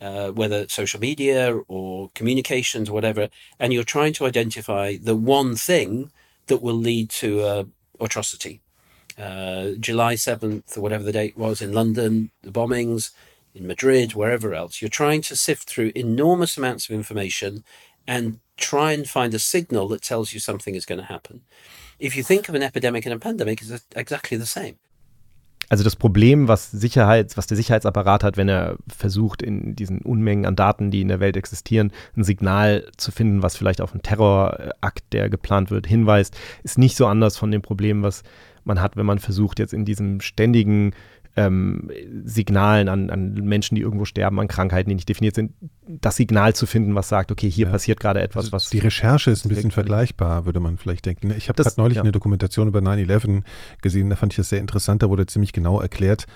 uh, 0.00 0.30
whether 0.30 0.68
social 0.68 1.00
media 1.00 1.58
or 1.66 2.10
communications 2.14 2.88
or 2.88 2.92
whatever, 2.92 3.28
and 3.58 3.72
you're 3.72 3.82
trying 3.82 4.12
to 4.12 4.26
identify 4.26 4.96
the 4.96 5.16
one 5.16 5.56
thing 5.56 6.12
that 6.46 6.62
will 6.62 6.80
lead 6.90 7.10
to 7.10 7.40
uh, 7.40 7.64
atrocity. 8.00 8.60
Uh, 9.18 9.70
July 9.80 10.14
7th, 10.14 10.78
or 10.78 10.80
whatever 10.80 11.02
the 11.02 11.18
date 11.20 11.36
was 11.36 11.60
in 11.60 11.72
London, 11.72 12.30
the 12.42 12.52
bombings, 12.52 13.10
in 13.54 13.66
Madrid, 13.66 14.14
wherever 14.14 14.54
else, 14.54 14.80
you're 14.80 14.88
trying 14.88 15.22
to 15.22 15.34
sift 15.34 15.68
through 15.68 15.90
enormous 15.96 16.56
amounts 16.56 16.88
of 16.88 16.94
information 16.94 17.64
and 18.06 18.38
try 18.58 18.92
and 18.92 19.06
find 19.06 19.34
a 19.34 19.38
signal 19.38 19.88
that 19.88 20.02
tells 20.02 20.32
you 20.32 20.40
something 20.40 20.74
is 20.74 20.86
going 20.86 21.00
to 21.00 21.06
happen. 21.06 21.42
If 21.98 22.14
you 22.16 22.22
think 22.22 22.48
of 22.48 22.54
an 22.54 22.62
epidemic 22.62 23.06
and 23.06 23.14
a 23.14 23.18
pandemic, 23.18 23.62
it's 23.62 23.86
exactly 23.94 24.38
the 24.38 24.46
same. 24.46 24.76
Also 25.70 25.84
das 25.84 25.96
Problem, 25.96 26.48
was 26.48 26.70
Sicherheits, 26.70 27.36
was 27.36 27.46
der 27.46 27.56
Sicherheitsapparat 27.56 28.24
hat, 28.24 28.36
wenn 28.38 28.48
er 28.48 28.78
versucht, 28.88 29.42
in 29.42 29.76
diesen 29.76 30.00
Unmengen 30.00 30.46
an 30.46 30.56
Daten, 30.56 30.90
die 30.90 31.02
in 31.02 31.08
der 31.08 31.20
Welt 31.20 31.36
existieren, 31.36 31.92
ein 32.16 32.24
Signal 32.24 32.86
zu 32.96 33.10
finden, 33.12 33.42
was 33.42 33.56
vielleicht 33.56 33.82
auf 33.82 33.92
einen 33.92 34.02
Terrorakt, 34.02 35.04
der 35.12 35.28
geplant 35.28 35.70
wird, 35.70 35.86
hinweist, 35.86 36.34
ist 36.62 36.78
nicht 36.78 36.96
so 36.96 37.06
anders 37.06 37.36
von 37.36 37.50
dem 37.50 37.60
Problem, 37.60 38.02
was 38.02 38.22
man 38.64 38.80
hat, 38.80 38.96
wenn 38.96 39.04
man 39.04 39.18
versucht, 39.18 39.58
jetzt 39.58 39.74
in 39.74 39.84
diesem 39.84 40.20
ständigen 40.20 40.94
ähm, 41.38 41.90
Signalen 42.24 42.88
an, 42.88 43.10
an, 43.10 43.34
Menschen, 43.34 43.74
die 43.74 43.82
irgendwo 43.82 44.04
sterben, 44.04 44.38
an 44.40 44.48
Krankheiten, 44.48 44.88
die 44.88 44.96
nicht 44.96 45.08
definiert 45.08 45.34
sind, 45.34 45.52
das 45.86 46.16
Signal 46.16 46.54
zu 46.54 46.66
finden, 46.66 46.94
was 46.94 47.08
sagt, 47.08 47.32
okay, 47.32 47.50
hier 47.50 47.66
ja. 47.66 47.72
passiert 47.72 48.00
gerade 48.00 48.20
etwas, 48.20 48.46
also 48.46 48.52
was. 48.52 48.70
Die 48.70 48.78
Recherche 48.78 49.30
ist 49.30 49.44
ein 49.44 49.48
bisschen 49.48 49.70
vergleichbar, 49.70 50.46
würde 50.46 50.60
man 50.60 50.78
vielleicht 50.78 51.06
denken. 51.06 51.32
Ich 51.36 51.48
habe 51.48 51.62
neulich 51.76 51.96
ja. 51.96 52.02
eine 52.02 52.12
Dokumentation 52.12 52.68
über 52.68 52.80
9-11 52.80 53.42
gesehen, 53.82 54.10
da 54.10 54.16
fand 54.16 54.32
ich 54.32 54.36
das 54.38 54.48
sehr 54.48 54.60
interessant, 54.60 55.02
da 55.02 55.08
wurde 55.08 55.26
ziemlich 55.26 55.52
genau 55.52 55.80
erklärt, 55.80 56.26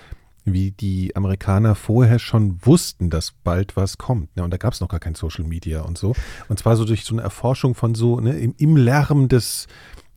wie 0.45 0.71
die 0.71 1.15
Amerikaner 1.15 1.75
vorher 1.75 2.19
schon 2.19 2.59
wussten, 2.65 3.09
dass 3.09 3.31
bald 3.31 3.75
was 3.75 3.97
kommt. 3.97 4.29
Ja, 4.35 4.43
und 4.43 4.51
da 4.51 4.57
gab 4.57 4.73
es 4.73 4.81
noch 4.81 4.89
gar 4.89 4.99
kein 4.99 5.15
Social 5.15 5.45
Media 5.45 5.81
und 5.81 5.97
so. 5.97 6.15
Und 6.49 6.59
zwar 6.59 6.75
so 6.75 6.85
durch 6.85 7.05
so 7.05 7.15
eine 7.15 7.21
Erforschung 7.21 7.75
von 7.75 7.95
so 7.95 8.19
ne, 8.19 8.37
im, 8.37 8.53
im 8.57 8.75
Lärm 8.75 9.29
des, 9.29 9.67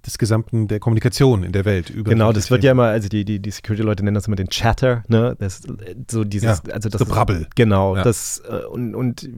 des 0.07 0.19
gesamten 0.19 0.69
der 0.69 0.81
Kommunikation 0.81 1.43
in 1.43 1.53
der 1.53 1.65
Welt. 1.65 1.93
genau, 2.05 2.33
das 2.33 2.51
wird 2.51 2.65
ja 2.65 2.73
immer, 2.73 2.85
also 2.85 3.09
die, 3.09 3.25
die, 3.25 3.41
die 3.41 3.51
Security-Leute 3.51 4.05
nennen 4.05 4.15
das 4.15 4.27
immer 4.27 4.37
den 4.37 4.49
Chatter, 4.49 5.03
ne? 5.09 5.37
Das, 5.39 5.63
so 6.11 6.25
dieses, 6.25 6.63
ja, 6.67 6.73
also 6.73 6.89
das 6.89 7.01
so 7.01 7.07
Brabbel. 7.07 7.47
Genau, 7.57 7.97
ja. 7.97 8.03
das 8.03 8.43
äh, 8.49 8.65
und, 8.67 8.95
und 8.95 9.29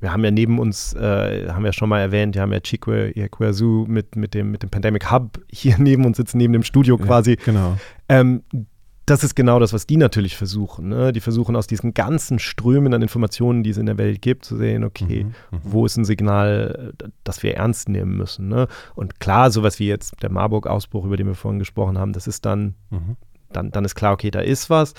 wir 0.00 0.12
haben 0.12 0.24
ja 0.24 0.30
neben 0.30 0.58
uns, 0.58 0.92
äh, 0.94 1.48
haben 1.48 1.64
wir 1.64 1.72
schon 1.72 1.88
mal 1.88 2.00
erwähnt, 2.00 2.34
wir 2.34 2.42
haben 2.42 2.52
ja 2.52 2.60
Chikwe 2.60 3.12
Iekweazu 3.16 3.86
mit, 3.88 4.14
mit, 4.14 4.34
dem, 4.34 4.50
mit 4.50 4.62
dem 4.62 4.70
Pandemic 4.70 5.10
Hub 5.10 5.40
hier 5.50 5.76
neben 5.78 6.04
uns 6.04 6.16
sitzen, 6.16 6.38
neben 6.38 6.52
dem 6.52 6.62
Studio 6.62 6.96
quasi. 6.96 7.32
Ja, 7.32 7.44
genau. 7.44 7.76
Ähm, 8.08 8.42
das 9.06 9.22
ist 9.22 9.36
genau 9.36 9.60
das, 9.60 9.72
was 9.72 9.86
die 9.86 9.96
natürlich 9.96 10.36
versuchen. 10.36 10.88
Ne? 10.88 11.12
Die 11.12 11.20
versuchen 11.20 11.54
aus 11.54 11.68
diesen 11.68 11.94
ganzen 11.94 12.40
Strömen 12.40 12.92
an 12.92 13.02
Informationen, 13.02 13.62
die 13.62 13.70
es 13.70 13.76
in 13.76 13.86
der 13.86 13.98
Welt 13.98 14.20
gibt, 14.20 14.44
zu 14.44 14.56
sehen, 14.56 14.82
okay, 14.82 15.24
mhm, 15.24 15.30
mhm. 15.52 15.60
wo 15.62 15.86
ist 15.86 15.96
ein 15.96 16.04
Signal, 16.04 16.92
das 17.22 17.42
wir 17.44 17.54
ernst 17.54 17.88
nehmen 17.88 18.16
müssen. 18.16 18.48
Ne? 18.48 18.66
Und 18.96 19.20
klar, 19.20 19.52
sowas 19.52 19.78
wie 19.78 19.86
jetzt 19.86 20.22
der 20.22 20.30
Marburg-Ausbruch, 20.30 21.04
über 21.04 21.16
den 21.16 21.28
wir 21.28 21.36
vorhin 21.36 21.60
gesprochen 21.60 21.98
haben, 21.98 22.12
das 22.12 22.26
ist 22.26 22.44
dann, 22.44 22.74
mhm. 22.90 23.16
dann, 23.52 23.70
dann 23.70 23.84
ist 23.84 23.94
klar, 23.94 24.12
okay, 24.12 24.32
da 24.32 24.40
ist 24.40 24.70
was. 24.70 24.94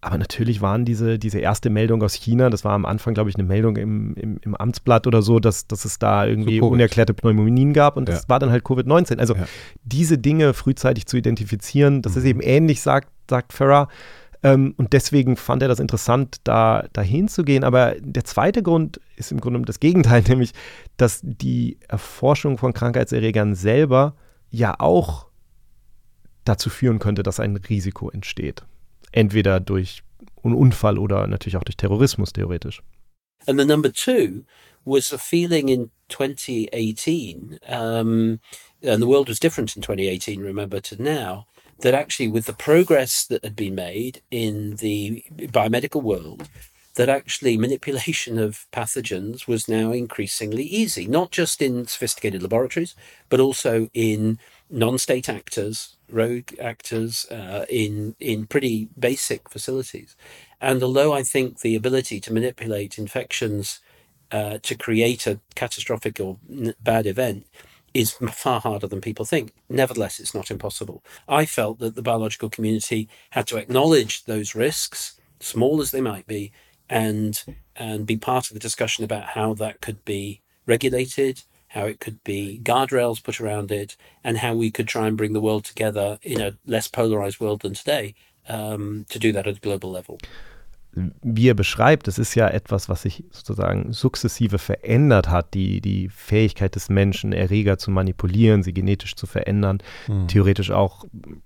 Aber 0.00 0.16
natürlich 0.16 0.60
waren 0.60 0.84
diese, 0.84 1.18
diese 1.18 1.40
erste 1.40 1.70
Meldung 1.70 2.02
aus 2.04 2.14
China, 2.14 2.50
das 2.50 2.64
war 2.64 2.72
am 2.72 2.86
Anfang, 2.86 3.14
glaube 3.14 3.30
ich, 3.30 3.36
eine 3.36 3.42
Meldung 3.42 3.76
im, 3.76 4.14
im, 4.14 4.38
im 4.42 4.54
Amtsblatt 4.54 5.08
oder 5.08 5.22
so, 5.22 5.40
dass, 5.40 5.66
dass 5.66 5.84
es 5.84 5.98
da 5.98 6.24
irgendwie 6.24 6.60
so 6.60 6.68
unerklärte 6.68 7.14
Pneumonien 7.14 7.72
gab 7.72 7.96
und 7.96 8.08
ja. 8.08 8.14
das 8.14 8.28
war 8.28 8.38
dann 8.38 8.50
halt 8.50 8.64
Covid-19. 8.64 9.18
Also 9.18 9.34
ja. 9.34 9.46
diese 9.82 10.16
Dinge 10.16 10.54
frühzeitig 10.54 11.06
zu 11.06 11.16
identifizieren, 11.16 12.00
das 12.02 12.12
mhm. 12.12 12.18
ist 12.18 12.24
eben 12.26 12.40
ähnlich, 12.40 12.80
sagt, 12.80 13.08
sagt 13.28 13.52
Farah. 13.52 13.88
Ähm, 14.44 14.74
und 14.76 14.92
deswegen 14.92 15.36
fand 15.36 15.62
er 15.62 15.68
das 15.68 15.80
interessant, 15.80 16.36
da 16.44 16.84
dahin 16.92 17.26
zu 17.26 17.42
gehen. 17.42 17.64
Aber 17.64 17.96
der 17.98 18.22
zweite 18.22 18.62
Grund 18.62 19.00
ist 19.16 19.32
im 19.32 19.40
Grunde 19.40 19.60
das 19.62 19.80
Gegenteil, 19.80 20.22
nämlich, 20.28 20.52
dass 20.96 21.20
die 21.24 21.76
Erforschung 21.88 22.56
von 22.56 22.72
Krankheitserregern 22.72 23.56
selber 23.56 24.14
ja 24.50 24.76
auch 24.78 25.26
dazu 26.44 26.70
führen 26.70 27.00
könnte, 27.00 27.24
dass 27.24 27.40
ein 27.40 27.56
Risiko 27.56 28.10
entsteht 28.10 28.64
entweder 29.12 29.60
durch 29.60 30.02
einen 30.42 30.54
Unfall 30.54 30.98
oder 30.98 31.26
natürlich 31.26 31.56
auch 31.56 31.64
durch 31.64 31.76
Terrorismus 31.76 32.32
theoretisch. 32.32 32.82
And 33.46 33.58
the 33.58 33.64
number 33.64 33.92
two 33.92 34.44
was 34.84 35.12
a 35.12 35.18
feeling 35.18 35.68
in 35.68 35.90
2018, 36.08 37.58
um, 37.68 38.40
and 38.82 39.02
the 39.02 39.06
world 39.06 39.28
was 39.28 39.38
different 39.38 39.76
in 39.76 39.82
2018, 39.82 40.40
remember, 40.40 40.80
to 40.80 41.00
now, 41.00 41.46
that 41.80 41.94
actually 41.94 42.28
with 42.28 42.46
the 42.46 42.52
progress 42.52 43.26
that 43.26 43.44
had 43.44 43.54
been 43.54 43.74
made 43.74 44.22
in 44.30 44.76
the 44.76 45.24
biomedical 45.36 46.02
world, 46.02 46.48
that 46.94 47.08
actually 47.08 47.56
manipulation 47.56 48.38
of 48.38 48.66
pathogens 48.72 49.46
was 49.46 49.68
now 49.68 49.92
increasingly 49.92 50.64
easy, 50.64 51.06
not 51.06 51.30
just 51.30 51.62
in 51.62 51.86
sophisticated 51.86 52.42
laboratories, 52.42 52.96
but 53.28 53.38
also 53.38 53.88
in 53.94 54.38
non-state 54.70 55.28
actors, 55.28 55.96
rogue 56.10 56.52
actors 56.60 57.26
uh, 57.30 57.64
in 57.68 58.14
in 58.20 58.46
pretty 58.46 58.88
basic 58.98 59.48
facilities. 59.48 60.16
And 60.60 60.82
although 60.82 61.12
I 61.12 61.22
think 61.22 61.60
the 61.60 61.76
ability 61.76 62.20
to 62.20 62.32
manipulate 62.32 62.98
infections 62.98 63.80
uh, 64.30 64.58
to 64.62 64.74
create 64.74 65.26
a 65.26 65.40
catastrophic 65.54 66.20
or 66.20 66.38
bad 66.82 67.06
event 67.06 67.46
is 67.94 68.12
far 68.30 68.60
harder 68.60 68.86
than 68.86 69.00
people 69.00 69.24
think. 69.24 69.52
Nevertheless, 69.68 70.20
it's 70.20 70.34
not 70.34 70.50
impossible. 70.50 71.02
I 71.26 71.46
felt 71.46 71.78
that 71.78 71.94
the 71.94 72.02
biological 72.02 72.50
community 72.50 73.08
had 73.30 73.46
to 73.48 73.56
acknowledge 73.56 74.24
those 74.24 74.54
risks, 74.54 75.18
small 75.40 75.80
as 75.80 75.90
they 75.90 76.00
might 76.00 76.26
be, 76.26 76.52
and 76.90 77.42
and 77.76 78.06
be 78.06 78.16
part 78.16 78.48
of 78.48 78.54
the 78.54 78.60
discussion 78.60 79.04
about 79.04 79.24
how 79.30 79.54
that 79.54 79.80
could 79.80 80.04
be 80.04 80.42
regulated, 80.66 81.42
how 81.68 81.84
it 81.84 82.00
could 82.00 82.22
be 82.24 82.60
guardrails 82.62 83.22
put 83.22 83.40
around 83.40 83.70
it, 83.70 83.96
and 84.24 84.38
how 84.38 84.54
we 84.54 84.70
could 84.70 84.88
try 84.88 85.06
and 85.06 85.16
bring 85.16 85.32
the 85.32 85.40
world 85.40 85.64
together 85.64 86.18
in 86.22 86.40
a 86.40 86.56
less 86.66 86.88
polarized 86.88 87.40
world 87.40 87.60
than 87.60 87.74
today 87.74 88.14
um, 88.48 89.06
to 89.08 89.18
do 89.18 89.32
that 89.32 89.46
at 89.46 89.56
a 89.56 89.60
global 89.60 89.90
level. 89.90 90.18
Wie 91.22 91.48
er 91.48 91.54
beschreibt, 91.54 92.06
das 92.06 92.18
ist 92.18 92.34
ja 92.34 92.48
etwas, 92.48 92.88
was 92.88 93.02
sich 93.02 93.24
sozusagen 93.30 93.92
sukzessive 93.92 94.58
verändert 94.58 95.28
hat, 95.28 95.54
die, 95.54 95.80
die 95.80 96.08
Fähigkeit 96.08 96.74
des 96.74 96.88
Menschen, 96.88 97.32
Erreger 97.32 97.78
zu 97.78 97.90
manipulieren, 97.90 98.62
sie 98.62 98.72
genetisch 98.72 99.14
zu 99.14 99.26
verändern, 99.26 99.78
mhm. 100.08 100.28
theoretisch 100.28 100.70
auch 100.70 101.04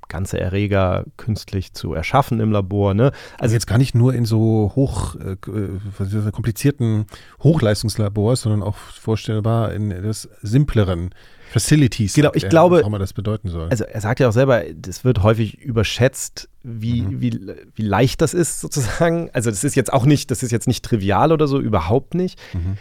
ganze 0.08 0.38
Erreger 0.40 1.04
künstlich 1.16 1.72
zu 1.72 1.92
erschaffen 1.92 2.40
im 2.40 2.52
Labor. 2.52 2.94
Ne? 2.94 3.12
Also, 3.38 3.54
jetzt 3.54 3.66
gar 3.66 3.78
nicht 3.78 3.94
nur 3.94 4.14
in 4.14 4.24
so 4.24 4.72
hoch 4.74 5.16
äh, 5.16 5.32
äh 5.32 6.30
komplizierten 6.30 7.06
Hochleistungslabors, 7.42 8.42
sondern 8.42 8.62
auch 8.62 8.76
vorstellbar 8.76 9.72
in 9.72 9.90
das 9.90 10.28
simpleren 10.40 11.10
Facilities. 11.52 12.14
Genau, 12.14 12.30
ich 12.34 12.48
glaube, 12.48 12.76
was 12.76 12.82
auch 12.84 12.88
immer 12.88 12.98
das 12.98 13.12
bedeuten 13.12 13.48
soll. 13.48 13.68
Also 13.68 13.84
er 13.84 14.00
sagt 14.00 14.20
ja 14.20 14.28
auch 14.28 14.32
selber, 14.32 14.62
das 14.74 15.04
wird 15.04 15.22
häufig 15.22 15.60
überschätzt, 15.60 16.48
wie, 16.62 17.02
mhm. 17.02 17.20
wie, 17.20 17.40
wie 17.74 17.82
leicht 17.82 18.22
das 18.22 18.32
ist 18.34 18.60
sozusagen. 18.60 19.30
Also 19.32 19.50
das 19.50 19.62
ist 19.62 19.74
jetzt 19.74 19.92
auch 19.92 20.06
nicht, 20.06 20.30
das 20.30 20.42
ist 20.42 20.50
jetzt 20.50 20.66
nicht 20.66 20.84
trivial 20.84 21.32
oder 21.32 21.46
so, 21.46 21.60
überhaupt 21.60 22.14
nicht. 22.14 22.38
Mhm. 22.54 22.78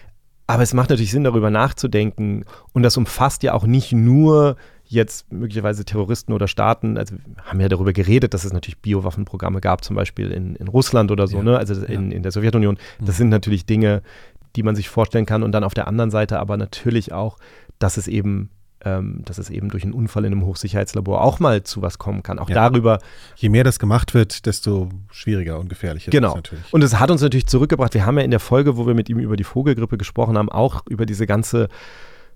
Aber 0.48 0.64
es 0.64 0.74
macht 0.74 0.90
natürlich 0.90 1.12
Sinn, 1.12 1.24
darüber 1.24 1.50
nachzudenken. 1.50 2.46
Und 2.74 2.84
das 2.84 2.98
umfasst 2.98 3.44
ja 3.44 3.54
auch 3.54 3.66
nicht 3.66 3.92
nur 3.92 4.56
jetzt 4.86 5.32
möglicherweise 5.32 5.86
Terroristen 5.86 6.34
oder 6.34 6.50
Staaten, 6.50 6.98
also 6.98 7.16
wir 7.16 7.46
haben 7.46 7.62
ja 7.62 7.70
darüber 7.70 7.94
geredet, 7.94 8.34
dass 8.34 8.44
es 8.44 8.52
natürlich 8.52 8.80
Biowaffenprogramme 8.80 9.62
gab, 9.62 9.86
zum 9.86 9.96
Beispiel 9.96 10.32
in, 10.32 10.58
in 10.58 10.68
Russland 10.68 11.12
oder 11.12 11.28
so, 11.28 11.38
ja. 11.38 11.44
ne? 11.44 11.58
also 11.58 11.74
in, 11.86 12.12
in 12.12 12.24
der 12.24 12.34
Sowjetunion. 12.34 12.78
Das 13.00 13.16
mhm. 13.16 13.20
sind 13.20 13.30
natürlich 13.30 13.66
Dinge, 13.66 14.02
die 14.58 14.64
man 14.64 14.76
sich 14.76 14.90
vorstellen 14.90 15.26
kann. 15.26 15.44
Und 15.44 15.54
dann 15.54 15.64
auf 15.64 15.74
der 15.74 15.88
anderen 15.88 16.12
Seite 16.12 16.40
aber 16.40 16.58
natürlich 16.58 17.14
auch, 17.14 17.38
dass 17.80 17.98
es 17.98 18.08
eben 18.08 18.50
ähm, 18.86 19.22
dass 19.26 19.38
es 19.38 19.50
eben 19.50 19.70
durch 19.70 19.84
einen 19.84 19.94
Unfall 19.94 20.26
in 20.26 20.32
einem 20.32 20.46
Hochsicherheitslabor 20.46 21.22
auch 21.22 21.40
mal 21.40 21.64
zu 21.64 21.82
was 21.82 21.98
kommen 21.98 22.24
kann. 22.24 22.40
Auch 22.40 22.50
ja. 22.50 22.56
darüber. 22.56 23.00
Je 23.36 23.50
mehr 23.50 23.64
das 23.64 23.80
gemacht 23.80 24.14
wird, 24.14 24.46
desto 24.46 24.90
schwieriger 25.12 25.60
und 25.60 25.70
gefährlicher 25.70 26.12
genau. 26.12 26.30
ist 26.30 26.32
es 26.32 26.38
natürlich. 26.38 26.74
Und 26.74 26.84
es 26.84 27.00
hat 27.00 27.12
uns 27.12 27.22
natürlich 27.22 27.48
zurückgebracht. 27.48 27.94
Wir 27.94 28.06
haben 28.06 28.18
ja 28.18 28.24
in 28.24 28.32
der 28.32 28.40
Folge, 28.40 28.78
wo 28.78 28.88
wir 28.88 28.94
mit 28.94 29.10
ihm 29.10 29.20
über 29.20 29.36
die 29.36 29.44
Vogelgrippe 29.44 29.98
gesprochen 29.98 30.38
haben, 30.38 30.50
auch 30.50 30.86
über 30.88 31.06
diese 31.06 31.28
ganze 31.28 31.70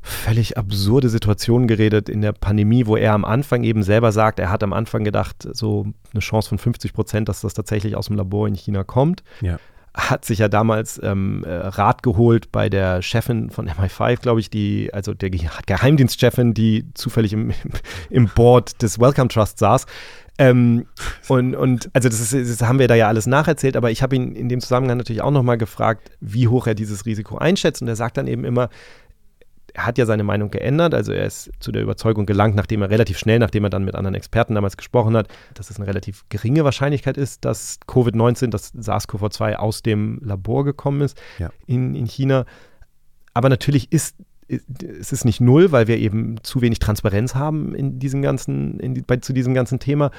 völlig 0.01 0.55
absurde 0.55 1.09
Situation 1.09 1.67
geredet 1.67 2.09
in 2.09 2.21
der 2.21 2.31
Pandemie, 2.31 2.85
wo 2.85 2.95
er 2.95 3.13
am 3.13 3.25
Anfang 3.25 3.63
eben 3.63 3.81
selber 3.81 4.11
sagt, 4.11 4.37
er 4.37 4.51
hat 4.51 4.61
am 4.61 4.71
Anfang 4.71 5.03
gedacht, 5.03 5.47
so 5.51 5.87
eine 6.13 6.19
Chance 6.19 6.49
von 6.49 6.59
50 6.59 6.93
Prozent, 6.93 7.27
dass 7.27 7.41
das 7.41 7.55
tatsächlich 7.55 7.95
aus 7.95 8.05
dem 8.05 8.15
Labor 8.15 8.47
in 8.47 8.53
China 8.53 8.83
kommt. 8.83 9.23
Ja 9.41 9.57
hat 9.95 10.25
sich 10.25 10.39
ja 10.39 10.49
damals 10.49 10.99
ähm, 11.01 11.43
äh, 11.45 11.53
Rat 11.53 12.03
geholt 12.03 12.51
bei 12.51 12.69
der 12.69 13.01
Chefin 13.01 13.49
von 13.49 13.69
MI5, 13.69 14.21
glaube 14.21 14.41
ich, 14.41 14.49
die, 14.49 14.93
also 14.93 15.13
der 15.13 15.29
Geheimdienstchefin, 15.29 16.53
die 16.53 16.85
zufällig 16.93 17.33
im, 17.33 17.53
im 18.09 18.27
Board 18.27 18.81
des 18.81 18.99
Welcome 18.99 19.29
Trust 19.29 19.59
saß. 19.59 19.85
Ähm, 20.37 20.87
und, 21.29 21.55
und 21.55 21.89
also 21.93 22.09
das, 22.09 22.19
ist, 22.19 22.33
das 22.33 22.67
haben 22.67 22.79
wir 22.79 22.89
da 22.89 22.95
ja 22.95 23.07
alles 23.07 23.25
nacherzählt, 23.25 23.77
aber 23.77 23.89
ich 23.89 24.03
habe 24.03 24.17
ihn 24.17 24.35
in 24.35 24.49
dem 24.49 24.59
Zusammenhang 24.59 24.97
natürlich 24.97 25.21
auch 25.21 25.31
nochmal 25.31 25.57
gefragt, 25.57 26.11
wie 26.19 26.49
hoch 26.49 26.67
er 26.67 26.75
dieses 26.75 27.05
Risiko 27.05 27.37
einschätzt. 27.37 27.81
Und 27.81 27.87
er 27.87 27.95
sagt 27.95 28.17
dann 28.17 28.27
eben 28.27 28.43
immer, 28.43 28.69
er 29.75 29.85
hat 29.85 29.97
ja 29.97 30.05
seine 30.05 30.23
Meinung 30.23 30.51
geändert, 30.51 30.93
also 30.93 31.11
er 31.11 31.25
ist 31.25 31.51
zu 31.59 31.73
der 31.73 31.81
Überzeugung 31.81 32.25
gelangt, 32.25 32.55
nachdem 32.55 32.81
er 32.81 32.89
relativ 32.89 33.17
schnell, 33.17 33.39
nachdem 33.39 33.65
er 33.65 33.69
dann 33.69 33.83
mit 33.83 33.93
anderen 33.93 34.15
Experten 34.15 34.55
damals 34.55 34.77
gesprochen 34.77 35.17
hat, 35.17 35.27
dass 35.53 35.69
es 35.69 35.77
eine 35.77 35.85
relativ 35.85 36.23
geringe 36.29 36.63
Wahrscheinlichkeit 36.63 37.17
ist, 37.17 37.43
dass 37.43 37.79
Covid-19, 37.85 38.47
das 38.47 38.73
SARS-CoV-2 38.73 39.55
aus 39.55 39.83
dem 39.83 40.19
Labor 40.23 40.63
gekommen 40.63 41.01
ist 41.01 41.21
ja. 41.39 41.49
in, 41.67 41.93
in 41.93 42.05
China. 42.05 42.45
Aber 43.33 43.49
natürlich 43.49 43.91
ist 43.91 44.15
es 44.47 45.11
ist 45.11 45.25
nicht 45.25 45.41
null, 45.41 45.71
weil 45.71 45.87
wir 45.87 45.97
eben 45.97 46.35
zu 46.43 46.61
wenig 46.61 46.77
Transparenz 46.77 47.33
haben 47.33 47.73
in 47.73 47.97
diesem 47.97 48.21
ganzen, 48.21 48.79
in, 48.79 49.03
bei, 49.03 49.17
zu 49.17 49.33
diesem 49.33 49.55
ganzen 49.55 49.79
Thema. 49.79 50.11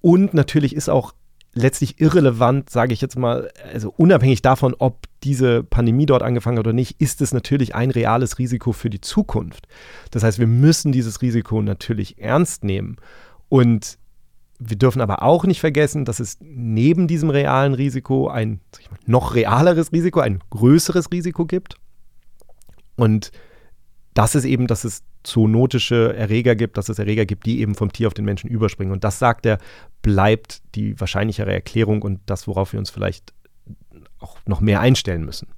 Und 0.00 0.32
natürlich 0.32 0.76
ist 0.76 0.88
auch 0.88 1.12
letztlich 1.54 2.00
irrelevant, 2.00 2.68
sage 2.68 2.92
ich 2.92 3.00
jetzt 3.00 3.16
mal, 3.16 3.50
also 3.72 3.92
unabhängig 3.96 4.42
davon, 4.42 4.74
ob 4.78 5.06
diese 5.22 5.62
Pandemie 5.62 6.06
dort 6.06 6.22
angefangen 6.22 6.58
hat 6.58 6.66
oder 6.66 6.72
nicht, 6.72 7.00
ist 7.00 7.20
es 7.20 7.32
natürlich 7.32 7.74
ein 7.74 7.90
reales 7.90 8.38
Risiko 8.38 8.72
für 8.72 8.90
die 8.90 9.00
Zukunft. 9.00 9.66
Das 10.10 10.22
heißt, 10.22 10.38
wir 10.38 10.46
müssen 10.46 10.92
dieses 10.92 11.22
Risiko 11.22 11.62
natürlich 11.62 12.18
ernst 12.18 12.64
nehmen. 12.64 12.96
Und 13.48 13.98
wir 14.58 14.76
dürfen 14.76 15.00
aber 15.00 15.22
auch 15.22 15.44
nicht 15.44 15.60
vergessen, 15.60 16.04
dass 16.04 16.20
es 16.20 16.38
neben 16.40 17.06
diesem 17.06 17.30
realen 17.30 17.74
Risiko 17.74 18.28
ein 18.28 18.60
mal, 18.90 18.98
noch 19.06 19.34
realeres 19.34 19.92
Risiko, 19.92 20.20
ein 20.20 20.40
größeres 20.50 21.10
Risiko 21.12 21.46
gibt. 21.46 21.76
Und 22.96 23.30
das 24.14 24.34
ist 24.34 24.44
eben, 24.44 24.66
dass 24.66 24.84
es 24.84 25.02
zoonotische 25.24 26.14
Erreger 26.14 26.54
gibt, 26.54 26.76
dass 26.76 26.88
es 26.88 26.98
Erreger 26.98 27.26
gibt, 27.26 27.46
die 27.46 27.60
eben 27.60 27.74
vom 27.74 27.92
Tier 27.92 28.06
auf 28.06 28.14
den 28.14 28.24
Menschen 28.24 28.48
überspringen. 28.48 28.92
Und 28.92 29.04
das, 29.04 29.18
sagt 29.18 29.44
er, 29.44 29.58
bleibt 30.02 30.62
die 30.74 30.98
wahrscheinlichere 30.98 31.52
Erklärung 31.52 32.02
und 32.02 32.20
das, 32.26 32.46
worauf 32.46 32.72
wir 32.72 32.78
uns 32.78 32.90
vielleicht 32.90 33.32
auch 34.20 34.38
noch 34.46 34.60
mehr 34.60 34.80
einstellen 34.80 35.24
müssen. 35.24 35.48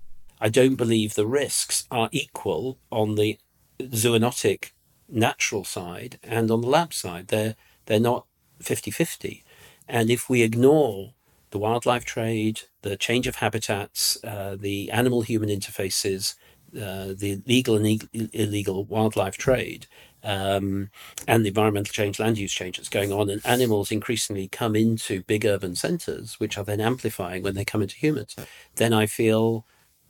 I 0.40 0.48
don't 0.48 0.76
believe 0.76 1.14
the 1.14 1.24
risks 1.24 1.86
are 1.90 2.08
equal 2.12 2.76
on 2.90 3.16
the 3.16 3.38
zoonotic 3.80 4.72
natural 5.08 5.64
side 5.64 6.18
and 6.22 6.50
on 6.50 6.62
the 6.62 6.68
lab 6.68 6.92
side. 6.92 7.28
They're, 7.28 7.54
they're 7.86 8.00
not 8.00 8.26
50-50. 8.62 9.42
And 9.88 10.10
if 10.10 10.28
we 10.28 10.42
ignore 10.42 11.14
the 11.50 11.58
wildlife 11.58 12.04
trade, 12.04 12.62
the 12.82 12.96
change 12.96 13.26
of 13.26 13.36
habitats, 13.36 14.22
uh, 14.24 14.56
the 14.58 14.90
animal-human 14.90 15.48
interfaces, 15.48 16.34
uh, 16.74 17.14
the 17.16 17.40
legal 17.46 17.76
and 17.76 18.08
illegal 18.32 18.84
wildlife 18.84 19.36
trade 19.36 19.86
um, 20.26 20.90
and 21.28 21.44
the 21.44 21.48
environmental 21.48 21.92
change, 21.92 22.18
land 22.18 22.36
use 22.36 22.52
change 22.52 22.76
that's 22.76 22.88
going 22.88 23.12
on, 23.12 23.30
and 23.30 23.40
animals 23.46 23.90
increasingly 23.90 24.48
come 24.48 24.74
into 24.74 25.22
big 25.22 25.46
urban 25.46 25.76
centres, 25.76 26.40
which 26.40 26.58
are 26.58 26.64
then 26.64 26.80
amplifying 26.80 27.42
when 27.42 27.54
they 27.54 27.64
come 27.64 27.80
into 27.80 27.94
humans, 27.96 28.34
then 28.74 28.92
I 28.92 29.06
feel 29.06 29.64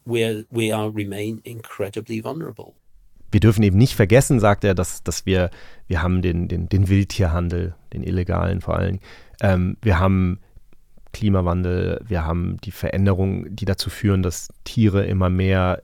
we're, 0.06 0.44
we 0.50 0.72
are 0.72 0.90
remain 0.90 1.42
incredibly 1.44 2.20
vulnerable. 2.20 2.74
Wir 3.30 3.40
dürfen 3.40 3.62
eben 3.62 3.76
nicht 3.76 3.94
vergessen, 3.94 4.40
sagt 4.40 4.64
er, 4.64 4.74
dass, 4.74 5.02
dass 5.02 5.26
wir, 5.26 5.50
wir 5.88 6.00
haben 6.00 6.22
den, 6.22 6.48
den, 6.48 6.68
den 6.68 6.88
Wildtierhandel, 6.88 7.74
den 7.92 8.02
illegalen 8.02 8.60
vor 8.60 8.76
allem. 8.76 9.00
Ähm, 9.42 9.76
wir 9.82 9.98
haben 9.98 10.38
Klimawandel, 11.12 12.00
wir 12.06 12.24
haben 12.24 12.56
die 12.62 12.70
Veränderungen, 12.70 13.54
die 13.54 13.64
dazu 13.64 13.90
führen, 13.90 14.22
dass 14.22 14.48
Tiere 14.64 15.04
immer 15.04 15.28
mehr 15.28 15.82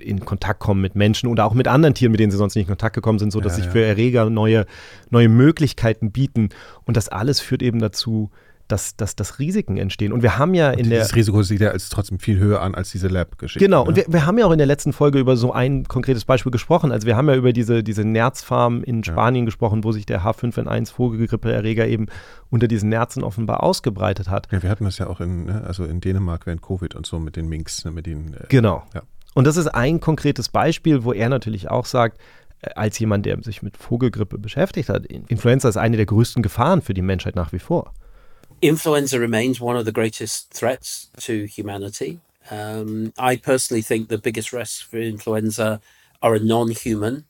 in 0.00 0.24
Kontakt 0.24 0.60
kommen 0.60 0.80
mit 0.80 0.96
Menschen 0.96 1.28
oder 1.28 1.44
auch 1.44 1.54
mit 1.54 1.68
anderen 1.68 1.94
Tieren, 1.94 2.12
mit 2.12 2.20
denen 2.20 2.30
sie 2.30 2.38
sonst 2.38 2.54
nicht 2.54 2.64
in 2.64 2.68
Kontakt 2.68 2.94
gekommen 2.94 3.18
sind, 3.18 3.32
sodass 3.32 3.56
ja, 3.56 3.64
sich 3.64 3.72
für 3.72 3.84
Erreger 3.84 4.28
neue, 4.30 4.66
neue 5.10 5.28
Möglichkeiten 5.28 6.12
bieten. 6.12 6.50
Und 6.84 6.96
das 6.96 7.08
alles 7.08 7.40
führt 7.40 7.62
eben 7.62 7.78
dazu, 7.78 8.30
dass, 8.70 8.96
dass, 8.96 9.16
dass 9.16 9.38
Risiken 9.38 9.76
entstehen. 9.76 10.12
Und 10.12 10.22
wir 10.22 10.38
haben 10.38 10.54
ja 10.54 10.70
und 10.70 10.78
in 10.78 10.90
der. 10.90 11.00
Das 11.00 11.14
Risiko 11.14 11.42
sieht 11.42 11.60
ja 11.60 11.70
als 11.70 11.88
trotzdem 11.88 12.18
viel 12.18 12.38
höher 12.38 12.62
an 12.62 12.74
als 12.74 12.90
diese 12.90 13.08
Lab-Geschichte. 13.08 13.64
Genau, 13.64 13.82
ne? 13.82 13.88
und 13.88 13.96
wir, 13.96 14.04
wir 14.08 14.26
haben 14.26 14.38
ja 14.38 14.46
auch 14.46 14.52
in 14.52 14.58
der 14.58 14.66
letzten 14.66 14.92
Folge 14.92 15.18
über 15.18 15.36
so 15.36 15.52
ein 15.52 15.84
konkretes 15.84 16.24
Beispiel 16.24 16.52
gesprochen. 16.52 16.92
Also 16.92 17.06
wir 17.06 17.16
haben 17.16 17.28
ja 17.28 17.34
über 17.34 17.52
diese, 17.52 17.82
diese 17.82 18.04
Nerzfarm 18.04 18.82
in 18.82 19.04
Spanien 19.04 19.44
ja. 19.44 19.46
gesprochen, 19.46 19.84
wo 19.84 19.92
sich 19.92 20.06
der 20.06 20.22
H5N1 20.22 20.92
Vogelgrippeerreger 20.92 21.86
eben 21.86 22.06
unter 22.50 22.68
diesen 22.68 22.88
Nerzen 22.88 23.22
offenbar 23.22 23.62
ausgebreitet 23.62 24.28
hat. 24.28 24.48
Ja, 24.50 24.62
wir 24.62 24.70
hatten 24.70 24.84
das 24.84 24.98
ja 24.98 25.08
auch 25.08 25.20
in, 25.20 25.44
ne, 25.46 25.64
also 25.66 25.84
in 25.84 26.00
Dänemark 26.00 26.46
während 26.46 26.62
Covid 26.62 26.94
und 26.94 27.06
so 27.06 27.18
mit 27.18 27.36
den 27.36 27.48
Minks, 27.48 27.84
ne, 27.84 27.90
mit 27.90 28.06
den. 28.06 28.34
Äh, 28.34 28.46
genau. 28.48 28.84
Ja. 28.94 29.02
Und 29.34 29.46
das 29.46 29.56
ist 29.56 29.68
ein 29.68 30.00
konkretes 30.00 30.48
Beispiel, 30.48 31.04
wo 31.04 31.12
er 31.12 31.28
natürlich 31.28 31.70
auch 31.70 31.86
sagt, 31.86 32.20
äh, 32.62 32.70
als 32.74 32.98
jemand, 32.98 33.26
der 33.26 33.42
sich 33.42 33.62
mit 33.62 33.76
Vogelgrippe 33.76 34.38
beschäftigt 34.38 34.88
hat, 34.88 35.06
Influenza 35.06 35.68
ist 35.68 35.76
eine 35.76 35.96
der 35.96 36.06
größten 36.06 36.42
Gefahren 36.42 36.82
für 36.82 36.94
die 36.94 37.02
Menschheit 37.02 37.36
nach 37.36 37.52
wie 37.52 37.58
vor. 37.58 37.92
Influenza 38.60 39.16
remains 39.16 39.60
one 39.60 39.78
of 39.78 39.86
the 39.86 39.92
greatest 39.92 40.52
threats 40.52 41.10
to 41.24 41.46
humanity. 41.46 42.18
Um, 42.50 43.12
I 43.18 43.36
personally 43.36 43.82
think 43.82 44.08
the 44.08 44.18
biggest 44.18 44.52
risks 44.52 44.82
for 44.82 44.98
influenza 44.98 45.80
are 46.20 46.34
a 46.34 46.40
non-human 46.40 47.24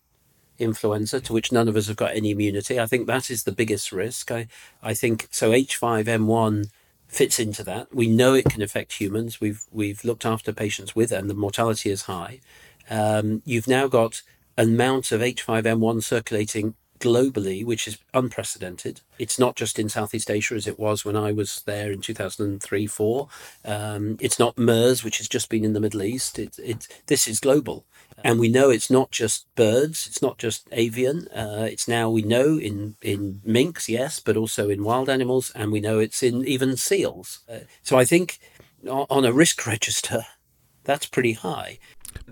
influenza 0.59 1.21
to 1.21 1.33
which 1.33 1.53
none 1.53 1.69
of 1.69 1.77
us 1.77 1.87
have 1.87 1.97
got 1.97 2.17
any 2.17 2.31
immunity. 2.31 2.81
I 2.81 2.87
think 2.87 3.07
that 3.07 3.31
is 3.31 3.45
the 3.45 3.53
biggest 3.53 3.93
risk. 3.93 4.31
I, 4.31 4.49
I 4.83 4.95
think 4.95 5.29
so. 5.31 5.51
H5N1 5.51 6.71
fits 7.11 7.39
into 7.39 7.65
that. 7.65 7.95
We 7.95 8.09
know 8.09 8.35
it 8.35 8.47
can 8.47 8.63
affect 8.63 9.01
humans. 9.01 9.41
We've 9.41 9.65
we've 9.71 10.05
looked 10.05 10.25
after 10.25 10.53
patients 10.53 10.95
with, 10.95 11.13
and 11.13 11.29
the 11.29 11.35
mortality 11.35 11.91
is 11.91 12.03
high. 12.03 12.41
Um, 12.89 13.43
you've 13.45 13.69
now 13.69 13.89
got 13.89 14.23
an 14.57 14.75
amount 14.75 15.13
of 15.13 15.21
H5N1 15.21 16.03
circulating 16.03 16.75
globally, 17.01 17.65
which 17.65 17.89
is 17.89 17.99
unprecedented. 18.15 19.01
It's 19.19 19.39
not 19.39 19.57
just 19.57 19.79
in 19.79 19.89
Southeast 19.89 20.31
Asia 20.31 20.55
as 20.55 20.67
it 20.67 20.79
was 20.79 21.05
when 21.05 21.17
I 21.17 21.33
was 21.33 21.63
there 21.67 21.91
in 21.91 22.01
2003 22.01 22.87
4. 22.87 23.29
Um, 23.65 24.17
it's 24.21 24.39
not 24.39 24.59
MERS, 24.59 25.03
which 25.03 25.19
has 25.19 25.29
just 25.29 25.49
been 25.49 25.65
in 25.65 25.73
the 25.73 25.81
Middle 25.81 26.03
East. 26.03 26.39
It, 26.39 26.59
it, 26.59 26.87
this 27.07 27.27
is 27.27 27.41
global. 27.41 27.85
And 28.23 28.39
we 28.39 28.49
know 28.49 28.71
it's 28.71 28.91
not 28.91 29.11
just 29.11 29.47
birds, 29.55 30.07
it's 30.07 30.21
not 30.21 30.37
just 30.39 30.69
avian. 30.73 31.27
Uh, 31.29 31.67
it's 31.71 31.89
now 31.89 32.11
we 32.11 32.23
know 32.23 32.59
in, 32.59 32.97
in 33.01 33.41
minks, 33.45 33.89
yes, 33.89 34.21
but 34.21 34.37
also 34.37 34.69
in 34.69 34.85
wild 34.85 35.09
animals, 35.09 35.51
and 35.55 35.73
we 35.73 35.81
know 35.81 35.99
it's 35.99 36.23
in 36.23 36.47
even 36.47 36.77
seals. 36.77 37.41
Uh, 37.49 37.61
so 37.83 37.99
I 37.99 38.05
think 38.05 38.39
on 38.87 39.25
a 39.25 39.33
risk 39.33 39.67
register, 39.67 40.27
that's 40.85 41.07
pretty 41.07 41.33
high. 41.33 41.79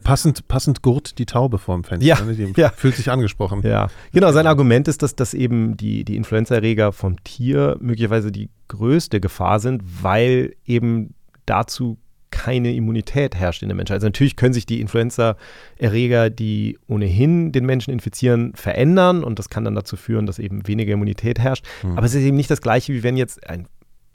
Passend, 0.02 0.48
passend 0.48 0.82
gurt 0.82 1.18
die 1.18 1.26
Taube 1.26 1.58
vorm 1.58 1.84
Fenster. 1.84 2.06
Ja, 2.06 2.20
ne? 2.22 2.34
Die 2.34 2.60
ja. 2.60 2.70
fühlt 2.70 2.96
sich 2.96 3.10
angesprochen. 3.10 3.62
Ja, 3.62 3.88
genau. 4.12 4.32
Sein 4.32 4.46
Argument 4.46 4.88
ist, 4.88 5.02
dass, 5.02 5.14
dass 5.14 5.34
eben 5.34 5.76
die, 5.76 6.04
die 6.04 6.16
Influenza-Erreger 6.16 6.92
vom 6.92 7.22
Tier 7.24 7.76
möglicherweise 7.80 8.32
die 8.32 8.50
größte 8.68 9.20
Gefahr 9.20 9.60
sind, 9.60 9.82
weil 10.02 10.54
eben 10.64 11.14
dazu 11.46 11.98
keine 12.30 12.74
Immunität 12.74 13.34
herrscht 13.34 13.62
in 13.62 13.68
der 13.68 13.76
Menschheit. 13.76 13.96
Also 13.96 14.06
natürlich 14.06 14.36
können 14.36 14.52
sich 14.52 14.66
die 14.66 14.80
Influenza-Erreger, 14.80 16.30
die 16.30 16.78
ohnehin 16.86 17.52
den 17.52 17.66
Menschen 17.66 17.92
infizieren, 17.92 18.54
verändern 18.54 19.24
und 19.24 19.38
das 19.38 19.48
kann 19.48 19.64
dann 19.64 19.74
dazu 19.74 19.96
führen, 19.96 20.26
dass 20.26 20.38
eben 20.38 20.66
weniger 20.68 20.92
Immunität 20.92 21.38
herrscht. 21.38 21.66
Hm. 21.80 21.96
Aber 21.96 22.06
es 22.06 22.14
ist 22.14 22.22
eben 22.22 22.36
nicht 22.36 22.50
das 22.50 22.60
gleiche, 22.60 22.92
wie 22.92 23.02
wenn 23.02 23.16
jetzt 23.16 23.48
ein 23.48 23.66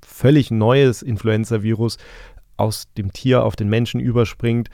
völlig 0.06 0.52
neues 0.52 1.02
Influenza-Virus 1.02 1.98
aus 2.56 2.86
dem 2.98 3.12
Tier 3.12 3.44
auf 3.44 3.56
den 3.56 3.70
Menschen 3.70 4.00
überspringt. 4.00 4.70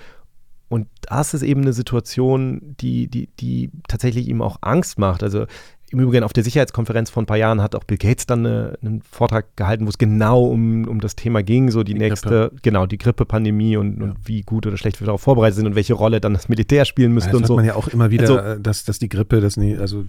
Und 0.69 0.87
das 1.01 1.33
ist 1.33 1.41
eben 1.41 1.61
eine 1.61 1.73
Situation, 1.73 2.75
die, 2.79 3.07
die, 3.07 3.27
die 3.39 3.71
tatsächlich 3.87 4.27
ihm 4.27 4.41
auch 4.41 4.57
Angst 4.61 4.99
macht. 4.99 5.23
Also 5.23 5.47
im 5.91 5.99
Übrigen 5.99 6.23
auf 6.23 6.33
der 6.33 6.43
Sicherheitskonferenz 6.43 7.09
vor 7.09 7.23
ein 7.23 7.25
paar 7.25 7.37
Jahren 7.37 7.61
hat 7.61 7.75
auch 7.75 7.83
Bill 7.83 7.97
Gates 7.97 8.25
dann 8.25 8.45
eine, 8.45 8.77
einen 8.81 9.01
Vortrag 9.01 9.55
gehalten, 9.57 9.85
wo 9.85 9.89
es 9.89 9.97
genau 9.97 10.43
um, 10.45 10.87
um 10.87 10.99
das 11.01 11.15
Thema 11.15 11.41
ging, 11.43 11.71
so 11.71 11.83
die, 11.83 11.93
Die 11.93 11.99
nächste, 11.99 12.29
Grippe. 12.49 12.55
genau, 12.61 12.85
die 12.85 12.97
Grippe-Pandemie 12.97 13.77
und, 13.77 14.01
und 14.01 14.15
wie 14.25 14.41
gut 14.41 14.67
oder 14.67 14.77
schlecht 14.77 14.99
wir 15.01 15.05
darauf 15.05 15.21
vorbereitet 15.21 15.55
sind 15.57 15.65
und 15.67 15.75
welche 15.75 15.93
Rolle 15.93 16.21
dann 16.21 16.33
das 16.33 16.49
Militär 16.49 16.85
spielen 16.85 17.13
müsste 17.13 17.31
das 17.31 17.39
und 17.41 17.47
so. 17.47 17.55
man 17.55 17.65
ja 17.65 17.75
auch 17.75 17.87
immer 17.87 18.11
wieder, 18.11 18.21
Also- 18.23 18.37
äh, 18.37 18.59
dass, 18.59 18.85
dass 18.85 18.99
die 18.99 19.09
Grippe 19.09 19.41
das, 19.41 19.57
nie, 19.57 19.77
also 19.77 20.05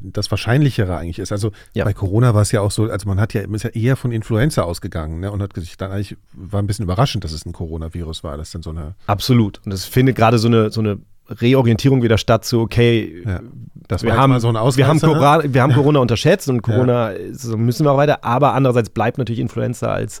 das 0.00 0.30
Wahrscheinlichere 0.30 0.96
eigentlich 0.96 1.18
ist. 1.18 1.32
Also 1.32 1.50
Ja. 1.72 1.84
bei 1.84 1.92
Corona 1.94 2.34
war 2.34 2.42
es 2.42 2.52
ja 2.52 2.60
auch 2.60 2.70
so, 2.70 2.84
also 2.84 3.08
man 3.08 3.20
hat 3.20 3.34
ja, 3.34 3.42
ist 3.42 3.64
ja 3.64 3.70
eher 3.70 3.96
von 3.96 4.12
Influenza 4.12 4.62
ausgegangen 4.62 5.20
ne, 5.20 5.30
und 5.32 5.42
hat 5.42 5.54
sich 5.56 5.76
dann 5.76 5.90
eigentlich, 5.90 6.16
war 6.32 6.60
ein 6.62 6.66
bisschen 6.66 6.84
überraschend, 6.84 7.24
dass 7.24 7.32
es 7.32 7.44
ein 7.46 7.52
Coronavirus 7.52 8.24
war, 8.24 8.36
dass 8.36 8.50
dann 8.52 8.62
so 8.62 8.70
eine, 8.70 8.94
Absolut. 9.06 9.60
Und 9.64 9.72
es 9.72 9.84
findet 9.84 10.16
gerade 10.16 10.38
so 10.38 10.48
eine, 10.48 10.70
so 10.70 10.80
eine 10.80 10.98
Reorientierung 11.28 12.02
wieder 12.02 12.18
statt, 12.18 12.44
so 12.44 12.60
okay, 12.60 13.22
ja, 13.24 13.40
das 13.88 14.02
wir 14.02 14.16
haben, 14.16 14.38
so 14.40 14.52
wir 14.52 14.86
haben, 14.86 14.96
ne? 14.96 15.00
Corona, 15.00 15.42
wir 15.44 15.62
haben 15.62 15.72
Corona 15.72 15.98
unterschätzt 16.00 16.48
und 16.48 16.62
Corona 16.62 17.12
so 17.32 17.56
müssen 17.56 17.84
wir 17.84 17.92
auch 17.92 17.96
weiter, 17.96 18.24
aber 18.24 18.52
andererseits 18.52 18.90
bleibt 18.90 19.18
natürlich 19.18 19.40
Influenza 19.40 19.92
als, 19.92 20.20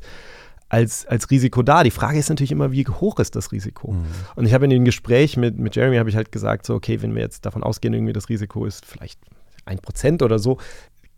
als, 0.68 1.06
als 1.06 1.30
Risiko 1.30 1.62
da. 1.62 1.82
Die 1.82 1.90
Frage 1.90 2.18
ist 2.18 2.28
natürlich 2.30 2.52
immer, 2.52 2.72
wie 2.72 2.86
hoch 2.86 3.18
ist 3.18 3.36
das 3.36 3.52
Risiko? 3.52 3.92
Mhm. 3.92 4.04
Und 4.36 4.46
ich 4.46 4.54
habe 4.54 4.64
in 4.64 4.70
dem 4.70 4.84
Gespräch 4.84 5.36
mit, 5.36 5.58
mit 5.58 5.76
Jeremy 5.76 5.96
habe 5.96 6.08
ich 6.08 6.16
halt 6.16 6.32
gesagt, 6.32 6.66
so 6.66 6.74
okay, 6.74 7.02
wenn 7.02 7.14
wir 7.14 7.22
jetzt 7.22 7.44
davon 7.44 7.62
ausgehen, 7.62 7.92
irgendwie 7.94 8.12
das 8.12 8.28
Risiko 8.28 8.64
ist 8.64 8.86
vielleicht 8.86 9.20
ein 9.66 9.78
Prozent 9.78 10.22
oder 10.22 10.38
so, 10.38 10.58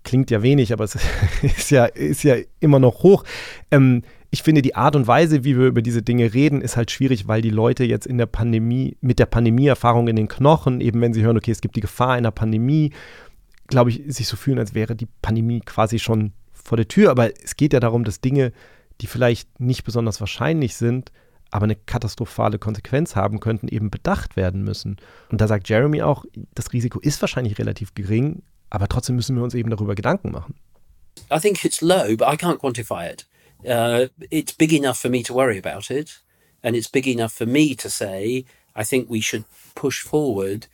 klingt 0.02 0.30
ja 0.30 0.42
wenig, 0.42 0.72
aber 0.72 0.84
es 0.84 0.96
ist 1.42 1.70
ja, 1.70 1.84
ist 1.86 2.22
ja 2.22 2.36
immer 2.60 2.78
noch 2.78 3.02
hoch. 3.02 3.24
Ähm, 3.70 4.02
ich 4.30 4.42
finde, 4.42 4.62
die 4.62 4.74
Art 4.74 4.96
und 4.96 5.06
Weise, 5.06 5.44
wie 5.44 5.56
wir 5.56 5.66
über 5.66 5.82
diese 5.82 6.02
Dinge 6.02 6.34
reden, 6.34 6.60
ist 6.60 6.76
halt 6.76 6.90
schwierig, 6.90 7.28
weil 7.28 7.42
die 7.42 7.50
Leute 7.50 7.84
jetzt 7.84 8.06
in 8.06 8.18
der 8.18 8.26
Pandemie, 8.26 8.96
mit 9.00 9.18
der 9.18 9.26
Pandemieerfahrung 9.26 10.08
in 10.08 10.16
den 10.16 10.28
Knochen, 10.28 10.80
eben 10.80 11.00
wenn 11.00 11.14
sie 11.14 11.22
hören, 11.22 11.36
okay, 11.36 11.52
es 11.52 11.60
gibt 11.60 11.76
die 11.76 11.80
Gefahr 11.80 12.12
einer 12.12 12.32
Pandemie, 12.32 12.92
glaube 13.68 13.90
ich, 13.90 14.02
sich 14.08 14.28
so 14.28 14.36
fühlen, 14.36 14.58
als 14.58 14.74
wäre 14.74 14.96
die 14.96 15.08
Pandemie 15.22 15.60
quasi 15.60 15.98
schon 15.98 16.32
vor 16.52 16.76
der 16.76 16.88
Tür. 16.88 17.10
Aber 17.10 17.30
es 17.42 17.56
geht 17.56 17.72
ja 17.72 17.80
darum, 17.80 18.04
dass 18.04 18.20
Dinge, 18.20 18.52
die 19.00 19.06
vielleicht 19.06 19.60
nicht 19.60 19.84
besonders 19.84 20.20
wahrscheinlich 20.20 20.76
sind, 20.76 21.12
aber 21.50 21.64
eine 21.64 21.76
katastrophale 21.76 22.58
Konsequenz 22.58 23.14
haben 23.14 23.40
könnten, 23.40 23.68
eben 23.68 23.90
bedacht 23.90 24.36
werden 24.36 24.62
müssen. 24.62 24.96
Und 25.30 25.40
da 25.40 25.46
sagt 25.46 25.68
Jeremy 25.68 26.02
auch, 26.02 26.24
das 26.54 26.72
Risiko 26.72 26.98
ist 26.98 27.20
wahrscheinlich 27.20 27.58
relativ 27.58 27.94
gering, 27.94 28.42
aber 28.70 28.88
trotzdem 28.88 29.16
müssen 29.16 29.36
wir 29.36 29.44
uns 29.44 29.54
eben 29.54 29.70
darüber 29.70 29.94
Gedanken 29.94 30.32
machen. 30.32 30.54
I 31.32 31.38
think 31.38 31.64
it's 31.64 31.80
low, 31.80 32.16
but 32.16 32.28
I 32.28 32.36
can't 32.36 32.58
quantify 32.58 33.10
it. 33.10 33.26
Uh, 33.68 34.06
it's 34.30 34.52
big 34.52 34.72
enough 34.72 34.98
for 34.98 35.08
me 35.08 35.22
to 35.22 35.32
worry 35.32 35.58
about 35.58 35.90
it, 35.90 36.18
and 36.62 36.74
it's 36.76 36.88
big 36.88 37.06
enough 37.06 37.32
for 37.32 37.46
me 37.46 37.74
to 37.76 37.88
say 37.88 38.44
I 38.74 38.84
think 38.84 39.08
we 39.08 39.20
should 39.20 39.44
push 39.74 40.02
forward 40.02 40.66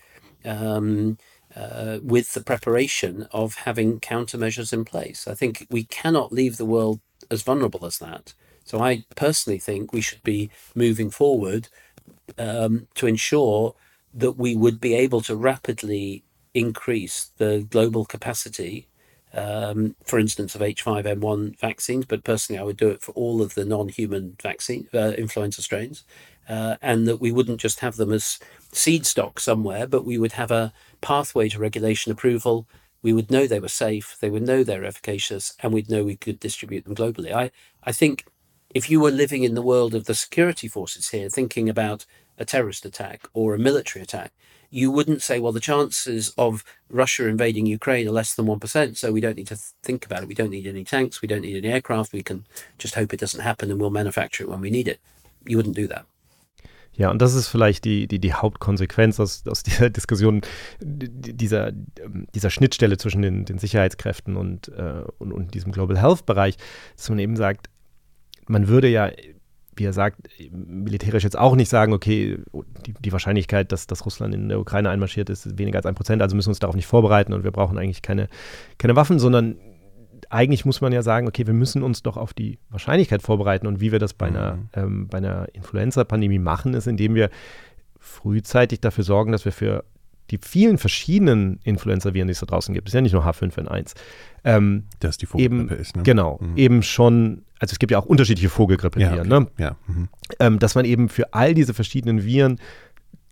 um, 0.45 1.19
uh, 1.55 1.99
with 2.03 2.35
the 2.35 2.43
preparation 2.43 3.29
of 3.31 3.55
having 3.55 4.01
countermeasures 4.01 4.73
in 4.73 4.85
place. 4.85 5.29
I 5.29 5.35
think 5.35 5.67
we 5.71 5.85
cannot 5.85 6.33
leave 6.33 6.57
the 6.57 6.65
world 6.67 7.01
as 7.31 7.43
vulnerable 7.43 7.87
as 7.87 7.99
that. 7.99 8.35
So 8.65 8.81
I 8.81 9.05
personally 9.17 9.59
think 9.59 9.93
we 9.93 10.01
should 10.01 10.23
be 10.23 10.51
moving 10.75 11.11
forward 11.11 11.69
um, 12.39 12.89
to 12.97 13.07
ensure 13.07 13.75
that 14.15 14.33
we 14.33 14.55
would 14.57 14.81
be 14.81 14.95
able 14.95 15.21
to 15.23 15.37
rapidly 15.37 16.25
increase 16.55 17.31
the 17.39 17.67
global 17.71 18.05
capacity 18.05 18.89
um, 19.35 19.97
for 20.05 20.19
instance, 20.19 20.55
of 20.55 20.61
H5N1 20.61 21.59
vaccines, 21.59 22.05
but 22.05 22.25
personally, 22.25 22.61
I 22.61 22.65
would 22.65 22.77
do 22.77 22.89
it 22.89 23.03
for 23.03 23.13
all 23.13 23.41
of 23.41 23.55
the 23.55 23.65
non-human 23.65 24.37
vaccine 24.43 24.89
uh, 24.93 25.13
influenza 25.17 25.63
strains, 25.63 26.05
uh, 26.49 26.77
and 26.83 27.09
that 27.09 27.21
we 27.21 27.33
wouldn't 27.33 27.61
just 27.61 27.81
have 27.81 27.97
them 27.97 28.13
as 28.13 28.39
seed 28.73 29.07
stock 29.07 29.41
somewhere, 29.41 29.87
but 29.87 30.05
we 30.05 30.19
would 30.19 30.33
have 30.33 30.51
a 30.51 30.73
pathway 31.01 31.49
to 31.49 31.59
regulation 31.59 32.13
approval. 32.13 32.67
We 33.01 33.13
would 33.13 33.31
know 33.31 33.47
they 33.47 33.61
were 33.61 33.69
safe, 33.69 34.17
they 34.21 34.31
would 34.31 34.43
know 34.43 34.63
they're 34.63 34.85
efficacious, 34.85 35.55
and 35.61 35.73
we'd 35.73 35.91
know 35.91 36.05
we 36.05 36.17
could 36.17 36.39
distribute 36.39 36.85
them 36.85 36.95
globally. 36.95 37.33
I, 37.33 37.51
I 37.85 37.93
think 37.93 38.27
if 38.75 38.91
you 38.91 39.01
were 39.01 39.11
living 39.11 39.45
in 39.45 39.55
the 39.55 39.63
world 39.63 39.95
of 39.95 40.05
the 40.05 40.15
security 40.15 40.69
forces 40.69 41.11
here, 41.11 41.29
thinking 41.29 41.69
about 41.69 42.07
a 42.39 42.45
terrorist 42.45 42.85
attack 42.85 43.29
or 43.33 43.55
a 43.55 43.59
military 43.59 44.03
attack, 44.03 44.33
you 44.73 44.91
wouldn't 44.91 45.21
say, 45.21 45.39
well, 45.39 45.53
the 45.53 45.61
chances 45.61 46.33
of 46.39 46.65
Russia 46.89 47.29
invading 47.29 47.67
Ukraine 47.67 48.09
are 48.09 48.13
less 48.13 48.35
than 48.35 48.47
1%, 48.47 48.97
so 48.97 49.13
we 49.13 49.21
don't 49.21 49.37
need 49.37 49.47
to 49.49 49.55
th- 49.55 49.75
think 49.83 50.07
about 50.07 50.23
it. 50.23 50.29
We 50.29 50.35
don't 50.35 50.51
need 50.51 50.67
any 50.67 50.83
tanks, 50.83 51.21
we 51.21 51.29
don't 51.29 51.43
need 51.43 51.57
any 51.63 51.73
aircraft, 51.73 52.13
we 52.15 52.23
can 52.23 52.47
just 52.79 52.95
hope 52.95 53.13
it 53.13 53.21
doesn't 53.21 53.43
happen 53.43 53.71
and 53.71 53.79
we'll 53.79 53.91
manufacture 53.91 54.45
it 54.45 54.49
when 54.49 54.63
we 54.63 54.71
need 54.71 54.89
it. 54.89 54.99
You 55.47 55.59
wouldn't 55.59 55.77
do 55.77 55.87
that. 55.89 56.07
Ja, 56.95 57.11
und 57.11 57.21
das 57.21 57.35
ist 57.35 57.49
vielleicht 57.49 57.85
die, 57.85 58.07
die, 58.07 58.19
die 58.19 58.33
Hauptkonsequenz 58.33 59.21
aus, 59.21 59.47
aus 59.47 59.63
dieser 59.63 59.91
Diskussion, 59.91 60.41
dieser, 60.81 61.69
ähm, 61.69 62.27
dieser 62.35 62.51
Schnittstelle 62.51 62.97
zwischen 62.97 63.23
den, 63.23 63.45
den 63.45 63.59
Sicherheitskräften 63.59 64.37
und, 64.37 64.69
äh, 64.69 65.03
und, 65.19 65.33
und 65.33 65.55
diesem 65.55 65.73
Global 65.73 66.01
Health-Bereich, 66.01 66.57
dass 66.97 67.11
man 67.11 67.19
eben 67.19 67.37
sagt, 67.37 67.69
man 68.47 68.69
würde 68.69 68.89
ja, 68.89 69.11
wie 69.77 69.85
er 69.85 69.93
sagt, 69.93 70.29
militärisch 70.51 71.25
jetzt 71.25 71.39
auch 71.39 71.57
nicht 71.57 71.69
sagen, 71.69 71.93
okay, 71.93 72.39
die, 72.87 72.95
die 73.01 73.13
Wahrscheinlichkeit, 73.13 73.73
dass, 73.73 73.87
dass 73.87 74.05
Russland 74.05 74.35
in 74.35 74.49
der 74.49 74.61
Ukraine 74.61 74.91
einmarschiert 74.91 75.31
ist, 75.31 75.47
ist 75.47 75.59
weniger 75.59 75.79
als 75.79 75.87
ein 75.87 75.95
Prozent, 75.95 76.21
also 76.23 76.37
müssen 76.37 76.49
wir 76.49 76.53
uns 76.53 76.59
darauf 76.59 76.77
nicht 76.77 76.87
vorbereiten 76.87 77.33
und 77.33 77.45
wir 77.45 77.53
brauchen 77.53 77.79
eigentlich 77.79 78.03
keine, 78.03 78.29
keine 78.79 78.97
Waffen, 78.97 79.19
sondern 79.19 79.57
eigentlich 80.31 80.65
muss 80.65 80.81
man 80.81 80.93
ja 80.93 81.03
sagen, 81.03 81.27
okay, 81.29 81.47
wir 81.47 81.55
müssen 81.55 81.83
uns 81.83 82.03
doch 82.03 82.17
auf 82.17 82.33
die 82.33 82.59
Wahrscheinlichkeit 82.71 83.23
vorbereiten 83.23 83.67
und 83.67 83.81
wie 83.81 83.93
wir 83.93 83.99
das 83.99 84.15
bei 84.15 84.27
einer, 84.27 84.59
ähm, 84.75 85.09
bei 85.09 85.19
einer 85.19 85.47
Influenza-Pandemie 85.53 86.39
machen, 86.39 86.75
ist, 86.75 86.87
indem 86.87 87.15
wir 87.15 87.29
frühzeitig 87.99 88.81
dafür 88.81 89.05
sorgen, 89.05 89.33
dass 89.33 89.45
wir 89.45 89.53
für 89.53 89.85
die 90.31 90.39
vielen 90.39 90.79
verschiedenen 90.79 91.61
Influenza-Viren, 91.65 92.27
die 92.27 92.33
es 92.33 92.41
da 92.41 92.47
draußen 92.47 92.75
gibt, 92.75 92.89
ist 92.89 92.95
ja 92.95 93.01
nicht 93.01 93.13
nur 93.13 93.27
H5N1, 93.27 93.95
ähm, 94.45 94.85
dass 95.01 95.19
die 95.19 95.27
Vogelgrippe 95.27 95.75
ist. 95.75 95.97
Ne? 95.97 96.03
genau, 96.03 96.39
Mhm. 96.41 96.57
eben 96.57 96.83
schon, 96.83 97.43
also 97.63 97.75
es 97.75 97.79
gibt 97.79 97.93
ja 97.93 97.99
auch 98.01 98.07
unterschiedliche 98.07 98.49
Vogelgrippe-Viren, 98.49 99.17
ja, 99.17 99.25
ne? 99.25 99.37
okay. 99.43 99.63
ja. 99.63 99.77
Mhm. 99.87 100.09
ähm, 100.41 100.59
dass 100.59 100.75
man 100.75 100.85
eben 100.85 101.09
für 101.09 101.33
all 101.33 101.55
diese 101.55 101.75
verschiedenen 101.75 102.25
Viren 102.25 102.59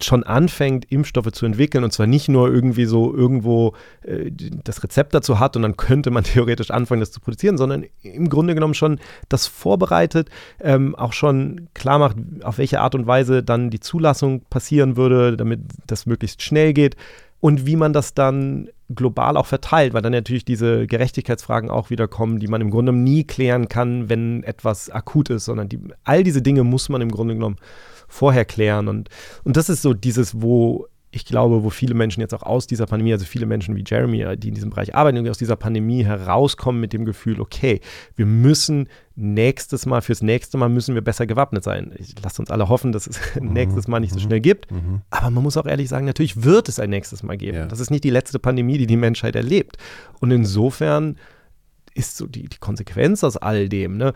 schon 0.01 0.23
anfängt, 0.23 0.85
Impfstoffe 0.85 1.33
zu 1.33 1.47
entwickeln 1.47 1.83
und 1.83 1.93
zwar 1.93 2.07
nicht 2.07 2.29
nur 2.29 2.49
irgendwie 2.49 2.85
so 2.85 3.13
irgendwo 3.13 3.75
äh, 4.03 4.31
das 4.65 4.85
Rezept 4.85 5.15
dazu 5.15 5.41
hat 5.41 5.57
und 5.57 5.63
dann 5.63 5.77
könnte 5.77 6.13
man 6.13 6.23
theoretisch 6.25 6.71
anfangen, 6.71 7.01
das 7.01 7.11
zu 7.11 7.19
produzieren, 7.19 7.59
sondern 7.59 7.85
im 8.03 8.29
Grunde 8.29 8.55
genommen 8.55 8.75
schon 8.75 9.01
das 9.29 9.49
vorbereitet, 9.49 10.31
ähm, 10.61 10.95
auch 10.95 11.13
schon 11.13 11.69
klar 11.75 11.99
macht, 11.99 12.17
auf 12.45 12.59
welche 12.59 12.81
Art 12.81 12.95
und 12.95 13.09
Weise 13.09 13.43
dann 13.43 13.69
die 13.69 13.81
Zulassung 13.81 14.43
passieren 14.49 14.97
würde, 14.97 15.37
damit 15.37 15.61
das 15.89 16.07
möglichst 16.07 16.41
schnell 16.41 16.73
geht 16.73 16.95
und 17.41 17.67
wie 17.67 17.77
man 17.77 17.93
das 17.93 18.15
dann 18.15 18.69
global 18.95 19.37
auch 19.37 19.47
verteilt, 19.47 19.95
weil 19.95 20.03
dann 20.03 20.13
natürlich 20.13 20.45
diese 20.45 20.87
Gerechtigkeitsfragen 20.87 21.71
auch 21.71 21.91
wieder 21.91 22.09
kommen, 22.09 22.39
die 22.39 22.49
man 22.49 22.61
im 22.61 22.71
Grunde 22.71 22.93
nie 22.93 23.25
klären 23.25 23.69
kann, 23.69 24.09
wenn 24.09 24.43
etwas 24.43 24.91
akut 24.91 25.31
ist, 25.31 25.47
sondern 25.47 25.69
die, 25.69 25.81
all 26.05 26.23
diese 26.23 26.43
Dinge 26.43 26.65
muss 26.65 26.89
man 26.89 27.01
im 27.01 27.11
Grunde 27.11 27.35
genommen 27.35 27.57
vorher 28.09 28.45
klären. 28.45 28.89
Und, 28.89 29.09
und 29.45 29.57
das 29.57 29.69
ist 29.69 29.83
so 29.83 29.95
dieses, 29.95 30.43
wo 30.43 30.87
ich 31.13 31.25
glaube, 31.25 31.65
wo 31.65 31.71
viele 31.71 31.95
Menschen 31.95 32.21
jetzt 32.21 32.35
auch 32.35 32.45
aus 32.45 32.69
dieser 32.69 32.87
Pandemie, 32.87 33.13
also 33.13 33.25
viele 33.25 33.47
Menschen 33.47 33.75
wie 33.75 33.83
Jeremy, 33.85 34.37
die 34.37 34.49
in 34.49 34.55
diesem 34.55 34.71
Bereich 34.71 34.95
arbeiten, 34.95 35.17
irgendwie 35.17 35.31
aus 35.31 35.39
dieser 35.39 35.57
Pandemie 35.57 36.05
herauskommen 36.05 36.81
mit 36.81 36.93
dem 36.93 37.05
Gefühl, 37.05 37.41
okay, 37.41 37.81
wir 38.15 38.27
müssen 38.27 38.89
nächstes 39.17 39.87
Mal, 39.87 40.03
fürs 40.03 40.23
nächste 40.23 40.57
Mal 40.57 40.69
müssen 40.69 40.95
wir 40.95 41.03
besser 41.03 41.27
gewappnet 41.27 41.65
sein. 41.65 41.93
Ich 41.99 42.15
lasse 42.23 42.41
uns 42.41 42.51
alle 42.51 42.69
hoffen, 42.69 42.93
dass 42.93 43.09
es 43.09 43.21
nächstes 43.41 43.89
Mal 43.89 43.99
nicht 43.99 44.15
so 44.15 44.21
schnell 44.21 44.41
gibt. 44.41 44.71
Mhm. 44.71 45.03
Aber 45.11 45.31
man 45.31 45.43
muss 45.43 45.57
auch 45.57 45.67
ehrlich 45.67 45.89
sagen, 45.89 46.07
natürlich 46.07 46.45
wird 46.45 46.69
es 46.69 46.79
ein 46.79 46.91
nächstes 46.91 47.25
Mal 47.25 47.37
geben. 47.37 47.57
Ja. 47.57 47.67
Das 47.67 47.81
ist 47.81 47.91
nicht 47.91 48.05
die 48.05 48.11
letzte 48.11 48.39
Pandemie, 48.39 48.79
die 48.79 48.87
die 48.87 48.97
Menschheit 48.97 49.35
erlebt. 49.35 49.79
Und 50.21 50.31
insofern 50.31 51.17
ist 51.93 52.17
so 52.17 52.29
die, 52.29 52.49
die 52.49 52.59
Konsequenz 52.59 53.25
aus 53.25 53.37
all 53.37 53.69
dem, 53.69 53.97
ne? 53.97 54.13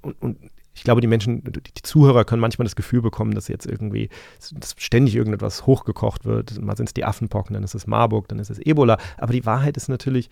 Und, 0.00 0.22
und 0.22 0.38
ich 0.78 0.84
glaube, 0.84 1.00
die 1.00 1.08
Menschen, 1.08 1.42
die 1.42 1.82
Zuhörer 1.82 2.24
können 2.24 2.40
manchmal 2.40 2.64
das 2.64 2.76
Gefühl 2.76 3.02
bekommen, 3.02 3.34
dass 3.34 3.48
jetzt 3.48 3.66
irgendwie 3.66 4.08
dass 4.52 4.76
ständig 4.78 5.16
irgendetwas 5.16 5.66
hochgekocht 5.66 6.24
wird. 6.24 6.60
Mal 6.62 6.76
sind 6.76 6.88
es 6.88 6.94
die 6.94 7.04
Affenpocken, 7.04 7.54
dann 7.54 7.64
ist 7.64 7.74
es 7.74 7.88
Marburg, 7.88 8.28
dann 8.28 8.38
ist 8.38 8.48
es 8.48 8.60
Ebola. 8.60 8.96
Aber 9.16 9.32
die 9.32 9.44
Wahrheit 9.44 9.76
ist 9.76 9.88
natürlich, 9.88 10.30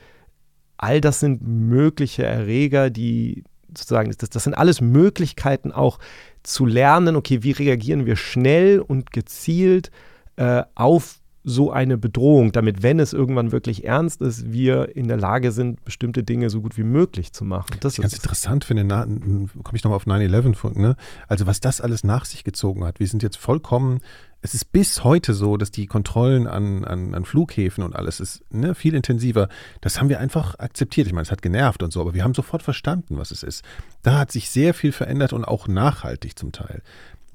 all 0.77 1.01
das 1.01 1.19
sind 1.19 1.43
mögliche 1.43 2.25
Erreger, 2.25 2.91
die 2.91 3.43
sozusagen, 3.69 4.15
das, 4.17 4.31
das 4.31 4.45
sind 4.45 4.55
alles 4.55 4.81
Möglichkeiten 4.81 5.73
auch 5.73 5.99
zu 6.45 6.65
lernen, 6.65 7.17
okay, 7.17 7.43
wie 7.43 7.51
reagieren 7.51 8.07
wir 8.07 8.15
schnell 8.15 8.79
und 8.79 9.11
gezielt 9.11 9.91
äh, 10.37 10.63
auf 10.77 11.19
so 11.49 11.71
eine 11.71 11.97
Bedrohung, 11.97 12.51
damit, 12.51 12.83
wenn 12.83 12.99
es 12.99 13.13
irgendwann 13.13 13.53
wirklich 13.53 13.85
ernst 13.85 14.21
ist, 14.21 14.51
wir 14.51 14.97
in 14.97 15.07
der 15.07 15.17
Lage 15.17 15.53
sind, 15.53 15.85
bestimmte 15.85 16.25
Dinge 16.25 16.51
so 16.51 16.61
gut 16.61 16.77
wie 16.77 16.83
möglich 16.83 17.33
zu 17.33 17.45
machen. 17.45 17.77
Das 17.79 17.95
ist 17.95 18.03
ganz 18.03 18.15
interessant 18.15 18.65
finde, 18.65 18.85
komme 18.85 19.77
ich 19.77 19.85
nochmal 19.85 19.97
auf 19.97 20.07
9-11, 20.07 20.77
ne? 20.77 20.97
also 21.29 21.47
was 21.47 21.61
das 21.61 21.81
alles 21.81 22.03
nach 22.03 22.25
sich 22.25 22.43
gezogen 22.43 22.85
hat. 22.85 22.99
Wir 22.99 23.07
sind 23.07 23.23
jetzt 23.23 23.37
vollkommen, 23.37 24.01
es 24.43 24.55
ist 24.55 24.73
bis 24.73 25.05
heute 25.05 25.35
so, 25.35 25.57
dass 25.57 25.71
die 25.71 25.87
Kontrollen 25.87 26.49
an, 26.49 26.85
an, 26.85 27.15
an 27.15 27.25
Flughäfen 27.25 27.85
und 27.85 27.95
alles 27.95 28.19
ist 28.19 28.43
ne, 28.51 28.75
viel 28.75 28.95
intensiver. 28.95 29.49
Das 29.81 30.01
haben 30.01 30.09
wir 30.09 30.19
einfach 30.19 30.59
akzeptiert. 30.59 31.07
Ich 31.07 31.13
meine, 31.13 31.23
es 31.23 31.31
hat 31.31 31.43
genervt 31.43 31.85
und 31.85 31.93
so, 31.93 32.01
aber 32.01 32.13
wir 32.13 32.25
haben 32.25 32.35
sofort 32.35 32.65
verstanden, 32.65 33.19
was 33.19 33.31
es 33.31 33.45
ist. 33.45 33.65
Da 34.03 34.19
hat 34.19 34.33
sich 34.33 34.51
sehr 34.51 34.75
viel 34.75 34.91
verändert 34.91 35.33
und 35.33 35.45
auch 35.45 35.69
nachhaltig 35.69 36.37
zum 36.37 36.51
Teil 36.51 36.83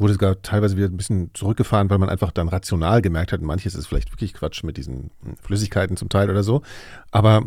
wurde 0.02 0.14
sogar 0.14 0.42
teilweise 0.42 0.78
wieder 0.78 0.88
ein 0.88 0.98
bisschen 0.98 1.32
zurückgefahren, 1.34 1.90
weil 1.90 1.98
man 1.98 2.10
einfach 2.10 2.32
dann 2.32 2.50
rational 2.50 3.02
gemerkt 3.02 3.32
hat, 3.32 3.42
manches 3.42 3.76
ist 3.76 3.88
vielleicht 3.88 4.12
wirklich 4.12 4.34
Quatsch 4.34 4.64
mit 4.64 4.78
diesen 4.78 5.12
Flüssigkeiten 5.42 5.98
zum 5.98 6.10
Teil 6.10 6.30
oder 6.30 6.44
so. 6.44 6.62
Aber 7.12 7.44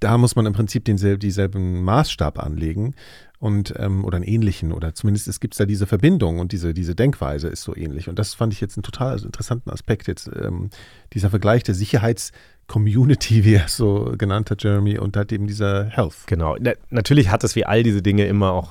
da 0.00 0.18
muss 0.18 0.36
man 0.36 0.46
im 0.46 0.52
Prinzip 0.52 0.84
denselben, 0.84 1.20
dieselben 1.20 1.82
Maßstab 1.82 2.38
anlegen 2.38 2.94
und 3.38 3.74
ähm, 3.78 4.04
oder 4.04 4.16
einen 4.16 4.24
ähnlichen 4.24 4.72
oder 4.72 4.94
zumindest 4.94 5.28
es 5.28 5.40
gibt 5.40 5.58
da 5.58 5.66
diese 5.66 5.86
Verbindung 5.86 6.38
und 6.38 6.52
diese, 6.52 6.72
diese 6.74 6.94
Denkweise 6.94 7.48
ist 7.48 7.62
so 7.62 7.76
ähnlich. 7.76 8.08
Und 8.08 8.18
das 8.18 8.34
fand 8.34 8.52
ich 8.52 8.60
jetzt 8.60 8.76
einen 8.76 8.84
total 8.84 9.20
interessanten 9.22 9.70
Aspekt 9.70 10.06
jetzt, 10.08 10.30
ähm, 10.34 10.70
dieser 11.12 11.30
Vergleich 11.30 11.62
der 11.62 11.74
Sicherheitscommunity, 11.74 13.44
wie 13.44 13.54
er 13.54 13.68
so 13.68 14.14
genannt 14.16 14.50
hat, 14.50 14.62
Jeremy, 14.62 14.98
und 14.98 15.16
halt 15.16 15.32
eben 15.32 15.46
dieser 15.46 15.84
Health. 15.86 16.26
Genau. 16.26 16.56
Na, 16.60 16.72
natürlich 16.90 17.30
hat 17.30 17.44
es 17.44 17.56
wie 17.56 17.66
all 17.66 17.82
diese 17.82 18.02
Dinge 18.02 18.26
immer 18.26 18.52
auch 18.52 18.70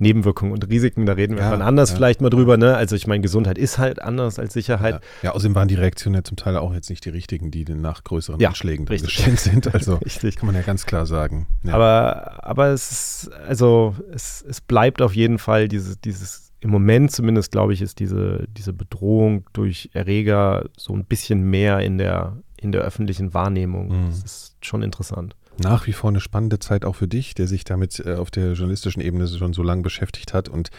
Nebenwirkungen 0.00 0.52
und 0.52 0.68
Risiken, 0.68 1.04
da 1.06 1.12
reden 1.12 1.36
wir 1.36 1.42
ja, 1.42 1.50
dann 1.50 1.62
anders 1.62 1.90
ja. 1.90 1.96
vielleicht 1.96 2.20
mal 2.20 2.30
drüber. 2.30 2.56
Ne? 2.56 2.74
Also 2.74 2.96
ich 2.96 3.06
meine, 3.06 3.20
Gesundheit 3.20 3.58
ist 3.58 3.78
halt 3.78 4.00
anders 4.00 4.38
als 4.38 4.54
Sicherheit. 4.54 4.94
Ja. 4.94 5.00
ja, 5.22 5.30
außerdem 5.32 5.54
waren 5.54 5.68
die 5.68 5.74
Reaktionen 5.74 6.16
ja 6.16 6.24
zum 6.24 6.36
Teil 6.36 6.56
auch 6.56 6.72
jetzt 6.72 6.88
nicht 6.88 7.04
die 7.04 7.10
richtigen, 7.10 7.50
die 7.50 7.64
nach 7.64 8.02
größeren 8.02 8.40
ja, 8.40 8.48
Anschlägen 8.48 8.86
geschehen 8.86 9.36
sind. 9.36 9.70
Also 9.80 9.96
richtig. 9.96 10.36
kann 10.36 10.46
man 10.46 10.54
ja 10.54 10.62
ganz 10.62 10.84
klar 10.84 11.06
sagen. 11.06 11.46
Aber, 11.68 12.44
aber 12.44 12.68
es 12.68 12.90
ist, 12.90 13.32
also 13.46 13.94
es, 14.12 14.44
es 14.46 14.60
bleibt 14.60 15.00
auf 15.00 15.14
jeden 15.14 15.38
Fall 15.38 15.68
dieses, 15.68 16.00
dieses 16.00 16.52
im 16.60 16.70
Moment 16.70 17.12
zumindest, 17.12 17.52
glaube 17.52 17.72
ich, 17.72 17.82
ist 17.82 18.00
diese, 18.00 18.46
diese 18.48 18.72
Bedrohung 18.72 19.44
durch 19.52 19.90
Erreger 19.92 20.64
so 20.76 20.92
ein 20.92 21.04
bisschen 21.04 21.42
mehr 21.42 21.80
in 21.80 21.98
der, 21.98 22.36
in 22.56 22.72
der 22.72 22.82
öffentlichen 22.82 23.32
Wahrnehmung. 23.32 23.88
Mhm. 23.88 24.06
Das 24.10 24.22
ist 24.22 24.56
schon 24.60 24.82
interessant 24.82 25.36
nach 25.60 25.86
wie 25.86 25.92
vor 25.92 26.10
eine 26.10 26.20
spannende 26.20 26.58
Zeit 26.58 26.84
auch 26.84 26.96
für 26.96 27.08
dich, 27.08 27.34
der 27.34 27.46
sich 27.46 27.64
damit 27.64 28.00
äh, 28.00 28.14
auf 28.14 28.30
der 28.30 28.52
journalistischen 28.52 29.02
Ebene 29.02 29.28
schon 29.28 29.52
so 29.52 29.62
lange 29.62 29.82
beschäftigt 29.82 30.34
hat 30.34 30.48
und 30.48 30.70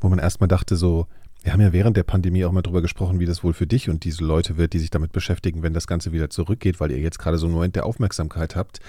wo 0.00 0.08
man 0.08 0.18
erstmal 0.18 0.48
dachte, 0.48 0.76
so, 0.76 1.06
wir 1.42 1.52
haben 1.52 1.60
ja 1.60 1.72
während 1.72 1.96
der 1.96 2.02
Pandemie 2.02 2.44
auch 2.44 2.52
mal 2.52 2.62
drüber 2.62 2.82
gesprochen, 2.82 3.20
wie 3.20 3.26
das 3.26 3.42
wohl 3.42 3.52
für 3.52 3.66
dich 3.66 3.88
und 3.88 4.04
diese 4.04 4.24
Leute 4.24 4.56
wird, 4.56 4.72
die 4.72 4.78
sich 4.78 4.90
damit 4.90 5.12
beschäftigen, 5.12 5.62
wenn 5.62 5.72
das 5.72 5.86
Ganze 5.86 6.12
wieder 6.12 6.30
zurückgeht, 6.30 6.80
weil 6.80 6.90
ihr 6.90 6.98
jetzt 6.98 7.18
gerade 7.18 7.38
so 7.38 7.46
einen 7.46 7.54
Moment 7.54 7.76
der 7.76 7.86
Aufmerksamkeit 7.86 8.56
habt. 8.56 8.80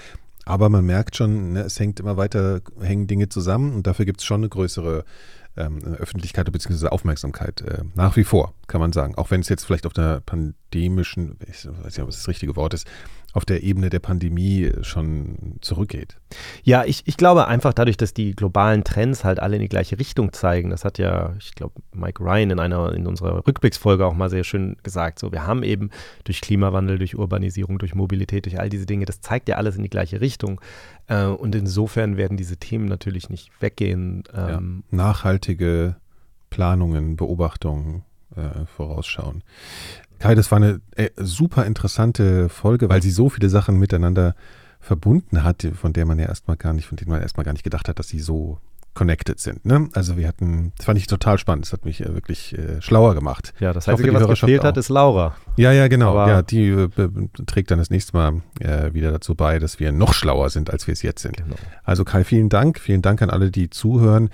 Aber 0.44 0.68
man 0.68 0.84
merkt 0.84 1.16
schon, 1.16 1.52
ne, 1.52 1.60
es 1.60 1.78
hängt 1.78 2.00
immer 2.00 2.16
weiter, 2.16 2.60
hängen 2.80 3.06
Dinge 3.06 3.28
zusammen 3.28 3.74
und 3.74 3.86
dafür 3.86 4.04
gibt 4.04 4.20
es 4.20 4.26
schon 4.26 4.40
eine 4.40 4.48
größere 4.48 5.04
ähm, 5.56 5.78
Öffentlichkeit 5.98 6.50
bzw. 6.50 6.88
Aufmerksamkeit. 6.88 7.60
Äh, 7.60 7.84
nach 7.94 8.16
wie 8.16 8.24
vor, 8.24 8.54
kann 8.66 8.80
man 8.80 8.92
sagen. 8.92 9.14
Auch 9.16 9.30
wenn 9.30 9.40
es 9.40 9.48
jetzt 9.48 9.64
vielleicht 9.64 9.86
auf 9.86 9.92
der 9.92 10.20
pandemischen, 10.20 11.36
ich 11.46 11.66
weiß 11.66 11.84
nicht, 11.84 12.00
ob 12.00 12.06
das 12.06 12.16
das 12.16 12.28
richtige 12.28 12.56
Wort 12.56 12.74
ist, 12.74 12.86
auf 13.32 13.44
der 13.44 13.62
Ebene 13.62 13.90
der 13.90 14.00
Pandemie 14.00 14.72
schon 14.82 15.56
zurückgeht. 15.60 16.16
Ja, 16.62 16.84
ich, 16.84 17.02
ich 17.06 17.16
glaube 17.16 17.46
einfach 17.46 17.72
dadurch, 17.72 17.96
dass 17.96 18.12
die 18.12 18.34
globalen 18.34 18.82
Trends 18.82 19.24
halt 19.24 19.40
alle 19.40 19.56
in 19.56 19.62
die 19.62 19.68
gleiche 19.68 19.98
Richtung 19.98 20.32
zeigen. 20.32 20.70
Das 20.70 20.84
hat 20.84 20.98
ja, 20.98 21.34
ich 21.38 21.54
glaube, 21.54 21.74
Mike 21.92 22.22
Ryan 22.22 22.50
in 22.50 22.58
einer 22.58 22.92
in 22.92 23.06
unserer 23.06 23.46
Rückblicksfolge 23.46 24.04
auch 24.04 24.14
mal 24.14 24.30
sehr 24.30 24.44
schön 24.44 24.76
gesagt. 24.82 25.18
So, 25.18 25.30
wir 25.32 25.46
haben 25.46 25.62
eben 25.62 25.90
durch 26.24 26.40
Klimawandel, 26.40 26.98
durch 26.98 27.16
Urbanisierung, 27.16 27.78
durch 27.78 27.94
Mobilität, 27.94 28.46
durch 28.46 28.58
all 28.58 28.68
diese 28.68 28.86
Dinge, 28.86 29.04
das 29.04 29.20
zeigt 29.20 29.48
ja 29.48 29.56
alles 29.56 29.76
in 29.76 29.82
die 29.82 29.90
gleiche 29.90 30.20
Richtung. 30.20 30.60
Äh, 31.06 31.26
und 31.26 31.54
insofern 31.54 32.16
werden 32.16 32.36
diese 32.36 32.56
Themen 32.56 32.86
natürlich 32.86 33.30
nicht 33.30 33.50
weggehen. 33.60 34.24
Ähm, 34.34 34.84
ja, 34.90 34.96
nachhaltige 34.96 35.96
Planungen, 36.50 37.16
Beobachtungen 37.16 38.02
äh, 38.36 38.66
vorausschauen. 38.66 39.42
Kai, 40.20 40.34
das 40.34 40.50
war 40.50 40.56
eine 40.56 40.80
äh, 40.96 41.08
super 41.16 41.64
interessante 41.64 42.50
Folge, 42.50 42.90
weil 42.90 43.02
sie 43.02 43.10
so 43.10 43.30
viele 43.30 43.48
Sachen 43.48 43.78
miteinander 43.78 44.34
verbunden 44.78 45.44
hat, 45.44 45.66
von 45.74 45.94
der 45.94 46.04
man 46.04 46.18
ja 46.18 46.26
erstmal 46.26 46.58
gar 46.58 46.74
nicht, 46.74 46.86
von 46.86 46.96
denen 46.96 47.10
man 47.10 47.22
erstmal 47.22 47.44
gar 47.44 47.52
nicht 47.52 47.64
gedacht 47.64 47.88
hat, 47.88 47.98
dass 47.98 48.08
sie 48.08 48.20
so 48.20 48.58
connected 48.92 49.40
sind. 49.40 49.64
Ne? 49.64 49.88
Also 49.94 50.18
wir 50.18 50.28
hatten, 50.28 50.72
das 50.76 50.86
fand 50.86 50.98
ich 50.98 51.06
total 51.06 51.38
spannend, 51.38 51.64
das 51.64 51.72
hat 51.72 51.86
mich 51.86 52.04
äh, 52.04 52.12
wirklich 52.12 52.58
äh, 52.58 52.82
schlauer 52.82 53.14
gemacht. 53.14 53.54
Ja, 53.60 53.72
das 53.72 53.88
Einzige, 53.88 54.12
was 54.12 54.26
gefehlt 54.26 54.62
hat, 54.62 54.76
ist 54.76 54.90
Laura. 54.90 55.36
Ja, 55.56 55.72
ja, 55.72 55.88
genau. 55.88 56.10
Aber 56.10 56.28
ja, 56.28 56.42
die 56.42 56.68
äh, 56.68 56.88
trägt 57.46 57.70
dann 57.70 57.78
das 57.78 57.88
nächste 57.88 58.16
Mal 58.16 58.42
wieder 58.92 59.12
dazu 59.12 59.34
bei, 59.34 59.58
dass 59.58 59.80
wir 59.80 59.90
noch 59.90 60.12
schlauer 60.12 60.50
sind, 60.50 60.68
als 60.70 60.86
wir 60.86 60.92
es 60.92 61.00
jetzt 61.00 61.22
sind. 61.22 61.38
Genau. 61.38 61.56
Also 61.82 62.04
Kai, 62.04 62.24
vielen 62.24 62.50
Dank. 62.50 62.78
Vielen 62.78 63.00
Dank 63.00 63.22
an 63.22 63.30
alle, 63.30 63.50
die 63.50 63.70
zuhören. 63.70 64.28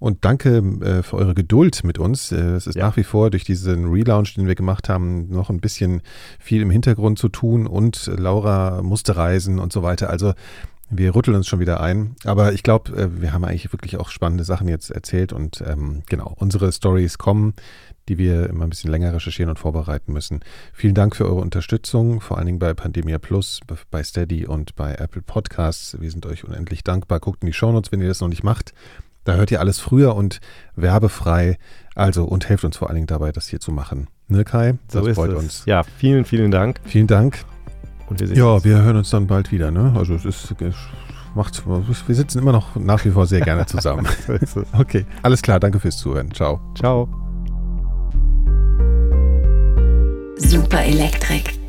Und 0.00 0.24
danke 0.24 0.58
äh, 0.58 1.02
für 1.02 1.16
eure 1.16 1.34
Geduld 1.34 1.84
mit 1.84 1.98
uns. 1.98 2.32
Äh, 2.32 2.36
es 2.36 2.66
ist 2.66 2.74
ja. 2.74 2.86
nach 2.86 2.96
wie 2.96 3.04
vor 3.04 3.30
durch 3.30 3.44
diesen 3.44 3.86
Relaunch, 3.92 4.34
den 4.34 4.48
wir 4.48 4.54
gemacht 4.56 4.88
haben, 4.88 5.28
noch 5.28 5.50
ein 5.50 5.60
bisschen 5.60 6.02
viel 6.40 6.62
im 6.62 6.70
Hintergrund 6.70 7.18
zu 7.18 7.28
tun 7.28 7.66
und 7.66 8.10
Laura 8.16 8.82
musste 8.82 9.16
reisen 9.16 9.58
und 9.58 9.72
so 9.72 9.82
weiter. 9.82 10.10
Also 10.10 10.32
wir 10.88 11.14
rütteln 11.14 11.36
uns 11.36 11.46
schon 11.46 11.60
wieder 11.60 11.80
ein. 11.80 12.16
Aber 12.24 12.52
ich 12.52 12.62
glaube, 12.62 12.92
äh, 12.96 13.20
wir 13.20 13.32
haben 13.32 13.44
eigentlich 13.44 13.72
wirklich 13.72 13.98
auch 13.98 14.08
spannende 14.08 14.42
Sachen 14.42 14.68
jetzt 14.68 14.90
erzählt 14.90 15.32
und 15.32 15.62
ähm, 15.66 16.02
genau, 16.08 16.34
unsere 16.36 16.72
Stories 16.72 17.18
kommen, 17.18 17.54
die 18.08 18.18
wir 18.18 18.48
immer 18.48 18.64
ein 18.64 18.70
bisschen 18.70 18.90
länger 18.90 19.12
recherchieren 19.14 19.50
und 19.50 19.58
vorbereiten 19.58 20.12
müssen. 20.12 20.40
Vielen 20.72 20.94
Dank 20.94 21.14
für 21.14 21.26
eure 21.26 21.42
Unterstützung, 21.42 22.20
vor 22.20 22.38
allen 22.38 22.46
Dingen 22.46 22.58
bei 22.58 22.74
Pandemia 22.74 23.18
Plus, 23.18 23.60
bei 23.90 24.02
Steady 24.02 24.46
und 24.46 24.74
bei 24.74 24.94
Apple 24.94 25.22
Podcasts. 25.22 26.00
Wir 26.00 26.10
sind 26.10 26.26
euch 26.26 26.44
unendlich 26.44 26.82
dankbar. 26.82 27.20
Guckt 27.20 27.42
in 27.42 27.46
die 27.46 27.52
Shownotes, 27.52 27.92
wenn 27.92 28.00
ihr 28.00 28.08
das 28.08 28.20
noch 28.20 28.28
nicht 28.28 28.42
macht. 28.42 28.72
Da 29.30 29.36
hört 29.36 29.50
ihr 29.50 29.60
alles 29.60 29.78
früher 29.80 30.14
und 30.14 30.40
werbefrei. 30.76 31.58
Also 31.94 32.24
und 32.24 32.48
helft 32.48 32.64
uns 32.64 32.76
vor 32.76 32.88
allen 32.88 32.96
Dingen 32.96 33.06
dabei, 33.06 33.32
das 33.32 33.48
hier 33.48 33.60
zu 33.60 33.72
machen. 33.72 34.08
Ne, 34.28 34.44
Kai? 34.44 34.74
Das 34.90 35.04
so 35.04 35.14
freut 35.14 35.30
es. 35.32 35.36
uns. 35.36 35.62
Ja, 35.66 35.82
vielen, 35.82 36.24
vielen 36.24 36.50
Dank. 36.50 36.80
Vielen 36.84 37.06
Dank. 37.06 37.44
Und 38.08 38.20
wir 38.20 38.26
sehen 38.26 38.36
ja, 38.36 38.54
uns. 38.54 38.64
wir 38.64 38.82
hören 38.82 38.96
uns 38.96 39.10
dann 39.10 39.26
bald 39.26 39.52
wieder. 39.52 39.70
Ne? 39.70 39.92
Also 39.96 40.14
es 40.14 40.24
ist 40.24 40.54
macht, 41.34 41.62
wir 41.66 42.14
sitzen 42.14 42.38
immer 42.38 42.52
noch 42.52 42.74
nach 42.76 43.04
wie 43.04 43.10
vor 43.10 43.26
sehr 43.26 43.40
gerne 43.40 43.66
zusammen. 43.66 44.06
okay, 44.78 45.06
alles 45.22 45.42
klar. 45.42 45.60
Danke 45.60 45.78
fürs 45.78 45.96
Zuhören. 45.96 46.32
Ciao. 46.32 46.60
Ciao. 46.74 47.08
Super 50.36 50.82
Elektrik. 50.82 51.59